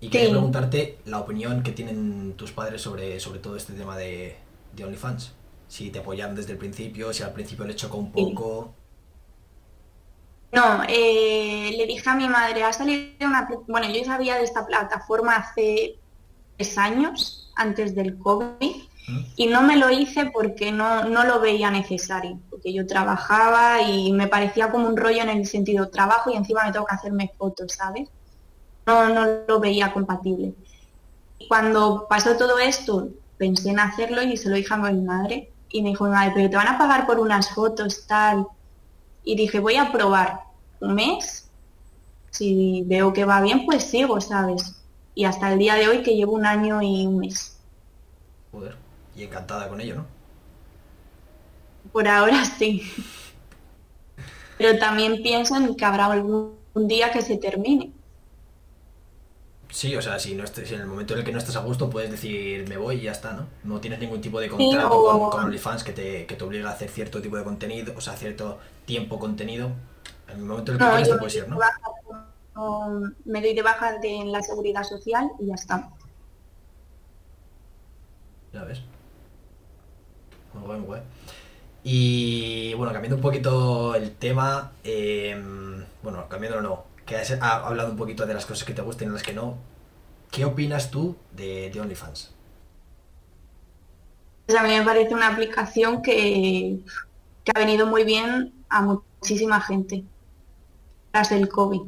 Y 0.00 0.10
quería 0.10 0.30
preguntarte 0.30 0.98
la 1.06 1.18
opinión 1.18 1.62
que 1.62 1.72
tienen 1.72 2.34
tus 2.34 2.52
padres 2.52 2.82
sobre, 2.82 3.18
sobre 3.18 3.38
todo 3.40 3.56
este 3.56 3.72
tema 3.72 3.96
de, 3.96 4.36
de 4.74 4.84
OnlyFans? 4.84 5.32
Si 5.68 5.90
te 5.90 5.98
apoyaron 5.98 6.36
desde 6.36 6.52
el 6.52 6.58
principio, 6.58 7.12
si 7.12 7.22
al 7.22 7.32
principio 7.32 7.64
le 7.64 7.74
chocó 7.74 7.96
un 7.96 8.12
poco. 8.12 8.74
No, 10.52 10.82
eh, 10.88 11.74
le 11.76 11.86
dije 11.86 12.08
a 12.08 12.14
mi 12.14 12.28
madre, 12.28 12.62
ha 12.62 12.72
salido 12.72 13.26
una... 13.26 13.48
Bueno, 13.66 13.88
yo 13.88 14.04
sabía 14.04 14.36
de 14.36 14.44
esta 14.44 14.66
plataforma 14.66 15.36
hace 15.36 15.96
tres 16.56 16.78
años, 16.78 17.52
antes 17.56 17.94
del 17.94 18.18
COVID, 18.18 18.76
¿Mm? 19.08 19.20
y 19.36 19.46
no 19.48 19.62
me 19.62 19.76
lo 19.76 19.90
hice 19.90 20.26
porque 20.26 20.72
no, 20.72 21.04
no 21.04 21.24
lo 21.24 21.40
veía 21.40 21.70
necesario, 21.70 22.38
porque 22.48 22.72
yo 22.72 22.86
trabajaba 22.86 23.82
y 23.82 24.12
me 24.12 24.28
parecía 24.28 24.70
como 24.70 24.88
un 24.88 24.96
rollo 24.96 25.22
en 25.22 25.30
el 25.30 25.46
sentido 25.46 25.88
trabajo 25.88 26.30
y 26.30 26.36
encima 26.36 26.64
me 26.64 26.72
tengo 26.72 26.86
que 26.86 26.94
hacerme 26.94 27.32
fotos, 27.36 27.72
¿sabes? 27.72 28.08
No, 28.86 29.08
no 29.08 29.26
lo 29.46 29.60
veía 29.60 29.92
compatible. 29.92 30.54
Cuando 31.48 32.06
pasó 32.08 32.36
todo 32.36 32.58
esto, 32.58 33.08
pensé 33.36 33.70
en 33.70 33.80
hacerlo 33.80 34.22
y 34.22 34.36
se 34.36 34.48
lo 34.48 34.56
dije 34.56 34.72
a 34.72 34.76
mi 34.78 35.02
madre. 35.02 35.52
Y 35.68 35.82
me 35.82 35.90
dijo 35.90 36.04
mi 36.04 36.10
madre, 36.10 36.32
pero 36.34 36.50
te 36.50 36.56
van 36.56 36.68
a 36.68 36.78
pagar 36.78 37.06
por 37.06 37.18
unas 37.18 37.50
fotos, 37.50 38.06
tal. 38.06 38.46
Y 39.26 39.34
dije, 39.34 39.58
voy 39.58 39.74
a 39.74 39.90
probar 39.90 40.44
un 40.80 40.94
mes. 40.94 41.50
Si 42.30 42.84
veo 42.86 43.12
que 43.12 43.24
va 43.24 43.40
bien, 43.40 43.66
pues 43.66 43.82
sigo, 43.82 44.20
¿sabes? 44.20 44.80
Y 45.16 45.24
hasta 45.24 45.52
el 45.52 45.58
día 45.58 45.74
de 45.74 45.88
hoy 45.88 46.04
que 46.04 46.14
llevo 46.14 46.32
un 46.32 46.46
año 46.46 46.80
y 46.80 47.06
un 47.06 47.18
mes. 47.18 47.58
Joder, 48.52 48.76
y 49.16 49.24
encantada 49.24 49.68
con 49.68 49.80
ello, 49.80 49.96
¿no? 49.96 50.06
Por 51.90 52.06
ahora 52.06 52.44
sí. 52.58 52.82
Pero 54.58 54.78
también 54.78 55.22
pienso 55.24 55.56
en 55.56 55.74
que 55.74 55.84
habrá 55.84 56.06
algún 56.06 56.56
día 56.74 57.10
que 57.10 57.20
se 57.20 57.36
termine. 57.36 57.95
Sí, 59.76 59.94
o 59.94 60.00
sea, 60.00 60.18
si, 60.18 60.34
no 60.34 60.42
estés, 60.42 60.72
en 60.72 60.80
el 60.80 60.86
momento 60.86 61.12
en 61.12 61.18
el 61.18 61.24
que 61.26 61.32
no 61.32 61.36
estás 61.36 61.54
a 61.56 61.60
gusto 61.60 61.90
puedes 61.90 62.10
decir 62.10 62.66
me 62.66 62.78
voy 62.78 62.96
y 62.96 63.02
ya 63.02 63.12
está, 63.12 63.34
¿no? 63.34 63.46
No 63.62 63.78
tienes 63.78 63.98
ningún 63.98 64.22
tipo 64.22 64.40
de 64.40 64.48
contrato 64.48 65.28
con, 65.30 65.44
OnlyFans 65.44 65.84
que 65.84 65.92
te, 65.92 66.24
que 66.24 66.34
te 66.34 66.44
obliga 66.44 66.70
a 66.70 66.72
hacer 66.72 66.88
cierto 66.88 67.20
tipo 67.20 67.36
de 67.36 67.44
contenido, 67.44 67.92
o 67.94 68.00
sea, 68.00 68.14
cierto 68.16 68.58
tiempo 68.86 69.18
contenido. 69.18 69.72
En 70.28 70.38
el 70.38 70.44
momento 70.46 70.72
en 70.72 70.78
el 70.78 70.82
que 70.82 70.90
quieras 70.90 71.08
te 71.10 71.16
puedes 71.18 71.34
ir, 71.34 71.48
¿no? 71.48 71.58
me 73.26 73.42
doy 73.42 73.52
de 73.52 73.60
baja 73.60 73.98
en 74.02 74.32
la 74.32 74.40
seguridad 74.40 74.82
social 74.82 75.30
y 75.38 75.48
ya 75.48 75.54
está. 75.56 75.90
Ya 78.54 78.64
ves. 78.64 78.80
Muy 80.54 80.62
guay, 80.62 80.78
muy 80.78 80.86
guay. 80.86 81.02
Y 81.84 82.72
bueno, 82.72 82.94
cambiando 82.94 83.16
un 83.16 83.22
poquito 83.22 83.94
el 83.94 84.12
tema, 84.12 84.72
em, 84.84 85.84
bueno, 86.02 86.26
cambiándolo 86.30 86.62
no, 86.66 86.95
que 87.06 87.16
has 87.16 87.30
hablado 87.40 87.90
un 87.90 87.96
poquito 87.96 88.26
de 88.26 88.34
las 88.34 88.44
cosas 88.44 88.64
que 88.64 88.74
te 88.74 88.82
gustan 88.82 89.08
y 89.08 89.12
las 89.12 89.22
que 89.22 89.32
no. 89.32 89.56
¿Qué 90.30 90.44
opinas 90.44 90.90
tú 90.90 91.16
de, 91.32 91.70
de 91.70 91.80
OnlyFans? 91.80 92.32
Pues 94.46 94.58
a 94.58 94.62
mí 94.62 94.70
me 94.70 94.84
parece 94.84 95.14
una 95.14 95.28
aplicación 95.28 96.02
que, 96.02 96.78
que 97.44 97.52
ha 97.54 97.58
venido 97.58 97.86
muy 97.86 98.04
bien 98.04 98.52
a 98.68 98.82
muchísima 98.82 99.60
gente 99.60 100.04
tras 101.12 101.32
el 101.32 101.48
COVID. 101.48 101.82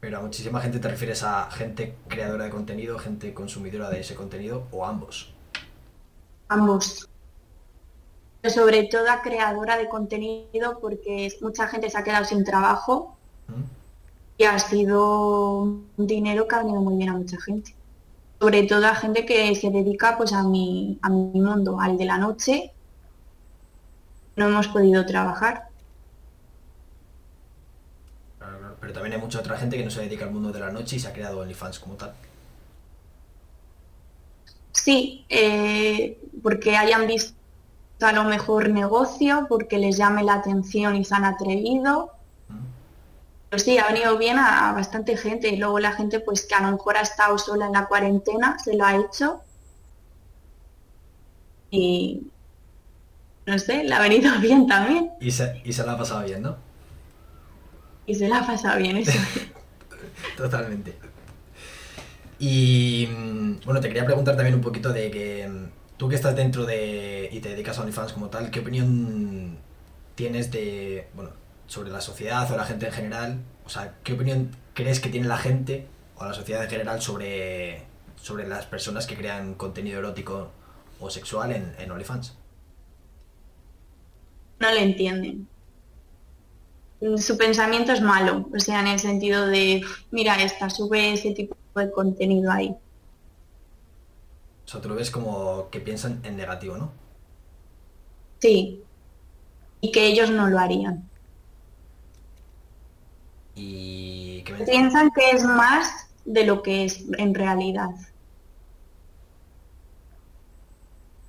Pero 0.00 0.18
a 0.18 0.20
muchísima 0.20 0.60
gente 0.60 0.78
te 0.78 0.88
refieres 0.88 1.22
a 1.24 1.50
gente 1.50 1.96
creadora 2.06 2.44
de 2.44 2.50
contenido, 2.50 2.98
gente 2.98 3.34
consumidora 3.34 3.90
de 3.90 4.00
ese 4.00 4.14
contenido 4.14 4.68
o 4.70 4.86
ambos. 4.86 5.32
Ambos. 6.48 7.07
Pero 8.40 8.54
sobre 8.54 8.84
todo 8.84 9.10
a 9.10 9.22
creadora 9.22 9.76
de 9.76 9.88
contenido 9.88 10.78
porque 10.80 11.32
mucha 11.40 11.66
gente 11.68 11.90
se 11.90 11.98
ha 11.98 12.04
quedado 12.04 12.24
sin 12.24 12.44
trabajo 12.44 13.16
¿Mm? 13.48 13.62
y 14.38 14.44
ha 14.44 14.58
sido 14.58 15.62
un 15.62 16.06
dinero 16.06 16.46
que 16.46 16.54
ha 16.54 16.58
venido 16.58 16.80
muy 16.80 16.96
bien 16.96 17.10
a 17.10 17.14
mucha 17.14 17.40
gente. 17.40 17.74
Sobre 18.40 18.62
todo 18.64 18.86
a 18.86 18.94
gente 18.94 19.26
que 19.26 19.54
se 19.56 19.70
dedica 19.70 20.16
pues 20.16 20.32
a 20.32 20.44
mi, 20.44 20.98
a 21.02 21.08
mi 21.08 21.40
mundo, 21.40 21.80
al 21.80 21.98
de 21.98 22.04
la 22.04 22.18
noche. 22.18 22.72
No 24.36 24.46
hemos 24.46 24.68
podido 24.68 25.04
trabajar 25.04 25.68
pero 28.80 28.92
también 28.92 29.14
hay 29.14 29.20
mucha 29.20 29.40
otra 29.40 29.56
gente 29.58 29.76
que 29.76 29.84
no 29.84 29.90
se 29.90 30.02
dedica 30.02 30.24
al 30.24 30.30
mundo 30.30 30.52
de 30.52 30.60
la 30.60 30.70
noche 30.70 30.96
y 30.96 30.98
se 30.98 31.08
ha 31.08 31.12
creado 31.12 31.40
OnlyFans 31.40 31.78
como 31.78 31.94
tal. 31.96 32.14
Sí, 34.72 35.24
eh, 35.28 36.18
porque 36.42 36.76
hayan 36.76 37.06
visto 37.06 37.37
a 38.00 38.12
lo 38.12 38.24
mejor 38.24 38.68
negocio, 38.70 39.46
porque 39.48 39.78
les 39.78 39.96
llame 39.96 40.22
la 40.22 40.34
atención 40.34 40.96
y 40.96 41.04
se 41.04 41.14
han 41.14 41.24
atrevido. 41.24 42.12
Pero 43.50 43.62
sí, 43.62 43.78
ha 43.78 43.88
venido 43.88 44.18
bien 44.18 44.38
a, 44.38 44.72
bastante 44.72 45.16
gente 45.16 45.48
y 45.48 45.56
luego 45.56 45.78
la 45.78 45.92
gente 45.92 46.20
pues 46.20 46.46
que 46.46 46.54
a 46.54 46.60
lo 46.60 46.72
mejor 46.72 46.96
ha 46.96 47.00
estado 47.00 47.38
sola 47.38 47.66
en 47.66 47.72
la 47.72 47.86
cuarentena, 47.86 48.58
se 48.58 48.76
lo 48.76 48.84
ha 48.84 48.96
hecho. 48.96 49.40
Y 51.70 52.26
no 53.46 53.58
sé, 53.58 53.84
le 53.84 53.94
ha 53.94 54.00
venido 54.00 54.38
bien 54.40 54.66
también. 54.66 55.10
Y 55.20 55.30
se, 55.30 55.60
y 55.64 55.72
se 55.72 55.84
la 55.84 55.92
ha 55.92 55.98
pasado 55.98 56.24
bien, 56.24 56.42
¿no? 56.42 56.68
y 58.08 58.14
se 58.14 58.26
la 58.26 58.38
ha 58.38 58.46
pasado 58.46 58.78
bien 58.78 58.96
eso. 58.96 59.12
Totalmente. 60.36 60.96
Y 62.38 63.06
mm, 63.06 63.60
bueno, 63.64 63.80
te 63.80 63.88
quería 63.88 64.06
preguntar 64.06 64.34
también 64.34 64.54
un 64.54 64.62
poquito 64.62 64.92
de 64.92 65.10
que 65.10 65.46
mm, 65.46 65.66
tú 65.98 66.08
que 66.08 66.14
estás 66.14 66.34
dentro 66.34 66.64
de 66.64 67.28
y 67.30 67.40
te 67.40 67.50
dedicas 67.50 67.78
a 67.78 67.82
OnlyFans 67.82 68.14
como 68.14 68.28
tal, 68.28 68.50
¿qué 68.50 68.60
opinión 68.60 69.58
tienes 70.14 70.50
de, 70.50 71.08
bueno, 71.14 71.30
sobre 71.66 71.90
la 71.90 72.00
sociedad 72.00 72.50
o 72.50 72.56
la 72.56 72.64
gente 72.64 72.86
en 72.86 72.92
general? 72.92 73.38
O 73.66 73.68
sea, 73.68 73.96
¿qué 74.02 74.14
opinión 74.14 74.50
crees 74.72 75.00
que 75.00 75.10
tiene 75.10 75.28
la 75.28 75.36
gente 75.36 75.86
o 76.16 76.24
la 76.24 76.32
sociedad 76.32 76.64
en 76.64 76.70
general 76.70 77.02
sobre, 77.02 77.82
sobre 78.16 78.48
las 78.48 78.64
personas 78.64 79.06
que 79.06 79.16
crean 79.16 79.54
contenido 79.54 79.98
erótico 79.98 80.50
o 81.00 81.10
sexual 81.10 81.52
en, 81.52 81.74
en 81.78 81.90
OnlyFans? 81.90 82.34
No 84.60 84.70
le 84.72 84.82
entienden 84.82 85.46
su 87.16 87.36
pensamiento 87.36 87.92
es 87.92 88.00
malo, 88.00 88.48
o 88.54 88.58
sea, 88.58 88.80
en 88.80 88.88
el 88.88 88.98
sentido 88.98 89.46
de, 89.46 89.82
mira 90.10 90.42
esta, 90.42 90.68
sube 90.68 91.12
ese 91.12 91.32
tipo 91.32 91.56
de 91.76 91.90
contenido 91.90 92.50
ahí. 92.50 92.74
O 94.68 94.70
sea, 94.70 94.82
tú 94.82 94.90
lo 94.90 94.96
ves 94.96 95.10
como 95.10 95.70
que 95.70 95.80
piensan 95.80 96.20
en 96.24 96.36
negativo, 96.36 96.76
¿no? 96.76 96.92
Sí, 98.38 98.82
y 99.80 99.92
que 99.92 100.04
ellos 100.04 100.28
no 100.28 100.46
lo 100.46 100.58
harían. 100.58 101.08
Y 103.54 104.42
que 104.42 104.52
piensan 104.52 105.10
que 105.12 105.30
es 105.30 105.42
más 105.42 106.10
de 106.26 106.44
lo 106.44 106.62
que 106.62 106.84
es 106.84 107.02
en 107.16 107.34
realidad. 107.34 107.88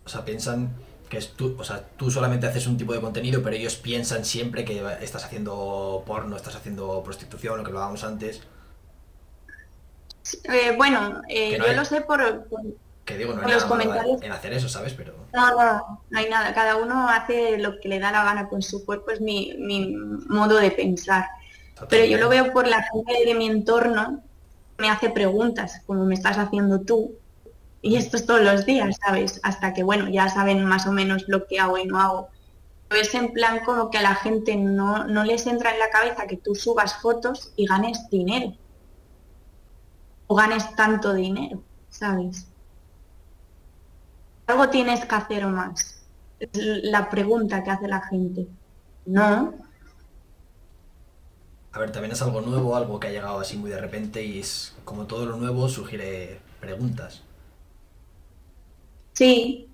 O 0.03 0.09
sea, 0.09 0.25
piensan 0.25 0.75
que 1.07 1.19
es 1.19 1.31
tú, 1.31 1.55
o 1.57 1.63
sea, 1.63 1.87
tú 1.95 2.11
solamente 2.11 2.45
haces 2.45 2.67
un 2.67 2.77
tipo 2.77 2.91
de 2.91 2.99
contenido, 2.99 3.41
pero 3.41 3.55
ellos 3.55 3.77
piensan 3.77 4.25
siempre 4.25 4.65
que 4.65 4.83
estás 4.99 5.23
haciendo 5.23 6.03
porno, 6.05 6.35
estás 6.35 6.57
haciendo 6.57 7.01
prostitución, 7.03 7.59
lo 7.59 7.63
que 7.63 7.71
lo 7.71 7.79
hagamos 7.79 8.03
antes. 8.03 8.41
Eh, 10.43 10.73
bueno, 10.75 11.21
eh, 11.29 11.57
yo 11.57 11.71
lo 11.71 11.85
sé 11.85 12.01
por, 12.01 12.45
que 13.09 13.17
digo, 13.17 13.33
no 13.33 13.45
hay 13.45 13.53
los 13.53 13.65
comentarios. 13.65 14.21
en 14.21 14.31
hacer 14.31 14.53
eso, 14.53 14.69
¿sabes? 14.69 14.93
Pero... 14.93 15.13
No, 15.33 15.49
no, 15.51 16.01
no 16.09 16.19
hay 16.19 16.29
nada. 16.29 16.53
Cada 16.53 16.75
uno 16.75 17.09
hace 17.09 17.57
lo 17.57 17.79
que 17.79 17.89
le 17.89 17.99
da 17.99 18.11
la 18.11 18.23
gana 18.23 18.47
con 18.47 18.61
su 18.61 18.85
cuerpo, 18.85 19.11
es 19.11 19.19
mi, 19.19 19.55
mi 19.57 19.95
modo 20.27 20.57
de 20.57 20.71
pensar. 20.71 21.27
Pero 21.89 22.05
yo 22.05 22.17
lo 22.17 22.29
veo 22.29 22.51
por 22.51 22.67
la 22.67 22.83
gente 22.83 23.25
de 23.25 23.33
mi 23.33 23.47
entorno, 23.47 24.21
me 24.77 24.89
hace 24.89 25.09
preguntas, 25.09 25.81
como 25.87 26.05
me 26.05 26.13
estás 26.13 26.37
haciendo 26.37 26.81
tú, 26.81 27.15
y 27.81 27.95
esto 27.95 28.17
es 28.17 28.25
todos 28.25 28.41
los 28.41 28.65
días, 28.65 28.97
¿sabes? 29.03 29.39
Hasta 29.43 29.73
que, 29.73 29.83
bueno, 29.83 30.09
ya 30.09 30.29
saben 30.29 30.63
más 30.65 30.85
o 30.85 30.91
menos 30.91 31.23
lo 31.27 31.47
que 31.47 31.59
hago 31.59 31.77
y 31.77 31.85
no 31.85 31.99
hago. 31.99 32.29
Pero 32.89 33.01
es 33.01 33.13
en 33.13 33.31
plan 33.31 33.61
como 33.63 33.89
que 33.89 33.99
a 33.99 34.01
la 34.01 34.15
gente 34.15 34.55
no, 34.55 35.05
no 35.05 35.23
les 35.23 35.47
entra 35.47 35.71
en 35.71 35.79
la 35.79 35.89
cabeza 35.89 36.27
que 36.27 36.37
tú 36.37 36.55
subas 36.55 36.95
fotos 37.01 37.53
y 37.55 37.65
ganes 37.65 38.09
dinero. 38.09 38.53
O 40.27 40.35
ganes 40.35 40.75
tanto 40.75 41.13
dinero, 41.13 41.63
¿sabes? 41.89 42.48
Algo 44.49 44.67
tienes 44.71 45.05
que 45.05 45.13
hacer 45.13 45.45
más. 45.45 46.01
Es 46.39 46.49
la 46.55 47.07
pregunta 47.07 47.63
que 47.63 47.69
hace 47.69 47.87
la 47.87 48.01
gente. 48.01 48.47
No. 49.05 49.53
A 51.71 51.79
ver, 51.79 51.91
también 51.91 52.13
es 52.13 52.21
algo 52.23 52.41
nuevo, 52.41 52.75
algo 52.75 52.99
que 52.99 53.09
ha 53.09 53.11
llegado 53.11 53.39
así 53.39 53.57
muy 53.57 53.69
de 53.69 53.79
repente 53.79 54.23
y 54.23 54.39
es 54.39 54.75
como 54.85 55.05
todo 55.05 55.27
lo 55.27 55.37
nuevo 55.37 55.69
sugiere 55.69 56.39
preguntas. 56.59 57.21
Sí. 59.13 59.69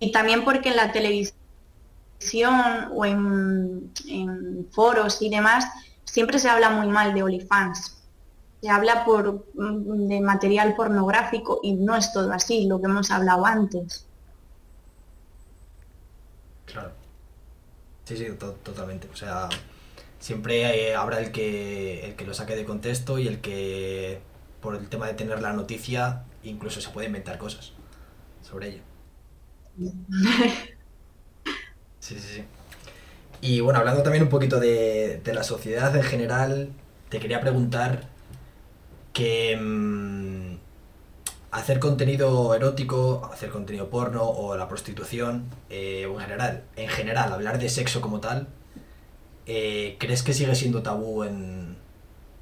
Y 0.00 0.12
también 0.12 0.42
porque 0.42 0.70
en 0.70 0.76
la 0.76 0.92
televisión 0.92 1.34
o 2.94 3.04
en, 3.04 3.92
foros 4.70 5.20
y 5.20 5.28
demás 5.28 5.66
siempre 6.04 6.38
se 6.38 6.48
habla 6.48 6.70
muy 6.70 6.88
mal 6.88 7.12
de 7.12 7.22
OnlyFans. 7.22 7.95
Se 8.62 8.68
habla 8.70 9.04
por, 9.04 9.46
mm, 9.54 10.08
de 10.08 10.20
material 10.20 10.74
pornográfico 10.74 11.60
y 11.62 11.74
no 11.74 11.94
es 11.96 12.12
todo 12.12 12.32
así, 12.32 12.66
lo 12.66 12.80
que 12.80 12.86
hemos 12.86 13.10
hablado 13.10 13.44
antes. 13.46 14.06
Claro. 16.64 16.92
Sí, 18.04 18.16
sí, 18.16 18.26
totalmente. 18.62 19.08
O 19.12 19.16
sea, 19.16 19.48
siempre 20.18 20.94
habrá 20.94 21.20
el 21.20 21.32
que, 21.32 22.06
el 22.06 22.16
que 22.16 22.24
lo 22.24 22.34
saque 22.34 22.56
de 22.56 22.64
contexto 22.64 23.18
y 23.18 23.28
el 23.28 23.40
que, 23.40 24.20
por 24.60 24.76
el 24.76 24.88
tema 24.88 25.06
de 25.06 25.14
tener 25.14 25.42
la 25.42 25.52
noticia, 25.52 26.24
incluso 26.42 26.80
se 26.80 26.90
puede 26.90 27.08
inventar 27.08 27.38
cosas 27.38 27.72
sobre 28.42 28.68
ello. 28.68 28.82
Sí, 31.98 32.14
sí, 32.20 32.36
sí. 32.36 32.44
Y 33.40 33.60
bueno, 33.60 33.80
hablando 33.80 34.02
también 34.02 34.22
un 34.22 34.28
poquito 34.28 34.60
de, 34.60 35.20
la 35.24 35.42
sociedad 35.42 35.94
en 35.96 36.02
general, 36.04 36.70
te 37.08 37.18
quería 37.18 37.40
preguntar 37.40 38.08
que 39.16 39.56
mm, 39.56 40.58
hacer 41.50 41.80
contenido 41.80 42.54
erótico, 42.54 43.30
hacer 43.32 43.48
contenido 43.48 43.88
porno 43.88 44.22
o 44.22 44.54
la 44.58 44.68
prostitución, 44.68 45.48
eh, 45.70 46.02
en 46.02 46.18
general, 46.18 46.64
en 46.76 46.88
general, 46.88 47.32
hablar 47.32 47.58
de 47.58 47.70
sexo 47.70 48.02
como 48.02 48.20
tal, 48.20 48.48
eh, 49.46 49.96
¿crees 49.98 50.22
que 50.22 50.34
sigue 50.34 50.54
siendo 50.54 50.82
tabú 50.82 51.24
en, 51.24 51.78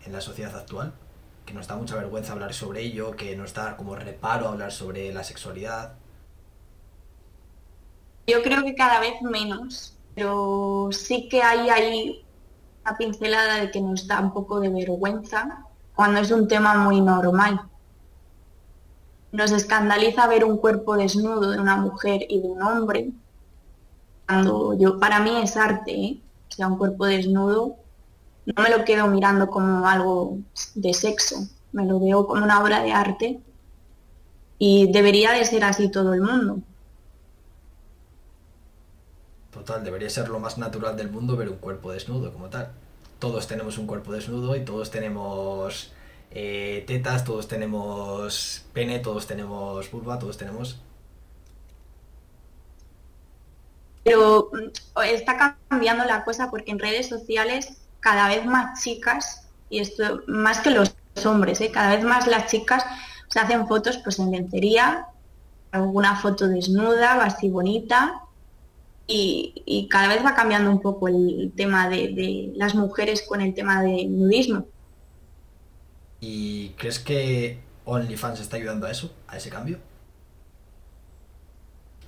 en 0.04 0.12
la 0.12 0.20
sociedad 0.20 0.56
actual? 0.56 0.92
que 1.46 1.52
nos 1.52 1.68
da 1.68 1.76
mucha 1.76 1.94
vergüenza 1.94 2.32
hablar 2.32 2.54
sobre 2.54 2.80
ello, 2.80 3.10
que 3.12 3.36
nos 3.36 3.52
da 3.52 3.76
como 3.76 3.94
reparo 3.94 4.48
hablar 4.48 4.72
sobre 4.72 5.12
la 5.12 5.22
sexualidad. 5.22 5.92
Yo 8.26 8.42
creo 8.42 8.64
que 8.64 8.74
cada 8.74 8.98
vez 8.98 9.20
menos, 9.20 9.98
pero 10.14 10.88
sí 10.90 11.28
que 11.28 11.42
hay 11.42 11.68
ahí 11.68 12.24
una 12.80 12.96
pincelada 12.96 13.60
de 13.60 13.70
que 13.70 13.82
nos 13.82 14.06
da 14.06 14.20
un 14.20 14.32
poco 14.32 14.58
de 14.58 14.70
vergüenza 14.70 15.66
cuando 15.94 16.20
es 16.20 16.30
un 16.30 16.48
tema 16.48 16.74
muy 16.74 17.00
normal. 17.00 17.60
Nos 19.32 19.50
escandaliza 19.50 20.26
ver 20.26 20.44
un 20.44 20.58
cuerpo 20.58 20.96
desnudo 20.96 21.50
de 21.50 21.58
una 21.58 21.76
mujer 21.76 22.24
y 22.28 22.40
de 22.40 22.48
un 22.48 22.62
hombre. 22.62 23.10
Cuando 24.26 24.74
yo, 24.78 24.98
para 24.98 25.20
mí 25.20 25.36
es 25.42 25.56
arte, 25.56 25.92
¿eh? 25.92 26.20
o 26.48 26.52
sea, 26.52 26.68
un 26.68 26.78
cuerpo 26.78 27.06
desnudo 27.06 27.76
no 28.46 28.62
me 28.62 28.70
lo 28.70 28.84
quedo 28.84 29.06
mirando 29.06 29.48
como 29.48 29.86
algo 29.86 30.38
de 30.74 30.92
sexo, 30.92 31.48
me 31.72 31.86
lo 31.86 31.98
veo 31.98 32.26
como 32.26 32.44
una 32.44 32.62
obra 32.62 32.82
de 32.82 32.92
arte 32.92 33.40
y 34.58 34.92
debería 34.92 35.32
de 35.32 35.44
ser 35.44 35.64
así 35.64 35.90
todo 35.90 36.12
el 36.14 36.20
mundo. 36.20 36.58
Total, 39.50 39.82
debería 39.82 40.10
ser 40.10 40.28
lo 40.28 40.40
más 40.40 40.58
natural 40.58 40.96
del 40.96 41.10
mundo 41.10 41.36
ver 41.36 41.48
un 41.48 41.56
cuerpo 41.56 41.92
desnudo 41.92 42.32
como 42.32 42.50
tal. 42.50 42.70
Todos 43.18 43.46
tenemos 43.46 43.78
un 43.78 43.86
cuerpo 43.86 44.12
desnudo 44.12 44.56
y 44.56 44.64
todos 44.64 44.90
tenemos 44.90 45.92
eh, 46.30 46.84
tetas, 46.86 47.24
todos 47.24 47.46
tenemos 47.46 48.64
pene, 48.72 48.98
todos 48.98 49.26
tenemos 49.26 49.90
vulva, 49.90 50.18
todos 50.18 50.36
tenemos... 50.36 50.80
Pero 54.02 54.50
mm, 54.52 55.00
está 55.04 55.58
cambiando 55.68 56.04
la 56.04 56.24
cosa 56.24 56.50
porque 56.50 56.72
en 56.72 56.78
redes 56.78 57.08
sociales 57.08 57.78
cada 58.00 58.28
vez 58.28 58.44
más 58.44 58.82
chicas, 58.82 59.48
y 59.70 59.78
esto 59.78 60.22
más 60.26 60.60
que 60.60 60.70
los 60.70 60.94
hombres, 61.24 61.60
¿eh? 61.62 61.70
cada 61.72 61.96
vez 61.96 62.04
más 62.04 62.26
las 62.26 62.50
chicas 62.50 62.84
se 63.28 63.40
hacen 63.40 63.66
fotos 63.66 63.96
pues 63.98 64.18
en 64.18 64.30
lencería, 64.30 65.06
alguna 65.72 66.16
foto 66.16 66.46
desnuda, 66.46 67.24
así 67.24 67.48
bonita, 67.48 68.23
y, 69.06 69.88
cada 69.90 70.08
vez 70.08 70.24
va 70.24 70.34
cambiando 70.34 70.70
un 70.70 70.80
poco 70.80 71.08
el, 71.08 71.52
tema 71.56 71.88
de, 71.88 72.52
las 72.54 72.74
mujeres 72.74 73.22
con 73.22 73.40
el 73.40 73.54
tema 73.54 73.82
del 73.82 74.16
nudismo. 74.16 74.66
¿Y 76.20 76.70
crees 76.70 76.98
que 76.98 77.58
OnlyFans 77.84 78.40
está 78.40 78.56
ayudando 78.56 78.86
a 78.86 78.90
eso, 78.90 79.12
a 79.28 79.36
ese 79.36 79.50
cambio? 79.50 79.78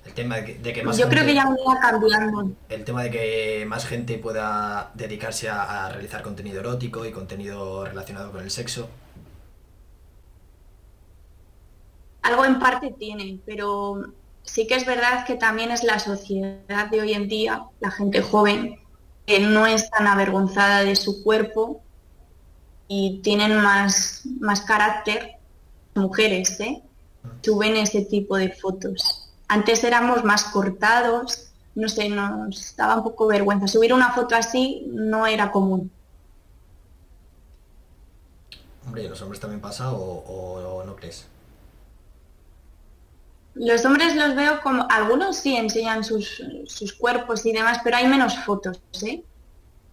El 0.05 0.13
tema 0.13 0.37
de 0.37 0.73
que, 0.73 0.83
más 0.83 0.97
Yo 0.97 1.09
creo 1.09 1.25
que 1.25 1.35
ya 1.35 1.45
va 1.45 1.79
cambiando. 1.79 2.51
El 2.69 2.83
tema 2.85 3.03
de 3.03 3.11
que 3.11 3.65
más 3.67 3.85
gente 3.85 4.17
pueda 4.17 4.91
dedicarse 4.95 5.49
a 5.49 5.89
realizar 5.89 6.23
contenido 6.23 6.61
erótico 6.61 7.05
y 7.05 7.11
contenido 7.11 7.85
relacionado 7.85 8.31
con 8.31 8.41
el 8.41 8.49
sexo. 8.49 8.89
algo 12.27 12.45
en 12.45 12.59
parte 12.59 12.93
tiene, 12.97 13.39
pero 13.45 14.03
sí 14.47 14.65
que 14.65 14.75
es 14.75 14.85
verdad 14.85 15.25
que 15.25 15.35
también 15.35 15.71
es 15.71 15.83
la 15.83 15.99
sociedad 15.99 16.87
de 16.89 17.01
hoy 17.01 17.13
en 17.13 17.27
día, 17.27 17.63
la 17.79 17.91
gente 17.91 18.21
joven, 18.21 18.79
que 19.25 19.39
no 19.39 19.67
es 19.67 19.89
tan 19.91 20.07
avergonzada 20.07 20.83
de 20.83 20.95
su 20.95 21.23
cuerpo 21.23 21.81
y 22.87 23.19
tienen 23.21 23.57
más, 23.57 24.21
más 24.39 24.61
carácter, 24.61 25.33
mujeres, 25.93 26.59
¿eh? 26.61 26.81
suben 27.41 27.75
ese 27.75 28.03
tipo 28.05 28.37
de 28.37 28.49
fotos. 28.49 29.29
Antes 29.49 29.83
éramos 29.83 30.23
más 30.23 30.45
cortados, 30.45 31.51
no 31.75 31.89
sé, 31.89 32.09
nos 32.09 32.75
daba 32.75 32.95
un 32.95 33.03
poco 33.03 33.27
vergüenza. 33.27 33.67
Subir 33.67 33.93
una 33.93 34.13
foto 34.13 34.35
así 34.35 34.85
no 34.87 35.27
era 35.27 35.51
común. 35.51 35.91
Hombre, 38.85 39.03
¿y 39.03 39.09
los 39.09 39.21
hombres 39.21 39.41
también 39.41 39.59
pasa 39.59 39.91
o 39.91 40.83
no 40.85 40.95
crees? 40.95 41.27
Los 43.59 43.85
hombres 43.85 44.15
los 44.15 44.35
veo 44.35 44.61
como, 44.61 44.87
algunos 44.89 45.37
sí 45.37 45.55
enseñan 45.55 46.03
sus, 46.03 46.43
cuerpos 46.99 47.45
y 47.45 47.53
demás, 47.53 47.79
pero 47.83 47.97
hay 47.97 48.07
menos 48.07 48.37
fotos, 48.37 48.79
¿eh? 49.03 49.23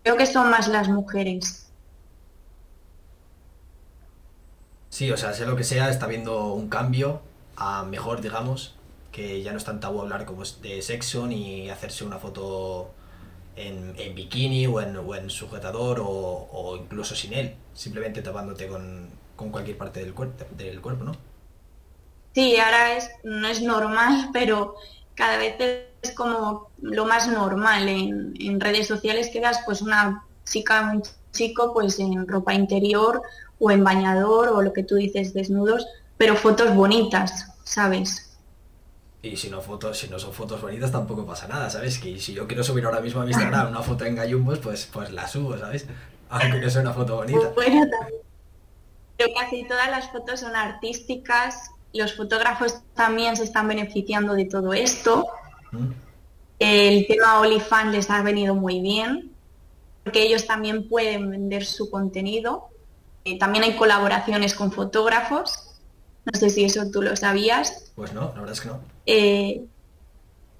Creo 0.03 0.17
que 0.17 0.27
son 0.27 0.51
más 0.51 0.69
las 0.69 0.89
mujeres. 0.89 1.71
Sí, 4.91 5.11
o 5.11 5.17
sea, 5.17 5.33
sea 5.33 5.47
lo 5.47 5.57
que 5.57 5.65
sea, 5.65 5.89
está 5.89 6.07
viendo 6.07 6.53
un 6.53 6.69
cambio 6.69 7.23
a 7.57 7.85
mejor, 7.85 8.21
digamos, 8.21 8.75
que 9.13 9.43
ya 9.43 9.53
no 9.53 9.59
es 9.59 9.65
tan 9.65 9.81
tabú 9.81 10.01
hablar 10.01 10.27
como 10.27 10.43
de 10.45 10.83
sexo 10.83 11.27
ni 11.27 11.71
hacerse 11.71 12.05
una 12.05 12.19
foto 12.19 12.93
en, 13.57 13.95
bikini 14.15 14.67
o 14.67 14.81
en, 14.81 14.97
en 14.97 15.31
sujetador 15.31 16.03
o, 16.05 16.77
incluso 16.81 17.15
sin 17.15 17.33
él, 17.33 17.55
simplemente 17.73 18.21
tapándote 18.23 18.69
con, 18.69 19.09
con 19.37 19.51
cualquier 19.51 19.79
parte 19.79 20.01
del, 20.01 20.13
cuerpo 20.13 20.45
del 20.57 20.81
cuerpo, 20.81 21.05
¿no? 21.05 21.34
Sí, 22.35 22.57
ahora 22.57 22.97
es, 22.97 23.11
no 23.23 23.47
es 23.47 23.63
normal, 23.63 24.31
pero 24.33 24.75
cada 25.15 25.37
vez 25.39 25.55
es 26.03 26.13
como 26.13 26.71
lo 26.83 27.07
más 27.07 27.29
normal 27.29 27.89
en, 27.89 28.61
redes 28.61 28.87
sociales 28.87 29.31
que 29.33 29.41
veas 29.41 29.61
pues 29.65 29.81
una 29.81 30.25
chica, 30.45 30.91
un 30.93 31.03
chico 31.33 31.73
pues 31.73 31.99
en 31.99 32.27
ropa 32.27 32.53
interior 32.53 33.23
o 33.59 33.71
en 33.71 33.85
bañador 33.85 34.49
o 34.49 34.63
lo 34.63 34.73
que 34.73 34.83
tú 34.83 34.97
dices 34.97 35.33
desnudos, 35.33 35.87
pero 36.17 36.35
fotos 36.35 36.75
bonitas, 36.75 37.53
¿sabes? 37.63 38.37
Y 39.23 39.37
si 39.37 39.49
no 39.49 39.61
fotos, 39.63 39.99
si 39.99 40.09
no 40.09 40.19
son 40.19 40.33
fotos 40.33 40.61
bonitas 40.61 40.93
tampoco 40.93 41.25
pasa 41.25 41.49
nada, 41.49 41.71
¿sabes? 41.71 41.99
Que 41.99 42.19
si 42.19 42.35
yo 42.35 42.47
quiero 42.47 42.63
subir 42.63 42.85
ahora 42.85 43.01
mismo 43.01 43.23
a 43.23 43.25
mi 43.25 43.31
Instagram 43.31 43.69
una 43.69 43.81
foto 43.81 44.05
en 44.05 44.17
gallumbos, 44.17 44.59
pues, 44.59 44.87
pues 44.93 45.11
la 45.13 45.27
subo, 45.27 45.57
¿sabes? 45.57 45.87
Aunque 46.29 46.61
no 46.61 46.69
sea 46.69 46.83
una 46.83 46.93
foto 46.93 47.17
bonita. 47.17 47.51
Bueno, 47.55 47.89
también. 47.89 48.21
Pero 49.17 49.33
casi 49.35 49.67
todas 49.67 49.89
las 49.89 50.11
fotos 50.11 50.41
son 50.41 50.57
artísticas 50.57 51.71
los 51.95 52.15
fotógrafos 52.15 52.81
también 52.95 53.37
se 53.37 53.45
están 53.45 53.69
beneficiando 53.69 54.35
de 54.35 54.45
todo 54.47 54.75
esto. 54.75 55.29
El 56.59 57.07
tema 57.07 57.41
OnlyFans 57.41 57.93
les 57.93 58.11
ha 58.11 58.23
venido 58.23 58.55
muy 58.55 58.81
bien, 58.81 59.33
porque 60.03 60.23
ellos 60.23 60.47
también 60.47 60.89
pueden 60.89 61.31
vender 61.31 61.65
su 61.65 61.91
contenido. 61.91 62.69
Eh, 63.25 63.39
también 63.39 63.65
hay 63.65 63.77
colaboraciones 63.77 64.55
con 64.55 64.73
fotógrafos. 64.73 65.71
No 66.25 66.39
sé 66.39 66.51
si 66.51 66.65
eso 66.65 66.91
tú 66.91 67.03
lo 67.03 67.17
sabías. 67.17 67.93
Pues 67.95 68.13
no, 68.13 68.33
la 68.35 68.41
verdad 68.41 68.53
es 68.53 68.61
que 68.61 68.69
no. 68.69 68.81
Eh, 69.07 69.65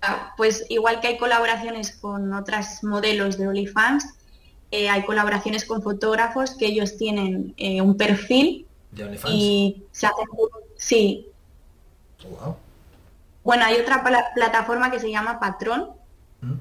ah, 0.03 0.35
pues 0.37 0.67
igual 0.69 1.01
que 1.01 1.09
hay 1.09 1.19
colaboraciones 1.19 1.97
con 1.97 2.33
otras 2.33 2.85
modelos 2.85 3.39
de 3.39 3.49
OnlyFans, 3.49 4.07
eh, 4.71 4.89
hay 4.89 5.05
colaboraciones 5.05 5.65
con 5.65 5.83
fotógrafos 5.83 6.57
que 6.57 6.67
ellos 6.67 6.97
tienen 6.97 7.55
un 7.59 7.97
perfil 7.97 8.67
y 9.29 9.85
se 9.93 10.07
hacen 10.07 10.27
Sí. 10.85 11.27
Bueno, 13.43 13.65
hay 13.65 13.81
otra 13.81 14.05
plataforma 14.35 14.91
que 14.91 15.01
se 15.01 15.11
llama 15.11 15.41
Patrón. 15.41 15.93
Mm. 16.43 16.57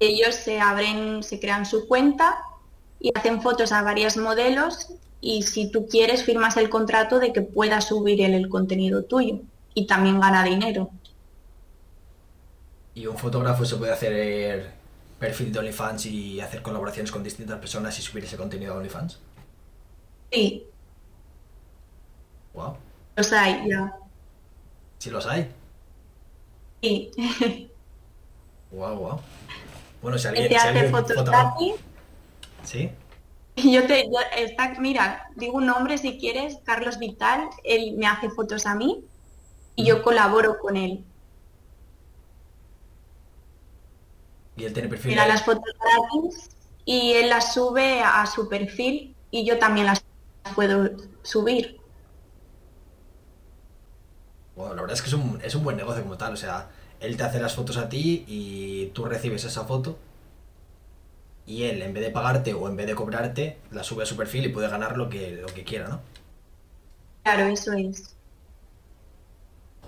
Ellos 0.00 0.34
se 0.34 0.60
abren, 0.60 1.22
se 1.22 1.40
crean 1.40 1.64
su 1.64 1.88
cuenta 1.88 2.36
y 3.00 3.10
hacen 3.14 3.40
fotos 3.40 3.72
a 3.72 3.80
varios 3.80 4.18
modelos 4.18 4.88
y 5.22 5.44
si 5.44 5.70
tú 5.70 5.88
quieres 5.88 6.24
firmas 6.24 6.58
el 6.58 6.68
contrato 6.68 7.20
de 7.20 7.32
que 7.32 7.40
pueda 7.40 7.80
subir 7.80 8.20
el 8.20 8.50
contenido 8.50 9.04
tuyo 9.04 9.40
y 9.72 9.86
también 9.86 10.20
gana 10.20 10.44
dinero. 10.44 10.90
¿Y 12.94 13.06
un 13.06 13.16
fotógrafo 13.16 13.64
se 13.64 13.76
puede 13.76 13.92
hacer 13.92 14.72
perfil 15.18 15.54
de 15.54 15.58
OnlyFans 15.60 16.04
y 16.04 16.38
hacer 16.40 16.60
colaboraciones 16.60 17.10
con 17.10 17.22
distintas 17.22 17.58
personas 17.58 17.98
y 17.98 18.02
subir 18.02 18.24
ese 18.24 18.36
contenido 18.36 18.74
a 18.74 18.76
OnlyFans? 18.76 19.20
Sí, 20.30 20.66
Wow. 22.54 22.76
Los 23.16 23.32
hay, 23.32 23.68
ya. 23.68 23.92
¿Sí 24.98 25.10
los 25.10 25.26
hay? 25.26 25.52
Sí. 26.82 27.10
Wow, 28.70 28.96
wow. 28.96 29.20
Bueno, 30.02 30.18
si 30.18 30.28
alguien... 30.28 30.48
Te 30.48 30.56
hace 30.56 30.90
fotos 30.90 31.16
¿Sí? 32.62 32.90
Yo 33.56 33.86
te, 33.86 34.10
está, 34.36 34.74
mira, 34.80 35.28
digo 35.36 35.58
un 35.58 35.66
nombre 35.66 35.96
si 35.96 36.18
quieres, 36.18 36.58
Carlos 36.64 36.98
Vital, 36.98 37.48
él 37.62 37.94
me 37.96 38.06
hace 38.06 38.28
fotos 38.30 38.66
a 38.66 38.74
mí 38.74 39.04
y 39.76 39.84
yo 39.84 40.02
colaboro 40.02 40.58
con 40.58 40.76
él. 40.76 41.04
Y 44.56 44.64
él 44.64 44.72
tiene 44.72 44.88
perfil. 44.88 45.10
Mira 45.12 45.26
las 45.26 45.44
fotos 45.44 45.72
gratis 45.80 46.50
y 46.84 47.12
él 47.12 47.30
las 47.30 47.54
sube 47.54 48.02
a 48.02 48.26
su 48.26 48.48
perfil 48.48 49.14
y 49.30 49.44
yo 49.44 49.58
también 49.58 49.86
las 49.86 50.04
puedo 50.54 50.90
subir. 51.22 51.80
Bueno, 54.56 54.74
la 54.74 54.82
verdad 54.82 54.94
es 54.96 55.02
que 55.02 55.08
es 55.08 55.14
un, 55.14 55.40
es 55.42 55.54
un 55.54 55.64
buen 55.64 55.76
negocio 55.76 56.02
como 56.02 56.16
tal, 56.16 56.32
o 56.34 56.36
sea, 56.36 56.68
él 57.00 57.16
te 57.16 57.24
hace 57.24 57.40
las 57.40 57.54
fotos 57.54 57.76
a 57.76 57.88
ti 57.88 58.24
y 58.28 58.86
tú 58.94 59.04
recibes 59.04 59.44
esa 59.44 59.64
foto 59.64 59.98
y 61.46 61.64
él, 61.64 61.82
en 61.82 61.92
vez 61.92 62.04
de 62.04 62.10
pagarte 62.10 62.54
o 62.54 62.68
en 62.68 62.76
vez 62.76 62.86
de 62.86 62.94
cobrarte, 62.94 63.58
la 63.70 63.84
sube 63.84 64.04
a 64.04 64.06
su 64.06 64.16
perfil 64.16 64.46
y 64.46 64.48
puede 64.48 64.68
ganar 64.68 64.96
lo 64.96 65.08
que, 65.10 65.32
lo 65.32 65.46
que 65.48 65.64
quiera, 65.64 65.88
¿no? 65.88 66.00
Claro, 67.22 67.44
eso 67.44 67.72
es. 67.72 68.14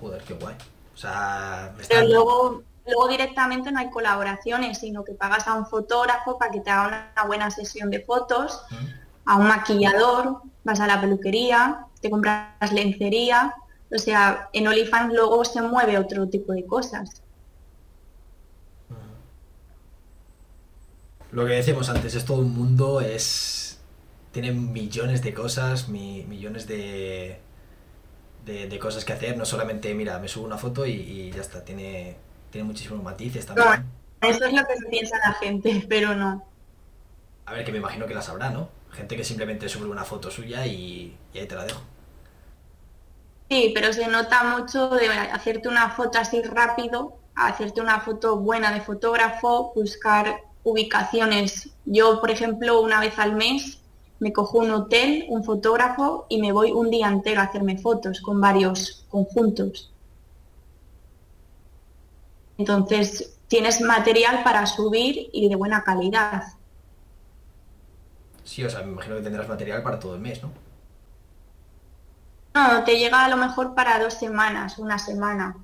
Joder, 0.01 0.22
qué 0.22 0.34
guay. 0.34 0.55
O 0.94 0.97
sea, 0.98 1.74
Pero 1.88 2.06
luego, 2.06 2.62
luego 2.86 3.09
directamente 3.09 3.72
no 3.72 3.80
hay 3.80 3.90
colaboraciones, 3.90 4.78
sino 4.78 5.05
que 5.05 5.12
pagas 5.12 5.47
a 5.47 5.55
un 5.55 5.66
fotógrafo 5.66 6.38
para 6.38 6.51
que 6.51 6.60
te 6.60 6.70
haga 6.70 7.12
una 7.16 7.24
buena 7.26 7.51
sesión 7.51 7.90
de 7.90 8.01
fotos, 8.01 8.62
a 9.24 9.36
un 9.36 9.48
maquillador, 9.48 10.43
vas 10.64 10.80
a 10.80 10.86
la 10.86 11.01
peluquería, 11.01 11.86
te 12.01 12.10
compras 12.10 12.72
lencería, 12.72 13.55
o 13.94 13.98
sea, 13.98 14.48
en 14.52 14.66
OnlyFans 14.66 15.14
luego 15.14 15.44
se 15.44 15.62
mueve 15.62 15.98
otro 15.98 16.28
tipo 16.28 16.52
de 16.52 16.66
cosas. 16.66 17.22
Lo 21.30 21.46
que 21.46 21.52
decíamos 21.52 21.88
antes, 21.88 22.14
es 22.14 22.24
todo 22.24 22.40
un 22.40 22.54
mundo, 22.54 23.00
es. 23.00 23.78
Tiene 24.32 24.52
millones 24.52 25.22
de 25.22 25.32
cosas, 25.32 25.88
millones 25.88 26.66
de, 26.66 27.38
de, 28.44 28.78
cosas 28.78 29.04
que 29.04 29.12
hacer. 29.12 29.36
No 29.36 29.44
solamente, 29.44 29.94
mira, 29.94 30.18
me 30.18 30.28
subo 30.28 30.44
una 30.44 30.58
foto 30.58 30.86
y, 30.86 31.30
ya 31.32 31.40
está. 31.40 31.64
Tiene, 31.64 32.16
tiene 32.50 32.66
muchísimos 32.66 33.02
matices 33.02 33.46
también. 33.46 33.86
eso 34.20 34.44
es 34.44 34.52
lo 34.52 34.66
que 34.66 34.76
se 34.76 34.86
piensa 34.86 35.16
la 35.18 35.32
gente, 35.34 35.84
pero 35.88 36.14
no. 36.14 36.44
A 37.46 37.52
ver, 37.52 37.64
que 37.64 37.72
me 37.72 37.78
imagino 37.78 38.06
que 38.06 38.14
las 38.14 38.28
habrá, 38.28 38.50
¿no? 38.50 38.68
Gente 38.90 39.16
que 39.16 39.24
simplemente 39.24 39.68
sube 39.68 39.86
una 39.86 40.04
foto 40.04 40.30
suya 40.30 40.66
y 40.66 41.16
ahí 41.34 41.46
te 41.46 41.54
la 41.54 41.64
dejo. 41.64 41.82
Sí, 43.48 43.73
pero 43.74 43.93
se 43.93 44.09
nota 44.09 44.43
mucho 44.44 44.89
de 44.89 45.09
hacerte 45.09 45.68
una 45.68 45.90
foto 45.90 46.18
así 46.18 46.43
rápido, 46.43 47.18
hacerte 47.35 47.81
una 47.81 48.01
foto 48.01 48.39
buena 48.39 48.73
de 48.73 48.81
fotógrafo, 48.81 49.73
buscar 49.74 50.43
ubicaciones. 50.64 51.70
Yo, 51.85 52.20
por 52.20 52.31
ejemplo, 52.31 52.81
una 52.81 52.98
vez 52.98 53.18
al 53.18 53.36
mes 53.36 53.81
me 54.18 54.32
cojo 54.32 54.59
un 54.59 54.70
hotel, 54.73 55.27
un 55.28 55.44
fotógrafo 55.44 56.27
y 56.28 56.40
me 56.40 56.51
voy 56.51 56.73
un 56.73 56.90
día 56.90 57.09
entero 57.09 57.40
a 57.40 57.44
hacerme 57.44 57.78
fotos 57.78 58.20
con 58.20 58.40
varios 58.40 59.05
conjuntos. 59.09 59.93
Entonces, 62.59 63.39
tienes 63.47 63.81
material 63.81 64.43
para 64.43 64.66
subir 64.66 65.28
y 65.32 65.48
de 65.48 65.55
buena 65.55 65.85
calidad. 65.85 66.44
Sí, 68.43 68.64
o 68.64 68.70
sea, 68.70 68.81
me 68.82 68.93
imagino 68.93 69.16
que 69.16 69.23
tendrás 69.23 69.48
material 69.48 69.82
para 69.82 69.98
todo 70.01 70.14
el 70.14 70.20
mes, 70.20 70.43
¿no? 70.43 70.51
No, 72.57 72.85
te 72.85 72.99
llega 72.99 73.23
a 73.23 73.28
lo 73.28 73.37
mejor 73.37 73.74
para 73.74 73.99
dos 74.03 74.15
semanas, 74.15 74.78
una 74.78 74.99
semana. 74.99 75.55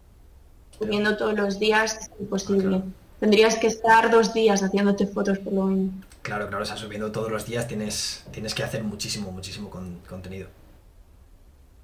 Subiendo 0.78 1.16
todos 1.16 1.32
los 1.32 1.58
días 1.58 1.96
es 1.96 2.10
imposible. 2.20 2.82
Tendrías 3.18 3.56
que 3.56 3.68
estar 3.68 4.10
dos 4.10 4.34
días 4.34 4.62
haciéndote 4.62 5.06
fotos 5.06 5.38
por 5.38 5.54
lo 5.54 5.64
menos. 5.64 5.94
Claro, 6.20 6.48
claro, 6.48 6.64
o 6.64 6.66
sea, 6.66 6.76
subiendo 6.76 7.10
todos 7.10 7.30
los 7.30 7.46
días 7.46 7.66
tienes, 7.66 8.24
tienes 8.30 8.54
que 8.54 8.62
hacer 8.62 8.84
muchísimo, 8.84 9.32
muchísimo 9.32 9.70
contenido. 10.06 10.48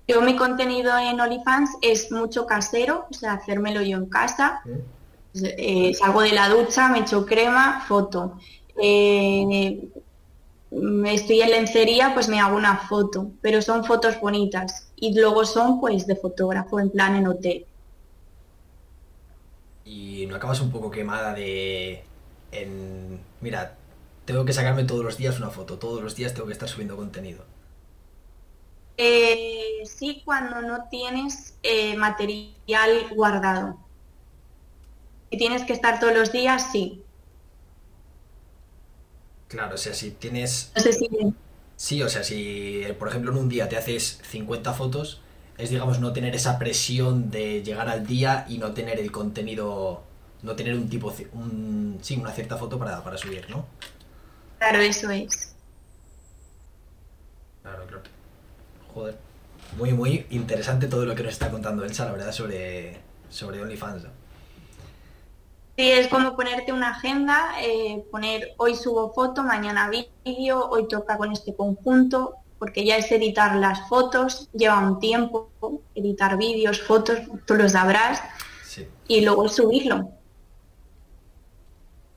Yo 0.06 0.20
mi 0.20 0.36
contenido 0.36 0.98
en 0.98 1.18
OnlyFans 1.18 1.70
es 1.80 2.12
mucho 2.12 2.44
casero, 2.44 3.06
o 3.10 3.14
sea, 3.14 3.32
hacérmelo 3.32 3.80
yo 3.80 3.96
en 3.96 4.06
casa. 4.06 4.60
Eh, 5.34 5.94
salgo 5.94 6.20
de 6.20 6.32
la 6.32 6.50
ducha, 6.50 6.88
me 6.88 6.98
echo 6.98 7.24
crema, 7.24 7.82
foto. 7.88 8.38
Eh, 8.80 9.88
estoy 11.06 11.40
en 11.40 11.50
lencería, 11.50 12.12
pues 12.12 12.28
me 12.28 12.40
hago 12.40 12.56
una 12.56 12.76
foto, 12.76 13.30
pero 13.40 13.62
son 13.62 13.84
fotos 13.84 14.20
bonitas. 14.20 14.87
Y 15.00 15.14
luego 15.18 15.44
son 15.44 15.80
pues 15.80 16.06
de 16.06 16.16
fotógrafo, 16.16 16.80
en 16.80 16.90
plan 16.90 17.14
en 17.14 17.26
hotel. 17.26 17.66
Y 19.84 20.26
no 20.26 20.36
acabas 20.36 20.60
un 20.60 20.70
poco 20.70 20.90
quemada 20.90 21.32
de... 21.34 22.02
En... 22.50 23.20
Mira, 23.40 23.76
tengo 24.24 24.44
que 24.44 24.52
sacarme 24.52 24.84
todos 24.84 25.04
los 25.04 25.16
días 25.16 25.38
una 25.38 25.50
foto, 25.50 25.78
todos 25.78 26.02
los 26.02 26.16
días 26.16 26.34
tengo 26.34 26.46
que 26.46 26.52
estar 26.52 26.68
subiendo 26.68 26.96
contenido. 26.96 27.44
Eh, 28.96 29.82
sí, 29.84 30.22
cuando 30.24 30.60
no 30.60 30.88
tienes 30.90 31.54
eh, 31.62 31.96
material 31.96 33.08
guardado. 33.14 33.78
Si 35.30 35.38
tienes 35.38 35.62
que 35.62 35.72
estar 35.72 36.00
todos 36.00 36.14
los 36.14 36.32
días, 36.32 36.72
sí. 36.72 37.04
Claro, 39.46 39.76
o 39.76 39.78
sea, 39.78 39.94
si 39.94 40.10
tienes... 40.10 40.72
No 40.74 40.82
sé 40.82 40.92
si... 40.92 41.08
Sí, 41.78 42.02
o 42.02 42.08
sea, 42.08 42.24
si 42.24 42.82
por 42.98 43.08
ejemplo 43.08 43.30
en 43.30 43.38
un 43.38 43.48
día 43.48 43.68
te 43.68 43.76
haces 43.76 44.20
50 44.30 44.74
fotos, 44.74 45.20
es 45.58 45.70
digamos 45.70 46.00
no 46.00 46.12
tener 46.12 46.34
esa 46.34 46.58
presión 46.58 47.30
de 47.30 47.62
llegar 47.62 47.88
al 47.88 48.04
día 48.04 48.44
y 48.48 48.58
no 48.58 48.72
tener 48.72 48.98
el 48.98 49.12
contenido, 49.12 50.02
no 50.42 50.56
tener 50.56 50.74
un 50.74 50.88
tipo, 50.88 51.14
un, 51.34 51.98
sí, 52.02 52.16
una 52.16 52.32
cierta 52.32 52.56
foto 52.56 52.80
para, 52.80 53.04
para 53.04 53.16
subir, 53.16 53.48
¿no? 53.48 53.66
Claro, 54.58 54.80
eso 54.80 55.08
es. 55.10 55.54
Claro, 57.62 57.86
claro. 57.86 58.02
Joder. 58.92 59.16
Muy, 59.76 59.92
muy 59.92 60.26
interesante 60.30 60.88
todo 60.88 61.04
lo 61.06 61.14
que 61.14 61.22
nos 61.22 61.32
está 61.32 61.50
contando 61.50 61.84
Elsa, 61.84 62.06
la 62.06 62.12
verdad, 62.12 62.32
sobre, 62.32 62.98
sobre 63.28 63.62
OnlyFans. 63.62 64.04
Sí, 65.78 65.92
es 65.92 66.08
como 66.08 66.34
ponerte 66.34 66.72
una 66.72 66.90
agenda, 66.90 67.52
eh, 67.62 68.04
poner 68.10 68.52
hoy 68.56 68.74
subo 68.74 69.12
foto, 69.12 69.44
mañana 69.44 69.88
vídeo, 69.88 70.68
hoy 70.68 70.88
toca 70.88 71.16
con 71.16 71.30
este 71.30 71.54
conjunto, 71.54 72.34
porque 72.58 72.84
ya 72.84 72.96
es 72.96 73.12
editar 73.12 73.54
las 73.54 73.88
fotos, 73.88 74.48
lleva 74.52 74.80
un 74.80 74.98
tiempo, 74.98 75.52
editar 75.94 76.36
vídeos, 76.36 76.82
fotos, 76.82 77.20
tú 77.46 77.54
los 77.54 77.70
sabrás, 77.70 78.20
sí. 78.64 78.88
y 79.06 79.20
luego 79.20 79.48
subirlo. 79.48 80.10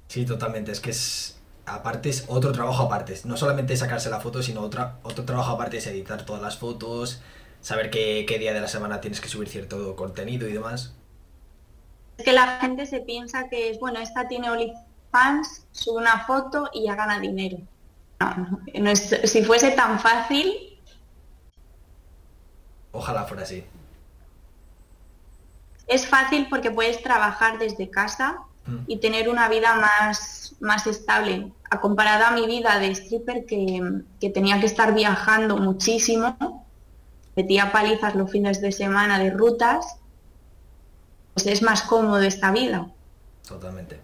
Sí, 0.08 0.26
totalmente, 0.26 0.72
es 0.72 0.80
que 0.80 0.90
es, 0.90 1.40
aparte 1.68 2.10
es 2.10 2.26
otro 2.30 2.52
trabajo 2.54 2.82
aparte. 2.82 3.16
No 3.26 3.38
solamente 3.38 3.78
sacarse 3.78 4.10
la 4.10 4.22
foto, 4.22 4.42
sino 4.42 4.62
otra, 4.62 4.98
otro 5.04 5.24
trabajo 5.24 5.52
aparte 5.52 5.78
es 5.78 5.86
editar 5.86 6.26
todas 6.26 6.42
las 6.42 6.58
fotos, 6.58 7.22
saber 7.62 7.92
qué, 7.92 8.26
día 8.40 8.56
de 8.56 8.62
la 8.62 8.68
semana 8.68 9.02
tienes 9.02 9.22
que 9.22 9.30
subir 9.30 9.50
cierto 9.50 9.96
contenido 9.96 10.48
y 10.48 10.54
demás. 10.54 10.96
Es 12.22 12.26
que 12.26 12.34
la 12.34 12.60
gente 12.60 12.86
se 12.86 13.00
piensa 13.00 13.50
que 13.50 13.72
es, 13.72 13.80
bueno, 13.80 14.00
esta 14.00 14.28
tiene 14.28 14.52
OnlyFans, 14.52 15.66
sube 15.72 16.02
una 16.02 16.26
foto 16.26 16.70
y 16.72 16.86
ya 16.86 16.94
gana 16.94 17.20
dinero. 17.20 17.58
No, 18.20 18.60
no, 18.80 18.96
si 18.96 19.44
fuese 19.44 19.72
tan 19.72 20.00
fácil... 20.00 20.80
Ojalá 22.92 23.24
fuera 23.26 23.42
así. 23.42 23.64
Es 25.88 26.06
fácil 26.06 26.46
porque 26.48 26.70
puedes 26.70 27.02
trabajar 27.02 27.58
desde 27.58 27.90
casa 27.90 28.42
mm. 28.68 28.84
y 28.86 29.00
tener 29.00 29.28
una 29.28 29.50
vida 29.50 29.74
más 29.76 30.42
más 30.62 30.86
estable, 30.88 31.52
a 31.70 31.82
comparada 31.82 32.30
a 32.30 32.32
mi 32.32 32.46
vida 32.46 32.80
de 32.80 32.92
stripper 32.92 33.46
que, 33.46 34.30
tenía 34.30 34.60
que 34.60 34.68
estar 34.68 34.94
viajando 34.94 35.58
muchísimo, 35.58 36.66
metía 37.36 37.72
palizas 37.72 38.16
los 38.16 38.32
fines 38.32 38.62
de 38.62 38.72
semana 38.72 39.20
de 39.20 39.32
rutas, 39.32 39.98
es 41.46 41.62
más 41.62 41.84
cómodo 41.84 42.22
esta 42.22 42.52
vida. 42.52 42.92
Totalmente. 43.48 44.00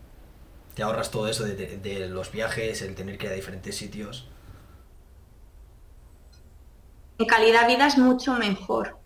Te 0.74 0.84
ahorras 0.84 1.10
todo 1.10 1.28
eso 1.28 1.44
de, 1.44 2.08
los 2.10 2.32
viajes, 2.32 2.82
el 2.82 2.96
tener 2.96 3.18
que 3.18 3.26
ir 3.26 3.32
a 3.32 3.36
diferentes 3.36 3.76
sitios. 3.76 4.28
En 7.18 7.26
calidad 7.26 7.62
de 7.62 7.76
vida 7.76 7.88
es 7.88 7.98
mucho 7.98 8.34
mejor, 8.34 8.98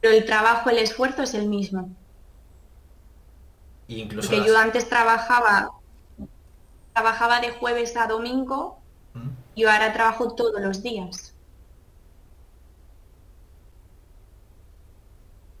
pero 0.00 0.14
el 0.14 0.24
trabajo, 0.24 0.70
el 0.70 0.78
esfuerzo 0.78 1.22
es 1.22 1.34
el 1.34 1.48
mismo. 1.48 1.94
incluso 3.88 4.30
Porque 4.30 4.46
yo 4.46 4.58
antes 4.58 4.88
trabajaba 4.88 5.70
trabajaba 6.96 7.40
de 7.40 7.50
jueves 7.50 7.94
a 7.94 8.06
domingo 8.06 8.78
y 9.54 9.64
ahora 9.64 9.92
trabajo 9.92 10.34
todos 10.34 10.62
los 10.62 10.82
días. 10.82 11.35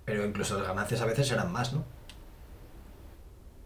Pero 0.06 0.24
incluso 0.24 0.56
las 0.56 0.68
ganancias 0.68 1.00
a 1.02 1.06
veces 1.06 1.30
eran 1.32 1.52
más, 1.52 1.72
¿no? 1.72 1.84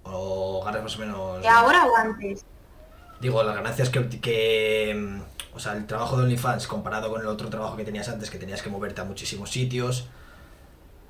O 0.03 0.65
ganas 0.65 0.83
más 0.83 0.97
o 0.97 0.99
menos... 0.99 1.45
¿Y 1.45 1.47
ahora 1.47 1.87
o 1.87 1.97
antes? 1.97 2.45
Digo, 3.21 3.43
las 3.43 3.55
ganancias 3.55 3.91
que, 3.91 4.09
que... 4.09 5.21
O 5.55 5.61
sea, 5.61 5.75
el 5.75 5.87
trabajo 5.87 6.17
de 6.17 6.25
OnlyFans 6.25 6.67
comparado 6.67 7.11
con 7.11 7.21
el 7.21 7.27
otro 7.27 7.51
trabajo 7.51 7.77
que 7.77 7.85
tenías 7.85 8.09
antes, 8.09 8.31
que 8.31 8.39
tenías 8.39 8.63
que 8.63 8.71
moverte 8.71 9.03
a 9.03 9.05
muchísimos 9.05 9.51
sitios, 9.51 10.09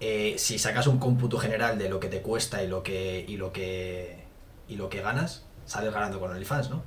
eh, 0.01 0.35
si 0.39 0.59
sacas 0.59 0.89
un 0.89 0.99
cómputo 0.99 1.39
general 1.39 1.79
de 1.79 1.89
lo 1.89 2.01
que 2.01 2.09
te 2.09 2.23
cuesta 2.23 2.63
y 2.63 2.67
lo 2.67 2.83
que, 2.83 3.25
y 3.29 3.37
lo 3.37 3.53
que, 3.53 4.25
y 4.67 4.77
lo 4.77 4.89
que 4.89 5.01
ganas, 5.03 5.45
sales 5.67 5.93
ganando 5.93 6.19
con 6.19 6.33
OnlyFans, 6.33 6.71
¿no? 6.71 6.83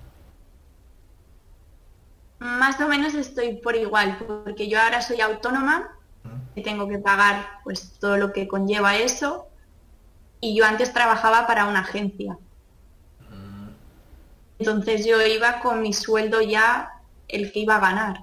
Más 2.40 2.82
o 2.82 2.90
menos 2.90 3.14
estoy 3.14 3.58
por 3.58 3.78
igual, 3.78 4.18
porque 4.28 4.68
yo 4.68 4.82
ahora 4.82 5.02
soy 5.02 5.22
autónoma 5.22 5.96
y 6.56 6.64
tengo 6.64 6.88
que 6.88 7.00
pagar 7.00 7.60
pues 7.64 7.94
todo 8.00 8.18
lo 8.18 8.32
que 8.34 8.48
conlleva 8.48 8.98
eso. 8.98 9.48
Y 10.40 10.56
yo 10.56 10.66
antes 10.66 10.94
trabajaba 10.94 11.48
para 11.48 11.66
una 11.66 11.80
agencia. 11.80 12.38
Mm. 13.30 13.70
Entonces 14.60 15.06
yo 15.06 15.22
iba 15.26 15.60
con 15.60 15.82
mi 15.82 15.94
sueldo 15.94 16.42
ya 16.42 16.92
el 17.28 17.52
que 17.52 17.60
iba 17.60 17.78
a 17.78 17.80
ganar. 17.80 18.18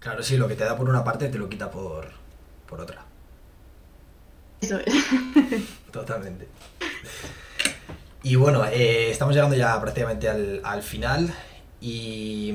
Claro, 0.00 0.22
sí, 0.22 0.36
lo 0.36 0.48
que 0.48 0.54
te 0.54 0.64
da 0.64 0.76
por 0.76 0.88
una 0.88 1.02
parte 1.04 1.28
te 1.28 1.38
lo 1.38 1.48
quita 1.48 1.70
por, 1.70 2.10
por 2.66 2.80
otra. 2.80 3.04
Eso 4.60 4.78
es. 4.78 4.94
Totalmente. 5.92 6.48
Y 8.22 8.36
bueno, 8.36 8.64
eh, 8.66 9.10
estamos 9.10 9.34
llegando 9.34 9.56
ya 9.56 9.80
prácticamente 9.80 10.28
al, 10.28 10.82
final 10.82 11.32
y, 11.80 12.52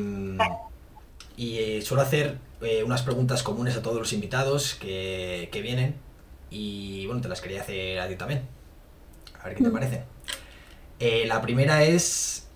y 1.38 1.58
eh, 1.58 1.82
suelo 1.82 2.04
hacer 2.04 2.38
eh, 2.64 2.84
unas 2.84 3.02
preguntas 3.02 3.44
comunes 3.44 3.76
a 3.76 3.82
todos 3.82 3.98
los 3.98 4.14
invitados 4.14 4.76
que, 4.76 5.50
vienen 5.64 5.96
y 6.50 7.06
bueno, 7.08 7.22
te 7.22 7.28
las 7.28 7.42
quería 7.42 7.62
hacer 7.62 8.00
a 8.00 8.08
ti 8.08 8.16
también. 8.16 8.44
A 9.42 9.48
ver 9.48 9.58
qué 9.58 9.64
te 9.64 9.70
mm. 9.70 9.74
parece. 9.74 10.04
la 11.26 11.42
primera 11.42 11.84
es, 11.84 12.48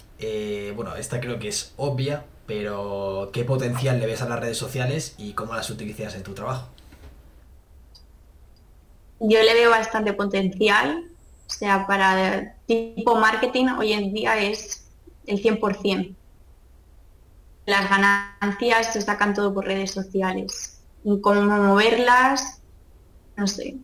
bueno, 0.75 0.95
esta 0.95 1.19
creo 1.19 1.39
que 1.39 1.49
es 1.49 1.73
obvia, 1.77 2.25
pero 2.45 3.29
¿qué 3.33 3.43
potencial 3.43 3.99
le 3.99 4.05
ves 4.05 4.21
a 4.21 4.29
las 4.29 4.39
redes 4.39 4.57
sociales 4.57 5.15
y 5.17 5.33
cómo 5.33 5.53
las 5.53 5.69
utilizas 5.69 6.15
en 6.15 6.23
tu 6.23 6.33
trabajo? 6.33 6.69
Yo 9.19 9.41
le 9.41 9.53
veo 9.53 9.69
bastante 9.71 10.13
potencial 10.13 11.07
o 11.47 11.53
sea, 11.53 11.87
para 11.87 12.55
tipo 12.65 13.15
marketing 13.15 13.67
hoy 13.79 13.93
en 13.93 14.13
día 14.13 14.37
es 14.37 14.85
el 15.25 15.41
100%. 15.41 16.13
Las 17.67 17.89
ganancias 17.89 18.93
se 18.93 19.01
sacan 19.01 19.33
todo 19.33 19.53
por 19.53 19.65
redes 19.65 19.91
sociales. 19.91 20.79
Cómo 21.21 21.41
moverlas, 21.41 22.61
no 23.35 23.45
sé. 23.45 23.75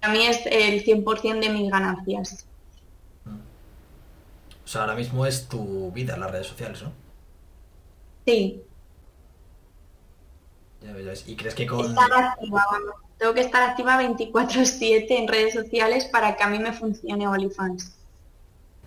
A 0.00 0.08
mí 0.08 0.24
es 0.26 0.40
el 0.46 0.82
100% 0.82 1.38
de 1.38 1.50
mis 1.50 1.70
ganancias. 1.70 2.46
O 3.26 4.66
sea, 4.66 4.80
ahora 4.82 4.94
mismo 4.94 5.26
es 5.26 5.48
tu 5.48 5.92
vida 5.92 6.16
las 6.16 6.30
redes 6.30 6.46
sociales, 6.46 6.82
¿no? 6.82 6.92
Sí. 8.26 8.62
¿Y 11.26 11.36
crees 11.36 11.54
que 11.54 11.66
con 11.66 11.94
tengo 13.18 13.34
que 13.34 13.40
estar 13.40 13.62
activa 13.68 13.98
24/7 14.00 15.06
en 15.10 15.28
redes 15.28 15.52
sociales 15.52 16.06
para 16.06 16.36
que 16.36 16.42
a 16.44 16.48
mí 16.48 16.58
me 16.58 16.72
funcione 16.72 17.28
OnlyFans. 17.28 17.97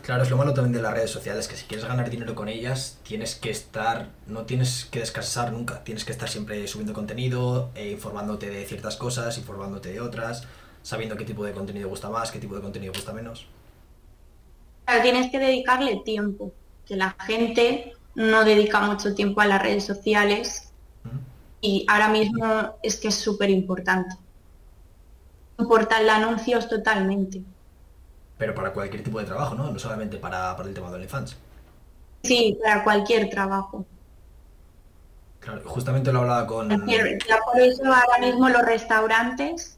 Claro, 0.04 0.24
es 0.24 0.32
lo 0.32 0.38
malo 0.38 0.54
también 0.54 0.74
de 0.74 0.82
las 0.82 0.94
redes 0.94 1.12
sociales, 1.12 1.48
que 1.48 1.56
si 1.56 1.66
quieres 1.66 1.86
ganar 1.86 2.10
dinero 2.10 2.34
con 2.34 2.50
ellas, 2.50 3.00
tienes 3.04 3.36
que 3.36 3.52
estar, 3.52 4.10
no 4.26 4.46
tienes 4.46 4.86
que 4.86 5.00
descansar 5.00 5.52
nunca, 5.52 5.84
tienes 5.84 6.06
que 6.06 6.12
estar 6.12 6.28
siempre 6.28 6.68
subiendo 6.68 6.94
contenido, 6.94 7.70
eh, 7.76 7.92
informándote 7.92 8.50
de 8.50 8.66
ciertas 8.66 8.98
cosas, 8.98 9.38
informándote 9.38 9.92
de 9.92 10.02
otras, 10.02 10.48
sabiendo 10.82 11.16
qué 11.16 11.24
tipo 11.24 11.46
de 11.46 11.52
contenido 11.52 11.88
gusta 11.88 12.10
más, 12.10 12.32
qué 12.32 12.40
tipo 12.40 12.56
de 12.56 12.62
contenido 12.62 12.94
gusta 12.94 13.14
menos. 13.14 13.46
Claro, 14.86 15.04
tienes 15.04 15.32
que 15.32 15.38
dedicarle 15.38 16.02
tiempo, 16.04 16.52
que 16.88 16.96
la 16.96 17.16
gente 17.20 17.94
no 18.16 18.44
dedica 18.44 18.80
mucho 18.82 19.14
tiempo 19.14 19.40
a 19.42 19.46
las 19.46 19.62
redes 19.62 19.86
sociales 19.86 20.74
y 21.62 21.86
ahora 21.88 22.10
mismo 22.10 22.76
es 22.82 22.98
que 22.98 23.10
es 23.10 23.16
súper 23.16 23.52
importante. 23.52 24.16
Portal 25.58 26.06
de 26.06 26.10
anuncios 26.10 26.68
totalmente 26.68 27.44
pero 28.42 28.56
para 28.56 28.74
cualquier 28.74 29.04
tipo 29.04 29.20
de 29.20 29.26
trabajo, 29.26 29.54
¿no? 29.54 29.70
No 29.70 29.78
solamente 29.78 30.18
para, 30.18 30.58
el 30.66 30.74
tema 30.74 30.90
de 30.90 30.96
OnlyFans. 30.96 31.38
Sí, 32.24 32.58
para 32.60 32.84
cualquier 32.84 33.30
trabajo. 33.30 33.86
Claro, 35.40 35.62
justamente 35.64 36.12
lo 36.12 36.22
hablaba 36.22 36.48
con... 36.48 36.68
Ya 36.88 37.40
por 37.46 37.62
eso 37.62 37.84
ahora 37.86 38.18
mismo 38.20 38.50
los 38.50 38.64
restaurantes 38.64 39.78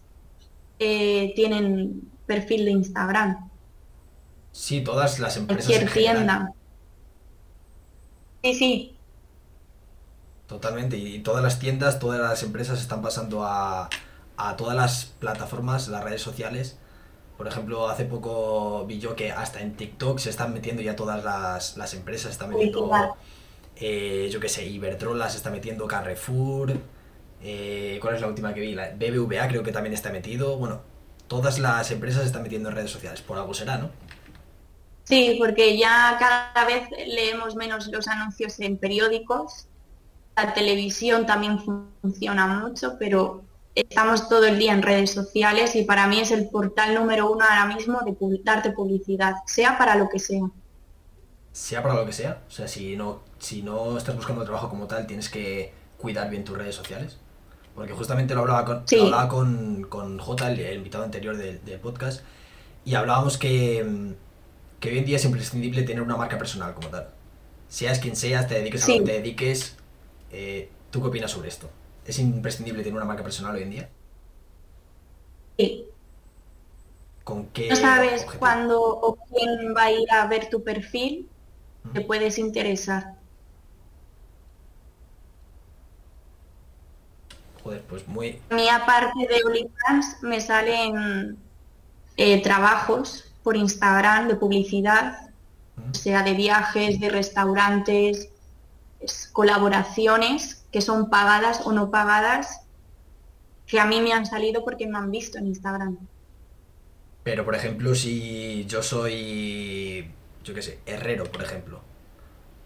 eh, 0.79 1.33
tienen 1.35 2.09
perfil 2.25 2.63
de 2.63 2.71
Instagram. 2.71 3.49
Sí, 4.53 4.81
todas 4.81 5.19
las 5.19 5.35
empresas. 5.35 5.65
Cualquier 5.65 5.91
tienda. 5.91 6.53
Sí, 8.43 8.53
sí. 8.53 8.97
Totalmente. 10.47 10.95
Y 10.95 11.19
todas 11.19 11.43
las 11.43 11.59
tiendas, 11.59 11.99
todas 11.99 12.21
las 12.21 12.41
empresas 12.43 12.79
están 12.79 13.01
pasando 13.01 13.43
a, 13.43 13.89
a 14.37 14.55
todas 14.55 14.77
las 14.77 15.03
plataformas, 15.19 15.89
las 15.89 16.01
redes 16.01 16.21
sociales, 16.21 16.77
por 17.37 17.47
ejemplo, 17.47 17.89
hace 17.89 18.05
poco 18.05 18.85
vi 18.85 18.99
yo 18.99 19.15
que 19.15 19.31
hasta 19.31 19.61
en 19.61 19.75
TikTok 19.75 20.19
se 20.19 20.29
están 20.29 20.53
metiendo 20.53 20.81
ya 20.81 20.95
todas 20.95 21.23
las, 21.23 21.77
las 21.77 21.93
empresas, 21.93 22.31
están 22.31 22.49
metiendo, 22.49 22.89
eh, 23.75 24.29
yo 24.31 24.39
qué 24.39 24.49
sé, 24.49 24.65
Iberdrola 24.65 25.29
se 25.29 25.37
está 25.37 25.49
metiendo, 25.49 25.87
Carrefour, 25.87 26.73
eh, 27.41 27.97
¿cuál 28.01 28.15
es 28.15 28.21
la 28.21 28.27
última 28.27 28.53
que 28.53 28.61
vi? 28.61 28.75
La 28.75 28.91
BBVA 28.91 29.47
creo 29.47 29.63
que 29.63 29.71
también 29.71 29.93
está 29.93 30.11
metido, 30.11 30.57
bueno, 30.57 30.81
todas 31.27 31.59
las 31.59 31.89
empresas 31.91 32.21
se 32.21 32.27
están 32.27 32.43
metiendo 32.43 32.69
en 32.69 32.75
redes 32.75 32.91
sociales, 32.91 33.21
por 33.21 33.37
algo 33.37 33.53
será, 33.53 33.77
¿no? 33.77 33.89
Sí, 35.03 35.35
porque 35.37 35.77
ya 35.77 36.15
cada 36.19 36.65
vez 36.65 36.87
leemos 37.07 37.55
menos 37.55 37.87
los 37.87 38.07
anuncios 38.07 38.59
en 38.59 38.77
periódicos, 38.77 39.67
la 40.35 40.53
televisión 40.53 41.25
también 41.25 41.59
funciona 41.59 42.47
mucho, 42.47 42.95
pero 42.97 43.43
estamos 43.75 44.29
todo 44.29 44.45
el 44.45 44.59
día 44.59 44.73
en 44.73 44.81
redes 44.81 45.11
sociales 45.11 45.75
y 45.75 45.83
para 45.83 46.07
mí 46.07 46.19
es 46.19 46.31
el 46.31 46.49
portal 46.49 46.93
número 46.93 47.31
uno 47.31 47.43
ahora 47.43 47.73
mismo 47.73 48.01
de 48.01 48.15
darte 48.43 48.71
publicidad, 48.71 49.35
sea 49.45 49.77
para 49.77 49.95
lo 49.95 50.09
que 50.09 50.19
sea. 50.19 50.43
Sea 51.51 51.83
para 51.83 51.95
lo 51.95 52.05
que 52.05 52.13
sea, 52.13 52.41
o 52.47 52.51
sea, 52.51 52.67
si 52.67 52.95
no, 52.95 53.21
si 53.39 53.61
no 53.61 53.97
estás 53.97 54.15
buscando 54.15 54.43
trabajo 54.43 54.69
como 54.69 54.87
tal, 54.87 55.05
tienes 55.05 55.29
que 55.29 55.73
cuidar 55.97 56.29
bien 56.29 56.43
tus 56.43 56.57
redes 56.57 56.75
sociales. 56.75 57.17
Porque 57.75 57.93
justamente 57.93 58.35
lo 58.35 58.41
hablaba 58.41 58.65
con, 58.65 58.85
hablaba 59.01 59.27
con, 59.27 59.83
con 59.89 60.19
J, 60.19 60.51
el, 60.51 60.77
invitado 60.77 61.03
anterior 61.03 61.35
del, 61.35 61.79
podcast, 61.79 62.21
y 62.85 62.93
hablábamos 62.93 63.37
que, 63.37 64.13
que 64.79 64.89
hoy 64.89 64.99
en 64.99 65.05
día 65.05 65.17
es 65.17 65.25
imprescindible 65.25 65.81
tener 65.81 66.03
una 66.03 66.15
marca 66.15 66.37
personal 66.37 66.75
como 66.75 66.89
tal. 66.89 67.09
Seas 67.67 67.97
quien 67.97 68.15
seas, 68.15 68.47
te 68.47 68.55
dediques 68.55 68.83
a 68.83 68.87
lo 68.89 68.93
que 68.99 69.03
te 69.03 69.11
dediques, 69.13 69.75
eh, 70.31 70.69
¿tú 70.91 71.01
qué 71.01 71.07
opinas 71.07 71.31
sobre 71.31 71.49
esto? 71.49 71.67
¿Es 72.05 72.19
imprescindible 72.19 72.83
tener 72.83 72.97
una 72.97 73.05
marca 73.05 73.23
personal 73.23 73.55
hoy 73.55 73.63
en 73.63 73.69
día? 73.69 73.89
Sí. 75.57 75.85
¿Con 77.23 77.47
qué? 77.47 77.69
No 77.69 77.75
sabes 77.75 78.25
cuándo 78.37 78.81
o 78.81 79.15
quién 79.15 79.73
va 79.75 79.83
a 79.83 79.91
ir 79.91 80.11
a 80.11 80.27
ver 80.27 80.49
tu 80.49 80.63
perfil, 80.63 81.29
te 81.93 82.01
puedes 82.01 82.37
interesar. 82.37 83.15
Joder, 87.63 87.81
pues 87.83 88.05
muy... 88.09 88.41
A 88.49 88.55
mí 88.55 88.67
aparte 88.67 89.25
de 89.25 89.41
OnlyFans 89.45 90.21
me 90.21 90.41
salen 90.41 91.37
eh, 92.17 92.41
trabajos 92.41 93.31
por 93.41 93.55
Instagram 93.55 94.27
de 94.27 94.35
publicidad, 94.35 95.29
sea 95.93 96.23
de 96.23 96.33
viajes, 96.33 96.99
de 96.99 97.09
restaurantes, 97.09 98.29
colaboraciones 99.31 100.62
que 100.73 100.81
son 100.81 101.09
pagadas 101.09 101.61
o 101.65 101.71
no 101.71 101.91
pagadas, 101.91 102.61
que 103.67 103.79
a 103.79 103.85
mí 103.85 104.01
me 104.01 104.11
han 104.11 104.25
salido 104.25 104.65
porque 104.65 104.87
me 104.87 104.97
han 104.97 105.11
visto 105.11 105.37
en 105.37 105.47
Instagram. 105.47 105.99
Pero, 107.23 107.45
por 107.45 107.55
ejemplo, 107.55 107.95
si 107.95 108.65
yo 108.65 108.81
soy, 108.83 110.11
yo 110.43 110.53
qué 110.53 110.61
sé, 110.63 110.79
herrero, 110.85 111.31
por 111.31 111.43
ejemplo, 111.43 111.81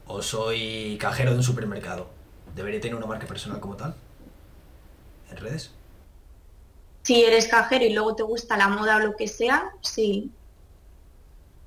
o 0.08 0.22
soy 0.22 0.98
cajero 1.00 1.32
de 1.32 1.38
un 1.38 1.44
supermercado, 1.44 2.10
¿debería 2.56 2.80
tener 2.80 2.96
una 2.96 3.06
marca 3.06 3.28
personal 3.28 3.60
como 3.60 3.76
tal? 3.76 3.94
¿En 5.30 5.38
redes? 5.38 5.72
Si 7.04 7.24
eres 7.24 7.48
cajero 7.50 7.86
y 7.86 7.94
luego 7.94 8.16
te 8.16 8.24
gusta 8.24 8.58
la 8.58 8.70
moda 8.70 8.98
o 8.98 9.00
lo 9.00 9.16
que 9.18 9.28
sea, 9.28 9.72
sí. 9.82 10.32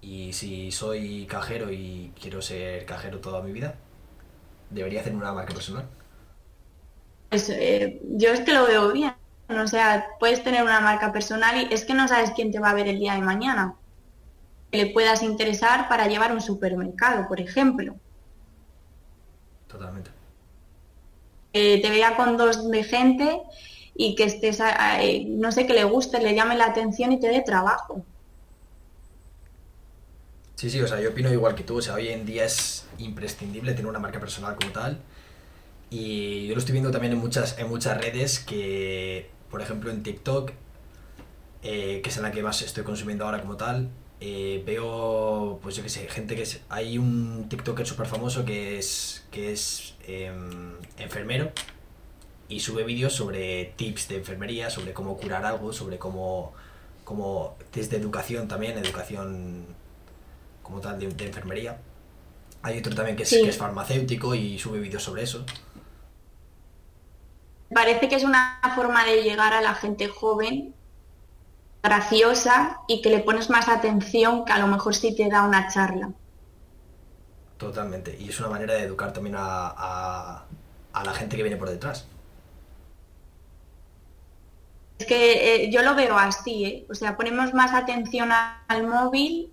¿Y 0.00 0.32
si 0.32 0.70
soy 0.72 1.26
cajero 1.26 1.70
y 1.70 2.12
quiero 2.20 2.40
ser 2.42 2.86
cajero 2.86 3.20
toda 3.20 3.42
mi 3.42 3.52
vida? 3.52 3.76
¿Debería 4.70 5.00
hacer 5.02 5.14
una 5.14 5.32
marca 5.32 5.54
personal? 5.54 5.86
Pues 7.30 7.48
eh, 7.48 8.00
yo 8.02 8.32
es 8.32 8.40
que 8.40 8.52
lo 8.52 8.66
veo 8.66 8.92
bien. 8.92 9.14
O 9.48 9.66
sea, 9.66 10.06
puedes 10.18 10.44
tener 10.44 10.62
una 10.62 10.80
marca 10.80 11.12
personal 11.12 11.56
y 11.56 11.72
es 11.72 11.84
que 11.84 11.94
no 11.94 12.06
sabes 12.06 12.32
quién 12.32 12.52
te 12.52 12.58
va 12.58 12.70
a 12.70 12.74
ver 12.74 12.88
el 12.88 12.98
día 12.98 13.14
de 13.14 13.20
mañana. 13.20 13.76
Que 14.70 14.84
le 14.84 14.92
puedas 14.92 15.22
interesar 15.22 15.88
para 15.88 16.06
llevar 16.06 16.32
un 16.32 16.40
supermercado, 16.40 17.26
por 17.28 17.40
ejemplo. 17.40 17.96
Totalmente. 19.68 20.10
te 21.52 21.90
vea 21.90 22.16
con 22.16 22.36
dos 22.36 22.68
de 22.70 22.84
gente 22.84 23.40
y 23.94 24.14
que 24.14 24.24
estés, 24.24 24.60
eh, 25.00 25.24
no 25.28 25.52
sé, 25.52 25.66
que 25.66 25.74
le 25.74 25.84
guste, 25.84 26.20
le 26.20 26.34
llame 26.34 26.56
la 26.56 26.66
atención 26.66 27.12
y 27.12 27.20
te 27.20 27.28
dé 27.28 27.42
trabajo. 27.42 28.04
Sí, 30.56 30.70
sí, 30.70 30.80
o 30.80 30.86
sea, 30.86 31.00
yo 31.00 31.10
opino 31.10 31.32
igual 31.32 31.54
que 31.54 31.64
tú. 31.64 31.78
O 31.78 31.82
sea, 31.82 31.94
hoy 31.94 32.08
en 32.08 32.26
día 32.26 32.44
es 32.44 32.86
imprescindible 32.98 33.72
tener 33.72 33.88
una 33.88 33.98
marca 33.98 34.20
personal 34.20 34.56
como 34.56 34.72
tal 34.72 35.00
y 35.90 36.46
yo 36.46 36.54
lo 36.54 36.60
estoy 36.60 36.72
viendo 36.72 36.92
también 36.92 37.12
en 37.12 37.18
muchas, 37.18 37.58
en 37.58 37.68
muchas 37.68 38.00
redes 38.00 38.38
que, 38.38 39.28
por 39.50 39.60
ejemplo, 39.60 39.90
en 39.90 40.04
TikTok, 40.04 40.52
eh, 41.62 42.00
que 42.02 42.08
es 42.08 42.16
en 42.16 42.22
la 42.22 42.30
que 42.30 42.42
más 42.42 42.62
estoy 42.62 42.84
consumiendo 42.84 43.24
ahora 43.24 43.40
como 43.40 43.56
tal, 43.56 43.90
eh, 44.20 44.62
veo, 44.64 45.58
pues 45.62 45.74
yo 45.74 45.82
qué 45.82 45.88
sé, 45.88 46.06
gente 46.08 46.36
que 46.36 46.42
es... 46.42 46.60
Hay 46.68 46.96
un 46.96 47.48
TikToker 47.48 47.86
súper 47.86 48.06
famoso 48.06 48.44
que 48.44 48.78
es, 48.78 49.24
que 49.32 49.50
es 49.52 49.96
em, 50.06 50.74
enfermero 50.98 51.50
y 52.48 52.60
sube 52.60 52.84
vídeos 52.84 53.12
sobre 53.12 53.72
tips 53.76 54.08
de 54.08 54.18
enfermería, 54.18 54.70
sobre 54.70 54.92
cómo 54.92 55.16
curar 55.16 55.44
algo, 55.44 55.72
sobre 55.72 55.98
cómo, 55.98 56.52
cómo 57.02 57.56
desde 57.72 57.96
educación 57.96 58.46
también, 58.46 58.78
educación 58.78 59.64
como 60.62 60.80
tal 60.80 61.00
de, 61.00 61.06
enfermería. 61.06 61.80
Hay 62.62 62.78
otro 62.78 62.94
también 62.94 63.16
que 63.16 63.24
es, 63.24 63.30
que 63.30 63.48
es 63.48 63.56
farmacéutico 63.56 64.34
y 64.34 64.58
sube 64.58 64.78
vídeos 64.78 65.02
sobre 65.02 65.22
eso 65.22 65.44
parece 67.72 68.08
que 68.08 68.16
es 68.16 68.24
una 68.24 68.60
forma 68.74 69.04
de 69.04 69.22
llegar 69.22 69.52
a 69.52 69.60
la 69.60 69.74
gente 69.74 70.08
joven, 70.08 70.74
graciosa 71.82 72.80
y 72.88 73.00
que 73.00 73.10
le 73.10 73.20
pones 73.20 73.50
más 73.50 73.68
atención 73.68 74.44
que 74.44 74.52
a 74.52 74.58
lo 74.58 74.66
mejor 74.66 74.94
si 74.94 75.14
te 75.14 75.28
da 75.28 75.44
una 75.44 75.68
charla. 75.68 76.10
Totalmente. 77.56 78.16
Y 78.18 78.30
es 78.30 78.40
una 78.40 78.48
manera 78.48 78.74
de 78.74 78.84
educar 78.84 79.12
también 79.12 79.36
a, 79.38 80.44
la 81.04 81.12
gente 81.12 81.36
que 81.36 81.42
viene 81.42 81.56
por 81.56 81.68
detrás. 81.68 82.06
Es 84.98 85.06
que 85.06 85.64
eh, 85.64 85.70
yo 85.70 85.82
lo 85.82 85.94
veo 85.94 86.16
así, 86.18 86.64
¿eh? 86.64 86.86
o 86.90 86.94
sea, 86.94 87.16
ponemos 87.16 87.54
más 87.54 87.72
atención 87.72 88.30
al 88.68 88.86
móvil, 88.86 89.50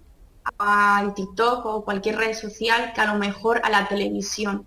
al 0.57 1.13
TikTok 1.13 1.65
o 1.65 1.85
cualquier 1.85 2.17
red 2.17 2.33
social 2.33 2.91
que 2.93 3.01
a 3.01 3.13
lo 3.13 3.19
mejor 3.19 3.61
a 3.63 3.69
la 3.69 3.87
televisión 3.87 4.65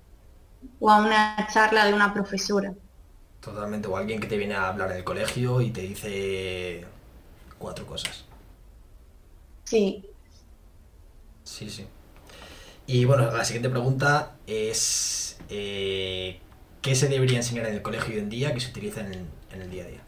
o 0.78 0.90
a 0.90 0.98
una 0.98 1.46
charla 1.52 1.84
de 1.84 1.94
una 1.94 2.14
profesora. 2.14 2.74
Totalmente, 3.40 3.88
o 3.88 3.96
alguien 3.96 4.20
que 4.20 4.26
te 4.26 4.36
viene 4.36 4.54
a 4.54 4.68
hablar 4.68 4.92
del 4.92 5.02
colegio 5.02 5.60
y 5.60 5.70
te 5.70 5.80
dice 5.80 6.84
cuatro 7.58 7.86
cosas. 7.86 8.24
Sí. 9.64 10.04
Sí, 11.44 11.70
sí. 11.70 11.86
Y 12.86 13.04
bueno, 13.04 13.30
la 13.30 13.44
siguiente 13.44 13.70
pregunta 13.70 14.32
es, 14.46 15.38
eh, 15.48 16.40
¿qué 16.82 16.94
se 16.94 17.08
debería 17.08 17.38
enseñar 17.38 17.66
en 17.66 17.74
el 17.74 17.82
colegio 17.82 18.14
hoy 18.14 18.20
en 18.20 18.28
día 18.28 18.52
que 18.52 18.60
se 18.60 18.70
utiliza 18.70 19.00
en 19.00 19.26
el, 19.52 19.70
día 19.70 19.84
a 19.84 19.86
día? 19.86 20.00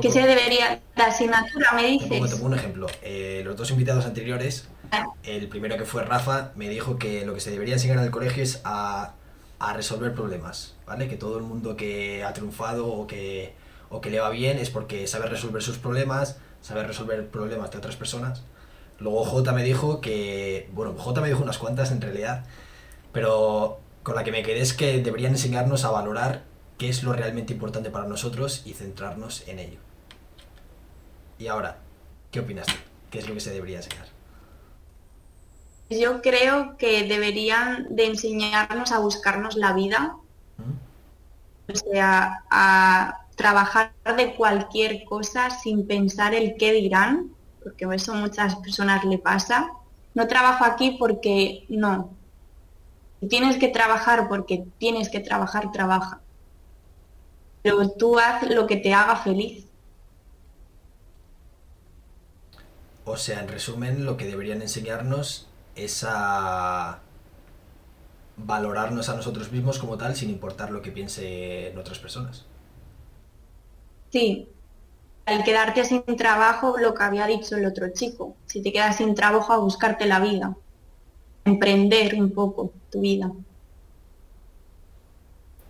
¿Qué 0.00 0.10
se 0.10 0.20
debería, 0.20 0.80
la 0.96 1.06
asignatura 1.06 1.72
me 1.74 1.86
dices? 1.86 2.08
Te 2.08 2.18
pongo, 2.18 2.46
un 2.46 2.54
ejemplo. 2.54 2.86
Eh, 3.02 3.42
los 3.44 3.56
dos 3.56 3.70
invitados 3.70 4.06
anteriores, 4.06 4.68
ah. 4.90 5.06
el 5.22 5.48
primero 5.48 5.76
que 5.76 5.84
fue 5.84 6.04
Rafa, 6.04 6.52
me 6.56 6.68
dijo 6.68 6.98
que 6.98 7.24
lo 7.24 7.34
que 7.34 7.40
se 7.40 7.50
debería 7.50 7.74
enseñar 7.74 7.98
en 7.98 8.04
el 8.04 8.10
colegio 8.10 8.42
es 8.42 8.60
a 8.64 9.14
a 9.58 9.72
resolver 9.72 10.14
problemas, 10.14 10.74
¿vale? 10.86 11.08
Que 11.08 11.16
todo 11.16 11.38
el 11.38 11.44
mundo 11.44 11.76
que 11.76 12.24
ha 12.24 12.32
triunfado 12.32 12.86
o 12.86 13.06
que, 13.06 13.54
o 13.90 14.00
que 14.00 14.10
le 14.10 14.20
va 14.20 14.30
bien 14.30 14.58
es 14.58 14.70
porque 14.70 15.06
sabe 15.06 15.26
resolver 15.26 15.62
sus 15.62 15.78
problemas, 15.78 16.38
sabe 16.60 16.84
resolver 16.84 17.28
problemas 17.28 17.70
de 17.70 17.78
otras 17.78 17.96
personas. 17.96 18.42
Luego 18.98 19.24
J 19.24 19.52
me 19.52 19.62
dijo 19.62 20.00
que, 20.00 20.68
bueno, 20.72 20.94
J 20.96 21.20
me 21.20 21.28
dijo 21.28 21.42
unas 21.42 21.58
cuantas 21.58 21.90
en 21.90 22.00
realidad, 22.00 22.44
pero 23.12 23.80
con 24.02 24.14
la 24.14 24.24
que 24.24 24.32
me 24.32 24.42
quedé 24.42 24.60
es 24.60 24.72
que 24.72 25.02
deberían 25.02 25.32
enseñarnos 25.32 25.84
a 25.84 25.90
valorar 25.90 26.44
qué 26.78 26.88
es 26.88 27.02
lo 27.02 27.12
realmente 27.12 27.52
importante 27.52 27.90
para 27.90 28.06
nosotros 28.06 28.62
y 28.64 28.74
centrarnos 28.74 29.46
en 29.48 29.58
ello. 29.58 29.78
Y 31.38 31.48
ahora, 31.48 31.78
¿qué 32.30 32.40
opinas 32.40 32.66
tú? 32.66 32.74
¿Qué 33.10 33.18
es 33.18 33.28
lo 33.28 33.34
que 33.34 33.40
se 33.40 33.52
debería 33.52 33.78
enseñar? 33.78 34.17
Yo 35.90 36.20
creo 36.20 36.76
que 36.76 37.04
deberían 37.04 37.86
de 37.94 38.06
enseñarnos 38.06 38.92
a 38.92 38.98
buscarnos 38.98 39.56
la 39.56 39.72
vida, 39.72 40.16
o 41.68 41.74
sea, 41.74 42.44
a 42.50 43.26
trabajar 43.36 43.92
de 44.16 44.34
cualquier 44.34 45.04
cosa 45.04 45.48
sin 45.50 45.86
pensar 45.86 46.34
el 46.34 46.56
qué 46.58 46.72
dirán, 46.72 47.30
porque 47.62 47.86
eso 47.94 48.12
a 48.12 48.16
muchas 48.16 48.56
personas 48.56 49.04
le 49.04 49.18
pasa. 49.18 49.70
No 50.14 50.26
trabajo 50.26 50.64
aquí 50.64 50.96
porque 50.98 51.64
no. 51.68 52.10
tienes 53.28 53.56
que 53.56 53.68
trabajar 53.68 54.28
porque 54.28 54.64
tienes 54.78 55.08
que 55.08 55.20
trabajar, 55.20 55.72
trabaja. 55.72 56.20
Pero 57.62 57.90
tú 57.90 58.18
haz 58.18 58.42
lo 58.50 58.66
que 58.66 58.76
te 58.76 58.92
haga 58.92 59.16
feliz. 59.16 59.64
O 63.04 63.16
sea, 63.16 63.40
en 63.40 63.48
resumen, 63.48 64.04
lo 64.04 64.16
que 64.16 64.26
deberían 64.26 64.60
enseñarnos 64.60 65.47
es 65.84 66.04
a 66.06 67.00
valorarnos 68.36 69.08
a 69.08 69.14
nosotros 69.14 69.50
mismos 69.50 69.78
como 69.78 69.96
tal 69.98 70.14
sin 70.14 70.30
importar 70.30 70.70
lo 70.70 70.80
que 70.82 70.92
piensen 70.92 71.76
otras 71.76 71.98
personas. 71.98 72.44
Sí, 74.10 74.48
al 75.26 75.44
quedarte 75.44 75.84
sin 75.84 76.02
trabajo, 76.16 76.78
lo 76.78 76.94
que 76.94 77.02
había 77.02 77.26
dicho 77.26 77.56
el 77.56 77.66
otro 77.66 77.88
chico, 77.92 78.34
si 78.46 78.62
te 78.62 78.72
quedas 78.72 78.96
sin 78.96 79.14
trabajo, 79.14 79.52
a 79.52 79.58
buscarte 79.58 80.06
la 80.06 80.20
vida, 80.20 80.56
emprender 81.44 82.14
un 82.14 82.30
poco 82.30 82.72
tu 82.90 83.00
vida. 83.00 83.30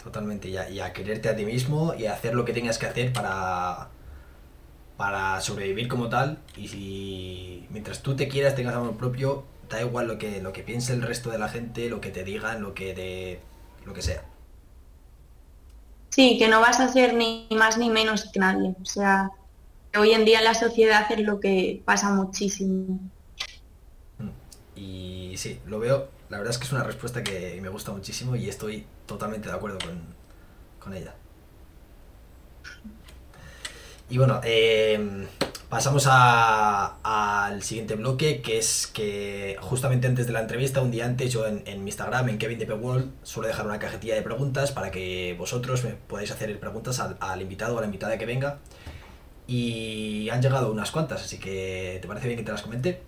Totalmente, 0.03 0.49
y 0.49 0.57
a, 0.57 0.93
quererte 0.93 1.29
a 1.29 1.37
ti 1.37 1.45
mismo 1.45 1.93
y 1.95 2.07
a 2.07 2.13
hacer 2.13 2.35
lo 2.35 2.45
que 2.45 2.53
tengas 2.53 2.79
que 2.79 2.87
hacer 2.87 3.13
para, 3.13 3.89
para 4.97 5.41
sobrevivir 5.41 5.89
como 5.89 6.09
tal. 6.09 6.39
Y 6.57 6.69
si 6.69 7.67
mientras 7.71 8.01
tú 8.01 8.15
te 8.15 8.29
quieras, 8.29 8.55
tengas 8.55 8.77
amor 8.77 8.97
propio, 8.97 9.45
da 9.69 9.81
igual 9.81 10.09
lo 10.09 10.19
que, 10.19 10.41
lo 10.41 10.53
que 10.53 10.63
piense 10.63 10.93
el 10.93 11.03
resto 11.03 11.31
de 11.31 11.39
la 11.39 11.49
gente, 11.49 11.89
lo 11.89 12.01
que 12.01 12.11
te 12.11 12.25
digan, 12.25 12.63
lo 12.63 12.75
que 12.75 12.95
te, 12.95 13.41
lo 13.87 13.93
que 13.93 14.03
sea. 14.03 14.25
Sí, 16.11 16.39
que 16.39 16.49
no 16.49 16.61
vas 16.61 16.81
a 16.81 16.89
ser 16.89 17.15
ni 17.15 17.47
más 17.51 17.79
ni 17.79 17.91
menos 17.91 18.31
que 18.33 18.41
nadie. 18.41 18.75
O 18.81 18.85
sea, 18.85 19.31
hoy 19.97 20.13
en 20.13 20.25
día 20.25 20.43
la 20.43 20.55
sociedad 20.55 21.07
es 21.11 21.21
lo 21.21 21.41
que 21.41 21.83
pasa 21.85 22.11
muchísimo. 22.11 22.99
Mm. 24.19 24.31
Y 24.77 25.35
sí, 25.37 25.61
lo 25.67 25.79
veo, 25.79 26.09
la 26.29 26.39
verdad 26.39 26.53
es 26.53 26.59
que 26.59 26.65
es 26.65 26.73
una 26.73 26.85
respuesta 26.85 27.23
que 27.23 27.59
me 27.63 27.69
gusta 27.69 27.93
muchísimo 27.93 28.37
y 28.37 28.49
estoy 28.49 28.87
totalmente 29.07 29.49
de 29.49 29.55
acuerdo 29.55 29.79
con, 29.79 30.19
ella. 30.95 31.15
Y 34.11 34.17
bueno, 34.17 34.41
em, 34.43 35.27
pasamos 35.69 36.07
al 36.09 37.63
siguiente 37.63 37.95
bloque, 37.95 38.41
que 38.41 38.59
es 38.59 38.87
que 38.87 39.57
justamente 39.61 40.07
antes 40.07 40.27
de 40.27 40.33
la 40.33 40.41
entrevista, 40.41 40.81
un 40.81 40.91
día 40.91 41.05
antes, 41.05 41.33
yo 41.33 41.47
en, 41.47 41.63
en 41.67 41.85
mi 41.85 41.91
Instagram, 41.91 42.29
en 42.31 42.39
Kevin 42.39 42.59
de 42.59 42.73
World, 42.73 43.11
suelo 43.23 43.49
dejar 43.49 43.67
una 43.67 43.79
cajetilla 43.79 44.15
de 44.15 44.23
preguntas 44.23 44.73
para 44.73 44.91
que 44.91 45.35
vosotros 45.39 45.85
me 45.85 45.91
podáis 45.91 46.31
hacer 46.31 46.59
preguntas 46.59 47.01
al, 47.01 47.17
al 47.21 47.43
invitado 47.43 47.75
o 47.75 47.79
a 47.79 47.81
la 47.83 47.87
invitada 47.87 48.17
que 48.17 48.27
venga. 48.27 48.59
Y 49.47 50.29
han 50.31 50.43
llegado 50.43 50.71
unas 50.71 50.91
cuantas, 50.91 51.23
así 51.23 51.39
que 51.39 51.99
¿te 52.01 52.09
parece 52.09 52.29
bien 52.29 52.39
que 52.39 52.45
te 52.45 52.53
las 52.53 52.63
comente? 52.63 53.03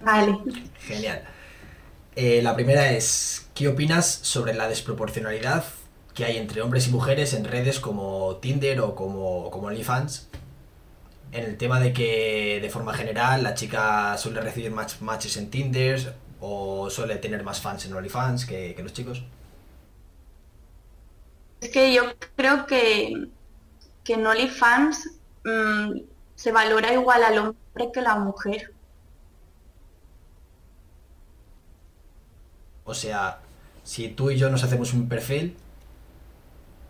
Vale. 0.00 0.38
Genial. 0.80 1.22
Eh, 2.16 2.42
la 2.42 2.54
primera 2.54 2.90
es, 2.92 3.48
¿qué 3.54 3.68
opinas 3.68 4.06
sobre 4.06 4.54
la 4.54 4.68
desproporcionalidad 4.68 5.64
que 6.20 6.26
hay 6.26 6.36
entre 6.36 6.62
hombres 6.62 6.86
y 6.86 6.90
mujeres 6.90 7.34
en 7.34 7.44
redes 7.44 7.80
como 7.80 8.36
Tinder 8.36 8.80
o 8.80 8.94
como, 8.94 9.50
como 9.50 9.68
OnlyFans? 9.68 10.28
En 11.32 11.44
el 11.44 11.56
tema 11.56 11.80
de 11.80 11.92
que, 11.92 12.58
de 12.60 12.70
forma 12.70 12.94
general, 12.94 13.42
la 13.42 13.54
chica 13.54 14.16
suele 14.18 14.40
recibir 14.40 14.70
más 14.70 15.00
matches 15.02 15.36
en 15.36 15.50
Tinder 15.50 16.14
o 16.40 16.90
suele 16.90 17.16
tener 17.16 17.42
más 17.42 17.60
fans 17.60 17.86
en 17.86 17.94
OnlyFans 17.94 18.46
que, 18.46 18.74
que 18.74 18.82
los 18.82 18.92
chicos. 18.92 19.22
Es 21.60 21.70
que 21.70 21.92
yo 21.92 22.02
creo 22.36 22.66
que, 22.66 23.28
que 24.04 24.14
en 24.14 24.26
OnlyFans 24.26 25.20
Mm, 25.44 26.02
se 26.34 26.52
valora 26.52 26.92
igual 26.92 27.22
al 27.22 27.38
hombre 27.38 27.92
que 27.92 28.00
a 28.00 28.02
la 28.02 28.16
mujer. 28.16 28.72
O 32.84 32.94
sea, 32.94 33.38
si 33.84 34.08
tú 34.08 34.30
y 34.30 34.36
yo 34.36 34.50
nos 34.50 34.64
hacemos 34.64 34.92
un 34.92 35.08
perfil, 35.08 35.56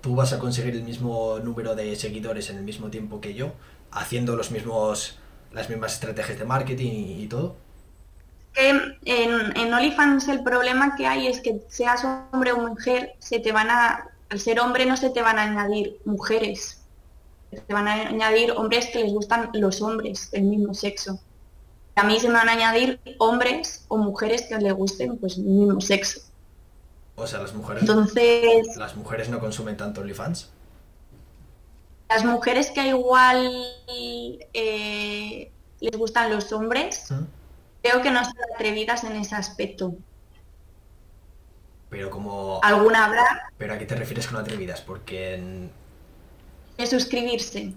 tú 0.01 0.15
vas 0.15 0.33
a 0.33 0.39
conseguir 0.39 0.75
el 0.75 0.83
mismo 0.83 1.39
número 1.41 1.75
de 1.75 1.97
seguidores 1.97 2.51
en 2.51 2.59
el 2.59 2.65
mismo 2.65 2.91
tiempo 2.91 3.21
que 3.21 3.35
yo, 3.35 3.53
haciendo 3.91 4.37
los 4.37 4.51
mismos, 4.51 5.19
las 5.53 5.69
mismas 5.69 5.95
estrategias 5.95 6.39
de 6.39 6.45
marketing 6.45 6.93
y, 7.19 7.27
todo. 7.27 7.57
Que 8.53 8.71
en, 8.71 9.57
en 9.57 9.73
OnlyFans 9.75 10.29
el 10.29 10.43
problema 10.43 10.97
que 10.97 11.07
hay 11.07 11.27
es 11.27 11.41
que 11.41 11.61
seas 11.69 12.05
hombre 12.33 12.53
o 12.53 12.59
mujer, 12.59 13.15
se 13.19 13.39
te 13.39 13.53
van 13.53 13.71
a, 13.71 14.09
al 14.29 14.41
ser 14.41 14.61
hombre 14.61 14.87
no 14.87 14.97
se 14.97 15.11
te 15.11 15.23
van 15.23 15.39
a 15.39 15.43
añadir 15.43 15.99
mujeres 16.05 16.81
se 17.51 17.73
van 17.73 17.89
a 17.89 17.95
añadir 17.95 18.53
hombres 18.53 18.87
que 18.87 19.03
les 19.03 19.13
gustan 19.13 19.51
los 19.55 19.83
hombres 19.83 20.31
del 20.31 20.45
mismo 20.45 20.75
sexo. 20.75 21.21
A 21.97 22.05
mí 22.05 22.21
se 22.21 22.29
me 22.29 22.35
van 22.35 22.49
a 22.49 22.53
añadir 22.53 23.01
hombres 23.19 23.85
o 23.89 23.99
mujeres 23.99 24.43
que 24.43 24.57
les 24.57 24.73
gusten 24.73 25.19
pues 25.19 25.37
el 25.37 25.45
mismo 25.45 25.81
sexo. 25.81 26.21
O 27.21 27.27
sea, 27.27 27.41
las 27.41 27.53
mujeres. 27.53 27.83
Entonces. 27.83 28.77
Las 28.77 28.97
mujeres 28.97 29.29
no 29.29 29.41
consumen 29.41 29.77
tanto 29.77 30.01
OnlyFans. 30.01 30.49
Las 32.09 32.25
mujeres 32.25 32.71
que 32.71 32.89
igual 32.89 33.53
eh, 33.87 35.51
les 35.81 35.97
gustan 35.97 36.31
los 36.31 36.51
hombres, 36.53 37.11
¿Mm? 37.11 37.25
creo 37.83 38.03
que 38.03 38.11
no 38.11 38.25
son 38.25 38.35
atrevidas 38.55 39.05
en 39.05 39.17
ese 39.17 39.35
aspecto. 39.35 39.95
Pero 41.91 42.09
como. 42.09 42.59
¿Alguna 42.63 43.05
habrá? 43.05 43.51
¿Pero 43.59 43.75
a 43.75 43.79
qué 43.79 43.85
te 43.85 43.97
refieres 43.97 44.27
con 44.27 44.39
atrevidas? 44.39 44.81
Porque 44.81 45.35
en, 45.35 45.71
suscribirse. 46.87 47.75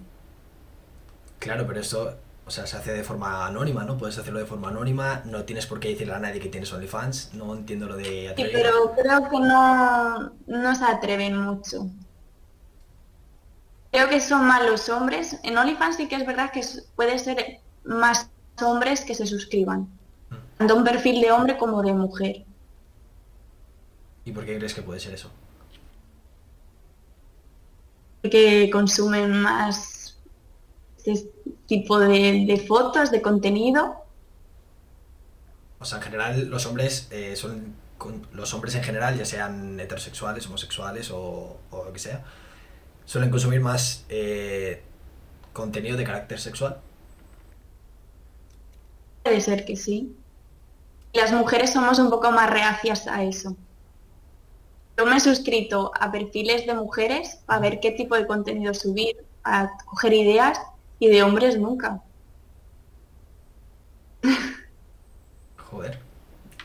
Claro, 1.38 1.66
pero 1.66 1.80
eso, 1.80 2.16
o 2.46 2.50
sea, 2.50 2.66
se 2.66 2.76
hace 2.76 2.92
de 2.92 3.04
forma 3.04 3.46
anónima, 3.46 3.84
¿no? 3.84 3.96
Puedes 3.96 4.18
hacerlo 4.18 4.38
de 4.38 4.46
forma 4.46 4.68
anónima, 4.68 5.22
no 5.24 5.44
tienes 5.44 5.66
por 5.66 5.80
qué 5.80 5.88
decirle 5.88 6.14
a 6.14 6.18
nadie 6.18 6.40
que 6.40 6.48
tienes 6.48 6.72
OnlyFans, 6.72 7.34
no 7.34 7.54
entiendo 7.54 7.86
lo 7.86 7.96
de 7.96 8.34
Sí, 8.36 8.46
pero 8.52 8.94
creo 8.94 9.28
que 9.30 9.38
no, 9.40 10.32
no 10.46 10.74
se 10.74 10.84
atreven 10.84 11.38
mucho. 11.38 11.88
Creo 13.90 14.08
que 14.08 14.20
son 14.20 14.46
más 14.46 14.62
los 14.64 14.88
hombres. 14.88 15.38
En 15.42 15.56
OnlyFans 15.56 15.96
sí 15.96 16.08
que 16.08 16.16
es 16.16 16.26
verdad 16.26 16.50
que 16.50 16.62
puede 16.96 17.18
ser 17.18 17.60
más 17.84 18.28
hombres 18.60 19.04
que 19.04 19.14
se 19.14 19.26
suscriban. 19.26 19.88
Mm. 20.30 20.36
Tanto 20.58 20.76
un 20.76 20.84
perfil 20.84 21.20
de 21.20 21.32
hombre 21.32 21.56
como 21.56 21.82
de 21.82 21.94
mujer. 21.94 22.44
¿Y 24.24 24.32
por 24.32 24.44
qué 24.44 24.58
crees 24.58 24.74
que 24.74 24.82
puede 24.82 25.00
ser 25.00 25.14
eso? 25.14 25.30
que 28.30 28.70
consumen 28.70 29.32
más 29.42 30.16
tipo 31.66 31.98
de, 31.98 32.64
fotos, 32.66 33.10
de 33.10 33.22
contenido. 33.22 33.96
O 35.78 35.84
sea, 35.84 35.98
en 35.98 36.04
general 36.04 36.48
los 36.48 36.66
hombres 36.66 37.08
eh, 37.10 37.36
son 37.36 37.74
los 38.32 38.52
hombres 38.52 38.74
en 38.74 38.82
general, 38.82 39.16
ya 39.16 39.24
sean 39.24 39.78
heterosexuales, 39.80 40.46
homosexuales 40.46 41.10
o, 41.10 41.56
lo 41.72 41.92
que 41.92 41.98
sea, 41.98 42.22
suelen 43.06 43.30
consumir 43.30 43.60
más 43.60 44.04
eh, 44.08 44.82
contenido 45.52 45.96
de 45.96 46.04
carácter 46.04 46.38
sexual. 46.38 46.80
Puede 49.22 49.40
ser 49.40 49.64
que 49.64 49.76
sí. 49.76 50.14
Las 51.14 51.32
mujeres 51.32 51.72
somos 51.72 51.98
un 51.98 52.10
poco 52.10 52.30
más 52.30 52.50
reacias 52.50 53.06
a 53.06 53.22
eso. 53.22 53.56
Yo 54.98 55.06
me 55.06 55.16
he 55.16 55.20
suscrito 55.20 55.90
a 55.98 56.12
perfiles 56.12 56.66
de 56.66 56.74
mujeres 56.74 57.38
para 57.46 57.60
ver 57.60 57.80
qué 57.80 57.92
tipo 57.92 58.16
de 58.16 58.26
contenido 58.26 58.74
subir, 58.74 59.16
a 59.44 59.70
coger 59.86 60.12
ideas 60.12 60.58
y 60.98 61.08
de 61.08 61.22
hombres 61.22 61.58
nunca. 61.58 62.02
Joder. 65.56 65.98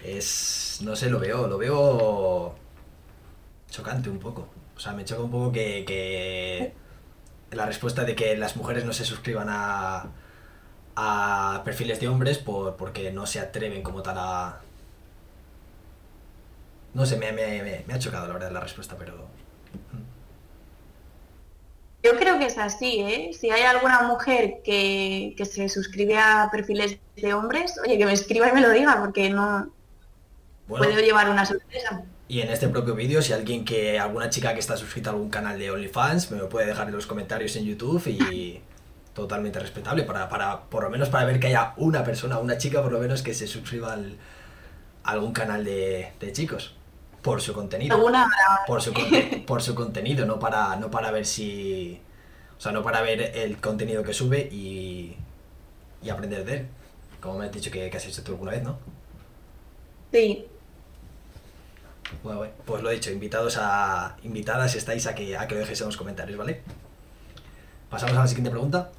Es. 0.04 0.80
No 0.84 0.96
sé, 0.96 1.10
lo 1.10 1.20
veo, 1.20 1.48
lo 1.48 1.58
veo. 1.58 2.56
chocante 3.70 4.10
un 4.10 4.20
poco. 4.20 4.48
O 4.76 4.80
sea, 4.80 4.94
me 4.94 5.06
choca 5.06 5.24
un 5.24 5.32
poco 5.32 5.52
que, 5.52 5.84
que 5.86 6.74
la 7.52 7.66
respuesta 7.66 8.04
de 8.06 8.16
que 8.16 8.38
las 8.38 8.56
mujeres 8.56 8.86
no 8.86 8.94
se 8.94 9.06
suscriban 9.06 9.48
a, 9.50 10.10
a 10.96 11.62
perfiles 11.66 12.00
de 12.00 12.08
hombres 12.08 12.38
por, 12.38 12.76
porque 12.78 13.12
no 13.12 13.26
se 13.26 13.40
atreven 13.40 13.84
como 13.84 14.02
tal 14.04 14.18
a, 14.20 14.62
no 16.94 17.06
sé, 17.06 17.18
me, 17.18 17.94
ha 17.94 18.00
chocado 18.00 18.28
la 18.28 18.34
verdad 18.34 18.52
la 18.52 18.60
respuesta, 18.60 18.96
pero... 18.98 19.28
Yo 22.04 22.18
creo 22.18 22.40
que 22.40 22.46
es 22.46 22.58
así, 22.58 23.02
¿eh? 23.02 23.32
Si 23.34 23.50
hay 23.52 23.64
alguna 23.64 24.04
mujer 24.04 24.62
que, 24.64 25.34
que 25.38 25.46
se 25.46 25.68
suscribe 25.70 26.18
a 26.18 26.50
perfiles 26.52 27.00
de 27.16 27.34
hombres, 27.34 27.78
oye, 27.86 27.98
que 27.98 28.06
me 28.06 28.14
escriba 28.14 28.48
y 28.50 28.54
me 28.54 28.62
lo 28.62 28.70
diga, 28.72 29.00
porque 29.00 29.30
no 29.30 29.74
Bueno, 30.68 30.86
puedo 30.86 31.00
llevar 31.02 31.30
una 31.30 31.46
sorpresa. 31.46 32.06
y 32.28 32.42
en 32.42 32.50
este 32.50 32.70
propio 32.70 32.96
vídeo, 32.96 33.22
si 33.22 33.34
alguien 33.34 33.66
que, 33.66 34.00
alguna 34.00 34.30
chica 34.30 34.54
que 34.54 34.60
está 34.60 34.78
suscrita 34.78 35.10
a 35.10 35.14
algún 35.14 35.30
canal 35.30 35.58
de 35.58 35.72
OnlyFans, 35.72 36.32
me 36.32 36.38
lo 36.38 36.48
puede 36.50 36.68
dejar 36.68 36.88
en 36.88 36.94
los 36.96 37.08
comentarios 37.08 37.56
en 37.56 37.66
YouTube 37.66 38.06
y 38.08 38.64
totalmente 39.14 39.60
respetable, 39.60 40.04
para, 40.04 40.30
para, 40.30 40.62
por 40.70 40.84
lo 40.84 40.90
menos 40.92 41.10
para 41.10 41.26
ver 41.26 41.40
que 41.40 41.48
haya 41.48 41.74
una 41.78 42.04
persona, 42.04 42.38
una 42.40 42.58
chica 42.58 42.82
por 42.84 42.92
lo 42.92 43.00
menos 43.00 43.24
que 43.24 43.34
se 43.34 43.48
suscriba 43.48 43.94
al, 43.94 44.18
a 45.04 45.12
algún 45.12 45.34
canal 45.34 45.64
de, 45.66 46.14
de 46.20 46.34
chicos, 46.34 46.79
por 47.22 47.42
su 47.42 47.54
contenido. 47.54 47.96
Alguna 47.96 48.30
por 48.68 48.82
su, 48.82 48.94
por 49.46 49.62
su 49.62 49.76
contenido, 49.76 50.26
no 50.26 50.40
para, 50.40 50.76
no 50.76 50.90
para 50.92 51.12
ver 51.12 51.26
si. 51.26 52.02
O 52.58 52.62
sea, 52.62 52.72
no 52.72 52.84
para 52.84 53.02
ver 53.02 53.22
el 53.36 53.60
contenido 53.62 54.04
que 54.04 54.14
sube 54.14 54.50
y, 54.52 55.16
y 56.02 56.10
aprender 56.10 56.46
de 56.46 56.58
él. 56.58 56.68
Como 57.22 57.40
me 57.40 57.46
has 57.46 57.52
dicho 57.52 57.72
que, 57.72 57.90
que 57.90 57.98
has 57.98 58.06
hecho 58.06 58.24
tú 58.24 58.34
alguna 58.34 58.52
vez, 58.52 58.64
¿no? 58.64 58.78
Sí. 60.12 60.46
Bueno, 62.24 62.40
bueno, 62.40 62.54
pues 62.66 62.82
lo 62.82 62.90
he 62.90 62.96
dicho, 62.96 63.12
invitados 63.12 63.58
a. 63.60 64.18
Invitadas 64.24 64.76
estáis 64.76 65.06
a 65.08 65.16
que, 65.16 65.38
a 65.38 65.48
que 65.48 65.56
lo 65.56 65.62
dejéis 65.62 65.82
en 65.82 65.88
los 65.88 65.98
comentarios, 65.98 66.38
¿vale? 66.38 66.62
Pasamos 67.90 68.18
a 68.18 68.22
la 68.22 68.28
siguiente 68.28 68.52
pregunta. 68.52 68.92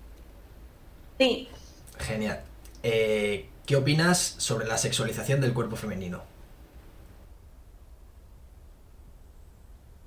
Sí. 1.19 1.49
Genial. 1.99 2.41
Eh, 2.83 3.49
¿Qué 3.67 3.77
opinas 3.77 4.19
sobre 4.39 4.67
la 4.67 4.79
sexualización 4.79 5.41
del 5.41 5.53
cuerpo 5.53 5.77
femenino? 5.77 6.23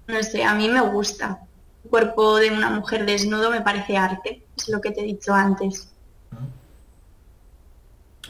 No 0.07 0.21
sé, 0.23 0.43
a 0.43 0.53
mí 0.53 0.67
me 0.69 0.81
gusta. 0.81 1.39
El 1.83 1.89
cuerpo 1.89 2.37
de 2.37 2.51
una 2.51 2.69
mujer 2.69 3.05
desnudo 3.05 3.49
me 3.49 3.61
parece 3.61 3.97
arte, 3.97 4.43
es 4.57 4.69
lo 4.69 4.81
que 4.81 4.91
te 4.91 5.01
he 5.01 5.05
dicho 5.05 5.33
antes. 5.33 5.89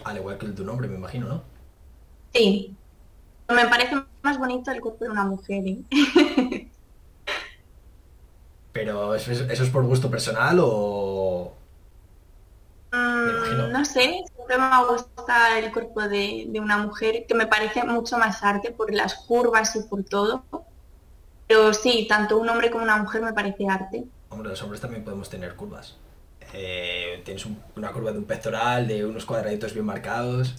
Al 0.03 0.17
igual 0.17 0.37
que 0.37 0.45
el 0.45 0.55
tu 0.55 0.63
nombre, 0.63 0.87
me 0.87 0.95
imagino, 0.95 1.27
¿no? 1.27 1.43
Sí. 2.33 2.75
Me 3.49 3.67
parece 3.67 4.03
más 4.21 4.37
bonito 4.37 4.71
el 4.71 4.81
cuerpo 4.81 5.05
de 5.05 5.11
una 5.11 5.23
mujer. 5.23 5.63
¿eh? 5.67 6.69
Pero 8.73 9.13
¿eso 9.13 9.31
es, 9.31 9.41
eso 9.41 9.63
es 9.63 9.69
por 9.69 9.85
gusto 9.85 10.09
personal 10.09 10.57
o.? 10.61 11.53
Mm, 12.91 13.71
no 13.71 13.85
sé, 13.85 14.23
siempre 14.35 14.57
me 14.57 14.63
ha 14.63 14.83
gustado 14.83 15.55
el 15.57 15.71
cuerpo 15.71 16.01
de, 16.01 16.45
de 16.47 16.59
una 16.59 16.77
mujer, 16.77 17.25
que 17.27 17.35
me 17.35 17.47
parece 17.47 17.83
mucho 17.83 18.17
más 18.17 18.43
arte 18.43 18.71
por 18.71 18.91
las 18.93 19.13
curvas 19.15 19.75
y 19.75 19.83
por 19.83 20.03
todo. 20.03 20.43
Pero 21.47 21.73
sí, 21.73 22.05
tanto 22.09 22.37
un 22.37 22.49
hombre 22.49 22.69
como 22.69 22.83
una 22.83 22.97
mujer 22.97 23.21
me 23.21 23.33
parece 23.33 23.65
arte. 23.69 24.05
Hombre, 24.29 24.49
los 24.49 24.61
hombres 24.63 24.81
también 24.81 25.03
podemos 25.05 25.29
tener 25.29 25.55
curvas. 25.55 25.95
Eh, 26.53 27.21
tienes 27.25 27.45
un- 27.45 27.61
una 27.75 27.91
curva 27.91 28.11
de 28.11 28.17
un 28.19 28.25
pectoral, 28.25 28.87
de 28.87 29.05
unos 29.05 29.25
cuadraditos 29.25 29.73
bien 29.73 29.85
marcados. 29.85 30.55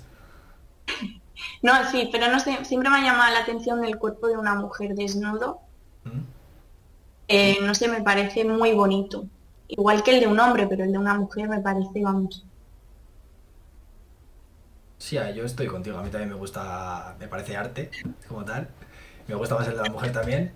No, 1.62 1.72
sí, 1.90 2.08
pero 2.12 2.28
no 2.30 2.38
sé, 2.38 2.64
siempre 2.64 2.88
me 2.90 2.98
ha 2.98 3.02
llamado 3.02 3.32
la 3.34 3.40
atención 3.40 3.84
el 3.84 3.98
cuerpo 3.98 4.28
de 4.28 4.36
una 4.36 4.54
mujer 4.54 4.94
desnudo. 4.94 5.62
¿Mm? 6.04 6.24
Eh, 7.28 7.58
no 7.62 7.74
sé, 7.74 7.88
me 7.88 8.02
parece 8.02 8.44
muy 8.46 8.72
bonito. 8.72 9.28
Igual 9.68 10.02
que 10.02 10.12
el 10.12 10.20
de 10.20 10.26
un 10.26 10.40
hombre, 10.40 10.66
pero 10.66 10.84
el 10.84 10.92
de 10.92 10.98
una 10.98 11.12
mujer 11.14 11.48
me 11.50 11.60
parece, 11.60 12.02
vamos. 12.02 12.46
Sí, 14.98 15.18
ah, 15.18 15.30
yo 15.30 15.44
estoy 15.44 15.66
contigo. 15.66 15.98
A 15.98 16.02
mí 16.02 16.10
también 16.10 16.30
me 16.30 16.36
gusta, 16.36 17.16
me 17.18 17.28
parece 17.28 17.56
arte 17.56 17.90
como 18.28 18.44
tal. 18.44 18.68
Me 19.26 19.34
gusta 19.34 19.54
más 19.56 19.66
el 19.68 19.74
de 19.76 19.82
la 19.82 19.88
mujer 19.90 20.12
también. 20.12 20.52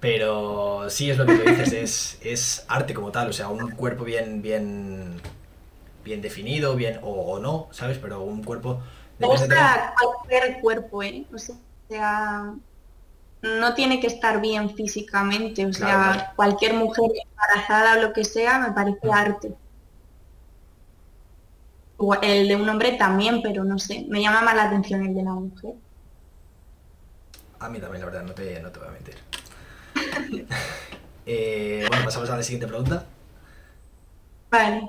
Pero 0.00 0.88
sí 0.88 1.10
es 1.10 1.18
lo 1.18 1.26
que 1.26 1.34
tú 1.34 1.42
dices, 1.42 1.72
es, 1.72 2.18
es 2.22 2.64
arte 2.68 2.94
como 2.94 3.12
tal. 3.12 3.28
O 3.28 3.32
sea, 3.32 3.48
un 3.48 3.70
cuerpo 3.72 4.04
bien, 4.04 4.40
bien, 4.40 5.20
bien 6.04 6.22
definido, 6.22 6.76
bien 6.76 7.00
o, 7.02 7.10
o 7.10 7.38
no, 7.40 7.68
¿sabes? 7.72 7.98
Pero 7.98 8.22
un 8.22 8.42
cuerpo. 8.42 8.82
Me 9.18 9.26
gusta 9.26 9.94
cualquier 9.96 10.60
cuerpo, 10.60 11.02
¿eh? 11.02 11.26
O 11.32 11.38
sea, 11.38 12.54
no 13.42 13.74
tiene 13.74 14.00
que 14.00 14.08
estar 14.08 14.40
bien 14.40 14.70
físicamente. 14.76 15.66
O 15.66 15.72
sea, 15.72 15.96
Claro, 15.96 16.34
cualquier 16.36 16.74
mujer 16.74 17.10
embarazada 17.30 17.98
o 17.98 18.02
lo 18.08 18.12
que 18.14 18.24
sea 18.24 18.58
me 18.60 18.72
parece 18.72 19.08
Mm. 19.08 19.10
arte. 19.10 19.58
El 22.22 22.48
de 22.48 22.56
un 22.56 22.68
hombre 22.68 22.96
también, 22.96 23.42
pero 23.42 23.62
no 23.62 23.78
sé, 23.78 24.04
me 24.08 24.20
llama 24.20 24.42
más 24.42 24.56
la 24.56 24.64
atención 24.64 25.06
el 25.06 25.14
de 25.14 25.22
la 25.22 25.30
mujer. 25.34 25.74
A 27.60 27.68
mí 27.68 27.78
también, 27.78 28.00
la 28.00 28.06
verdad, 28.06 28.22
no 28.24 28.34
te, 28.34 28.60
no 28.60 28.70
te 28.72 28.78
voy 28.80 28.88
a 28.88 28.92
mentir. 28.92 29.14
Eh, 31.26 31.84
bueno, 31.88 32.04
pasamos 32.06 32.28
a 32.30 32.36
la 32.36 32.42
siguiente 32.42 32.66
pregunta. 32.66 33.06
Vale. 34.50 34.88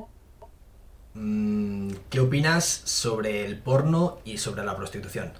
Mm, 1.14 1.92
¿Qué 2.10 2.20
opinas 2.20 2.66
sobre 2.66 3.46
el 3.46 3.60
porno 3.60 4.20
y 4.24 4.38
sobre 4.40 4.64
la 4.64 4.76
prostitución? 4.76 5.34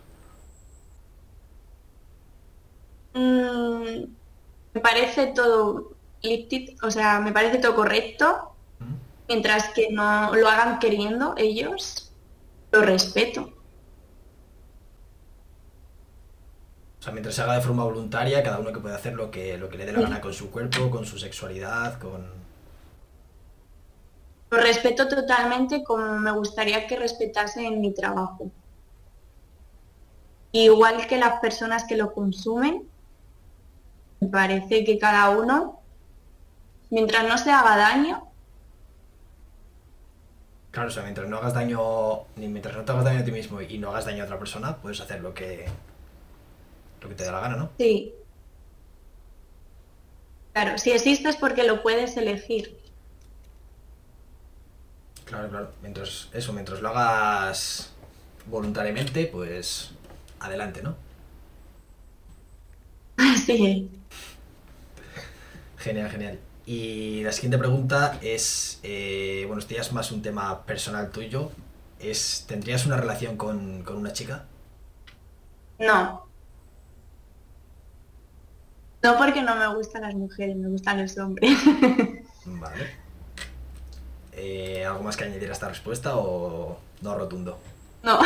Mm, 3.14 4.04
me 4.74 4.82
parece 4.82 5.28
todo 5.28 5.96
o 6.84 6.92
sea, 6.92 7.20
me 7.20 7.32
parece 7.32 7.58
todo 7.58 7.76
correcto, 7.76 8.52
mientras 9.28 9.70
que 9.70 9.90
no 9.92 10.36
lo 10.36 10.48
hagan 10.48 10.80
queriendo 10.80 11.34
ellos, 11.38 12.12
lo 12.72 12.82
respeto. 12.82 13.52
O 17.02 17.04
sea, 17.04 17.14
mientras 17.14 17.34
se 17.34 17.42
haga 17.42 17.56
de 17.56 17.62
forma 17.62 17.84
voluntaria, 17.84 18.44
cada 18.44 18.60
uno 18.60 18.72
que 18.72 18.80
puede 18.80 18.94
hacer 18.94 19.14
lo 19.16 19.32
que, 19.32 19.58
lo 19.58 19.70
que 19.70 19.78
le 19.80 19.88
dé 19.88 19.92
la 19.92 20.02
gana 20.02 20.22
con 20.22 20.36
su 20.36 20.52
cuerpo, 20.52 20.92
con 20.92 21.04
su 21.04 21.18
sexualidad, 21.18 21.98
con... 21.98 22.28
Lo 24.52 24.58
respeto 24.60 25.08
totalmente 25.08 25.84
como 25.84 26.20
me 26.20 26.32
gustaría 26.32 26.86
que 26.86 26.96
respetase 26.98 27.66
en 27.66 27.82
mi 27.82 27.92
trabajo. 27.92 28.52
Igual 30.52 31.08
que 31.08 31.18
las 31.18 31.40
personas 31.40 31.86
que 31.86 31.98
lo 31.98 32.14
consumen, 32.14 32.84
me 34.20 34.28
parece 34.28 34.84
que 34.84 35.00
cada 35.00 35.32
uno, 35.32 35.80
mientras 36.92 37.28
no 37.28 37.40
se 37.40 37.52
haga 37.52 37.78
daño, 37.78 38.28
Claro, 40.70 40.88
o 40.88 40.92
sea, 40.92 41.04
mientras 41.04 41.28
no 41.28 41.38
hagas 41.38 41.54
daño, 41.54 41.80
ni 42.38 42.48
mientras 42.48 42.78
no 42.78 42.86
te 42.86 42.92
hagas 42.94 43.04
daño 43.04 43.20
a 43.20 43.26
ti 43.26 43.32
mismo 43.32 43.60
y 43.60 43.78
no 43.78 43.90
hagas 43.90 44.06
daño 44.06 44.22
a 44.22 44.26
otra 44.26 44.40
persona, 44.40 44.78
puedes 44.78 45.02
hacer 45.02 45.20
lo 45.20 45.34
que, 45.34 45.66
lo 47.02 47.10
que 47.10 47.16
te 47.16 47.24
dé 47.24 47.32
la 47.32 47.40
gana, 47.40 47.56
¿no? 47.58 47.72
sí. 47.78 48.14
Claro, 50.54 50.78
si 50.78 50.92
existes 50.92 51.36
porque 51.38 51.64
lo 51.64 51.82
puedes 51.82 52.16
elegir. 52.18 52.78
Claro, 55.26 55.50
claro. 55.50 55.72
Mientras 55.82 56.30
eso, 56.34 56.54
mientras 56.54 56.82
lo 56.82 56.90
hagas 56.90 57.94
voluntariamente, 58.46 59.28
pues 59.28 59.92
adelante, 60.40 60.82
¿no? 60.84 60.96
Sí. 63.46 63.90
Genial, 65.78 66.10
genial. 66.10 66.40
Y 66.66 67.24
la 67.24 67.32
siguiente 67.34 67.58
pregunta 67.58 68.18
es, 68.22 68.80
eh, 68.84 69.44
bueno, 69.48 69.60
esto 69.62 69.74
ya 69.76 69.82
es 69.82 69.92
más 69.94 70.12
un 70.12 70.22
tema 70.22 70.66
personal 70.66 71.12
tuyo. 71.12 71.52
Es, 72.00 72.46
¿tendrías 72.48 72.86
una 72.86 72.98
relación 72.98 73.38
con, 73.38 73.84
con 73.84 73.98
una 73.98 74.14
chica? 74.14 74.46
No. 75.80 76.31
No 79.04 79.18
porque 79.18 79.42
no 79.42 79.56
me 79.56 79.74
gustan 79.76 80.04
las 80.04 80.16
mujeres, 80.16 80.56
me 80.56 80.68
gustan 80.70 81.02
los 81.02 81.18
hombres. 81.18 81.58
Vale. 82.46 83.02
Eh, 84.34 84.86
¿Algo 84.86 85.04
más 85.04 85.18
que 85.18 85.26
añadir 85.26 85.50
a 85.50 85.54
esta 85.54 85.68
respuesta 85.68 86.16
o 86.16 86.78
no 87.02 87.18
rotundo? 87.18 87.58
No. 88.04 88.20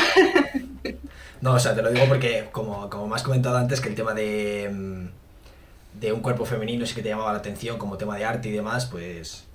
No, 1.42 1.54
o 1.54 1.60
sea, 1.60 1.76
te 1.76 1.82
lo 1.82 1.92
digo 1.92 2.06
porque, 2.08 2.50
como, 2.52 2.90
como 2.90 3.08
me 3.08 3.16
has 3.16 3.24
comentado 3.24 3.58
antes, 3.58 3.82
que 3.82 3.90
el 3.90 3.96
tema 3.96 4.14
de, 4.14 4.72
mm, 4.74 6.00
de 6.00 6.14
un 6.14 6.22
cuerpo 6.22 6.46
femenino 6.46 6.86
sí 6.86 6.96
que 6.96 7.02
te 7.02 7.10
llamaba 7.10 7.34
la 7.34 7.40
atención 7.40 7.78
como 7.78 7.98
tema 7.98 8.16
de 8.16 8.26
arte 8.26 8.50
y 8.50 8.52
demás, 8.52 8.86
pues... 8.86 9.46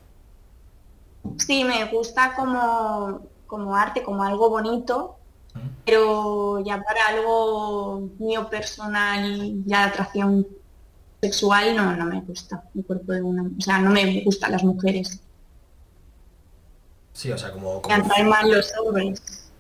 Sí, 1.38 1.64
me 1.64 1.86
gusta 1.86 2.34
como, 2.34 3.22
como 3.46 3.74
arte, 3.74 4.02
como 4.02 4.22
algo 4.22 4.50
bonito, 4.50 5.16
¿Mm? 5.54 5.68
pero 5.84 6.62
ya 6.64 6.80
para 6.82 7.08
algo 7.08 8.08
mío 8.18 8.48
personal, 8.48 9.64
ya 9.64 9.80
de 9.80 9.88
atracción 9.88 10.46
sexual, 11.22 11.76
no, 11.76 11.96
no 11.96 12.06
me 12.06 12.20
gusta 12.22 12.64
el 12.74 12.84
cuerpo 12.84 13.12
de 13.12 13.22
una... 13.22 13.42
O 13.42 13.60
sea, 13.60 13.78
no 13.80 13.90
me 13.90 14.22
gustan 14.24 14.52
las 14.52 14.64
mujeres. 14.64 15.20
Sí, 17.12 17.30
o 17.30 17.38
sea, 17.38 17.52
como... 17.52 17.76
Me 17.76 17.82
como 17.82 17.94
atraen 17.96 18.28
más 18.28 18.44
los 18.48 18.72
hombres. 18.78 19.50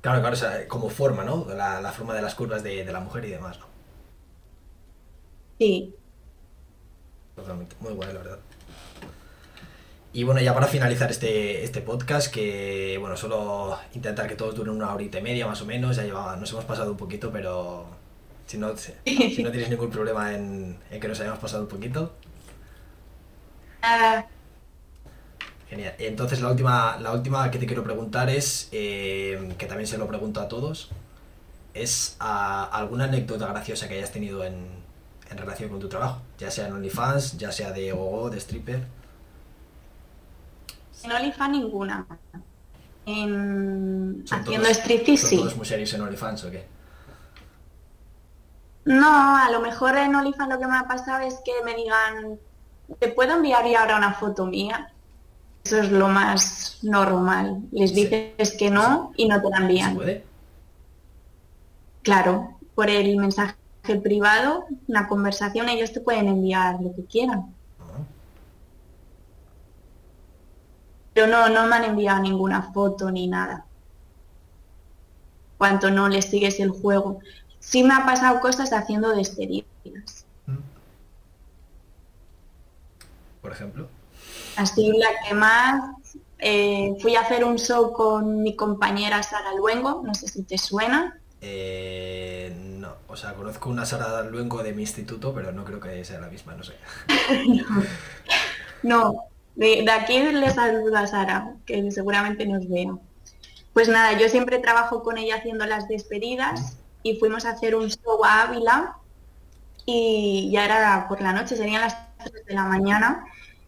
claro, 0.00 0.20
claro, 0.20 0.34
o 0.34 0.38
sea, 0.38 0.68
como 0.68 0.90
forma, 0.90 1.24
¿no? 1.24 1.46
La, 1.54 1.80
la 1.80 1.92
forma 1.92 2.14
de 2.14 2.22
las 2.22 2.34
curvas 2.34 2.62
de, 2.62 2.84
de 2.84 2.92
la 2.92 3.00
mujer 3.00 3.24
y 3.24 3.30
demás, 3.30 3.58
¿no? 3.58 3.66
Sí. 5.58 5.94
Totalmente. 7.34 7.76
Muy 7.80 7.92
guay, 7.94 8.12
la 8.12 8.18
verdad. 8.18 8.38
Y 10.12 10.24
bueno, 10.24 10.40
ya 10.40 10.54
para 10.54 10.66
finalizar 10.66 11.10
este, 11.10 11.62
este 11.64 11.82
podcast, 11.82 12.32
que 12.32 12.96
bueno, 12.98 13.16
solo 13.16 13.78
intentar 13.94 14.26
que 14.26 14.34
todos 14.34 14.54
duren 14.54 14.74
una 14.74 14.94
horita 14.94 15.18
y 15.18 15.22
media 15.22 15.46
más 15.46 15.60
o 15.60 15.66
menos, 15.66 15.96
ya 15.96 16.04
llevaba, 16.04 16.36
nos 16.36 16.50
hemos 16.52 16.64
pasado 16.64 16.90
un 16.92 16.96
poquito, 16.96 17.30
pero 17.30 17.86
si 18.46 18.58
no, 18.58 18.76
si 18.76 18.92
si 19.04 19.42
no 19.42 19.50
tienes 19.50 19.70
ningún 19.70 19.90
problema 19.90 20.34
en, 20.34 20.78
en 20.90 21.00
que 21.00 21.08
nos 21.08 21.20
hayamos 21.20 21.38
pasado 21.38 21.62
un 21.62 21.68
poquito. 21.68 22.14
Nada, 23.82 24.26
Genial. 25.68 25.94
Entonces 25.98 26.40
la 26.40 26.50
última, 26.50 26.96
la 27.00 27.12
última 27.12 27.50
que 27.50 27.58
te 27.58 27.66
quiero 27.66 27.82
preguntar 27.82 28.30
es, 28.30 28.68
eh, 28.70 29.54
que 29.58 29.66
también 29.66 29.88
se 29.88 29.98
lo 29.98 30.06
pregunto 30.06 30.40
a 30.40 30.48
todos, 30.48 30.90
es 31.74 32.16
a, 32.20 32.64
alguna 32.64 33.04
anécdota 33.04 33.46
graciosa 33.48 33.88
que 33.88 33.94
hayas 33.94 34.12
tenido 34.12 34.44
en, 34.44 34.54
en 35.28 35.38
relación 35.38 35.68
con 35.68 35.80
tu 35.80 35.88
trabajo, 35.88 36.22
ya 36.38 36.50
sea 36.50 36.68
en 36.68 36.74
OnlyFans, 36.74 37.36
ya 37.36 37.50
sea 37.50 37.72
de 37.72 37.90
gogo, 37.90 38.30
de 38.30 38.38
stripper. 38.38 38.86
En 41.02 41.12
OnlyFans 41.12 41.50
ninguna. 41.50 42.06
En... 43.04 44.22
¿Son 44.24 44.40
Haciendo 44.40 44.68
striptease 44.68 45.20
¿Son 45.20 45.30
sí. 45.30 45.36
todos 45.36 45.56
muy 45.56 45.66
serios 45.66 45.92
en 45.94 46.00
OnlyFans 46.00 46.44
o 46.44 46.50
qué? 46.50 46.75
No, 48.86 49.36
a 49.36 49.50
lo 49.50 49.60
mejor 49.60 49.96
en 49.98 50.14
OnlyFans 50.14 50.48
lo 50.54 50.58
que 50.60 50.66
me 50.66 50.78
ha 50.78 50.84
pasado 50.88 51.20
es 51.26 51.40
que 51.44 51.52
me 51.64 51.74
digan, 51.74 52.40
¿te 53.00 53.08
puedo 53.08 53.34
enviar 53.34 53.66
ya 53.68 53.80
ahora 53.82 53.96
una 53.98 54.14
foto 54.14 54.46
mía? 54.46 54.94
Eso 55.64 55.78
es 55.80 55.90
lo 55.92 56.08
más 56.08 56.78
normal. 56.82 57.62
Les 57.72 57.92
Sí. 57.92 57.94
dices 57.94 58.56
que 58.58 58.70
no 58.70 59.12
y 59.16 59.28
no 59.28 59.42
te 59.42 59.50
la 59.50 59.58
¿Se 59.58 59.62
envían. 59.62 59.94
puede? 59.94 60.24
Claro, 62.02 62.58
por 62.74 62.88
el 62.90 63.16
mensaje 63.18 63.56
privado, 64.02 64.64
una 64.88 65.08
conversación, 65.08 65.68
ellos 65.68 65.92
te 65.92 66.00
pueden 66.00 66.28
enviar 66.28 66.80
lo 66.80 66.94
que 66.94 67.06
quieran. 67.06 67.54
Pero 71.12 71.26
no, 71.26 71.48
no 71.48 71.66
me 71.66 71.76
han 71.76 71.84
enviado 71.84 72.22
ninguna 72.22 72.62
foto 72.72 73.10
ni 73.10 73.26
nada. 73.26 73.66
Cuanto 75.58 75.90
no 75.90 76.08
les 76.08 76.26
sigues 76.30 76.60
el 76.60 76.70
juego. 76.70 77.20
Sí 77.66 77.82
me 77.82 77.94
ha 77.94 78.06
pasado 78.06 78.38
cosas 78.38 78.72
haciendo 78.72 79.12
despedidas. 79.12 80.24
Mm. 80.46 80.54
Por 83.42 83.50
ejemplo. 83.50 83.88
Así 84.54 84.92
la 84.92 85.08
que 85.26 85.34
más 85.34 85.96
eh, 86.38 86.94
fui 87.00 87.16
a 87.16 87.22
hacer 87.22 87.44
un 87.44 87.58
show 87.58 87.92
con 87.92 88.44
mi 88.44 88.54
compañera 88.54 89.20
Sara 89.24 89.52
Luengo, 89.52 90.02
no 90.06 90.14
sé 90.14 90.28
si 90.28 90.44
te 90.44 90.58
suena. 90.58 91.18
Eh, 91.40 92.56
no, 92.56 92.94
o 93.08 93.16
sea, 93.16 93.34
conozco 93.34 93.68
una 93.68 93.84
Sara 93.84 94.22
Luengo 94.22 94.62
de 94.62 94.72
mi 94.72 94.82
instituto, 94.82 95.34
pero 95.34 95.50
no 95.50 95.64
creo 95.64 95.80
que 95.80 96.04
sea 96.04 96.20
la 96.20 96.28
misma, 96.28 96.54
no 96.54 96.62
sé. 96.62 96.74
No, 98.82 99.24
de, 99.56 99.82
de 99.82 99.90
aquí 99.90 100.20
le 100.20 100.50
saludo 100.50 100.96
a 100.96 101.08
Sara, 101.08 101.54
que 101.64 101.90
seguramente 101.90 102.46
nos 102.46 102.68
vea. 102.68 102.94
Pues 103.72 103.88
nada, 103.88 104.16
yo 104.16 104.28
siempre 104.28 104.60
trabajo 104.60 105.02
con 105.02 105.18
ella 105.18 105.36
haciendo 105.36 105.66
las 105.66 105.88
despedidas 105.88 106.76
y 107.06 107.16
fuimos 107.16 107.44
a 107.44 107.50
hacer 107.50 107.76
un 107.76 107.88
show 107.88 108.24
a 108.24 108.42
Ávila 108.42 108.96
y 109.84 110.50
ya 110.50 110.64
era 110.64 111.06
por 111.08 111.20
la 111.20 111.32
noche, 111.32 111.56
serían 111.56 111.82
las 111.82 111.96
3 112.18 112.46
de 112.46 112.54
la 112.54 112.64
mañana 112.64 113.24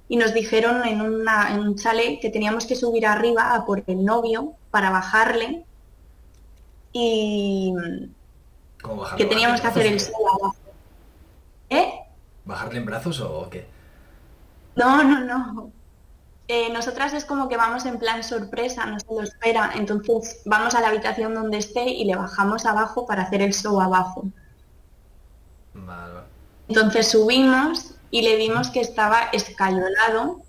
y 0.08 0.16
nos 0.16 0.34
dijeron 0.34 0.84
en, 0.84 1.00
una, 1.00 1.54
en 1.54 1.60
un 1.60 1.76
chalet 1.76 2.20
que 2.20 2.30
teníamos 2.30 2.66
que 2.66 2.74
subir 2.74 3.06
arriba 3.06 3.54
a 3.54 3.64
por 3.64 3.84
el 3.86 4.04
novio 4.04 4.54
para 4.72 4.90
bajarle 4.90 5.64
y 6.92 7.72
que 9.16 9.24
teníamos 9.26 9.60
que 9.60 9.66
hacer 9.68 9.86
el 9.86 9.94
¿Bajarle 9.94 10.08
en 10.08 10.12
show 10.12 10.28
abajo. 10.28 10.56
¿Eh? 11.70 11.92
¿Bajarle 12.44 12.78
en 12.78 12.86
brazos 12.86 13.20
o 13.20 13.48
qué? 13.50 13.68
No, 14.74 15.04
no, 15.04 15.20
no. 15.20 15.72
Eh, 16.50 16.70
nosotras 16.72 17.12
es 17.12 17.26
como 17.26 17.46
que 17.46 17.58
vamos 17.58 17.84
en 17.84 17.98
plan 17.98 18.24
sorpresa, 18.24 18.86
no 18.86 18.98
se 18.98 19.06
lo 19.06 19.22
espera. 19.22 19.72
Entonces 19.74 20.40
vamos 20.46 20.74
a 20.74 20.80
la 20.80 20.88
habitación 20.88 21.34
donde 21.34 21.58
esté 21.58 21.84
y 21.84 22.04
le 22.04 22.16
bajamos 22.16 22.64
abajo 22.64 23.06
para 23.06 23.22
hacer 23.24 23.42
el 23.42 23.52
show 23.52 23.78
abajo. 23.78 24.24
Vale. 25.74 26.20
Entonces 26.68 27.10
subimos 27.10 27.94
y 28.10 28.22
le 28.22 28.36
vimos 28.36 28.70
que 28.70 28.80
estaba 28.80 29.24
escayolado 29.32 30.40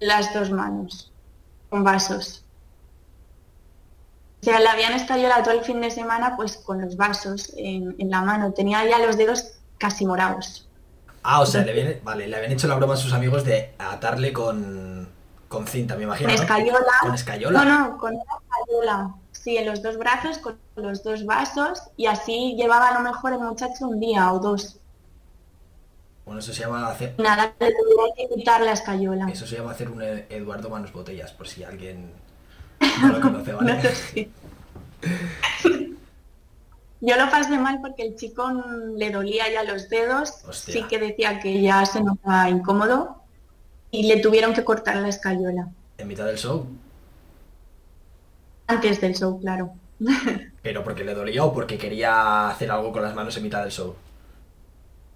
las 0.00 0.32
dos 0.32 0.50
manos, 0.50 1.12
con 1.68 1.84
vasos. 1.84 2.44
O 4.40 4.44
sea, 4.44 4.60
le 4.60 4.68
habían 4.68 4.94
escayolado 4.94 5.42
todo 5.42 5.54
el 5.54 5.64
fin 5.64 5.80
de 5.82 5.90
semana 5.90 6.36
pues 6.36 6.56
con 6.56 6.80
los 6.80 6.96
vasos 6.96 7.52
en, 7.56 7.94
en 7.98 8.10
la 8.10 8.22
mano. 8.22 8.52
Tenía 8.54 8.84
ya 8.86 8.98
los 8.98 9.18
dedos 9.18 9.58
casi 9.78 10.06
morados. 10.06 10.68
Ah, 11.24 11.40
o 11.40 11.46
sea, 11.46 11.62
le, 11.64 11.72
viene, 11.72 12.00
vale, 12.02 12.26
le 12.26 12.36
habían 12.36 12.52
hecho 12.52 12.66
la 12.66 12.74
broma 12.74 12.94
a 12.94 12.96
sus 12.96 13.12
amigos 13.12 13.44
de 13.44 13.74
atarle 13.78 14.32
con, 14.32 15.08
con 15.48 15.66
cinta, 15.66 15.96
me 15.96 16.02
imagino. 16.04 16.28
Con 16.30 16.36
¿no? 16.36 16.42
escayola. 16.42 16.92
Con 17.00 17.14
escayola. 17.14 17.64
No, 17.64 17.78
no, 17.90 17.98
con 17.98 18.14
una 18.14 18.24
escayola. 18.42 19.14
Sí, 19.30 19.56
en 19.56 19.66
los 19.66 19.82
dos 19.82 19.98
brazos, 19.98 20.38
con 20.38 20.58
los 20.76 21.02
dos 21.02 21.24
vasos, 21.24 21.80
y 21.96 22.06
así 22.06 22.54
llevaba 22.56 22.88
a 22.88 22.94
lo 22.94 23.00
mejor 23.00 23.32
el 23.32 23.38
muchacho 23.40 23.86
un 23.88 24.00
día 24.00 24.32
o 24.32 24.38
dos. 24.40 24.78
Bueno, 26.24 26.38
eso 26.40 26.52
se 26.52 26.60
llama 26.62 26.86
hacer, 26.88 27.14
nada, 27.18 27.52
le 27.58 27.72
tuvieron 27.72 28.10
que 28.16 28.28
quitar 28.34 28.60
la 28.60 28.72
escayola. 28.72 29.28
eso 29.28 29.44
se 29.46 29.56
llama 29.56 29.72
hacer 29.72 29.90
un 29.90 30.02
Ed- 30.02 30.26
Eduardo 30.30 30.70
Manos 30.70 30.92
Botellas, 30.92 31.32
por 31.32 31.48
si 31.48 31.64
alguien 31.64 32.12
no 33.02 33.08
lo 33.08 33.20
conoce, 33.20 33.52
No 33.52 33.58
¿vale? 33.58 33.82
lo 33.82 33.90
sé. 33.90 34.30
Yo 37.04 37.16
lo 37.16 37.28
pasé 37.28 37.58
mal 37.58 37.80
porque 37.82 38.04
el 38.04 38.14
chico 38.14 38.48
mm, 38.48 38.94
le 38.96 39.10
dolía 39.10 39.50
ya 39.52 39.64
los 39.64 39.88
dedos, 39.88 40.44
Hostia. 40.46 40.72
sí 40.72 40.82
que 40.84 41.00
decía 41.00 41.40
que 41.40 41.60
ya 41.60 41.84
se 41.84 42.00
notaba 42.00 42.48
incómodo 42.48 43.16
y 43.90 44.06
le 44.06 44.20
tuvieron 44.20 44.54
que 44.54 44.62
cortar 44.62 44.94
la 44.96 45.08
escayola. 45.08 45.68
En 45.98 46.06
mitad 46.06 46.26
del 46.26 46.38
show. 46.38 46.64
Antes 48.68 49.00
del 49.00 49.16
show, 49.16 49.40
claro. 49.40 49.72
Pero 50.62 50.84
porque 50.84 51.02
le 51.02 51.14
dolía 51.14 51.42
o 51.42 51.52
porque 51.52 51.76
quería 51.76 52.48
hacer 52.50 52.70
algo 52.70 52.92
con 52.92 53.02
las 53.02 53.16
manos 53.16 53.36
en 53.36 53.42
mitad 53.42 53.62
del 53.62 53.72
show. 53.72 53.96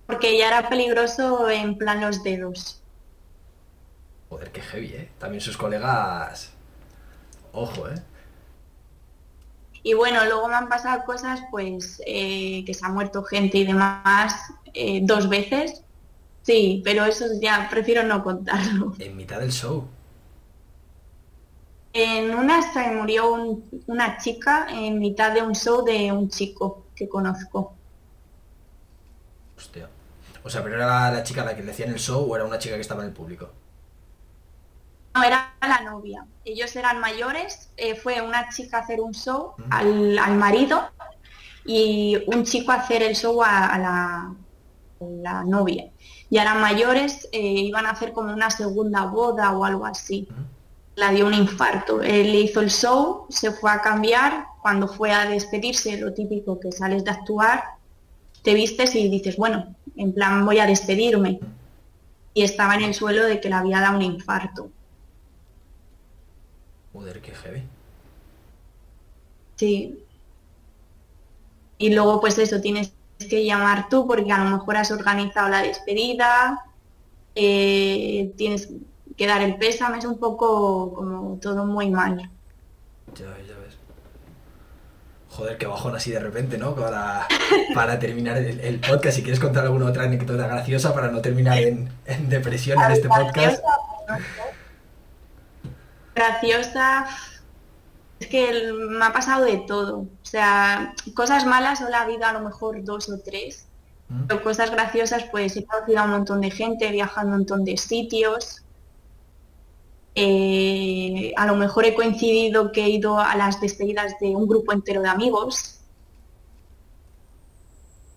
Porque 0.08 0.36
ya 0.36 0.48
era 0.48 0.68
peligroso 0.68 1.48
en 1.48 1.78
plan 1.78 2.00
los 2.00 2.24
dedos. 2.24 2.82
Joder, 4.28 4.50
qué 4.50 4.60
heavy, 4.60 4.88
¿eh? 4.88 5.08
También 5.20 5.40
sus 5.40 5.56
colegas... 5.56 6.52
Ojo, 7.52 7.88
¿eh? 7.88 7.94
Y 9.88 9.94
bueno, 9.94 10.24
luego 10.24 10.48
me 10.48 10.56
han 10.56 10.68
pasado 10.68 11.04
cosas, 11.04 11.40
pues, 11.50 12.02
eh, 12.06 12.64
que 12.66 12.74
se 12.74 12.84
ha 12.86 12.88
muerto 12.90 13.22
gente 13.24 13.58
y 13.58 13.66
demás 13.66 14.34
eh, 14.74 15.00
dos 15.02 15.28
veces. 15.28 15.82
Sí, 16.42 16.82
pero 16.84 17.04
eso 17.04 17.26
ya 17.40 17.68
prefiero 17.70 18.02
no 18.04 18.22
contarlo. 18.24 18.94
En 18.98 19.16
mitad 19.16 19.40
del 19.40 19.52
show. 19.52 19.88
En 21.92 22.32
una 22.32 22.62
se 22.72 22.92
murió 22.92 23.32
un- 23.32 23.68
una 23.88 24.18
chica 24.18 24.68
en 24.70 25.00
mitad 25.00 25.32
de 25.32 25.42
un 25.42 25.56
show 25.56 25.84
de 25.84 26.12
un 26.12 26.28
chico 26.28 26.86
que 26.94 27.08
conozco. 27.08 27.74
Hostia. 29.56 29.88
O 30.44 30.50
sea, 30.50 30.62
pero 30.62 30.76
era 30.76 30.86
la, 30.86 31.10
la 31.12 31.22
chica 31.22 31.42
a 31.42 31.44
la 31.46 31.56
que 31.56 31.62
le 31.62 31.72
hacían 31.72 31.90
el 31.90 31.98
show 31.98 32.30
o 32.30 32.36
era 32.36 32.44
una 32.44 32.58
chica 32.58 32.74
que 32.76 32.80
estaba 32.82 33.02
en 33.02 33.08
el 33.08 33.14
público. 33.14 33.50
No, 35.16 35.24
era 35.24 35.54
la 35.62 35.80
novia. 35.80 36.26
Ellos 36.44 36.76
eran 36.76 37.00
mayores, 37.00 37.70
eh, 37.78 37.94
fue 37.94 38.20
una 38.20 38.50
chica 38.50 38.76
a 38.76 38.80
hacer 38.80 39.00
un 39.00 39.14
show 39.14 39.54
al, 39.70 40.18
al 40.18 40.36
marido 40.36 40.90
y 41.64 42.18
un 42.26 42.44
chico 42.44 42.70
a 42.70 42.74
hacer 42.74 43.02
el 43.02 43.16
show 43.16 43.42
a, 43.42 43.66
a 43.66 43.78
la, 43.78 44.34
la 45.00 45.42
novia. 45.42 45.86
Ya 46.28 46.42
eran 46.42 46.60
mayores, 46.60 47.28
eh, 47.32 47.40
iban 47.40 47.86
a 47.86 47.90
hacer 47.90 48.12
como 48.12 48.30
una 48.30 48.50
segunda 48.50 49.06
boda 49.06 49.52
o 49.56 49.64
algo 49.64 49.86
así. 49.86 50.28
La 50.96 51.10
dio 51.12 51.26
un 51.26 51.34
infarto. 51.34 52.02
Él 52.02 52.34
hizo 52.34 52.60
el 52.60 52.70
show, 52.70 53.26
se 53.30 53.52
fue 53.52 53.70
a 53.70 53.80
cambiar, 53.80 54.46
cuando 54.60 54.86
fue 54.86 55.12
a 55.12 55.24
despedirse, 55.24 55.96
lo 55.96 56.12
típico 56.12 56.60
que 56.60 56.72
sales 56.72 57.04
de 57.04 57.12
actuar, 57.12 57.64
te 58.42 58.52
vistes 58.52 58.94
y 58.94 59.08
dices, 59.08 59.38
bueno, 59.38 59.74
en 59.96 60.12
plan 60.12 60.44
voy 60.44 60.58
a 60.58 60.66
despedirme. 60.66 61.40
Y 62.34 62.42
estaba 62.42 62.74
en 62.74 62.82
el 62.82 62.92
suelo 62.92 63.24
de 63.24 63.40
que 63.40 63.48
le 63.48 63.54
había 63.54 63.80
dado 63.80 63.96
un 63.96 64.02
infarto. 64.02 64.70
Joder, 66.96 67.20
qué 67.20 67.32
heavy. 67.32 67.62
Sí. 69.56 70.02
Y 71.76 71.94
luego, 71.94 72.22
pues 72.22 72.38
eso, 72.38 72.62
tienes 72.62 72.94
que 73.18 73.44
llamar 73.44 73.90
tú 73.90 74.06
porque 74.06 74.32
a 74.32 74.42
lo 74.42 74.50
mejor 74.56 74.78
has 74.78 74.90
organizado 74.90 75.50
la 75.50 75.60
despedida, 75.62 76.64
eh, 77.34 78.32
tienes 78.38 78.70
que 79.14 79.26
dar 79.26 79.42
el 79.42 79.56
pésame, 79.56 79.98
es 79.98 80.06
un 80.06 80.18
poco 80.18 80.94
como 80.94 81.38
todo 81.38 81.66
muy 81.66 81.90
mal. 81.90 82.30
Ya 83.14 83.28
ves, 83.28 83.46
ya 83.46 83.58
ves. 83.58 83.76
Joder, 85.28 85.58
qué 85.58 85.66
bajón 85.66 85.96
así 85.96 86.12
de 86.12 86.20
repente, 86.20 86.56
¿no? 86.56 86.74
Para, 86.74 87.28
para 87.74 87.98
terminar 87.98 88.38
el, 88.38 88.58
el 88.58 88.80
podcast. 88.80 89.16
Si 89.16 89.22
quieres 89.22 89.40
contar 89.40 89.64
alguna 89.64 89.84
otra 89.84 90.04
anécdota 90.04 90.46
graciosa 90.46 90.94
para 90.94 91.10
no 91.10 91.20
terminar 91.20 91.58
en, 91.58 91.90
en 92.06 92.30
depresión 92.30 92.82
en 92.82 92.90
este 92.92 93.08
podcast. 93.08 93.62
Graciosa, 96.16 97.06
es 98.18 98.26
que 98.28 98.48
el- 98.48 98.74
me 98.74 99.04
ha 99.04 99.12
pasado 99.12 99.44
de 99.44 99.58
todo. 99.58 99.98
O 99.98 100.08
sea, 100.24 100.94
cosas 101.14 101.44
malas 101.44 101.78
solo 101.78 101.94
ha 101.94 102.00
habido 102.02 102.24
a 102.24 102.32
lo 102.32 102.40
mejor 102.40 102.82
dos 102.82 103.08
o 103.10 103.18
tres. 103.20 103.66
¿Mm? 104.08 104.26
Pero 104.26 104.42
cosas 104.42 104.70
graciosas, 104.70 105.24
pues 105.30 105.56
he 105.56 105.64
conocido 105.66 106.00
a 106.00 106.04
un 106.04 106.10
montón 106.12 106.40
de 106.40 106.50
gente, 106.50 106.88
he 106.88 106.92
viajado 106.92 107.26
a 107.28 107.30
un 107.30 107.36
montón 107.38 107.64
de 107.64 107.76
sitios. 107.76 108.62
Eh, 110.14 111.34
a 111.36 111.44
lo 111.44 111.56
mejor 111.56 111.84
he 111.84 111.94
coincidido 111.94 112.72
que 112.72 112.84
he 112.84 112.88
ido 112.88 113.20
a 113.20 113.36
las 113.36 113.60
despedidas 113.60 114.14
de 114.18 114.28
un 114.28 114.46
grupo 114.48 114.72
entero 114.72 115.02
de 115.02 115.08
amigos. 115.10 115.80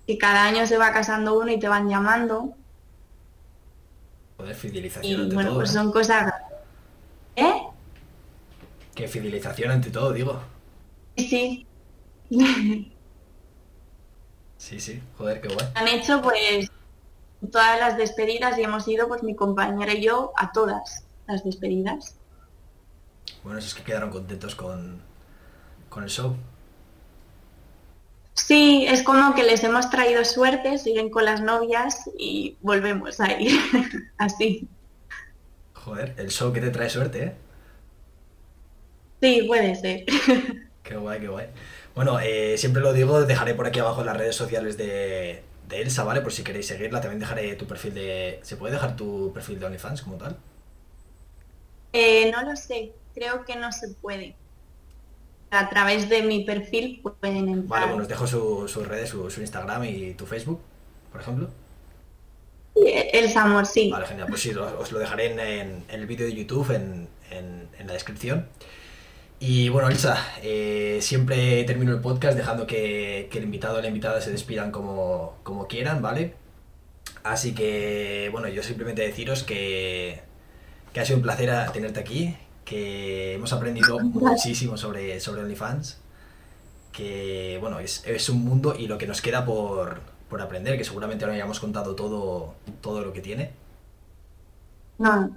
Que 0.07 0.17
cada 0.17 0.45
año 0.45 0.65
se 0.65 0.77
va 0.77 0.93
casando 0.93 1.37
uno 1.37 1.51
y 1.51 1.59
te 1.59 1.67
van 1.67 1.89
llamando. 1.89 2.53
Joder, 4.37 4.55
Y 4.55 4.59
fidelización 4.59 5.21
ante 5.23 5.35
bueno, 5.35 5.49
todo. 5.49 5.59
pues 5.59 5.71
¿eh? 5.71 5.73
son 5.73 5.91
cosas. 5.91 6.33
Fidelización 9.07 9.71
ante 9.71 9.91
todo, 9.91 10.11
digo. 10.13 10.41
Sí. 11.17 11.65
Sí, 14.57 14.79
sí, 14.79 15.01
joder, 15.17 15.41
qué 15.41 15.47
guay. 15.47 15.67
Han 15.75 15.87
hecho 15.87 16.21
pues 16.21 16.69
todas 17.51 17.79
las 17.79 17.97
despedidas 17.97 18.57
y 18.57 18.63
hemos 18.63 18.87
ido 18.87 19.07
pues 19.07 19.23
mi 19.23 19.35
compañera 19.35 19.93
y 19.93 20.03
yo 20.03 20.33
a 20.37 20.51
todas 20.51 21.05
las 21.27 21.43
despedidas. 21.43 22.15
Bueno, 23.43 23.59
eso 23.59 23.69
es 23.69 23.73
que 23.73 23.83
quedaron 23.83 24.09
contentos 24.09 24.55
con, 24.55 25.01
con 25.89 26.03
el 26.03 26.09
show. 26.09 26.35
Sí, 28.33 28.85
es 28.87 29.03
como 29.03 29.35
que 29.35 29.43
les 29.43 29.63
hemos 29.63 29.89
traído 29.89 30.23
suerte, 30.25 30.77
siguen 30.77 31.09
con 31.09 31.25
las 31.25 31.41
novias 31.41 32.09
y 32.17 32.57
volvemos 32.61 33.19
a 33.19 33.39
ir 33.39 33.59
así. 34.17 34.67
Joder, 35.73 36.15
el 36.17 36.29
show 36.29 36.51
que 36.51 36.61
te 36.61 36.69
trae 36.69 36.89
suerte, 36.89 37.23
¿eh? 37.23 37.35
Sí, 39.21 39.43
puede 39.47 39.75
ser. 39.75 40.05
Qué 40.83 40.95
guay, 40.95 41.19
qué 41.19 41.27
guay. 41.27 41.47
Bueno, 41.93 42.19
eh, 42.19 42.57
siempre 42.57 42.81
lo 42.81 42.93
digo, 42.93 43.21
dejaré 43.25 43.53
por 43.53 43.67
aquí 43.67 43.79
abajo 43.79 44.03
las 44.03 44.17
redes 44.17 44.35
sociales 44.35 44.77
de, 44.77 45.43
de 45.67 45.81
Elsa, 45.81 46.03
¿vale? 46.03 46.21
Por 46.21 46.31
si 46.31 46.43
queréis 46.43 46.67
seguirla, 46.67 46.99
también 47.01 47.19
dejaré 47.19 47.55
tu 47.55 47.67
perfil 47.67 47.93
de... 47.93 48.39
¿Se 48.41 48.55
puede 48.57 48.73
dejar 48.73 48.95
tu 48.95 49.31
perfil 49.33 49.59
de 49.59 49.65
OnlyFans 49.67 50.01
como 50.01 50.17
tal? 50.17 50.37
Eh, 51.93 52.31
no 52.31 52.41
lo 52.43 52.55
sé, 52.55 52.93
creo 53.13 53.45
que 53.45 53.55
no 53.55 53.71
se 53.71 53.89
puede. 53.89 54.35
A 55.51 55.69
través 55.69 56.09
de 56.09 56.21
mi 56.23 56.43
perfil 56.43 57.01
pueden 57.01 57.49
entrar. 57.49 57.67
Vale, 57.67 57.85
bueno, 57.87 58.03
os 58.03 58.07
dejo 58.07 58.25
sus 58.27 58.87
redes, 58.87 59.09
su, 59.09 59.29
su 59.29 59.41
Instagram 59.41 59.83
y 59.83 60.13
tu 60.13 60.25
Facebook, 60.25 60.61
por 61.11 61.21
ejemplo. 61.21 61.49
El 62.75 63.29
Samor, 63.29 63.65
sí. 63.65 63.89
Vale, 63.91 64.05
genial. 64.07 64.27
Pues 64.29 64.41
sí, 64.41 64.51
os 64.51 64.91
lo 64.91 64.99
dejaré 64.99 65.31
en, 65.33 65.39
en- 65.39 65.83
en 65.89 65.99
el 65.99 66.05
vídeo 66.07 66.25
de 66.25 66.33
YouTube, 66.33 66.71
en- 66.71 67.07
en 67.31 67.87
la 67.87 67.93
descripción. 67.93 68.47
Y 69.39 69.69
bueno, 69.69 69.87
Elsa, 69.89 70.17
eh, 70.43 70.99
siempre 71.01 71.63
termino 71.63 71.93
el 71.93 72.01
podcast 72.01 72.35
dejando 72.35 72.67
que, 72.67 73.29
que 73.31 73.37
el 73.37 73.45
invitado 73.45 73.77
o 73.77 73.81
la 73.81 73.87
invitada 73.87 74.19
se 74.19 74.31
despidan 74.31 74.71
como, 74.71 75.37
como 75.43 75.67
quieran, 75.67 76.01
¿vale? 76.01 76.35
Así 77.23 77.53
que, 77.53 78.29
bueno, 78.31 78.49
yo 78.49 78.63
simplemente 78.63 79.01
deciros 79.01 79.43
que, 79.43 80.21
que 80.93 80.99
ha 80.99 81.05
sido 81.05 81.17
un 81.17 81.23
placer 81.23 81.49
tenerte 81.71 81.99
aquí, 82.01 82.35
que 82.65 83.35
hemos 83.35 83.53
aprendido 83.53 83.99
muchísimo 84.03 84.77
sobre, 84.77 85.19
sobre 85.21 85.41
OnlyFans, 85.43 85.99
que, 86.91 87.57
bueno, 87.61 87.79
es, 87.79 88.03
es 88.05 88.27
un 88.29 88.43
mundo 88.43 88.75
y 88.77 88.87
lo 88.87 88.97
que 88.97 89.07
nos 89.07 89.21
queda 89.21 89.45
por, 89.45 90.01
por 90.29 90.41
aprender, 90.41 90.77
que 90.77 90.83
seguramente 90.83 91.25
no 91.25 91.31
hayamos 91.31 91.61
contado 91.61 91.95
todo, 91.95 92.55
todo 92.81 93.05
lo 93.05 93.13
que 93.13 93.21
tiene. 93.21 93.51
No, 94.97 95.31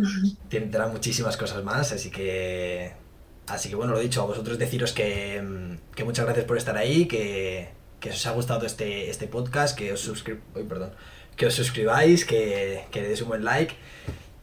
Tendrá 0.49 0.89
muchísimas 0.89 1.37
cosas 1.37 1.63
más, 1.63 1.93
así 1.93 2.11
que. 2.11 3.02
Así 3.47 3.69
que 3.69 3.75
bueno, 3.75 3.93
lo 3.93 3.99
dicho, 3.99 4.23
a 4.23 4.27
vosotros 4.27 4.59
deciros 4.59 4.93
que, 4.93 5.43
mm, 5.43 5.95
que 5.95 6.05
muchas 6.05 6.25
gracias 6.25 6.47
por 6.47 6.57
estar 6.57 6.77
ahí, 6.77 7.07
que, 7.07 7.69
que 8.01 8.11
os 8.11 8.27
ha 8.27 8.31
gustado 8.33 8.67
este, 8.67 9.11
este 9.11 9.27
podcast, 9.27 9.77
que 9.77 9.93
os, 9.93 10.09
suscri- 10.09 10.39
perdón, 10.69 10.93
que 11.37 11.47
os 11.47 11.55
suscribáis, 11.55 12.25
que, 12.25 12.85
que 12.91 13.01
le 13.03 13.09
deis 13.09 13.21
un 13.23 13.29
buen 13.29 13.45
like. 13.45 13.75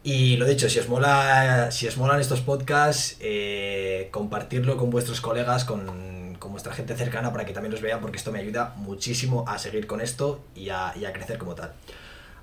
Y 0.03 0.37
lo 0.37 0.45
dicho, 0.45 0.69
si 0.69 0.79
os 0.79 0.87
mola, 0.87 1.71
si 1.71 1.87
os 1.87 1.97
molan 1.97 2.19
estos 2.21 2.41
podcasts, 2.41 3.17
eh, 3.19 4.07
compartirlo 4.11 4.77
con 4.77 4.89
vuestros 4.89 5.19
colegas, 5.21 5.65
con, 5.65 6.35
con 6.39 6.51
vuestra 6.51 6.73
gente 6.73 6.95
cercana 6.95 7.31
para 7.33 7.45
que 7.45 7.51
también 7.53 7.71
los 7.71 7.81
vean, 7.81 7.99
porque 7.99 8.17
esto 8.17 8.31
me 8.31 8.39
ayuda 8.39 8.73
muchísimo 8.77 9.43
a 9.47 9.57
seguir 9.59 9.87
con 9.87 9.99
esto 10.01 10.43
y 10.55 10.69
a, 10.69 10.93
y 10.99 11.05
a 11.05 11.11
crecer 11.13 11.37
como 11.37 11.53
tal. 11.55 11.73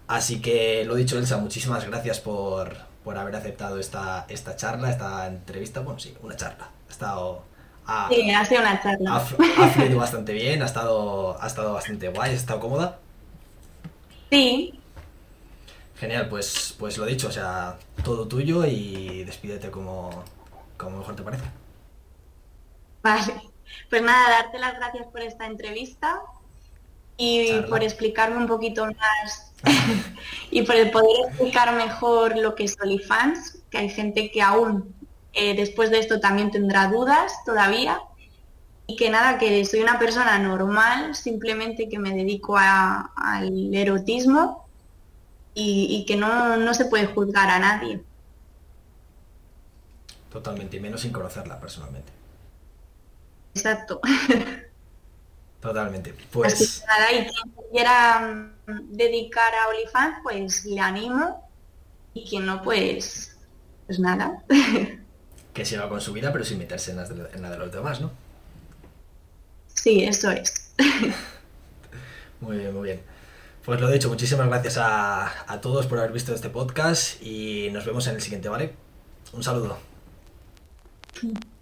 Así 0.06 0.40
que 0.40 0.84
lo 0.84 0.94
dicho, 0.94 1.18
Elsa, 1.18 1.38
muchísimas 1.38 1.86
gracias 1.86 2.20
por, 2.20 2.76
por 3.06 3.18
haber 3.18 3.36
aceptado 3.36 3.78
esta, 3.78 4.26
esta 4.28 4.56
charla, 4.56 4.90
esta 4.90 5.28
entrevista. 5.28 5.80
Bueno, 5.80 6.00
sí, 6.00 6.18
una 6.22 6.36
charla. 6.36 6.74
Ha 6.88 6.92
estado. 6.92 7.48
Ha, 7.86 8.10
sí, 8.10 8.30
ha 8.32 8.44
sido 8.44 8.62
una 8.62 8.72
ha, 8.72 8.80
charla. 8.82 9.38
ha 9.54 9.68
fluido 9.68 9.98
bastante 9.98 10.32
bien, 10.32 10.62
ha 10.62 10.66
estado, 10.66 11.40
ha 11.40 11.46
estado 11.46 11.74
bastante 11.74 12.08
guay, 12.08 12.30
has 12.32 12.38
estado 12.40 12.60
cómoda. 12.60 13.00
Sí, 14.30 14.82
Genial, 15.94 16.28
pues, 16.28 16.74
pues 16.78 16.98
lo 16.98 17.06
dicho, 17.06 17.28
o 17.28 17.32
sea, 17.32 17.78
todo 18.02 18.28
tuyo 18.28 18.64
y 18.66 19.24
despídete 19.24 19.70
como, 19.70 20.24
como 20.76 20.98
mejor 20.98 21.16
te 21.16 21.22
parece. 21.22 21.54
vale. 23.02 23.42
Pues 23.90 24.02
nada, 24.02 24.30
darte 24.30 24.58
las 24.58 24.74
gracias 24.76 25.06
por 25.08 25.22
esta 25.22 25.46
entrevista 25.46 26.22
y 27.16 27.44
Charla. 27.44 27.68
por 27.68 27.82
explicarme 27.82 28.36
un 28.38 28.46
poquito 28.46 28.86
más 28.86 29.45
y 30.50 30.62
por 30.62 30.76
el 30.76 30.90
poder 30.90 31.28
explicar 31.28 31.74
mejor 31.74 32.36
lo 32.38 32.54
que 32.54 32.64
es 32.64 32.76
OnlyFans, 32.80 33.58
que 33.70 33.78
hay 33.78 33.88
gente 33.90 34.30
que 34.30 34.42
aún 34.42 34.94
eh, 35.32 35.54
después 35.54 35.90
de 35.90 35.98
esto 35.98 36.20
también 36.20 36.50
tendrá 36.50 36.88
dudas 36.88 37.32
todavía. 37.44 38.00
Y 38.88 38.96
que 38.96 39.10
nada, 39.10 39.38
que 39.38 39.64
soy 39.64 39.80
una 39.80 39.98
persona 39.98 40.38
normal, 40.38 41.14
simplemente 41.16 41.88
que 41.88 41.98
me 41.98 42.12
dedico 42.14 42.56
a- 42.56 43.10
al 43.16 43.74
erotismo 43.74 44.64
y, 45.54 45.88
y 45.90 46.06
que 46.06 46.16
no, 46.16 46.56
no 46.56 46.72
se 46.72 46.84
puede 46.84 47.06
juzgar 47.06 47.50
a 47.50 47.58
nadie. 47.58 48.00
Totalmente, 50.30 50.76
y 50.76 50.80
menos 50.80 51.00
sin 51.00 51.12
conocerla 51.12 51.58
personalmente. 51.58 52.12
Exacto. 53.54 54.00
Totalmente. 55.60 56.10
Así 56.10 56.26
Pues 56.32 56.80
que 56.80 56.86
nada, 56.86 57.12
y 57.12 57.16
quien 57.26 57.54
se 57.54 57.70
quiera 57.72 58.52
mm, 58.66 58.92
dedicar 58.92 59.54
a 59.54 59.68
OnlyFans, 59.68 60.18
pues 60.22 60.64
le 60.64 60.80
animo. 60.80 61.48
Y 62.14 62.28
quien 62.28 62.46
no, 62.46 62.62
pues, 62.62 63.36
pues 63.86 63.98
nada. 63.98 64.42
que 65.52 65.64
siga 65.64 65.88
con 65.88 66.00
su 66.00 66.12
vida, 66.12 66.32
pero 66.32 66.44
sin 66.44 66.58
meterse 66.58 66.90
en, 66.92 66.98
las 66.98 67.08
de, 67.08 67.28
en 67.34 67.42
la 67.42 67.50
de 67.50 67.58
los 67.58 67.72
demás, 67.72 68.00
¿no? 68.00 68.12
Sí, 69.68 70.04
eso 70.04 70.30
es. 70.30 70.72
Muy 72.40 72.58
bien, 72.58 72.74
muy 72.74 72.84
bien. 72.84 73.02
Pues 73.64 73.80
lo 73.80 73.90
dicho, 73.90 74.10
muchísimas 74.10 74.46
gracias 74.48 74.76
a, 74.76 75.50
a 75.50 75.60
todos 75.62 75.86
por 75.86 75.98
haber 75.98 76.12
visto 76.12 76.34
este 76.34 76.50
podcast 76.50 77.20
y 77.22 77.70
nos 77.72 77.86
vemos 77.86 78.06
en 78.06 78.16
el 78.16 78.20
siguiente, 78.20 78.50
¿vale? 78.50 78.74
Un 79.32 79.42
saludo. 79.42 79.78